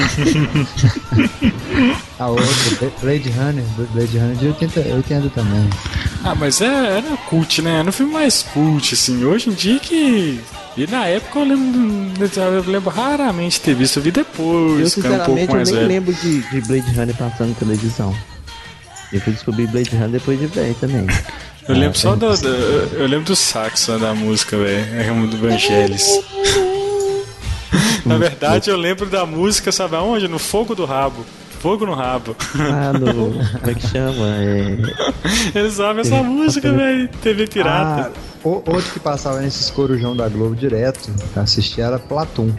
A 2.18 2.28
outra, 2.28 2.46
Bla- 2.78 2.90
Blade 3.02 3.28
Runner, 3.30 3.64
Blade 3.92 4.18
Runner 4.18 4.36
de 4.36 4.46
80, 4.46 4.80
80 4.80 5.28
também. 5.30 5.68
Ah, 6.22 6.34
mas 6.34 6.60
é, 6.60 6.66
era 6.98 7.16
cult, 7.28 7.60
né? 7.62 7.80
Era 7.80 7.88
um 7.88 7.92
filme 7.92 8.12
mais 8.12 8.42
cult, 8.42 8.94
assim. 8.94 9.24
Hoje 9.24 9.50
em 9.50 9.52
dia 9.52 9.78
que. 9.80 10.40
E 10.76 10.86
na 10.86 11.06
época 11.06 11.38
eu 11.40 11.44
lembro, 11.44 12.12
eu 12.36 12.62
lembro 12.66 12.90
raramente 12.90 13.60
ter 13.60 13.74
visto. 13.74 13.98
Eu 13.98 14.02
vi 14.02 14.08
Eu, 14.10 14.14
depois, 14.14 14.46
um 14.46 14.68
pouco 14.76 14.90
sinceramente, 14.90 15.48
eu 15.48 15.54
mais 15.56 15.68
nem 15.70 15.78
velho. 15.78 15.88
lembro 15.88 16.14
de, 16.14 16.40
de 16.42 16.60
Blade 16.62 16.90
Runner 16.94 17.16
passando 17.16 17.48
na 17.50 17.54
televisão. 17.54 18.14
Eu 19.12 19.20
fui 19.20 19.32
descobrir 19.32 19.66
Blade 19.68 19.90
Runner 19.90 20.08
depois 20.10 20.38
de 20.40 20.46
velho 20.46 20.74
também. 20.80 21.06
Eu 21.68 21.74
lembro 21.76 21.98
só 21.98 22.14
do, 22.16 22.36
do- 22.36 22.48
Eu 22.48 23.06
lembro 23.06 23.24
do 23.26 23.36
saxo 23.36 23.96
da 23.98 24.12
música, 24.14 24.56
velho. 24.56 24.86
É 25.00 25.26
do 25.26 25.36
Vangelis. 25.38 26.04
Na 28.06 28.16
verdade, 28.18 28.70
eu 28.70 28.76
lembro 28.76 29.06
da 29.06 29.24
música, 29.26 29.70
sabe 29.72 29.96
aonde? 29.96 30.28
No 30.28 30.38
fogo 30.38 30.74
do 30.74 30.84
rabo. 30.84 31.24
Fogo 31.60 31.86
no 31.86 31.94
rabo. 31.94 32.36
Ah, 32.58 32.92
no. 32.92 33.32
Como 33.60 33.70
é 33.70 33.74
que 33.74 33.86
chama? 33.88 34.26
É. 34.36 35.58
Eles 35.58 35.74
sabem 35.74 36.02
essa 36.02 36.22
música, 36.22 36.70
velho. 36.72 37.08
TV 37.22 37.44
Ah, 37.44 37.48
Pirata. 37.52 38.12
o- 38.44 38.62
outro 38.66 38.92
que 38.92 39.00
passava 39.00 39.40
nesses 39.40 39.70
corujão 39.70 40.14
da 40.14 40.28
Globo 40.28 40.54
direto, 40.54 41.10
pra 41.32 41.42
assistir 41.44 41.80
era 41.80 41.98
Platum. 41.98 42.50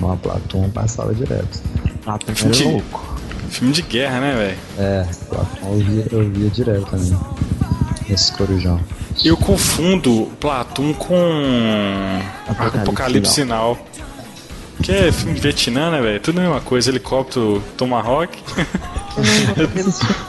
Uma 0.00 0.16
Platum 0.16 0.70
passava 0.70 1.14
direto. 1.14 1.60
Ah, 2.06 2.18
tá 2.18 2.32
Que- 2.32 2.64
louco. 2.64 3.14
Filme 3.50 3.72
de 3.74 3.82
guerra, 3.82 4.18
né, 4.20 4.34
velho? 4.34 4.58
É, 4.78 5.06
Platum 5.28 5.66
eu 5.72 5.78
via, 5.78 6.06
eu 6.10 6.30
via 6.30 6.48
direto 6.50 6.86
também. 6.86 7.18
Esse 8.08 8.32
corujão. 8.32 8.80
Eu 9.22 9.36
confundo 9.36 10.28
Platum 10.40 10.92
com 10.94 11.14
Apocalipse 12.48 12.78
Apocalipse 12.80 13.32
Sinal. 13.32 13.78
Que 14.84 14.92
é 14.92 15.10
filme 15.10 15.34
de 15.34 15.40
Vietnã, 15.40 15.90
né, 15.90 16.02
velho? 16.02 16.20
Tudo 16.20 16.40
a 16.40 16.42
mesma 16.42 16.60
coisa. 16.60 16.90
Helicóptero 16.90 17.62
Tomahawk. 17.74 18.38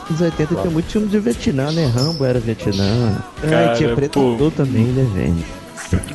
Nos 0.10 0.22
80 0.22 0.56
tinha 0.56 0.72
muito 0.72 0.89
filme 0.89 1.08
de 1.08 1.20
Vietnã, 1.20 1.74
né? 1.74 1.88
Rambo 1.88 2.24
era 2.24 2.39
Vietnã. 2.39 3.22
Cara, 3.41 3.74
ah, 3.74 3.76
tinha 3.76 3.89
pô. 3.89 3.95
Predador 3.95 4.51
também, 4.51 4.86
né, 4.86 5.06
velho? 5.14 5.43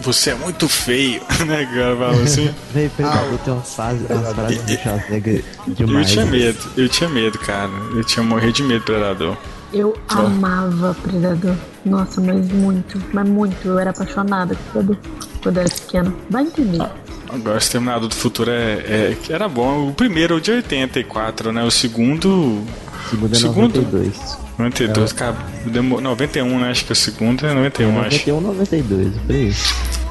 Você 0.01 0.31
é 0.31 0.35
muito 0.37 0.67
feio, 0.71 1.21
né, 1.47 1.67
cara? 1.67 1.95
Fala 1.97 2.23
assim. 2.23 2.51
Velho, 2.73 2.91
Predador 2.97 3.39
tem 3.45 3.53
umas 3.53 3.75
frases, 3.75 4.11
umas 4.11 4.33
frases 4.33 4.63
do 4.63 4.73
Schwarzenegger 4.79 5.45
Eu 5.67 5.75
demais. 5.75 6.11
tinha 6.11 6.25
né? 6.25 6.31
medo, 6.31 6.59
eu 6.79 6.89
tinha 6.89 7.11
medo, 7.11 7.39
cara. 7.39 7.71
Eu 7.95 8.05
tinha 8.05 8.25
morrido 8.25 8.53
de 8.55 8.63
medo 8.63 8.81
do 8.81 8.85
Predador. 8.87 9.37
Eu 9.71 9.95
amava 10.09 10.97
Predador. 11.03 11.55
Nossa, 11.85 12.23
mas 12.23 12.51
muito, 12.51 13.01
mas 13.13 13.29
muito. 13.29 13.69
Eu 13.69 13.79
era 13.79 13.91
apaixonada 13.91 14.55
por 14.55 14.73
Predador 14.73 14.97
quando 15.43 15.57
eu 15.59 15.63
era 15.63 15.71
pequena. 15.71 16.15
Vai 16.31 16.43
entender. 16.45 16.89
Agora, 17.33 17.59
Exterminador 17.59 18.09
do 18.09 18.15
Futuro 18.15 18.51
é, 18.51 18.73
é- 18.87 19.17
era 19.31 19.49
bom. 19.49 19.89
O 19.89 19.93
primeiro 19.95 20.35
é 20.35 20.37
o 20.39 20.41
de 20.41 20.51
84, 20.53 21.53
né? 21.53 21.63
O 21.65 21.71
segundo. 21.71 22.63
Segundo 23.11 23.35
é 23.35 23.39
Segundo? 23.39 23.83
92. 23.83 24.39
92, 24.59 25.13
cara. 25.13 25.37
Demorou, 25.67 26.03
91, 26.03 26.59
né? 26.61 26.71
Acho 26.71 26.85
que 26.85 26.93
o 26.93 26.97
segundo 26.97 27.47
é 27.47 27.55
91, 27.55 27.91
acho. 28.01 28.11
91, 28.29 28.41
92, 28.41 29.15
por 29.27 29.35
aí. 29.35 29.55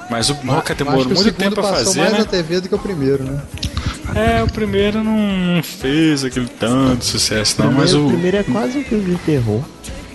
Mas 0.10 0.30
o 0.30 0.34
Roca 0.34 0.74
Acho 0.74 0.84
demorou 0.84 1.04
o 1.06 1.08
muito 1.14 1.32
tempo 1.34 1.54
pra 1.56 1.64
passou 1.64 1.86
fazer, 1.86 2.00
mais 2.00 2.14
né? 2.14 2.20
na 2.20 2.26
TV 2.26 2.62
do 2.62 2.68
que 2.70 2.74
o 2.76 2.80
primeiro, 2.80 3.24
né? 3.24 3.40
É, 4.16 4.42
o 4.42 4.48
primeiro 4.52 5.04
não 5.04 5.62
fez 5.62 6.24
aquele 6.24 6.48
tanto 6.48 7.06
sucesso, 7.06 7.62
não, 7.62 7.72
mas 7.72 7.92
Primeiro- 7.92 8.08
o, 8.08 8.10
primeiro 8.12 8.38
é 8.38 8.44
quase 8.44 8.80
um 8.80 8.84
filme 8.84 9.06
de 9.12 9.18
terror. 9.18 9.62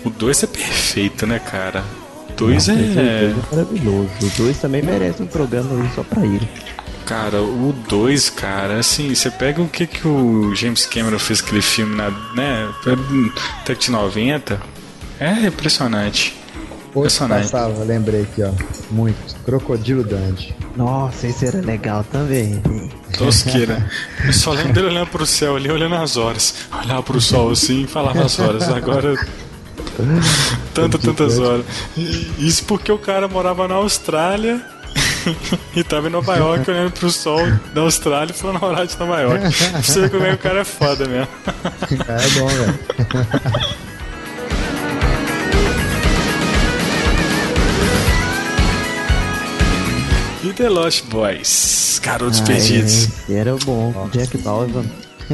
o 0.03 0.09
2 0.09 0.43
é 0.43 0.47
perfeito, 0.47 1.25
né, 1.25 1.39
cara? 1.39 1.81
O 2.29 2.33
2 2.33 2.67
Não, 2.67 2.75
esse 2.75 2.83
dois 2.83 2.97
é. 2.97 3.01
é 3.01 3.35
maravilhoso. 3.55 4.09
O 4.21 4.29
2 4.37 4.57
também 4.57 4.81
merece 4.83 5.23
um 5.23 5.27
programa 5.27 5.81
aí 5.81 5.89
só 5.95 6.03
pra 6.03 6.25
ele. 6.25 6.45
Cara, 7.05 7.41
o 7.41 7.73
2, 7.87 8.29
cara, 8.31 8.79
assim, 8.79 9.13
você 9.13 9.29
pega 9.29 9.61
o 9.61 9.69
que 9.69 9.85
que 9.85 10.07
o 10.07 10.55
James 10.55 10.85
Cameron 10.85 11.19
fez 11.19 11.39
aquele 11.41 11.61
filme 11.61 11.95
na, 11.95 12.09
né, 12.35 12.67
até 13.61 13.75
de 13.75 13.91
90, 13.91 14.59
é 15.19 15.45
impressionante. 15.45 16.35
Outro 16.95 16.99
Impressionante. 16.99 17.51
passava, 17.51 17.83
lembrei 17.83 18.21
aqui, 18.21 18.41
ó. 18.41 18.51
Muito. 18.89 19.35
Crocodilo 19.43 20.01
Dante. 20.01 20.55
Nossa, 20.77 21.27
esse 21.27 21.45
era 21.45 21.59
legal 21.59 22.05
também. 22.05 22.61
Tosqueira. 23.17 23.85
Eu 24.25 24.31
só 24.31 24.51
lembro 24.51 24.73
dele 24.73 24.87
olhando 24.87 25.07
pro 25.07 25.25
céu 25.25 25.57
ali, 25.57 25.69
olhando 25.69 25.95
as 25.95 26.15
horas. 26.15 26.55
Olhava 26.71 27.03
pro 27.03 27.19
sol 27.19 27.51
assim 27.51 27.83
e 27.83 27.87
falava 27.87 28.23
as 28.23 28.39
horas. 28.39 28.69
Agora. 28.69 29.13
Tantas, 30.73 31.01
tantas 31.01 31.37
horas. 31.37 31.65
E 31.97 32.33
Isso 32.39 32.63
porque 32.63 32.91
o 32.91 32.97
cara 32.97 33.27
morava 33.27 33.67
na 33.67 33.75
Austrália 33.75 34.61
e 35.75 35.83
tava 35.83 36.07
em 36.07 36.11
Nova 36.11 36.35
York 36.35 36.69
olhando 36.69 36.91
pro 36.91 37.09
sol 37.09 37.39
da 37.73 37.81
Austrália 37.81 38.31
e 38.31 38.35
falando 38.35 38.63
a 38.63 38.67
hora 38.67 38.87
de 38.87 38.97
Nova 38.99 39.19
York. 39.21 39.45
Você 39.83 40.01
ver 40.01 40.09
como 40.11 40.23
é 40.25 40.29
que 40.29 40.35
o 40.35 40.37
cara 40.37 40.59
é 40.61 40.63
foda 40.63 41.05
mesmo. 41.07 41.27
É 42.07 42.39
bom, 42.39 42.47
velho. 42.47 42.79
E 50.43 50.53
The 50.53 50.69
Lost 50.69 51.05
Boys, 51.05 51.99
Garotos 52.03 52.39
Ah, 52.41 52.45
Perdidos. 52.45 52.93
esse 52.93 53.33
era 53.33 53.55
bom. 53.57 54.09
Jack 54.11 54.37
Bauer. 54.37 54.69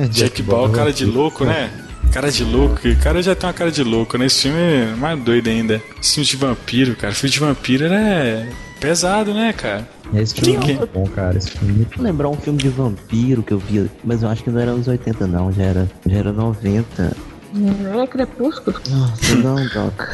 Jack 0.09 0.41
Ball, 0.41 0.69
cara 0.69 0.93
de 0.93 1.05
louco, 1.05 1.43
né? 1.43 1.69
Cara 2.13 2.31
de 2.31 2.43
louco, 2.43 2.87
o 2.87 2.95
cara 2.97 3.21
já 3.21 3.35
tem 3.35 3.47
uma 3.47 3.53
cara 3.53 3.71
de 3.71 3.83
louco, 3.83 4.17
né? 4.17 4.25
Esse 4.25 4.43
filme 4.43 4.57
é 4.59 4.85
mais 4.97 5.19
doido 5.19 5.49
ainda. 5.49 5.81
Esse 6.01 6.13
filme 6.15 6.25
de 6.27 6.37
vampiro, 6.37 6.95
cara. 6.95 7.13
Filme 7.13 7.31
de 7.31 7.39
vampiro 7.39 7.85
era 7.85 8.47
pesado, 8.81 9.33
né, 9.33 9.53
cara? 9.53 9.87
Esse 10.13 10.33
filme 10.33 10.59
Quem 10.59 10.75
é 10.75 10.77
muito 10.79 10.91
bom, 10.91 11.07
cara. 11.07 11.37
Esse 11.37 11.51
filme 11.51 11.87
Vou 11.95 12.03
lembrar 12.03 12.27
um 12.27 12.35
filme 12.35 12.59
de 12.59 12.67
vampiro 12.67 13.41
que 13.43 13.53
eu 13.53 13.59
vi, 13.59 13.89
mas 14.03 14.23
eu 14.23 14.29
acho 14.29 14.43
que 14.43 14.49
não 14.49 14.59
era 14.59 14.71
anos 14.71 14.87
80 14.87 15.27
não, 15.27 15.51
já 15.53 15.63
era, 15.63 15.89
já 16.05 16.17
era 16.17 16.33
90. 16.33 17.15
Não 17.53 18.01
é 18.01 18.07
crepúsculo? 18.07 18.77
Nossa, 18.89 19.35
não, 19.35 19.55
Doc. 19.55 20.09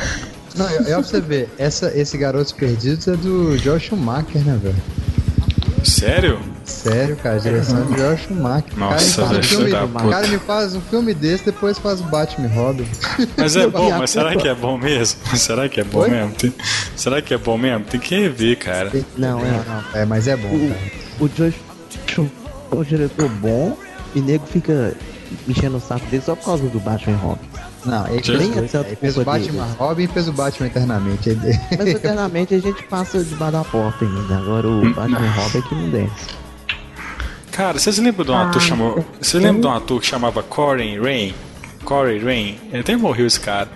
Não, 0.56 0.68
é, 0.68 0.76
é 0.76 0.84
pra 0.84 1.04
você 1.04 1.22
ver, 1.22 1.50
essa, 1.58 1.98
esse 1.98 2.18
Garotos 2.18 2.52
Perdidos 2.52 3.08
é 3.08 3.16
do 3.16 3.58
Joel 3.58 3.80
Schumacher, 3.80 4.44
né, 4.44 4.60
velho? 4.62 4.76
Sério? 5.84 6.40
Sério, 6.68 7.16
cara, 7.16 7.40
direção 7.40 7.86
de 7.86 7.98
Joel 7.98 8.18
Schumacher. 8.18 8.78
Nossa, 8.78 9.22
cara, 9.22 9.28
um 9.28 9.32
velho, 9.32 9.44
filme, 9.44 9.72
da 9.72 9.86
o 9.86 9.88
puta. 9.90 10.10
cara 10.10 10.28
me 10.28 10.38
faz 10.38 10.76
um 10.76 10.82
filme 10.82 11.14
desse, 11.14 11.46
depois 11.46 11.80
faz 11.80 12.02
o 12.02 12.04
Batman 12.04 12.48
e 12.48 12.54
Robin. 12.54 12.86
Mas 13.38 13.56
é 13.56 13.66
bom, 13.68 13.90
mas 13.98 14.10
será 14.12 14.26
culpa- 14.32 14.42
que 14.42 14.48
é 14.50 14.54
bom 14.56 14.78
mesmo? 14.78 15.20
Será 15.38 15.70
que 15.70 15.80
é 15.80 15.84
bom 15.86 16.00
Oi? 16.00 16.10
mesmo? 16.10 16.32
Tem- 16.34 16.54
Será 16.96 17.22
que 17.22 17.34
é 17.34 17.38
bom 17.38 17.58
mesmo? 17.58 17.86
Tem 17.86 18.00
que 18.00 18.16
rever, 18.20 18.58
cara. 18.58 18.92
Não, 19.18 19.40
é, 19.40 19.44
não. 19.94 20.02
É, 20.02 20.06
mas 20.06 20.28
é 20.28 20.36
bom, 20.36 20.50
O, 21.20 21.26
o 21.26 21.30
Josh 21.30 21.56
Schumacher 22.06 22.32
é 22.72 22.76
um 22.76 22.84
diretor 22.84 23.30
bom 23.30 23.78
e 24.14 24.20
nego 24.20 24.46
fica 24.46 24.94
enchendo 25.48 25.78
o 25.78 25.82
saco 25.82 26.06
dele 26.08 26.24
só 26.26 26.36
por 26.36 26.46
causa 26.46 26.64
do 26.68 26.80
Batman 26.82 27.14
e 27.14 27.20
Robin. 27.20 27.48
Não, 27.86 28.08
ele, 28.08 28.22
fez, 28.22 28.58
é 28.58 28.62
tanto 28.64 28.88
ele 28.88 28.96
fez 28.98 29.18
o 29.18 29.24
Batman 29.24 29.64
dele. 29.64 29.76
Robin 29.80 30.04
e 30.04 30.08
fez 30.08 30.28
o 30.28 30.34
Batman 30.34 30.68
eternamente. 30.68 31.30
Ele- 31.30 31.60
Mas 31.78 31.88
eternamente 31.88 32.54
a 32.54 32.60
gente 32.60 32.84
passa 32.84 33.24
debaixo 33.24 33.54
da 33.54 33.64
porta 33.64 34.04
ainda. 34.04 34.38
Agora 34.38 34.68
o 34.68 34.94
Batman 34.94 35.22
e 35.26 35.40
Robin 35.40 35.58
é 35.58 35.62
que 35.62 35.76
não 35.76 35.90
desce. 35.90 36.47
Cara, 37.58 37.80
vocês 37.80 37.98
lembram 37.98 38.24
de 38.24 38.32
um 38.32 38.38
ator 38.38 38.62
Ah, 38.62 38.66
chamado. 38.66 39.06
Você 39.20 39.40
lembra 39.40 39.62
de 39.62 39.68
um 39.68 39.72
ator 39.74 40.00
que 40.00 40.06
chamava 40.08 40.44
Corey 40.44 41.00
Rain? 41.00 41.34
Corey 41.84 42.20
Rain? 42.24 42.60
Ele 42.72 42.82
até 42.82 42.96
morreu 42.96 43.26
esse 43.26 43.40
cara. 43.40 43.68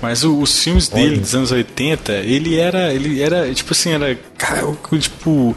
Mas 0.00 0.24
o- 0.24 0.38
os 0.40 0.58
filmes 0.62 0.88
dele 0.88 1.18
dos 1.18 1.34
anos 1.34 1.52
80, 1.52 2.12
ele 2.12 2.58
era. 2.58 2.92
Ele 2.94 3.20
era, 3.20 3.52
tipo 3.52 3.72
assim, 3.72 3.90
era. 3.92 4.18
cara, 4.38 4.62
Tipo, 4.98 5.54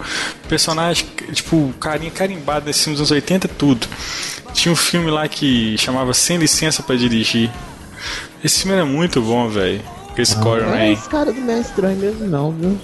personagem, 0.49 1.05
tipo, 1.31 1.73
carinha 1.79 2.11
carimbado 2.11 2.65
nesses 2.65 2.83
filmes 2.83 2.99
dos 2.99 3.09
anos 3.11 3.23
80, 3.23 3.47
tudo. 3.47 3.87
Tinha 4.53 4.71
um 4.73 4.75
filme 4.75 5.09
lá 5.09 5.27
que 5.27 5.77
chamava 5.77 6.13
Sem 6.13 6.37
Licença 6.37 6.83
pra 6.83 6.95
Dirigir. 6.95 7.49
Esse 8.43 8.59
filme 8.63 8.73
era 8.75 8.85
muito 8.85 9.21
bom, 9.21 9.47
velho. 9.47 9.81
Esse 10.17 10.35
Corey 10.37 10.65
Não 10.65 10.73
é 10.73 10.77
Rain. 10.77 10.93
esse 10.93 11.09
cara 11.09 11.31
do 11.33 11.51
estranho 11.51 11.97
mesmo 11.97 12.25
não, 12.27 12.51
viu? 12.51 12.77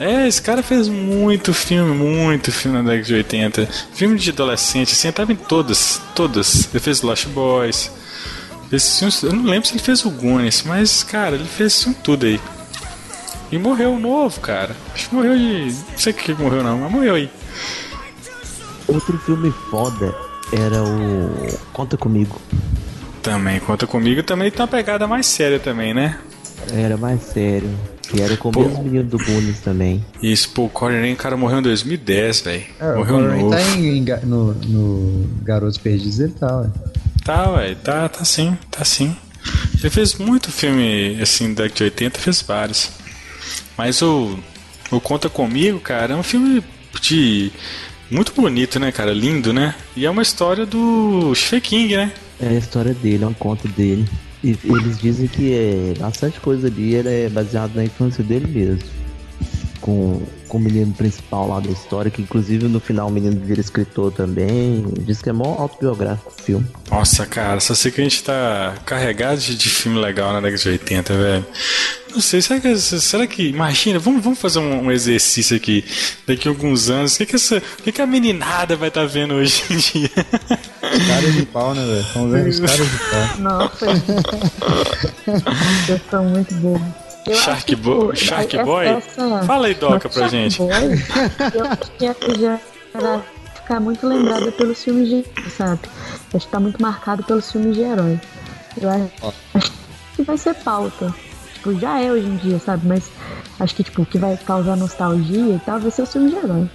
É, 0.00 0.26
esse 0.26 0.40
cara 0.40 0.62
fez 0.62 0.88
muito 0.88 1.52
filme, 1.52 1.92
muito 1.92 2.50
filme 2.50 2.78
na 2.78 2.82
década 2.82 3.06
de 3.06 3.14
80. 3.14 3.66
Filme 3.92 4.18
de 4.18 4.30
adolescente, 4.30 4.92
assim, 4.92 5.12
tava 5.12 5.30
em 5.30 5.36
todas, 5.36 6.00
todas. 6.14 6.70
Ele 6.72 6.80
fez 6.80 7.02
Lost 7.02 7.26
Boys. 7.26 7.92
Esses 8.72 8.98
filmes, 8.98 9.22
eu 9.22 9.32
não 9.34 9.44
lembro 9.44 9.68
se 9.68 9.74
ele 9.74 9.82
fez 9.82 10.02
o 10.06 10.10
Goonies, 10.10 10.62
mas, 10.62 11.02
cara, 11.02 11.34
ele 11.34 11.44
fez 11.44 11.82
filme 11.82 11.98
tudo 12.02 12.24
aí. 12.24 12.40
E 13.52 13.58
morreu 13.58 13.98
novo, 13.98 14.40
cara. 14.40 14.74
Acho 14.94 15.10
que 15.10 15.14
morreu 15.14 15.36
de. 15.36 15.66
Não 15.66 15.98
sei 15.98 16.12
o 16.14 16.16
que 16.16 16.34
que 16.34 16.42
morreu, 16.42 16.64
não, 16.64 16.78
mas 16.78 16.90
morreu 16.90 17.16
aí. 17.16 17.30
Outro 18.88 19.18
filme 19.18 19.52
foda 19.70 20.14
era 20.50 20.82
o 20.82 21.58
Conta 21.74 21.98
Comigo. 21.98 22.40
Também, 23.22 23.60
conta 23.60 23.86
comigo, 23.86 24.22
também 24.22 24.50
tem 24.50 24.62
uma 24.62 24.66
pegada 24.66 25.06
mais 25.06 25.26
séria 25.26 25.60
também, 25.60 25.92
né? 25.92 26.18
Era 26.72 26.96
mais 26.96 27.22
sério. 27.22 27.68
Que 28.10 28.20
era 28.20 28.36
com 28.36 28.48
o 28.48 28.58
mesmo 28.58 28.82
menino 28.82 29.04
do 29.04 29.18
Goonies 29.18 29.60
também. 29.60 30.04
Isso, 30.20 30.50
pô, 30.50 30.64
o 30.64 30.68
Corey 30.68 31.12
o 31.12 31.16
cara 31.16 31.36
morreu 31.36 31.60
em 31.60 31.62
2010, 31.62 32.40
velho. 32.40 32.64
É, 32.80 32.92
o 32.92 32.98
morreu 32.98 33.20
Corey 33.20 33.42
novo. 33.42 33.50
tá 33.50 33.62
em, 33.62 33.98
em 33.98 34.04
no, 34.24 34.52
no 34.52 35.30
Garotos 35.42 35.78
Perdidos, 35.78 36.18
ele 36.18 36.32
tá, 36.32 36.60
ué. 36.60 36.70
Tá, 37.24 37.50
ué, 37.52 37.74
tá, 37.76 38.08
tá 38.08 38.24
sim, 38.24 38.58
tá 38.68 38.84
sim. 38.84 39.14
Ele 39.78 39.90
fez 39.90 40.16
muito 40.16 40.50
filme, 40.50 41.18
assim, 41.22 41.54
da 41.54 41.62
década 41.62 41.76
de 41.76 41.84
80, 41.84 42.18
fez 42.18 42.42
vários. 42.42 42.90
Mas 43.78 44.02
o, 44.02 44.36
o 44.90 45.00
Conta 45.00 45.28
Comigo, 45.28 45.78
cara, 45.78 46.14
é 46.14 46.16
um 46.16 46.22
filme 46.22 46.64
de... 47.00 47.52
Muito 48.10 48.32
bonito, 48.32 48.80
né, 48.80 48.90
cara? 48.90 49.12
Lindo, 49.12 49.52
né? 49.52 49.76
E 49.96 50.04
é 50.04 50.10
uma 50.10 50.22
história 50.22 50.66
do 50.66 51.32
Stephen 51.32 51.60
King, 51.60 51.96
né? 51.96 52.12
É 52.40 52.48
a 52.48 52.54
história 52.54 52.92
dele, 52.92 53.22
é 53.22 53.26
um 53.26 53.32
conto 53.32 53.68
dele. 53.68 54.04
E 54.42 54.56
eles 54.64 54.98
dizem 54.98 55.28
que 55.28 55.52
é, 55.52 55.94
bastante 55.98 56.40
coisa 56.40 56.68
ali 56.68 56.96
é 56.96 57.28
baseado 57.28 57.74
na 57.74 57.84
infância 57.84 58.24
dele 58.24 58.46
mesmo. 58.46 59.00
Com, 59.80 60.22
com 60.46 60.58
o 60.58 60.60
menino 60.60 60.92
principal 60.92 61.48
lá 61.48 61.58
da 61.58 61.70
história, 61.70 62.10
que 62.10 62.20
inclusive 62.20 62.68
no 62.68 62.80
final 62.80 63.08
o 63.08 63.10
menino 63.10 63.40
vira 63.40 63.60
escritor 63.60 64.12
também. 64.12 64.84
Diz 65.00 65.22
que 65.22 65.30
é 65.30 65.32
mó 65.32 65.56
autobiográfico 65.58 66.30
o 66.30 66.42
filme. 66.42 66.66
Nossa, 66.90 67.24
cara, 67.24 67.60
só 67.60 67.74
sei 67.74 67.90
que 67.90 68.00
a 68.00 68.04
gente 68.04 68.22
tá 68.22 68.74
carregado 68.84 69.40
de, 69.40 69.56
de 69.56 69.68
filme 69.68 69.98
legal 69.98 70.32
na 70.32 70.40
década 70.40 70.62
de 70.62 70.68
80, 70.68 71.16
velho. 71.16 71.46
Não 72.12 72.20
sei, 72.20 72.42
será 72.42 72.60
que, 72.60 72.76
será 72.76 73.26
que 73.26 73.48
imagina, 73.48 73.98
vamos, 73.98 74.22
vamos 74.22 74.38
fazer 74.38 74.58
um, 74.58 74.86
um 74.86 74.90
exercício 74.90 75.56
aqui, 75.56 75.84
daqui 76.26 76.48
a 76.48 76.50
alguns 76.50 76.90
anos, 76.90 77.14
o 77.14 77.18
que 77.18 77.26
que, 77.26 77.36
essa, 77.36 77.58
o 77.58 77.82
que 77.82 77.92
que 77.92 78.02
a 78.02 78.06
meninada 78.06 78.76
vai 78.76 78.88
estar 78.88 79.06
vendo 79.06 79.34
hoje 79.34 79.62
em 79.70 79.76
dia? 79.76 80.10
Cara 81.06 81.30
de 81.32 81.46
pau, 81.46 81.74
né, 81.74 81.84
velho? 81.86 82.00
Estão 82.00 82.30
vendo 82.30 82.48
os 82.48 82.60
caras 82.60 82.90
de 82.90 82.98
pau. 82.98 83.38
Nossa. 83.38 83.86
Vocês 85.86 86.00
são 86.10 86.24
muito 86.24 86.54
bobos. 86.56 86.82
Eu 87.26 87.36
Shark 87.36 87.64
que, 87.64 87.76
Boy? 87.76 88.14
tipo, 88.14 88.16
Shark 88.16 88.56
essa- 88.56 88.64
Boy? 88.64 88.86
essa- 88.86 89.42
Fala 89.44 89.66
aí, 89.66 89.74
Doca, 89.74 90.08
pra 90.08 90.22
Shark 90.22 90.30
gente. 90.30 90.58
Boy, 90.58 90.70
eu 91.54 91.64
acho 91.66 91.90
que 91.98 92.06
essa 92.06 92.34
já 92.38 92.58
era 92.94 93.20
ficar 93.54 93.78
muito 93.80 94.06
lembrada 94.06 94.50
pelos 94.52 94.82
filmes 94.82 95.08
de 95.08 95.24
sabe? 95.50 95.80
Acho 96.34 96.46
que 96.46 96.52
tá 96.52 96.58
muito 96.58 96.80
marcado 96.80 97.22
pelos 97.24 97.50
filmes 97.52 97.76
de 97.76 97.82
herói. 97.82 98.18
Eu 98.80 98.88
acho, 98.90 99.72
que 100.16 100.22
vai 100.22 100.38
ser 100.38 100.54
pauta. 100.54 101.14
Tipo, 101.54 101.78
já 101.78 102.00
é 102.00 102.10
hoje 102.10 102.26
em 102.26 102.36
dia, 102.36 102.58
sabe? 102.58 102.86
Mas 102.86 103.04
acho 103.60 103.74
que, 103.74 103.84
tipo, 103.84 104.02
o 104.02 104.06
que 104.06 104.18
vai 104.18 104.36
causar 104.38 104.76
nostalgia 104.76 105.54
e 105.54 105.58
tal 105.64 105.78
vai 105.78 105.90
ser 105.90 106.02
os 106.02 106.12
filmes 106.12 106.32
de 106.32 106.38
herói. 106.38 106.68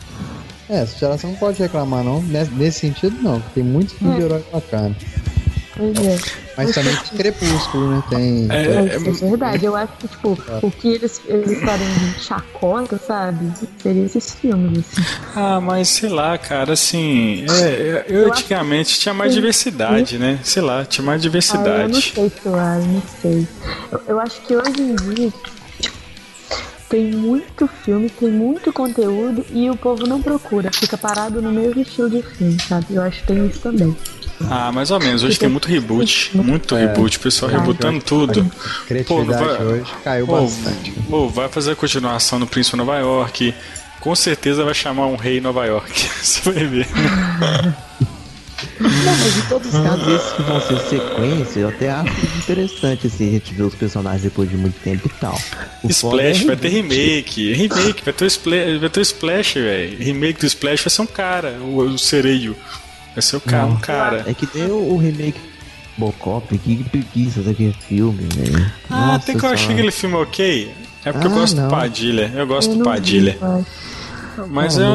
É, 0.70 0.82
essa 0.82 0.98
geração 0.98 1.30
não 1.32 1.38
pode 1.38 1.60
reclamar, 1.62 2.04
não. 2.04 2.22
Nesse, 2.22 2.52
nesse 2.52 2.80
sentido, 2.80 3.16
não. 3.22 3.40
Tem 3.54 3.64
muito 3.64 3.94
filme 3.96 4.16
É. 4.16 4.18
de 4.20 4.24
herói 4.26 4.44
bacana. 4.52 4.96
Pois 5.78 5.98
é. 6.06 6.18
Mas 6.58 6.74
também 6.74 6.96
tem 6.96 7.18
Crepúsculo, 7.18 7.90
né? 7.90 8.04
Tem. 8.10 8.48
É, 8.50 8.56
É, 8.66 8.96
é 8.96 8.98
verdade. 8.98 9.66
Eu 9.66 9.76
acho 9.76 9.92
que, 10.00 10.08
tipo, 10.08 10.38
o 10.64 10.72
que 10.72 10.88
eles, 10.88 11.22
eles 11.26 11.60
fariam 11.60 11.94
de 11.94 12.20
chacota, 12.24 12.98
sabe? 12.98 13.52
Seria 13.84 14.06
esses 14.06 14.36
filmes, 14.36 14.80
assim. 14.80 15.08
Ah, 15.36 15.60
mas 15.60 15.90
sei 15.90 16.08
lá, 16.10 16.38
cara, 16.38 16.72
assim, 16.72 17.46
é, 17.50 17.62
é, 17.62 18.06
eu 18.08 18.22
Eu 18.22 18.32
acho 18.32 18.40
antigamente 18.40 18.98
tinha 19.00 19.14
mais 19.14 19.34
diversidade, 19.34 20.18
né? 20.18 20.40
Sei 20.44 20.62
lá, 20.62 20.86
tinha 20.86 21.04
mais 21.06 21.22
Ah, 21.22 21.28
eu 21.28 21.30
não 21.30 21.30
diversidade. 21.30 22.02
sei, 22.16 22.32
Suara, 22.42 22.80
não 22.80 23.04
sei. 23.22 23.48
Eu, 23.92 24.02
eu 24.08 24.20
acho 24.22 24.42
que 24.44 24.56
hoje 24.56 24.82
em 24.82 24.96
dia, 24.96 25.30
tipo, 25.30 25.65
tem 26.96 27.12
muito 27.12 27.68
filme, 27.68 28.10
tem 28.10 28.30
muito 28.30 28.72
conteúdo 28.72 29.46
e 29.52 29.70
o 29.70 29.76
povo 29.76 30.08
não 30.08 30.22
procura, 30.22 30.72
fica 30.72 30.98
parado 30.98 31.42
no 31.42 31.52
mesmo 31.52 31.82
estilo 31.82 32.10
de 32.10 32.22
filme, 32.22 32.58
sabe? 32.62 32.86
Eu 32.92 33.02
acho 33.02 33.20
que 33.20 33.28
tem 33.28 33.46
isso 33.48 33.60
também. 33.60 33.94
Ah, 34.50 34.72
mais 34.72 34.92
ou 34.92 35.00
menos. 35.00 35.22
Hoje 35.22 35.38
tem 35.38 35.50
muito 35.50 35.68
reboot. 35.68 36.32
Muito 36.38 36.74
reboot. 36.76 37.18
O 37.18 37.20
pessoal 37.20 37.52
Ah, 37.54 37.58
rebutando 37.60 38.02
tudo. 38.02 38.50
Pô, 39.08 39.24
vai- 39.26 39.66
hoje 39.66 39.92
caiu 40.06 40.26
Pô, 40.26 40.42
bastante. 40.42 40.92
pô, 41.10 41.28
vai 41.28 41.50
fazer 41.50 41.72
a 41.72 41.76
continuação 41.76 42.40
no 42.40 42.48
Príncipe 42.48 42.78
Nova 42.78 42.98
York. 42.98 43.54
Com 44.00 44.16
certeza 44.16 44.64
vai 44.64 44.74
chamar 44.74 45.08
um 45.08 45.16
rei 45.18 45.42
Nova 45.42 45.66
York. 45.66 45.92
Você 46.24 46.50
vai 46.50 46.64
ver. 46.66 46.88
Não, 48.80 48.90
mas 48.90 49.38
em 49.38 49.42
todos 49.50 49.74
os 49.74 49.80
casos, 49.80 50.08
esses 50.08 50.34
que 50.34 50.42
vão 50.44 50.62
ser 50.62 50.80
sequência, 50.90 51.60
eu 51.60 51.70
até 51.70 51.90
acho 51.92 52.26
interessante 52.38 53.08
assim, 53.08 53.28
a 53.28 53.32
gente 53.32 53.54
ver 53.54 53.64
os 53.64 53.76
personagens 53.76 54.24
depois 54.24 54.50
de 54.50 54.56
muito 54.58 54.80
tempo 54.82 55.08
e 55.08 55.20
tal. 55.20 55.38
O 55.84 55.88
é 55.88 55.92
Splash 55.92 56.44
vai 56.44 56.56
ter 56.56 56.70
remake. 56.70 57.54
Remake, 57.54 58.04
vai 58.04 58.14
ter 58.14 58.24
o 58.26 58.28
Splash, 58.28 58.80
vai 58.80 58.90
ter 58.90 59.00
o 59.00 59.02
Splash, 59.02 59.54
velho. 59.56 59.98
Remake 60.00 60.40
do 60.40 60.46
Splash 60.46 60.84
vai 60.84 60.90
ser 60.90 61.02
um 61.02 61.06
cara, 61.08 61.58
o, 61.62 61.78
o 61.80 61.98
sereio. 61.98 62.56
Vai 63.14 63.22
ser 63.22 63.38
o 63.38 63.42
cara, 63.42 63.66
um 63.66 63.78
cara. 63.78 64.24
É 64.28 64.34
que 64.34 64.46
tem 64.46 64.66
o, 64.66 64.98
remake 64.98 65.40
Bocop, 65.98 66.58
que 66.58 66.84
preguiça 66.84 67.42
daquele 67.42 67.74
filme, 67.88 68.28
velho. 68.36 68.72
Ah, 68.90 69.08
Nossa 69.08 69.16
até 69.32 69.40
que 69.40 69.46
eu 69.46 69.50
achei 69.50 69.72
aquele 69.74 69.92
filme 69.92 70.16
ok. 70.16 70.72
É 71.06 71.12
porque 71.12 71.28
eu 71.28 71.32
Ah, 71.32 71.36
gosto 71.36 71.56
não. 71.56 71.68
do 71.68 71.70
Padilha. 71.72 72.32
Eu 72.36 72.48
gosto 72.48 72.72
Eu 72.72 72.78
do 72.80 72.84
Padilha. 72.84 73.38
vi, 73.40 73.66
Mas 74.48 74.78
é, 74.78 74.84
é, 74.84 74.88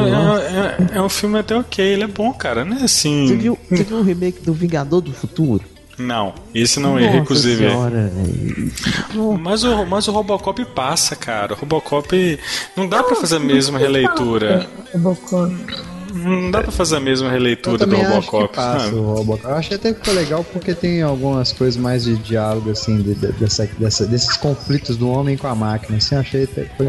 é, 0.95 0.97
é 0.97 1.01
um 1.01 1.09
filme 1.09 1.39
até 1.39 1.55
ok, 1.55 1.85
ele 1.85 2.03
é 2.03 2.07
bom, 2.07 2.33
cara. 2.33 2.63
Não 2.65 2.77
é 2.77 2.83
assim. 2.83 3.27
Você 3.27 3.35
viu, 3.35 3.57
você 3.69 3.83
viu 3.83 3.97
o 3.97 4.03
remake 4.03 4.41
do 4.41 4.53
Vingador 4.53 5.01
do 5.01 5.13
Futuro? 5.13 5.63
Não, 5.97 6.33
esse 6.53 6.79
não 6.79 6.97
é, 6.97 7.19
Nossa 7.19 7.35
senhora, 7.35 8.11
velho. 8.13 8.71
Mas 9.39 9.63
o, 9.63 9.85
mas 9.85 10.07
o 10.07 10.11
Robocop 10.11 10.63
passa, 10.65 11.15
cara. 11.15 11.53
O 11.53 11.57
Robocop. 11.57 12.39
Não 12.75 12.87
dá 12.87 13.03
pra 13.03 13.15
fazer 13.15 13.35
a 13.35 13.39
mesma 13.39 13.77
releitura. 13.77 14.67
Robocop. 14.93 15.53
Não 16.13 16.51
dá 16.51 16.61
pra 16.61 16.71
fazer 16.71 16.97
a 16.97 16.99
mesma 16.99 17.29
releitura 17.31 17.77
do 17.77 17.85
também 17.85 18.01
acho 18.01 18.09
que 18.09 18.15
Robocop. 18.35 18.55
passa 18.55 18.85
sabe? 18.85 18.95
o 18.95 19.01
Robocop. 19.13 19.43
Eu 19.45 19.55
achei 19.55 19.77
até 19.77 19.93
que 19.93 19.99
ficou 19.99 20.13
legal 20.13 20.43
porque 20.43 20.73
tem 20.73 21.01
algumas 21.01 21.51
coisas 21.51 21.77
mais 21.77 22.03
de 22.03 22.15
diálogo, 22.17 22.69
assim, 22.71 23.01
de- 23.01 23.15
de- 23.15 23.31
dessa, 23.33 23.65
dessa- 23.77 24.05
desses 24.05 24.35
conflitos 24.37 24.97
do 24.97 25.09
homem 25.09 25.37
com 25.37 25.47
a 25.47 25.55
máquina. 25.55 25.97
Assim, 25.97 26.15
eu 26.15 26.21
achei 26.21 26.43
até 26.43 26.63
que 26.63 26.75
foi 26.77 26.87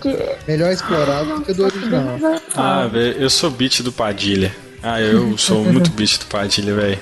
porque- 0.00 0.36
melhor 0.46 0.72
explorado 0.72 1.34
do 1.36 1.40
que 1.42 1.52
do 1.52 1.64
original. 1.64 2.16
Ah, 2.54 2.86
velho, 2.86 3.16
eu 3.20 3.30
sou 3.30 3.50
beat 3.50 3.82
do 3.82 3.92
Padilha. 3.92 4.54
Ah, 4.82 5.00
eu 5.00 5.36
sou 5.38 5.64
muito 5.64 5.90
beat 5.92 6.18
do 6.18 6.26
Padilha, 6.26 6.74
velho. 6.74 6.98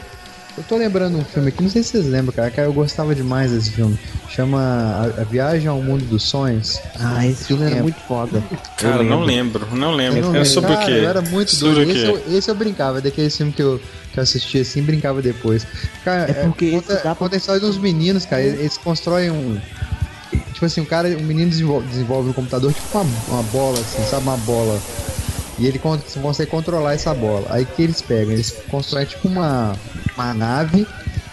Eu 0.56 0.62
tô 0.64 0.76
lembrando 0.76 1.16
um 1.16 1.24
filme 1.24 1.48
aqui, 1.48 1.62
não 1.62 1.70
sei 1.70 1.82
se 1.82 1.92
vocês 1.92 2.06
lembram, 2.06 2.32
cara, 2.34 2.50
que 2.50 2.60
eu 2.60 2.72
gostava 2.74 3.14
demais 3.14 3.50
desse 3.52 3.70
filme. 3.70 3.98
Chama 4.28 4.60
A, 4.60 5.22
A 5.22 5.24
Viagem 5.24 5.66
ao 5.66 5.80
Mundo 5.80 6.04
dos 6.04 6.24
Sonhos. 6.24 6.78
Ah, 7.00 7.26
esse 7.26 7.44
filme 7.46 7.64
era 7.64 7.76
É. 7.76 7.82
muito 7.82 7.98
foda. 8.06 8.42
Cara, 8.76 8.96
Eu 9.02 9.04
não 9.04 9.22
lembro. 9.24 9.66
não 9.74 9.92
lembro. 9.94 10.18
Eu 10.18 10.22
não 10.24 10.30
É 10.30 10.32
lembro. 10.34 10.48
sobre 10.48 10.72
o 10.72 10.74
Cara, 10.74 10.86
quê? 10.86 10.92
Eu 10.92 11.08
era 11.08 11.22
muito 11.22 11.54
Sobre 11.56 11.86
doido. 11.86 11.88
o 11.88 11.92
Esse 11.92 12.04
eu, 12.06 12.36
esse 12.38 12.50
eu 12.50 12.54
brincava, 12.54 13.00
daquele 13.00 13.30
filme 13.30 13.50
que 13.50 13.62
eu, 13.62 13.80
que 14.12 14.18
eu 14.18 14.22
assisti 14.22 14.58
assim, 14.60 14.82
brincava 14.82 15.22
depois. 15.22 15.66
Cara, 16.04 16.30
É 16.30 16.34
porque 16.34 16.66
esse 16.66 16.74
conta, 16.74 16.94
dá 16.96 17.00
pra- 17.00 17.14
conta 17.14 17.36
a 17.36 17.38
história 17.38 17.60
de 17.60 17.66
uns 17.66 17.78
meninos, 17.78 18.26
cara. 18.26 18.42
Eles, 18.42 18.60
eles 18.60 18.76
constroem 18.76 19.30
um. 19.30 19.58
Tipo 20.52 20.66
assim, 20.66 20.82
um 20.82 20.84
cara, 20.84 21.08
um 21.08 21.22
menino 21.24 21.48
desenvolve, 21.50 21.88
desenvolve 21.88 22.28
no 22.28 22.34
computador 22.34 22.72
tipo 22.74 22.86
uma, 22.98 23.06
uma 23.28 23.42
bola, 23.44 23.78
assim, 23.80 24.02
sabe? 24.10 24.22
Uma 24.22 24.36
bola. 24.36 24.78
E 25.58 25.66
ele 25.66 25.78
con- 25.78 25.98
consegue 26.22 26.50
controlar 26.50 26.94
essa 26.94 27.12
bola. 27.14 27.46
Aí 27.50 27.64
o 27.64 27.66
que 27.66 27.82
eles 27.82 28.00
pegam? 28.00 28.32
Eles 28.32 28.50
constroem 28.70 29.04
tipo 29.06 29.28
uma, 29.28 29.76
uma 30.16 30.32
nave, 30.34 30.86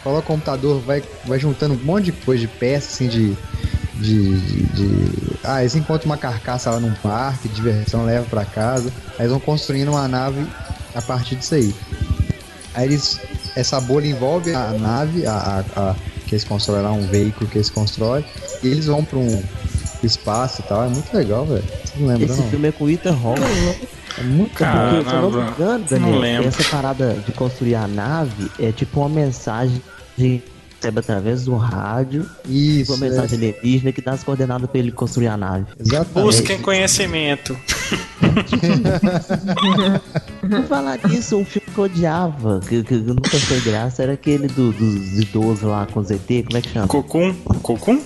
coloca 0.04 0.22
o 0.24 0.34
computador, 0.34 0.82
vai, 0.82 1.02
vai 1.26 1.40
juntando 1.40 1.74
um 1.74 1.78
monte 1.86 2.06
de 2.06 2.12
coisa, 2.12 2.42
de 2.42 2.48
peças, 2.48 2.94
assim, 2.94 3.08
de. 3.08 3.38
De, 3.96 4.40
de, 4.40 4.64
de- 4.64 5.38
Ah, 5.44 5.60
eles 5.62 5.76
encontram 5.76 6.06
uma 6.10 6.18
carcaça 6.18 6.72
lá 6.72 6.80
num 6.80 6.94
parque, 6.94 7.50
de 7.50 7.56
diversão, 7.56 8.06
leva 8.06 8.26
pra 8.30 8.46
casa. 8.46 8.90
Aí 9.18 9.22
eles 9.26 9.32
vão 9.32 9.42
construindo 9.42 9.90
uma 9.90 10.08
nave 10.08 10.46
a 10.96 11.02
partir 11.02 11.36
disso 11.36 11.56
aí. 11.56 11.76
Aí 12.74 12.86
eles. 12.86 13.20
Essa 13.58 13.82
bolha 13.82 14.08
envolve 14.08 14.54
a 14.54 14.72
nave, 14.72 15.26
a, 15.26 15.34
a- 15.76 15.82
a- 15.82 15.96
que 16.26 16.34
eles 16.36 16.46
constroem 16.46 16.82
lá, 16.82 16.92
um 16.94 17.08
veículo 17.08 17.50
que 17.50 17.58
eles 17.58 17.70
constroem, 17.70 18.24
e 18.64 18.68
eles 18.68 18.86
vão 18.86 19.04
pra 19.04 19.18
um 19.20 19.44
espaço 20.02 20.62
e 20.62 20.64
tal. 20.64 20.86
É 20.86 20.88
muito 20.88 21.14
legal, 21.14 21.46
velho. 21.46 21.64
Não 21.98 22.16
Esse 22.22 22.40
não? 22.40 22.50
filme 22.50 22.68
é 22.70 22.72
com 22.72 22.86
o 22.86 22.90
Ethan 22.90 23.18
Hawke. 23.22 23.42
É 24.20 24.24
muito 24.24 24.54
Cara, 24.54 24.96
Porque, 24.96 25.10
se 25.10 25.16
eu 25.16 25.22
não 25.22 25.32
me 25.32 25.38
não, 25.38 25.48
engano, 25.50 25.80
não 25.80 25.88
Daniel, 25.88 26.20
lembro. 26.20 26.48
essa 26.48 26.64
parada 26.70 27.14
de 27.26 27.32
construir 27.32 27.76
a 27.76 27.88
nave 27.88 28.52
é 28.60 28.72
tipo 28.72 29.00
uma 29.00 29.10
mensagem 29.10 29.82
de 30.18 30.42
recebe 30.82 31.00
através 31.00 31.44
do 31.44 31.58
rádio, 31.58 32.26
Isso. 32.48 32.94
uma 32.94 33.06
mensagem 33.06 33.38
é, 33.38 33.50
alienígena 33.60 33.92
que 33.92 34.02
dá 34.02 34.14
as 34.14 34.24
coordenadas 34.24 34.70
pra 34.70 34.80
ele 34.80 34.92
construir 34.94 35.28
a 35.28 35.36
nave. 35.36 35.66
exatamente. 35.78 36.26
Busquem 36.26 36.62
conhecimento. 36.62 37.58
Por 40.50 40.64
falar 40.68 40.98
disso, 41.00 41.38
um 41.38 41.46
filme 41.46 41.68
que 41.74 41.78
eu 41.78 41.84
odiava, 41.84 42.62
que, 42.68 42.84
que 42.84 42.96
nunca 42.96 43.38
foi 43.40 43.60
graça, 43.62 44.04
era 44.04 44.14
aquele 44.14 44.48
do- 44.48 44.72
dos 44.72 45.20
idosos 45.20 45.64
lá 45.64 45.86
com 45.86 46.02
ZT, 46.02 46.44
como 46.44 46.58
é 46.58 46.62
que 46.62 46.70
chama? 46.70 46.88
Cocum? 46.88 47.34
Cocum? 47.62 48.02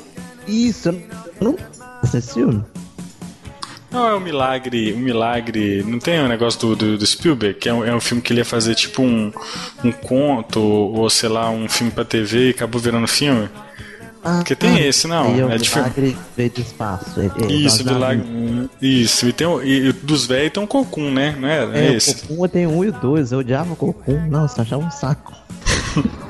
Isso, 0.47 0.89
eu 0.89 1.01
não 1.41 1.55
esse 2.03 2.33
filme. 2.33 2.63
Não, 3.93 4.07
é 4.09 4.15
um 4.15 4.19
milagre, 4.19 4.91
um 4.93 4.97
milagre. 4.99 5.83
Não 5.85 5.99
tem 5.99 6.19
um 6.19 6.27
negócio 6.27 6.59
do, 6.59 6.75
do, 6.75 6.97
do 6.97 7.05
Spielberg, 7.05 7.59
que 7.59 7.69
é 7.69 7.73
um, 7.73 7.85
é 7.85 7.95
um 7.95 8.01
filme 8.01 8.21
que 8.21 8.33
ele 8.33 8.41
ia 8.41 8.45
fazer 8.45 8.73
tipo 8.75 9.01
um, 9.03 9.31
um 9.83 9.91
conto, 9.91 10.59
ou 10.59 11.09
sei 11.09 11.29
lá, 11.29 11.49
um 11.51 11.69
filme 11.69 11.91
pra 11.91 12.03
TV 12.03 12.47
e 12.47 12.49
acabou 12.49 12.81
virando 12.81 13.07
filme. 13.07 13.47
Ah, 14.25 14.37
Porque 14.37 14.55
tem 14.55 14.79
esse, 14.87 15.05
não, 15.05 15.25
é 15.37 15.45
o 15.45 15.51
é 15.51 15.57
de 15.57 15.69
milagre 15.69 16.17
veio 16.37 16.49
do 16.49 16.61
espaço. 16.61 17.19
É, 17.19 17.25
é, 17.43 17.51
Isso, 17.51 17.83
das 17.83 17.93
do 17.93 17.99
lago. 17.99 18.23
Isso, 18.81 19.27
e, 19.27 19.33
tem, 19.33 19.45
o- 19.45 19.61
e 19.61 19.91
dos 19.91 20.25
velhos 20.25 20.53
tem 20.53 20.63
um 20.63 20.67
cocum, 20.67 21.11
né? 21.11 21.35
Não 21.37 21.47
é? 21.47 21.65
É, 21.65 21.87
É, 21.87 21.93
esse. 21.93 22.11
o 22.11 22.27
Cocum 22.29 22.47
tem 22.47 22.65
um 22.65 22.83
e 22.85 22.87
o 22.87 22.91
dois, 22.93 23.31
eu 23.33 23.39
odiava 23.39 23.73
o 23.73 23.75
Cocum. 23.75 24.25
Nossa, 24.29 24.59
eu 24.59 24.63
achava 24.63 24.83
um 24.85 24.89
saco. 24.91 25.33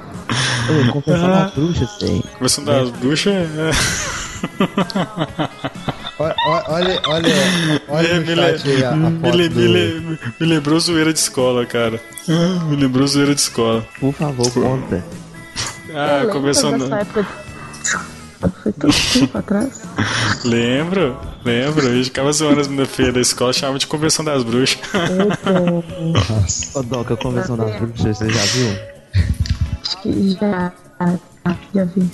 Eu 0.70 0.92
confessava 0.94 1.28
Ah. 1.36 1.46
as 1.46 1.54
bruxas, 1.54 1.90
sei. 2.00 2.24
Conversando 2.34 2.66
das 2.66 2.90
bruxas. 2.92 3.34
é. 3.34 4.23
Olha, 6.20 6.36
olha, 6.68 7.02
olha, 7.08 7.34
olha 7.90 8.20
me, 8.22 8.34
aí 8.40 8.84
a, 8.84 8.92
a 8.92 8.96
me, 8.96 9.32
le- 9.32 9.50
do... 9.50 9.56
me 9.60 9.68
le- 9.68 10.20
me 10.40 10.46
lembrou 10.48 10.80
zoeira 10.80 11.12
de 11.12 11.20
escola, 11.20 11.66
cara. 11.66 12.00
Me 12.70 12.76
lembrou 12.76 13.06
zoeira 13.08 13.34
de 13.34 13.42
escola. 13.42 13.86
Por 14.00 14.14
favor, 14.14 14.50
conta. 14.52 15.04
Ah, 15.94 16.28
começando. 16.32 16.88
Foi 18.62 18.72
tanto 18.74 18.96
tempo 19.14 19.38
atrás. 19.38 19.82
Lembro, 20.46 21.18
lembro. 21.46 21.88
Eu 21.88 22.04
ficava 22.04 22.32
zoando 22.32 22.62
as 22.62 22.68
meninas 22.68 23.14
da 23.14 23.22
escola, 23.22 23.52
chamava 23.54 23.80
de 23.80 23.88
convenção 23.88 24.24
das 24.24 24.44
bruxas. 24.44 24.78
Nossa. 24.94 26.80
Ô, 26.80 26.84
Doc, 26.84 27.12
a 27.12 27.18
convenção 27.18 27.58
das 27.58 27.76
bruxas, 27.80 28.18
você 28.18 28.30
já 28.30 28.44
viu? 28.46 28.70
Acho 29.82 29.98
que 30.02 30.30
já. 30.40 30.72
já 31.74 31.86
vi. 31.86 32.10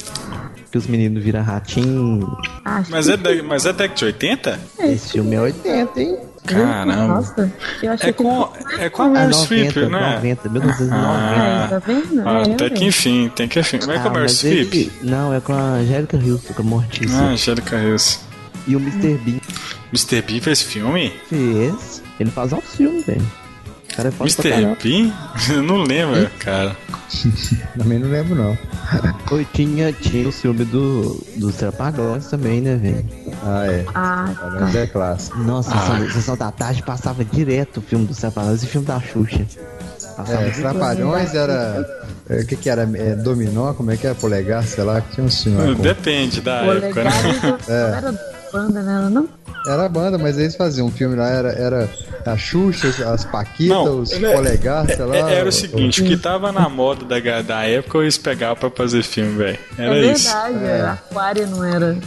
Que 0.72 0.78
os 0.78 0.86
meninos 0.86 1.24
viram 1.24 1.42
ratinho. 1.42 2.38
Acho 2.64 2.92
Mas 2.92 3.08
que 3.08 3.12
é, 3.14 3.18
da- 3.18 3.44
mas 3.44 3.66
é 3.66 3.74
década 3.74 3.96
de 3.96 4.06
80? 4.06 4.60
Esse 4.80 5.12
filme 5.14 5.36
é 5.36 5.42
80, 5.42 6.00
hein? 6.02 6.18
Caramba. 6.46 6.96
Nossa, 7.08 7.52
eu 7.82 7.92
achei 7.92 8.10
É 8.10 8.14
com, 8.14 8.46
que. 8.46 8.82
é 8.82 8.90
com 8.90 9.02
a 9.04 9.06
É 9.06 9.10
Meryl 9.10 9.30
90, 9.30 9.70
Streep, 9.70 9.90
né? 9.92 10.16
90, 10.16 10.50
1990. 10.50 10.96
Ah. 10.96 11.68
Tá 11.70 11.80
vendo? 11.80 12.22
Ah, 12.28 12.40
É, 12.48 12.54
até 12.54 12.70
que 12.70 12.76
velho. 12.76 12.88
enfim, 12.88 13.32
tem 13.36 13.48
que 13.48 13.60
enfim. 13.60 13.80
Como 13.80 13.92
é 13.92 13.96
com 13.96 14.02
a 14.02 14.06
Ah, 14.06 14.10
Meryl 14.10 14.24
mas 14.24 14.32
Streep? 14.34 14.92
Não, 15.04 15.34
é 15.34 15.40
com 15.40 15.54
a 15.54 15.58
Angélica 15.60 16.18
Houston, 16.18 16.54
com 16.54 16.62
a 16.62 16.66
Mortícia. 16.66 17.18
Ah, 17.18 17.30
Angélica 17.30 17.76
Hills. 17.78 18.20
E 18.68 18.76
o 18.76 18.80
Mr. 18.80 19.18
Bean 19.18 19.40
Mr. 19.92 20.22
Bean 20.22 20.40
fez 20.42 20.62
filme? 20.62 21.12
fez. 21.28 22.04
Ele 22.20 22.30
faz 22.32 22.54
um 22.54 22.62
filme, 22.62 23.02
velho. 23.02 23.26
Cara 24.00 24.08
é 24.10 24.12
foda 24.12 24.30
Mr. 24.48 24.76
Bean? 24.84 25.14
Eu 25.56 25.64
não 25.64 25.78
lembro, 25.84 26.30
cara. 26.40 26.76
Também 27.78 28.00
não 28.00 28.10
lembro, 28.10 28.36
não. 28.36 28.58
Oi, 29.32 29.48
tinha, 29.54 29.92
tinha 29.94 30.28
o 30.28 30.32
filme 30.32 30.64
do, 30.66 31.24
dos 31.38 31.56
Trapalhões 31.56 32.28
também, 32.28 32.62
né, 32.62 32.76
velho? 32.76 33.06
Ah, 33.44 33.66
é. 33.66 33.86
Ah, 33.96 34.72
é 34.76 34.88
clássico. 34.88 35.38
Nossa, 35.40 35.72
Ah. 35.74 35.80
sessão, 35.80 36.12
sessão 36.12 36.38
da 36.38 36.52
tarde 36.52 36.84
passava 36.84 37.24
direto 37.26 37.78
o 37.78 37.82
filme 37.82 38.06
dos 38.06 38.18
Trapalhões 38.18 38.62
e 38.64 38.66
o 38.66 38.70
filme 38.70 38.86
da 38.88 39.00
Xuxa. 39.00 39.46
Passava 40.18 40.44
É. 40.44 40.50
Trapalhões 40.50 41.34
era. 41.34 41.86
é, 42.30 42.42
O 42.42 42.46
que 42.46 42.56
que 42.56 42.70
era? 42.70 42.84
É, 42.96 43.16
dominó? 43.16 43.74
Como 43.74 43.90
é 43.92 43.98
que 43.98 44.06
era? 44.06 44.16
Polegar? 44.16 44.64
Sei 44.64 44.84
lá, 44.84 45.00
que 45.02 45.16
tinha 45.16 45.26
um 45.26 45.30
senhor. 45.32 45.76
Depende 45.76 46.42
da 46.42 46.58
época, 46.62 47.04
né? 47.06 47.12
É. 47.68 48.39
banda, 48.52 48.82
né? 48.82 48.94
Ela 48.96 49.10
não. 49.10 49.30
Era 49.68 49.86
a 49.86 49.90
banda, 49.90 50.18
mas 50.18 50.38
eles 50.38 50.56
faziam 50.56 50.88
um 50.88 50.92
filme 50.92 51.16
lá, 51.16 51.30
era, 51.30 51.50
era 51.52 51.90
a 52.26 52.38
Xuxa, 52.38 52.88
as 53.12 53.26
Paquitas, 53.26 53.68
Não, 53.78 54.00
os 54.00 54.12
é- 54.14 54.34
Polegar, 54.34 54.86
sei 54.88 55.06
lá. 55.06 55.16
É- 55.18 55.36
Era 55.36 55.50
o 55.50 55.52
seguinte, 55.52 56.02
o 56.02 56.06
que 56.06 56.16
tava 56.18 56.52
na 56.52 56.70
moda 56.70 57.04
da, 57.06 57.42
da 57.42 57.64
época 57.64 58.00
eles 58.00 58.18
pegavam 58.18 58.56
pra 58.56 58.70
fazer 58.70 59.04
filme, 59.04 59.38
velho. 59.38 59.60
Era 59.78 59.98
é 59.98 60.12
isso. 60.12 60.32
verdade, 60.34 60.64
é. 60.66 60.82
Aquário 60.82 61.48
não 61.48 61.64
era. 61.64 61.98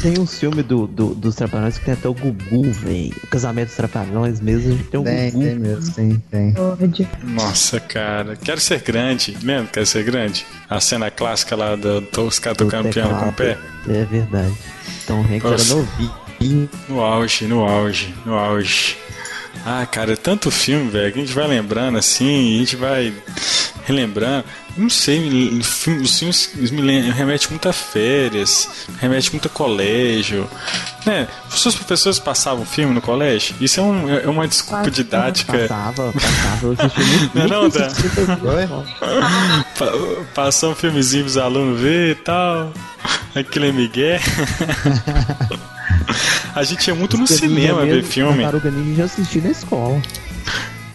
Tem 0.00 0.18
um 0.18 0.26
filme 0.26 0.62
do, 0.64 0.86
do- 0.86 1.14
dos 1.14 1.36
Trapalhões 1.36 1.78
que 1.78 1.84
tem 1.84 1.94
até 1.94 2.08
o 2.08 2.14
Gugu, 2.14 2.72
velho. 2.72 3.14
O 3.22 3.26
casamento 3.28 3.66
dos 3.68 3.76
Trapalhões 3.76 4.40
mesmo, 4.40 4.76
tem 4.84 4.98
o 4.98 5.04
Tem, 5.04 5.30
Gugu. 5.30 5.44
tem 5.44 5.54
mesmo, 5.58 5.94
tem, 5.94 6.22
tem. 6.30 6.52
Pode. 6.54 7.08
Nossa, 7.22 7.78
cara. 7.78 8.34
Quero 8.34 8.58
ser 8.60 8.80
grande. 8.80 9.36
Lembra? 9.44 9.68
Quero 9.70 9.86
ser 9.86 10.02
grande? 10.02 10.44
A 10.68 10.80
cena 10.80 11.10
clássica 11.10 11.54
lá 11.54 11.76
do, 11.76 12.00
do 12.00 12.22
os 12.26 12.38
caras 12.38 12.56
tocando 12.58 12.88
piano 12.88 13.16
com 13.20 13.28
o 13.28 13.32
pé. 13.32 13.56
É 13.88 14.04
verdade. 14.06 14.54
Tom 15.12 15.20
Hanks 15.20 15.42
Nossa. 15.42 15.72
era 15.74 15.82
novinho. 15.82 16.70
No 16.88 17.00
auge, 17.02 17.44
no 17.44 17.68
auge, 17.68 18.14
no 18.24 18.34
auge. 18.34 18.96
Ah, 19.64 19.84
cara, 19.84 20.14
é 20.14 20.16
tanto 20.16 20.50
filme, 20.50 20.90
velho, 20.90 21.12
que 21.12 21.18
a 21.18 21.22
gente 21.22 21.34
vai 21.34 21.46
lembrando 21.46 21.98
assim, 21.98 22.56
a 22.56 22.58
gente 22.60 22.76
vai 22.76 23.12
relembrando. 23.84 24.44
Não 24.76 24.88
sei, 24.88 25.28
os 25.58 26.18
filmes 26.18 26.52
me 26.70 27.00
remetem 27.10 27.48
muito 27.50 27.68
a 27.68 27.72
férias, 27.72 28.86
remete 28.98 29.30
muito 29.32 29.46
a 29.46 29.50
colégio. 29.50 30.48
Né? 31.04 31.28
Seus 31.50 31.74
professores 31.74 32.18
passavam 32.18 32.64
filme 32.64 32.94
no 32.94 33.02
colégio? 33.02 33.54
Isso 33.60 33.80
é, 33.80 33.82
um- 33.82 34.08
é 34.08 34.26
uma 34.28 34.48
desculpa 34.48 34.90
didática. 34.90 35.58
Passava, 35.58 36.12
passava, 36.12 36.66
eu 36.66 36.72
assisti 36.78 37.00
muito. 37.04 37.36
Não 37.36 37.44
é 37.44 37.48
não, 37.48 37.68
Dan? 37.68 37.88
Oi? 38.54 38.68
Pa- 39.78 40.24
Passou 40.34 40.72
um 40.72 40.74
filmezinho 40.74 41.24
pros 41.24 41.36
alunos 41.36 41.80
ver 41.80 42.12
e 42.12 42.14
tal. 42.14 42.72
Aquilo 43.34 43.66
é 43.66 43.72
Miguel. 43.72 44.20
A 46.54 46.62
gente 46.64 46.86
ia 46.88 46.94
muito 46.94 47.16
no 47.16 47.26
cinema 47.26 47.84
ver 47.84 48.02
filme. 48.04 48.42
Tartaruga 48.42 48.70
Ninja 48.70 49.02
eu 49.02 49.06
assisti 49.06 49.40
na 49.40 49.50
escola. 49.50 50.00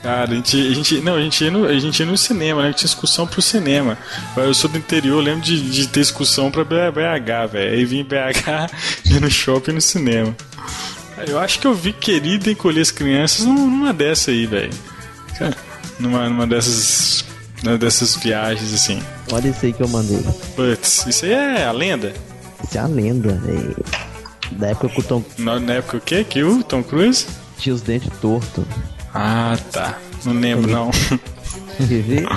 Cara, 0.08 0.32
a 0.32 0.36
gente, 0.36 0.56
a 0.56 0.74
gente, 0.74 1.02
não, 1.02 1.16
a 1.16 1.20
gente, 1.22 1.44
ia 1.44 1.52
no, 1.52 1.66
a 1.66 1.78
gente 1.78 2.00
ia 2.00 2.06
no 2.06 2.18
cinema, 2.18 2.62
né? 2.64 2.72
Tinha 2.72 2.86
excursão 2.88 3.28
pro 3.28 3.42
cinema. 3.42 3.98
Eu 4.38 4.54
sou 4.54 4.70
do 4.70 4.78
interior, 4.78 5.22
lembro 5.22 5.42
de, 5.42 5.70
de 5.70 5.86
ter 5.90 6.00
excursão 6.00 6.50
pra 6.50 6.64
BH, 6.64 7.52
velho. 7.52 7.74
Aí 7.76 7.84
vim 7.84 8.00
em 8.00 8.04
BH, 8.06 8.72
ia 9.04 9.20
no 9.20 9.30
shopping 9.30 9.72
e 9.72 9.74
no 9.74 9.82
cinema. 9.82 10.34
Eu 11.28 11.38
acho 11.38 11.60
que 11.60 11.68
eu 11.68 11.74
vi 11.74 11.92
Querida 11.92 12.50
Encolher 12.50 12.80
as 12.84 12.90
Crianças 12.90 13.46
num- 13.46 13.70
numa 13.70 13.92
dessa 13.94 14.32
aí, 14.32 14.46
velho. 14.46 14.72
Numa, 16.00 16.30
numa 16.30 16.48
dessas, 16.48 17.26
numa 17.62 17.78
dessas 17.78 18.16
viagens, 18.16 18.74
assim. 18.74 19.02
Olha 19.34 19.50
isso 19.50 19.66
aí 19.66 19.74
que 19.74 19.84
eu 19.84 19.90
mandei. 19.90 20.24
Putz, 20.56 21.06
isso 21.06 21.26
aí 21.26 21.34
é 21.34 21.66
a 21.66 21.72
lenda? 21.74 22.14
Isso 22.64 22.78
é 22.78 22.80
a 22.82 22.88
lenda, 22.88 23.34
velho. 23.44 23.76
Da 24.54 24.68
época 24.68 24.88
que 24.88 25.00
o 25.02 25.04
Tom 25.04 25.22
Na, 25.38 25.60
na 25.60 25.74
época 25.74 25.98
o 25.98 26.00
quê? 26.00 26.24
Que 26.24 26.42
o 26.46 26.64
Tom 26.64 26.82
Cruise? 26.82 27.26
tinha 27.58 27.76
os 27.76 27.82
dentes 27.82 28.10
tortos. 28.22 28.64
Ah, 29.14 29.58
tá. 29.72 29.98
Não 30.26 30.34
lembro, 30.34 30.70
não. 30.72 30.92
Quer 31.78 32.02
ver? 32.02 32.28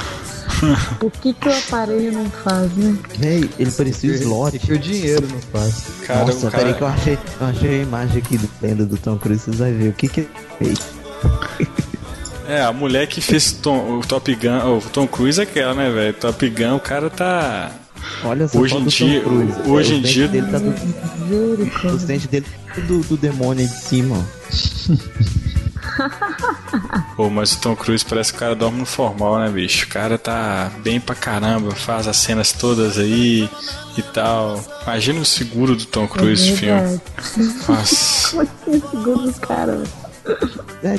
O 1.01 1.11
que, 1.11 1.33
que 1.33 1.49
o 1.49 1.53
aparelho 1.59 2.13
não 2.13 2.27
faz, 2.31 2.71
né? 2.77 2.97
Véi, 3.19 3.49
ele 3.59 3.71
parecia 3.71 4.11
o 4.13 4.15
slot. 4.15 4.59
Que 4.59 4.73
o 4.75 4.79
dinheiro 4.79 5.27
não 5.31 5.41
faz. 5.61 5.85
Cara, 6.07 6.21
Nossa, 6.27 6.49
o 6.49 6.51
cara- 6.51 6.65
peraí 6.65 6.75
que 6.75 6.83
eu 6.83 6.87
achei, 6.87 7.19
eu 7.41 7.47
achei 7.47 7.81
a 7.81 7.83
imagem 7.83 8.19
aqui 8.19 8.37
do 8.39 8.49
lenda 8.61 8.85
do 8.85 8.97
Tom 8.99 9.17
Cruise, 9.17 9.43
vocês 9.45 9.57
vão 9.57 9.73
ver 9.73 9.89
o 9.89 9.93
que 9.95 10.09
que 10.09 10.21
ele 10.21 10.29
fez. 10.59 10.79
É, 12.49 12.63
a 12.63 12.73
mulher 12.73 13.07
que 13.07 13.21
fez 13.21 13.53
Tom- 13.53 13.99
o 13.99 14.01
Top 14.07 14.35
Gun, 14.35 14.77
o 14.79 14.81
Tom 14.93 15.07
Cruise 15.07 15.41
é 15.41 15.45
aquela, 15.45 15.73
né, 15.73 15.89
velho? 15.91 16.13
Top 16.15 16.49
Gun, 16.51 16.77
o 16.77 16.81
cara 16.81 17.09
tá. 17.09 17.71
Olha 18.25 18.47
só 18.49 18.59
Hoje 18.59 18.77
em 18.77 18.85
dia- 18.85 19.21
Cruise, 19.23 19.55
hoje 19.67 19.95
em 19.95 20.03
os 20.03 20.09
dia- 20.11 20.29
dentes 20.29 20.51
Dele 20.51 20.53
tá 20.53 20.59
do, 20.59 20.71
os 20.71 21.59
Misericórdia. 21.59 22.07
dentes 22.07 22.27
dele 22.27 22.47
do, 22.87 23.01
do 23.01 23.17
demônio 23.17 23.63
aí 23.63 23.69
de 23.69 23.81
cima, 23.81 24.17
ó. 24.19 25.31
Pô, 27.17 27.29
mas 27.31 27.53
o 27.53 27.61
Tom 27.61 27.77
Cruise 27.77 28.05
parece 28.05 28.33
que 28.33 28.37
o 28.37 28.41
cara 28.41 28.55
dorme 28.55 28.79
no 28.81 28.87
formal, 28.87 29.39
né, 29.39 29.49
bicho? 29.51 29.87
O 29.87 29.89
cara 29.89 30.17
tá 30.19 30.71
bem 30.83 31.01
pra 31.01 31.15
caramba, 31.15 31.75
faz 31.75 32.07
as 32.09 32.17
cenas 32.17 32.53
todas 32.53 32.99
aí 32.99 33.49
e 33.97 34.03
tal. 34.03 34.63
Imagina 34.83 35.21
o 35.21 35.25
seguro 35.25 35.77
do 35.77 35.85
Tom 35.85 36.07
Cruise, 36.09 36.53
É 36.53 36.57
filme. 36.57 36.81
verdade. 36.81 37.03
Nossa. 37.69 38.31
Como 38.31 38.43
assim, 38.43 38.83
segundo 38.91 39.29
os 39.29 39.39
caras? 39.39 39.89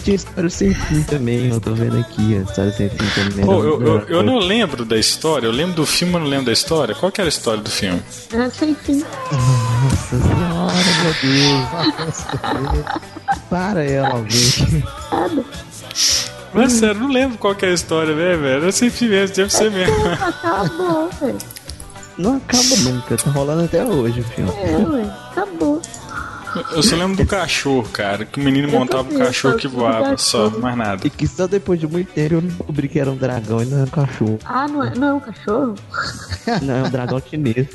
Tinha 0.04 0.16
história 0.16 0.50
sem 0.50 0.74
fim 0.76 1.02
também, 1.04 1.50
eu 1.50 1.60
tô 1.60 1.74
vendo 1.74 1.98
aqui, 1.98 2.38
a 2.38 2.42
história 2.42 2.72
sem 2.72 2.88
fim 2.90 2.98
também. 3.16 3.44
Pô, 3.46 3.54
era- 3.60 3.64
eu, 3.68 3.82
eu, 3.82 3.98
era- 3.98 4.06
eu 4.10 4.24
não 4.24 4.38
lembro 4.38 4.86
da 4.86 4.96
história, 4.98 5.48
eu 5.48 5.52
lembro 5.52 5.76
do 5.78 5.86
filme, 5.88 6.14
mas 6.14 6.22
não 6.22 6.30
lembro 6.30 6.46
da 6.46 6.52
história. 6.54 6.94
Qual 6.94 7.12
que 7.12 7.20
era 7.20 7.28
a 7.28 7.32
história 7.34 7.62
do 7.64 7.70
filme? 7.70 8.02
É 8.34 8.50
sem 8.52 8.76
fim. 8.76 9.04
Nossa 9.32 10.20
senhora, 10.20 10.74
meu 11.04 11.14
Deus. 12.06 12.26
Para 13.50 13.84
ela, 13.84 14.10
alguém. 14.10 14.84
Mas 16.54 16.74
sério, 16.74 17.00
não 17.02 17.10
lembro 17.12 17.38
qual 17.38 17.56
que 17.56 17.66
é 17.66 17.70
a 17.70 17.74
história, 17.74 18.14
né, 18.16 18.36
velho? 18.36 18.66
Eu 18.66 18.72
sempre 18.72 19.08
mesmo, 19.08 19.36
deve 19.36 19.52
ser 19.52 19.72
mesmo. 19.72 19.96
Acabou, 20.06 21.10
velho. 21.20 21.38
Não 22.18 22.36
acaba 22.38 22.76
nunca, 22.84 23.18
tá 23.18 23.32
rolando 23.32 23.64
até 23.64 23.84
hoje 23.84 24.20
o 24.20 24.24
filme. 24.24 24.52
É, 24.52 24.78
ué. 24.78 25.04
Acabou. 25.32 25.82
Eu 26.72 26.84
só 26.84 26.96
lembro 26.96 27.16
do 27.18 27.26
cachorro, 27.26 27.88
cara, 27.90 28.26
que 28.26 28.40
o 28.40 28.44
menino 28.44 28.68
Eu 28.68 28.80
montava 28.80 29.04
um 29.14 29.18
cachorro 29.18 29.58
que 29.58 29.68
do 29.68 29.76
voava, 29.78 30.18
só, 30.18 30.50
mais 30.50 30.76
nada. 30.78 31.06
E 31.08 31.10
que 31.10 31.28
só 31.28 31.48
depois 31.48 31.80
de 31.80 31.88
muito 31.88 32.12
tempo 32.12 32.36
eu 32.36 32.42
descobri 32.42 32.88
que 32.88 33.00
era 33.00 33.10
um 33.12 33.16
dragão 33.16 33.62
e 33.62 33.66
não 33.66 33.78
era 33.78 33.88
um 33.88 33.90
cachorro. 33.90 34.40
Ah, 34.46 34.68
não 34.68 34.84
é, 34.84 34.96
não 34.96 35.08
é 35.08 35.14
um 35.14 35.20
cachorro? 35.20 35.76
Não, 36.62 36.74
é 36.76 36.84
um 36.84 36.90
dragão 36.90 37.22
chinês. 37.30 37.68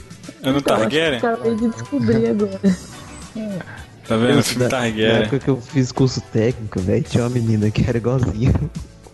É 0.43 0.51
no 0.51 0.59
Então, 0.59 0.77
Targaryen? 0.77 1.19
Acabei 1.19 1.55
de 1.55 1.69
descobrir 1.69 2.27
agora. 2.29 2.61
Tá 4.07 4.17
vendo? 4.17 4.31
Eu- 4.31 4.43
filme 4.43 4.65
na, 4.65 4.65
na 4.65 4.71
Targaryen. 4.71 5.07
época 5.23 5.39
que 5.39 5.49
eu 5.49 5.61
fiz 5.61 5.93
curso 5.93 6.21
técnico, 6.21 6.81
velho, 6.81 7.03
tinha 7.03 7.25
uma 7.25 7.31
menina 7.31 7.71
que 7.71 7.85
era 7.89 7.97
igualzinha. 7.99 8.53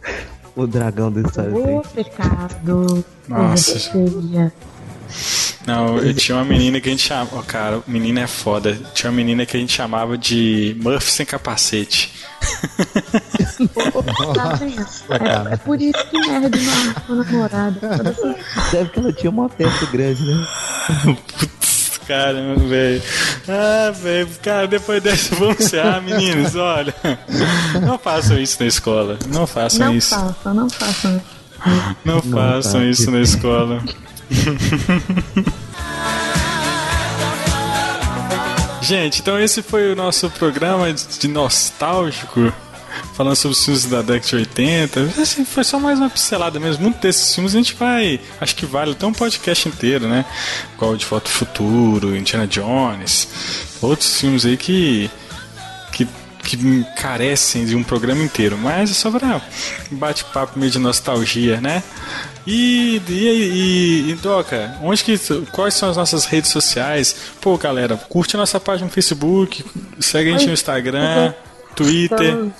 o 0.56 0.66
dragão 0.66 1.10
da 1.12 1.20
história. 1.20 1.52
Ô, 1.54 1.80
assim. 1.80 1.94
pecado. 1.94 3.04
Nossa. 3.28 3.92
Não, 5.66 5.98
eu 5.98 6.12
tinha 6.14 6.36
uma 6.36 6.44
menina 6.44 6.80
que 6.80 6.88
a 6.88 6.92
gente 6.92 7.06
chamava. 7.06 7.38
Oh, 7.38 7.42
cara, 7.42 7.80
menina 7.86 8.20
é 8.20 8.26
foda. 8.26 8.78
Tinha 8.94 9.10
uma 9.10 9.16
menina 9.16 9.46
que 9.46 9.56
a 9.56 9.60
gente 9.60 9.72
chamava 9.72 10.18
de 10.18 10.76
Murphy 10.82 11.10
sem 11.10 11.26
capacete. 11.26 12.12
Tá 14.34 14.54
vendo? 14.54 14.86
É, 15.50 15.54
é 15.54 15.56
por 15.56 15.80
isso 15.80 16.06
que 16.10 16.18
nerd 16.18 16.60
não 16.60 16.72
arruma 16.72 17.24
namorada. 17.24 18.14
Deve 18.72 18.90
que 18.90 18.98
ela 18.98 19.12
tinha 19.12 19.30
uma 19.30 19.48
testa 19.48 19.86
grande, 19.86 20.22
né? 20.24 20.46
Putz, 21.38 22.00
caramba, 22.06 22.60
velho. 22.66 23.02
Ah, 23.48 23.90
velho, 23.92 24.28
cara, 24.42 24.66
depois 24.66 25.02
dessa 25.02 25.34
vamos 25.36 25.60
encerrar, 25.60 26.00
meninos. 26.00 26.56
Olha, 26.56 26.94
não 27.80 27.98
façam 27.98 28.38
isso 28.38 28.56
na 28.60 28.66
escola. 28.66 29.18
Não 29.28 29.46
façam 29.46 29.86
Não 29.86 29.94
isso. 29.94 30.10
façam, 30.10 30.54
não 30.54 30.68
façam. 30.70 31.22
Não 32.04 32.20
façam 32.20 32.80
tá. 32.80 32.86
isso 32.86 33.10
na 33.10 33.20
escola. 33.20 33.82
Gente, 38.82 39.20
então 39.20 39.38
esse 39.40 39.62
foi 39.62 39.92
o 39.92 39.96
nosso 39.96 40.28
programa 40.30 40.92
de 40.92 41.28
nostálgico. 41.28 42.52
Falando 43.14 43.36
sobre 43.36 43.56
os 43.56 43.64
filmes 43.64 43.84
da 43.84 44.02
década 44.02 44.26
de 44.26 44.36
80. 44.36 45.00
Assim, 45.20 45.44
foi 45.44 45.62
só 45.64 45.78
mais 45.78 45.98
uma 45.98 46.10
pincelada 46.10 46.58
mesmo. 46.58 46.82
Muitos 46.82 47.00
desses 47.00 47.34
filmes 47.34 47.54
a 47.54 47.58
gente 47.58 47.74
vai. 47.74 48.18
Acho 48.40 48.56
que 48.56 48.66
vale 48.66 48.92
até 48.92 49.06
um 49.06 49.12
podcast 49.12 49.68
inteiro, 49.68 50.08
né? 50.08 50.24
Qual 50.76 50.96
de 50.96 51.04
Foto 51.04 51.28
Futuro, 51.28 52.16
Indiana 52.16 52.46
Jones. 52.46 53.28
Outros 53.80 54.18
filmes 54.18 54.44
aí 54.44 54.56
que. 54.56 55.10
Que 56.42 56.84
carecem 56.96 57.64
de 57.64 57.76
um 57.76 57.82
programa 57.82 58.22
inteiro, 58.22 58.58
mas 58.58 58.90
é 58.90 58.94
só 58.94 59.08
um 59.08 59.96
bate-papo 59.96 60.58
meio 60.58 60.70
de 60.70 60.78
nostalgia, 60.78 61.60
né? 61.60 61.82
E, 62.46 63.00
e, 63.08 63.12
e, 63.12 64.10
e 64.10 64.14
Doca, 64.16 64.76
onde 64.82 65.04
que, 65.04 65.16
quais 65.52 65.74
são 65.74 65.88
as 65.88 65.96
nossas 65.96 66.24
redes 66.24 66.50
sociais? 66.50 67.14
Pô, 67.40 67.56
galera, 67.56 67.96
curte 67.96 68.36
a 68.36 68.38
nossa 68.38 68.58
página 68.58 68.86
no 68.86 68.92
Facebook, 68.92 69.64
segue 70.00 70.30
a 70.30 70.32
gente 70.32 70.46
no 70.46 70.52
Instagram, 70.52 71.32
Twitter. 71.76 72.20
Estamos 72.20 72.52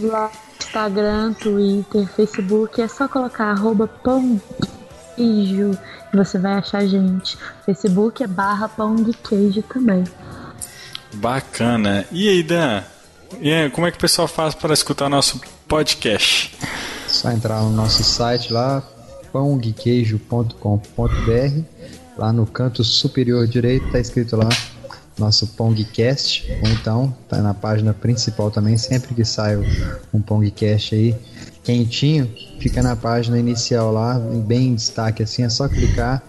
lá 0.00 0.30
Instagram, 0.60 1.32
Twitter, 1.32 2.06
Facebook. 2.14 2.80
É 2.80 2.86
só 2.86 3.08
colocar 3.08 3.46
arroba 3.46 3.88
pão 3.88 4.40
queijo 5.16 5.76
e 6.12 6.16
você 6.16 6.38
vai 6.38 6.52
achar 6.52 6.78
a 6.78 6.86
gente. 6.86 7.36
Facebook 7.64 8.22
é 8.22 8.26
barra 8.26 8.68
pão 8.68 8.94
de 8.94 9.12
queijo 9.12 9.62
também. 9.62 10.04
Bacana. 11.14 12.06
E 12.12 12.28
aí, 12.28 12.42
Dan? 12.42 12.82
E 13.38 13.52
aí, 13.52 13.70
como 13.70 13.86
é 13.86 13.90
que 13.90 13.96
o 13.96 14.00
pessoal 14.00 14.26
faz 14.26 14.54
para 14.54 14.74
escutar 14.74 15.08
nosso 15.08 15.40
podcast? 15.68 16.56
Só 17.06 17.30
entrar 17.30 17.62
no 17.62 17.70
nosso 17.70 18.02
site 18.02 18.52
lá, 18.52 18.82
pãoguequeijo.com.br. 19.32 21.62
Lá 22.18 22.32
no 22.32 22.46
canto 22.46 22.82
superior 22.82 23.46
direito 23.46 23.90
tá 23.92 24.00
escrito 24.00 24.36
lá 24.36 24.48
nosso 25.18 25.46
Pongcast. 25.48 26.50
Ou 26.62 26.68
então 26.70 27.16
tá 27.28 27.38
na 27.38 27.54
página 27.54 27.94
principal 27.94 28.50
também. 28.50 28.76
Sempre 28.76 29.14
que 29.14 29.24
sai 29.24 29.56
um 30.12 30.20
Pongcast 30.20 30.94
aí 30.94 31.16
quentinho, 31.62 32.28
fica 32.58 32.82
na 32.82 32.96
página 32.96 33.38
inicial 33.38 33.92
lá, 33.92 34.18
bem 34.18 34.68
em 34.68 34.74
destaque 34.74 35.22
assim. 35.22 35.44
É 35.44 35.48
só 35.48 35.68
clicar 35.68 36.22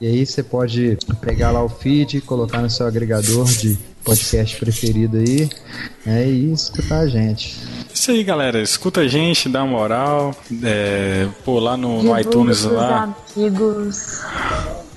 e 0.00 0.06
aí 0.06 0.24
você 0.24 0.42
pode 0.42 0.96
pegar 1.20 1.50
lá 1.50 1.62
o 1.62 1.68
feed, 1.68 2.22
colocar 2.22 2.62
no 2.62 2.70
seu 2.70 2.86
agregador 2.86 3.44
de 3.44 3.78
podcast 4.04 4.56
preferido 4.56 5.18
aí 5.18 5.48
né, 6.04 6.28
e 6.28 6.52
escutar 6.52 7.00
a 7.00 7.06
gente. 7.06 7.56
Isso 7.92 8.10
aí, 8.10 8.22
galera. 8.24 8.60
Escuta 8.62 9.00
a 9.00 9.08
gente, 9.08 9.48
dá 9.48 9.62
uma 9.62 9.72
moral. 9.72 10.34
É, 10.62 11.28
pô, 11.44 11.58
lá 11.58 11.76
no, 11.76 12.02
no 12.02 12.18
iTunes 12.18 12.60
pros 12.60 12.72
lá. 12.72 13.14
amigos. 13.36 14.20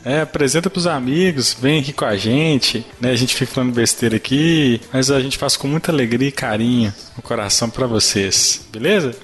É, 0.04 0.22
apresenta 0.22 0.70
pros 0.70 0.88
amigos, 0.88 1.56
vem 1.60 1.80
aqui 1.80 1.94
com 1.94 2.06
a 2.06 2.18
gente, 2.18 2.86
né? 3.00 3.12
A 3.12 3.16
gente 3.16 3.36
fica 3.36 3.54
falando 3.54 3.74
besteira 3.74 4.16
aqui, 4.16 4.82
mas 4.92 5.12
a 5.12 5.20
gente 5.20 5.38
faz 5.38 5.56
com 5.56 5.68
muita 5.68 5.92
alegria 5.92 6.30
e 6.30 6.32
carinho 6.32 6.92
no 7.16 7.22
coração 7.22 7.70
pra 7.70 7.86
vocês, 7.86 8.62
beleza? 8.72 9.16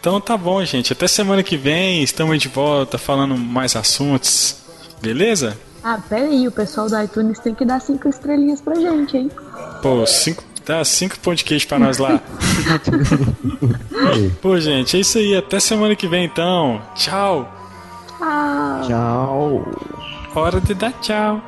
Então 0.00 0.20
tá 0.20 0.36
bom, 0.36 0.64
gente. 0.64 0.92
Até 0.92 1.08
semana 1.08 1.42
que 1.42 1.56
vem, 1.56 2.02
estamos 2.02 2.38
de 2.38 2.48
volta 2.48 2.98
falando 2.98 3.36
mais 3.36 3.74
assuntos, 3.74 4.56
beleza? 5.02 5.58
Ah, 5.82 5.98
pera 6.08 6.26
aí, 6.26 6.46
o 6.46 6.52
pessoal 6.52 6.88
do 6.88 7.00
iTunes 7.00 7.38
tem 7.38 7.54
que 7.54 7.64
dar 7.64 7.80
cinco 7.80 8.08
estrelinhas 8.08 8.60
pra 8.60 8.74
gente, 8.74 9.16
hein? 9.16 9.30
Pô, 9.82 10.06
cinco, 10.06 10.44
dá 10.66 10.84
cinco 10.84 11.18
pão 11.20 11.34
de 11.34 11.42
queijo 11.42 11.66
pra 11.66 11.78
nós 11.78 11.98
lá. 11.98 12.20
Pô, 14.42 14.58
gente, 14.60 14.96
é 14.96 15.00
isso 15.00 15.18
aí. 15.18 15.34
Até 15.34 15.58
semana 15.58 15.96
que 15.96 16.06
vem, 16.06 16.24
então. 16.26 16.82
Tchau. 16.94 17.50
Tchau. 18.18 18.82
Tchau. 18.86 19.64
Hora 20.34 20.60
de 20.60 20.74
dar 20.74 20.92
tchau. 21.00 21.42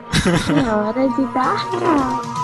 Hora 0.86 1.09
de 1.09 1.34
dar 1.34 1.70
tchau. 1.70 2.41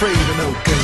afraid 0.00 0.16
of 0.16 0.36
no 0.38 0.62
good. 0.64 0.79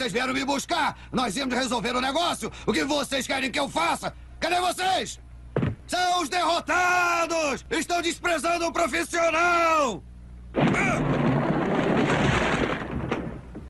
vocês 0.00 0.12
vieram 0.12 0.32
me 0.32 0.46
buscar. 0.46 0.98
Nós 1.12 1.36
íamos 1.36 1.54
resolver 1.54 1.94
o 1.94 2.00
negócio. 2.00 2.50
O 2.66 2.72
que 2.72 2.84
vocês 2.84 3.26
querem 3.26 3.50
que 3.50 3.60
eu 3.60 3.68
faça? 3.68 4.14
Cadê 4.38 4.58
vocês? 4.58 5.20
São 5.86 6.22
os 6.22 6.28
derrotados! 6.30 7.66
Estão 7.70 8.00
desprezando 8.00 8.66
o 8.66 8.72
profissional! 8.72 10.02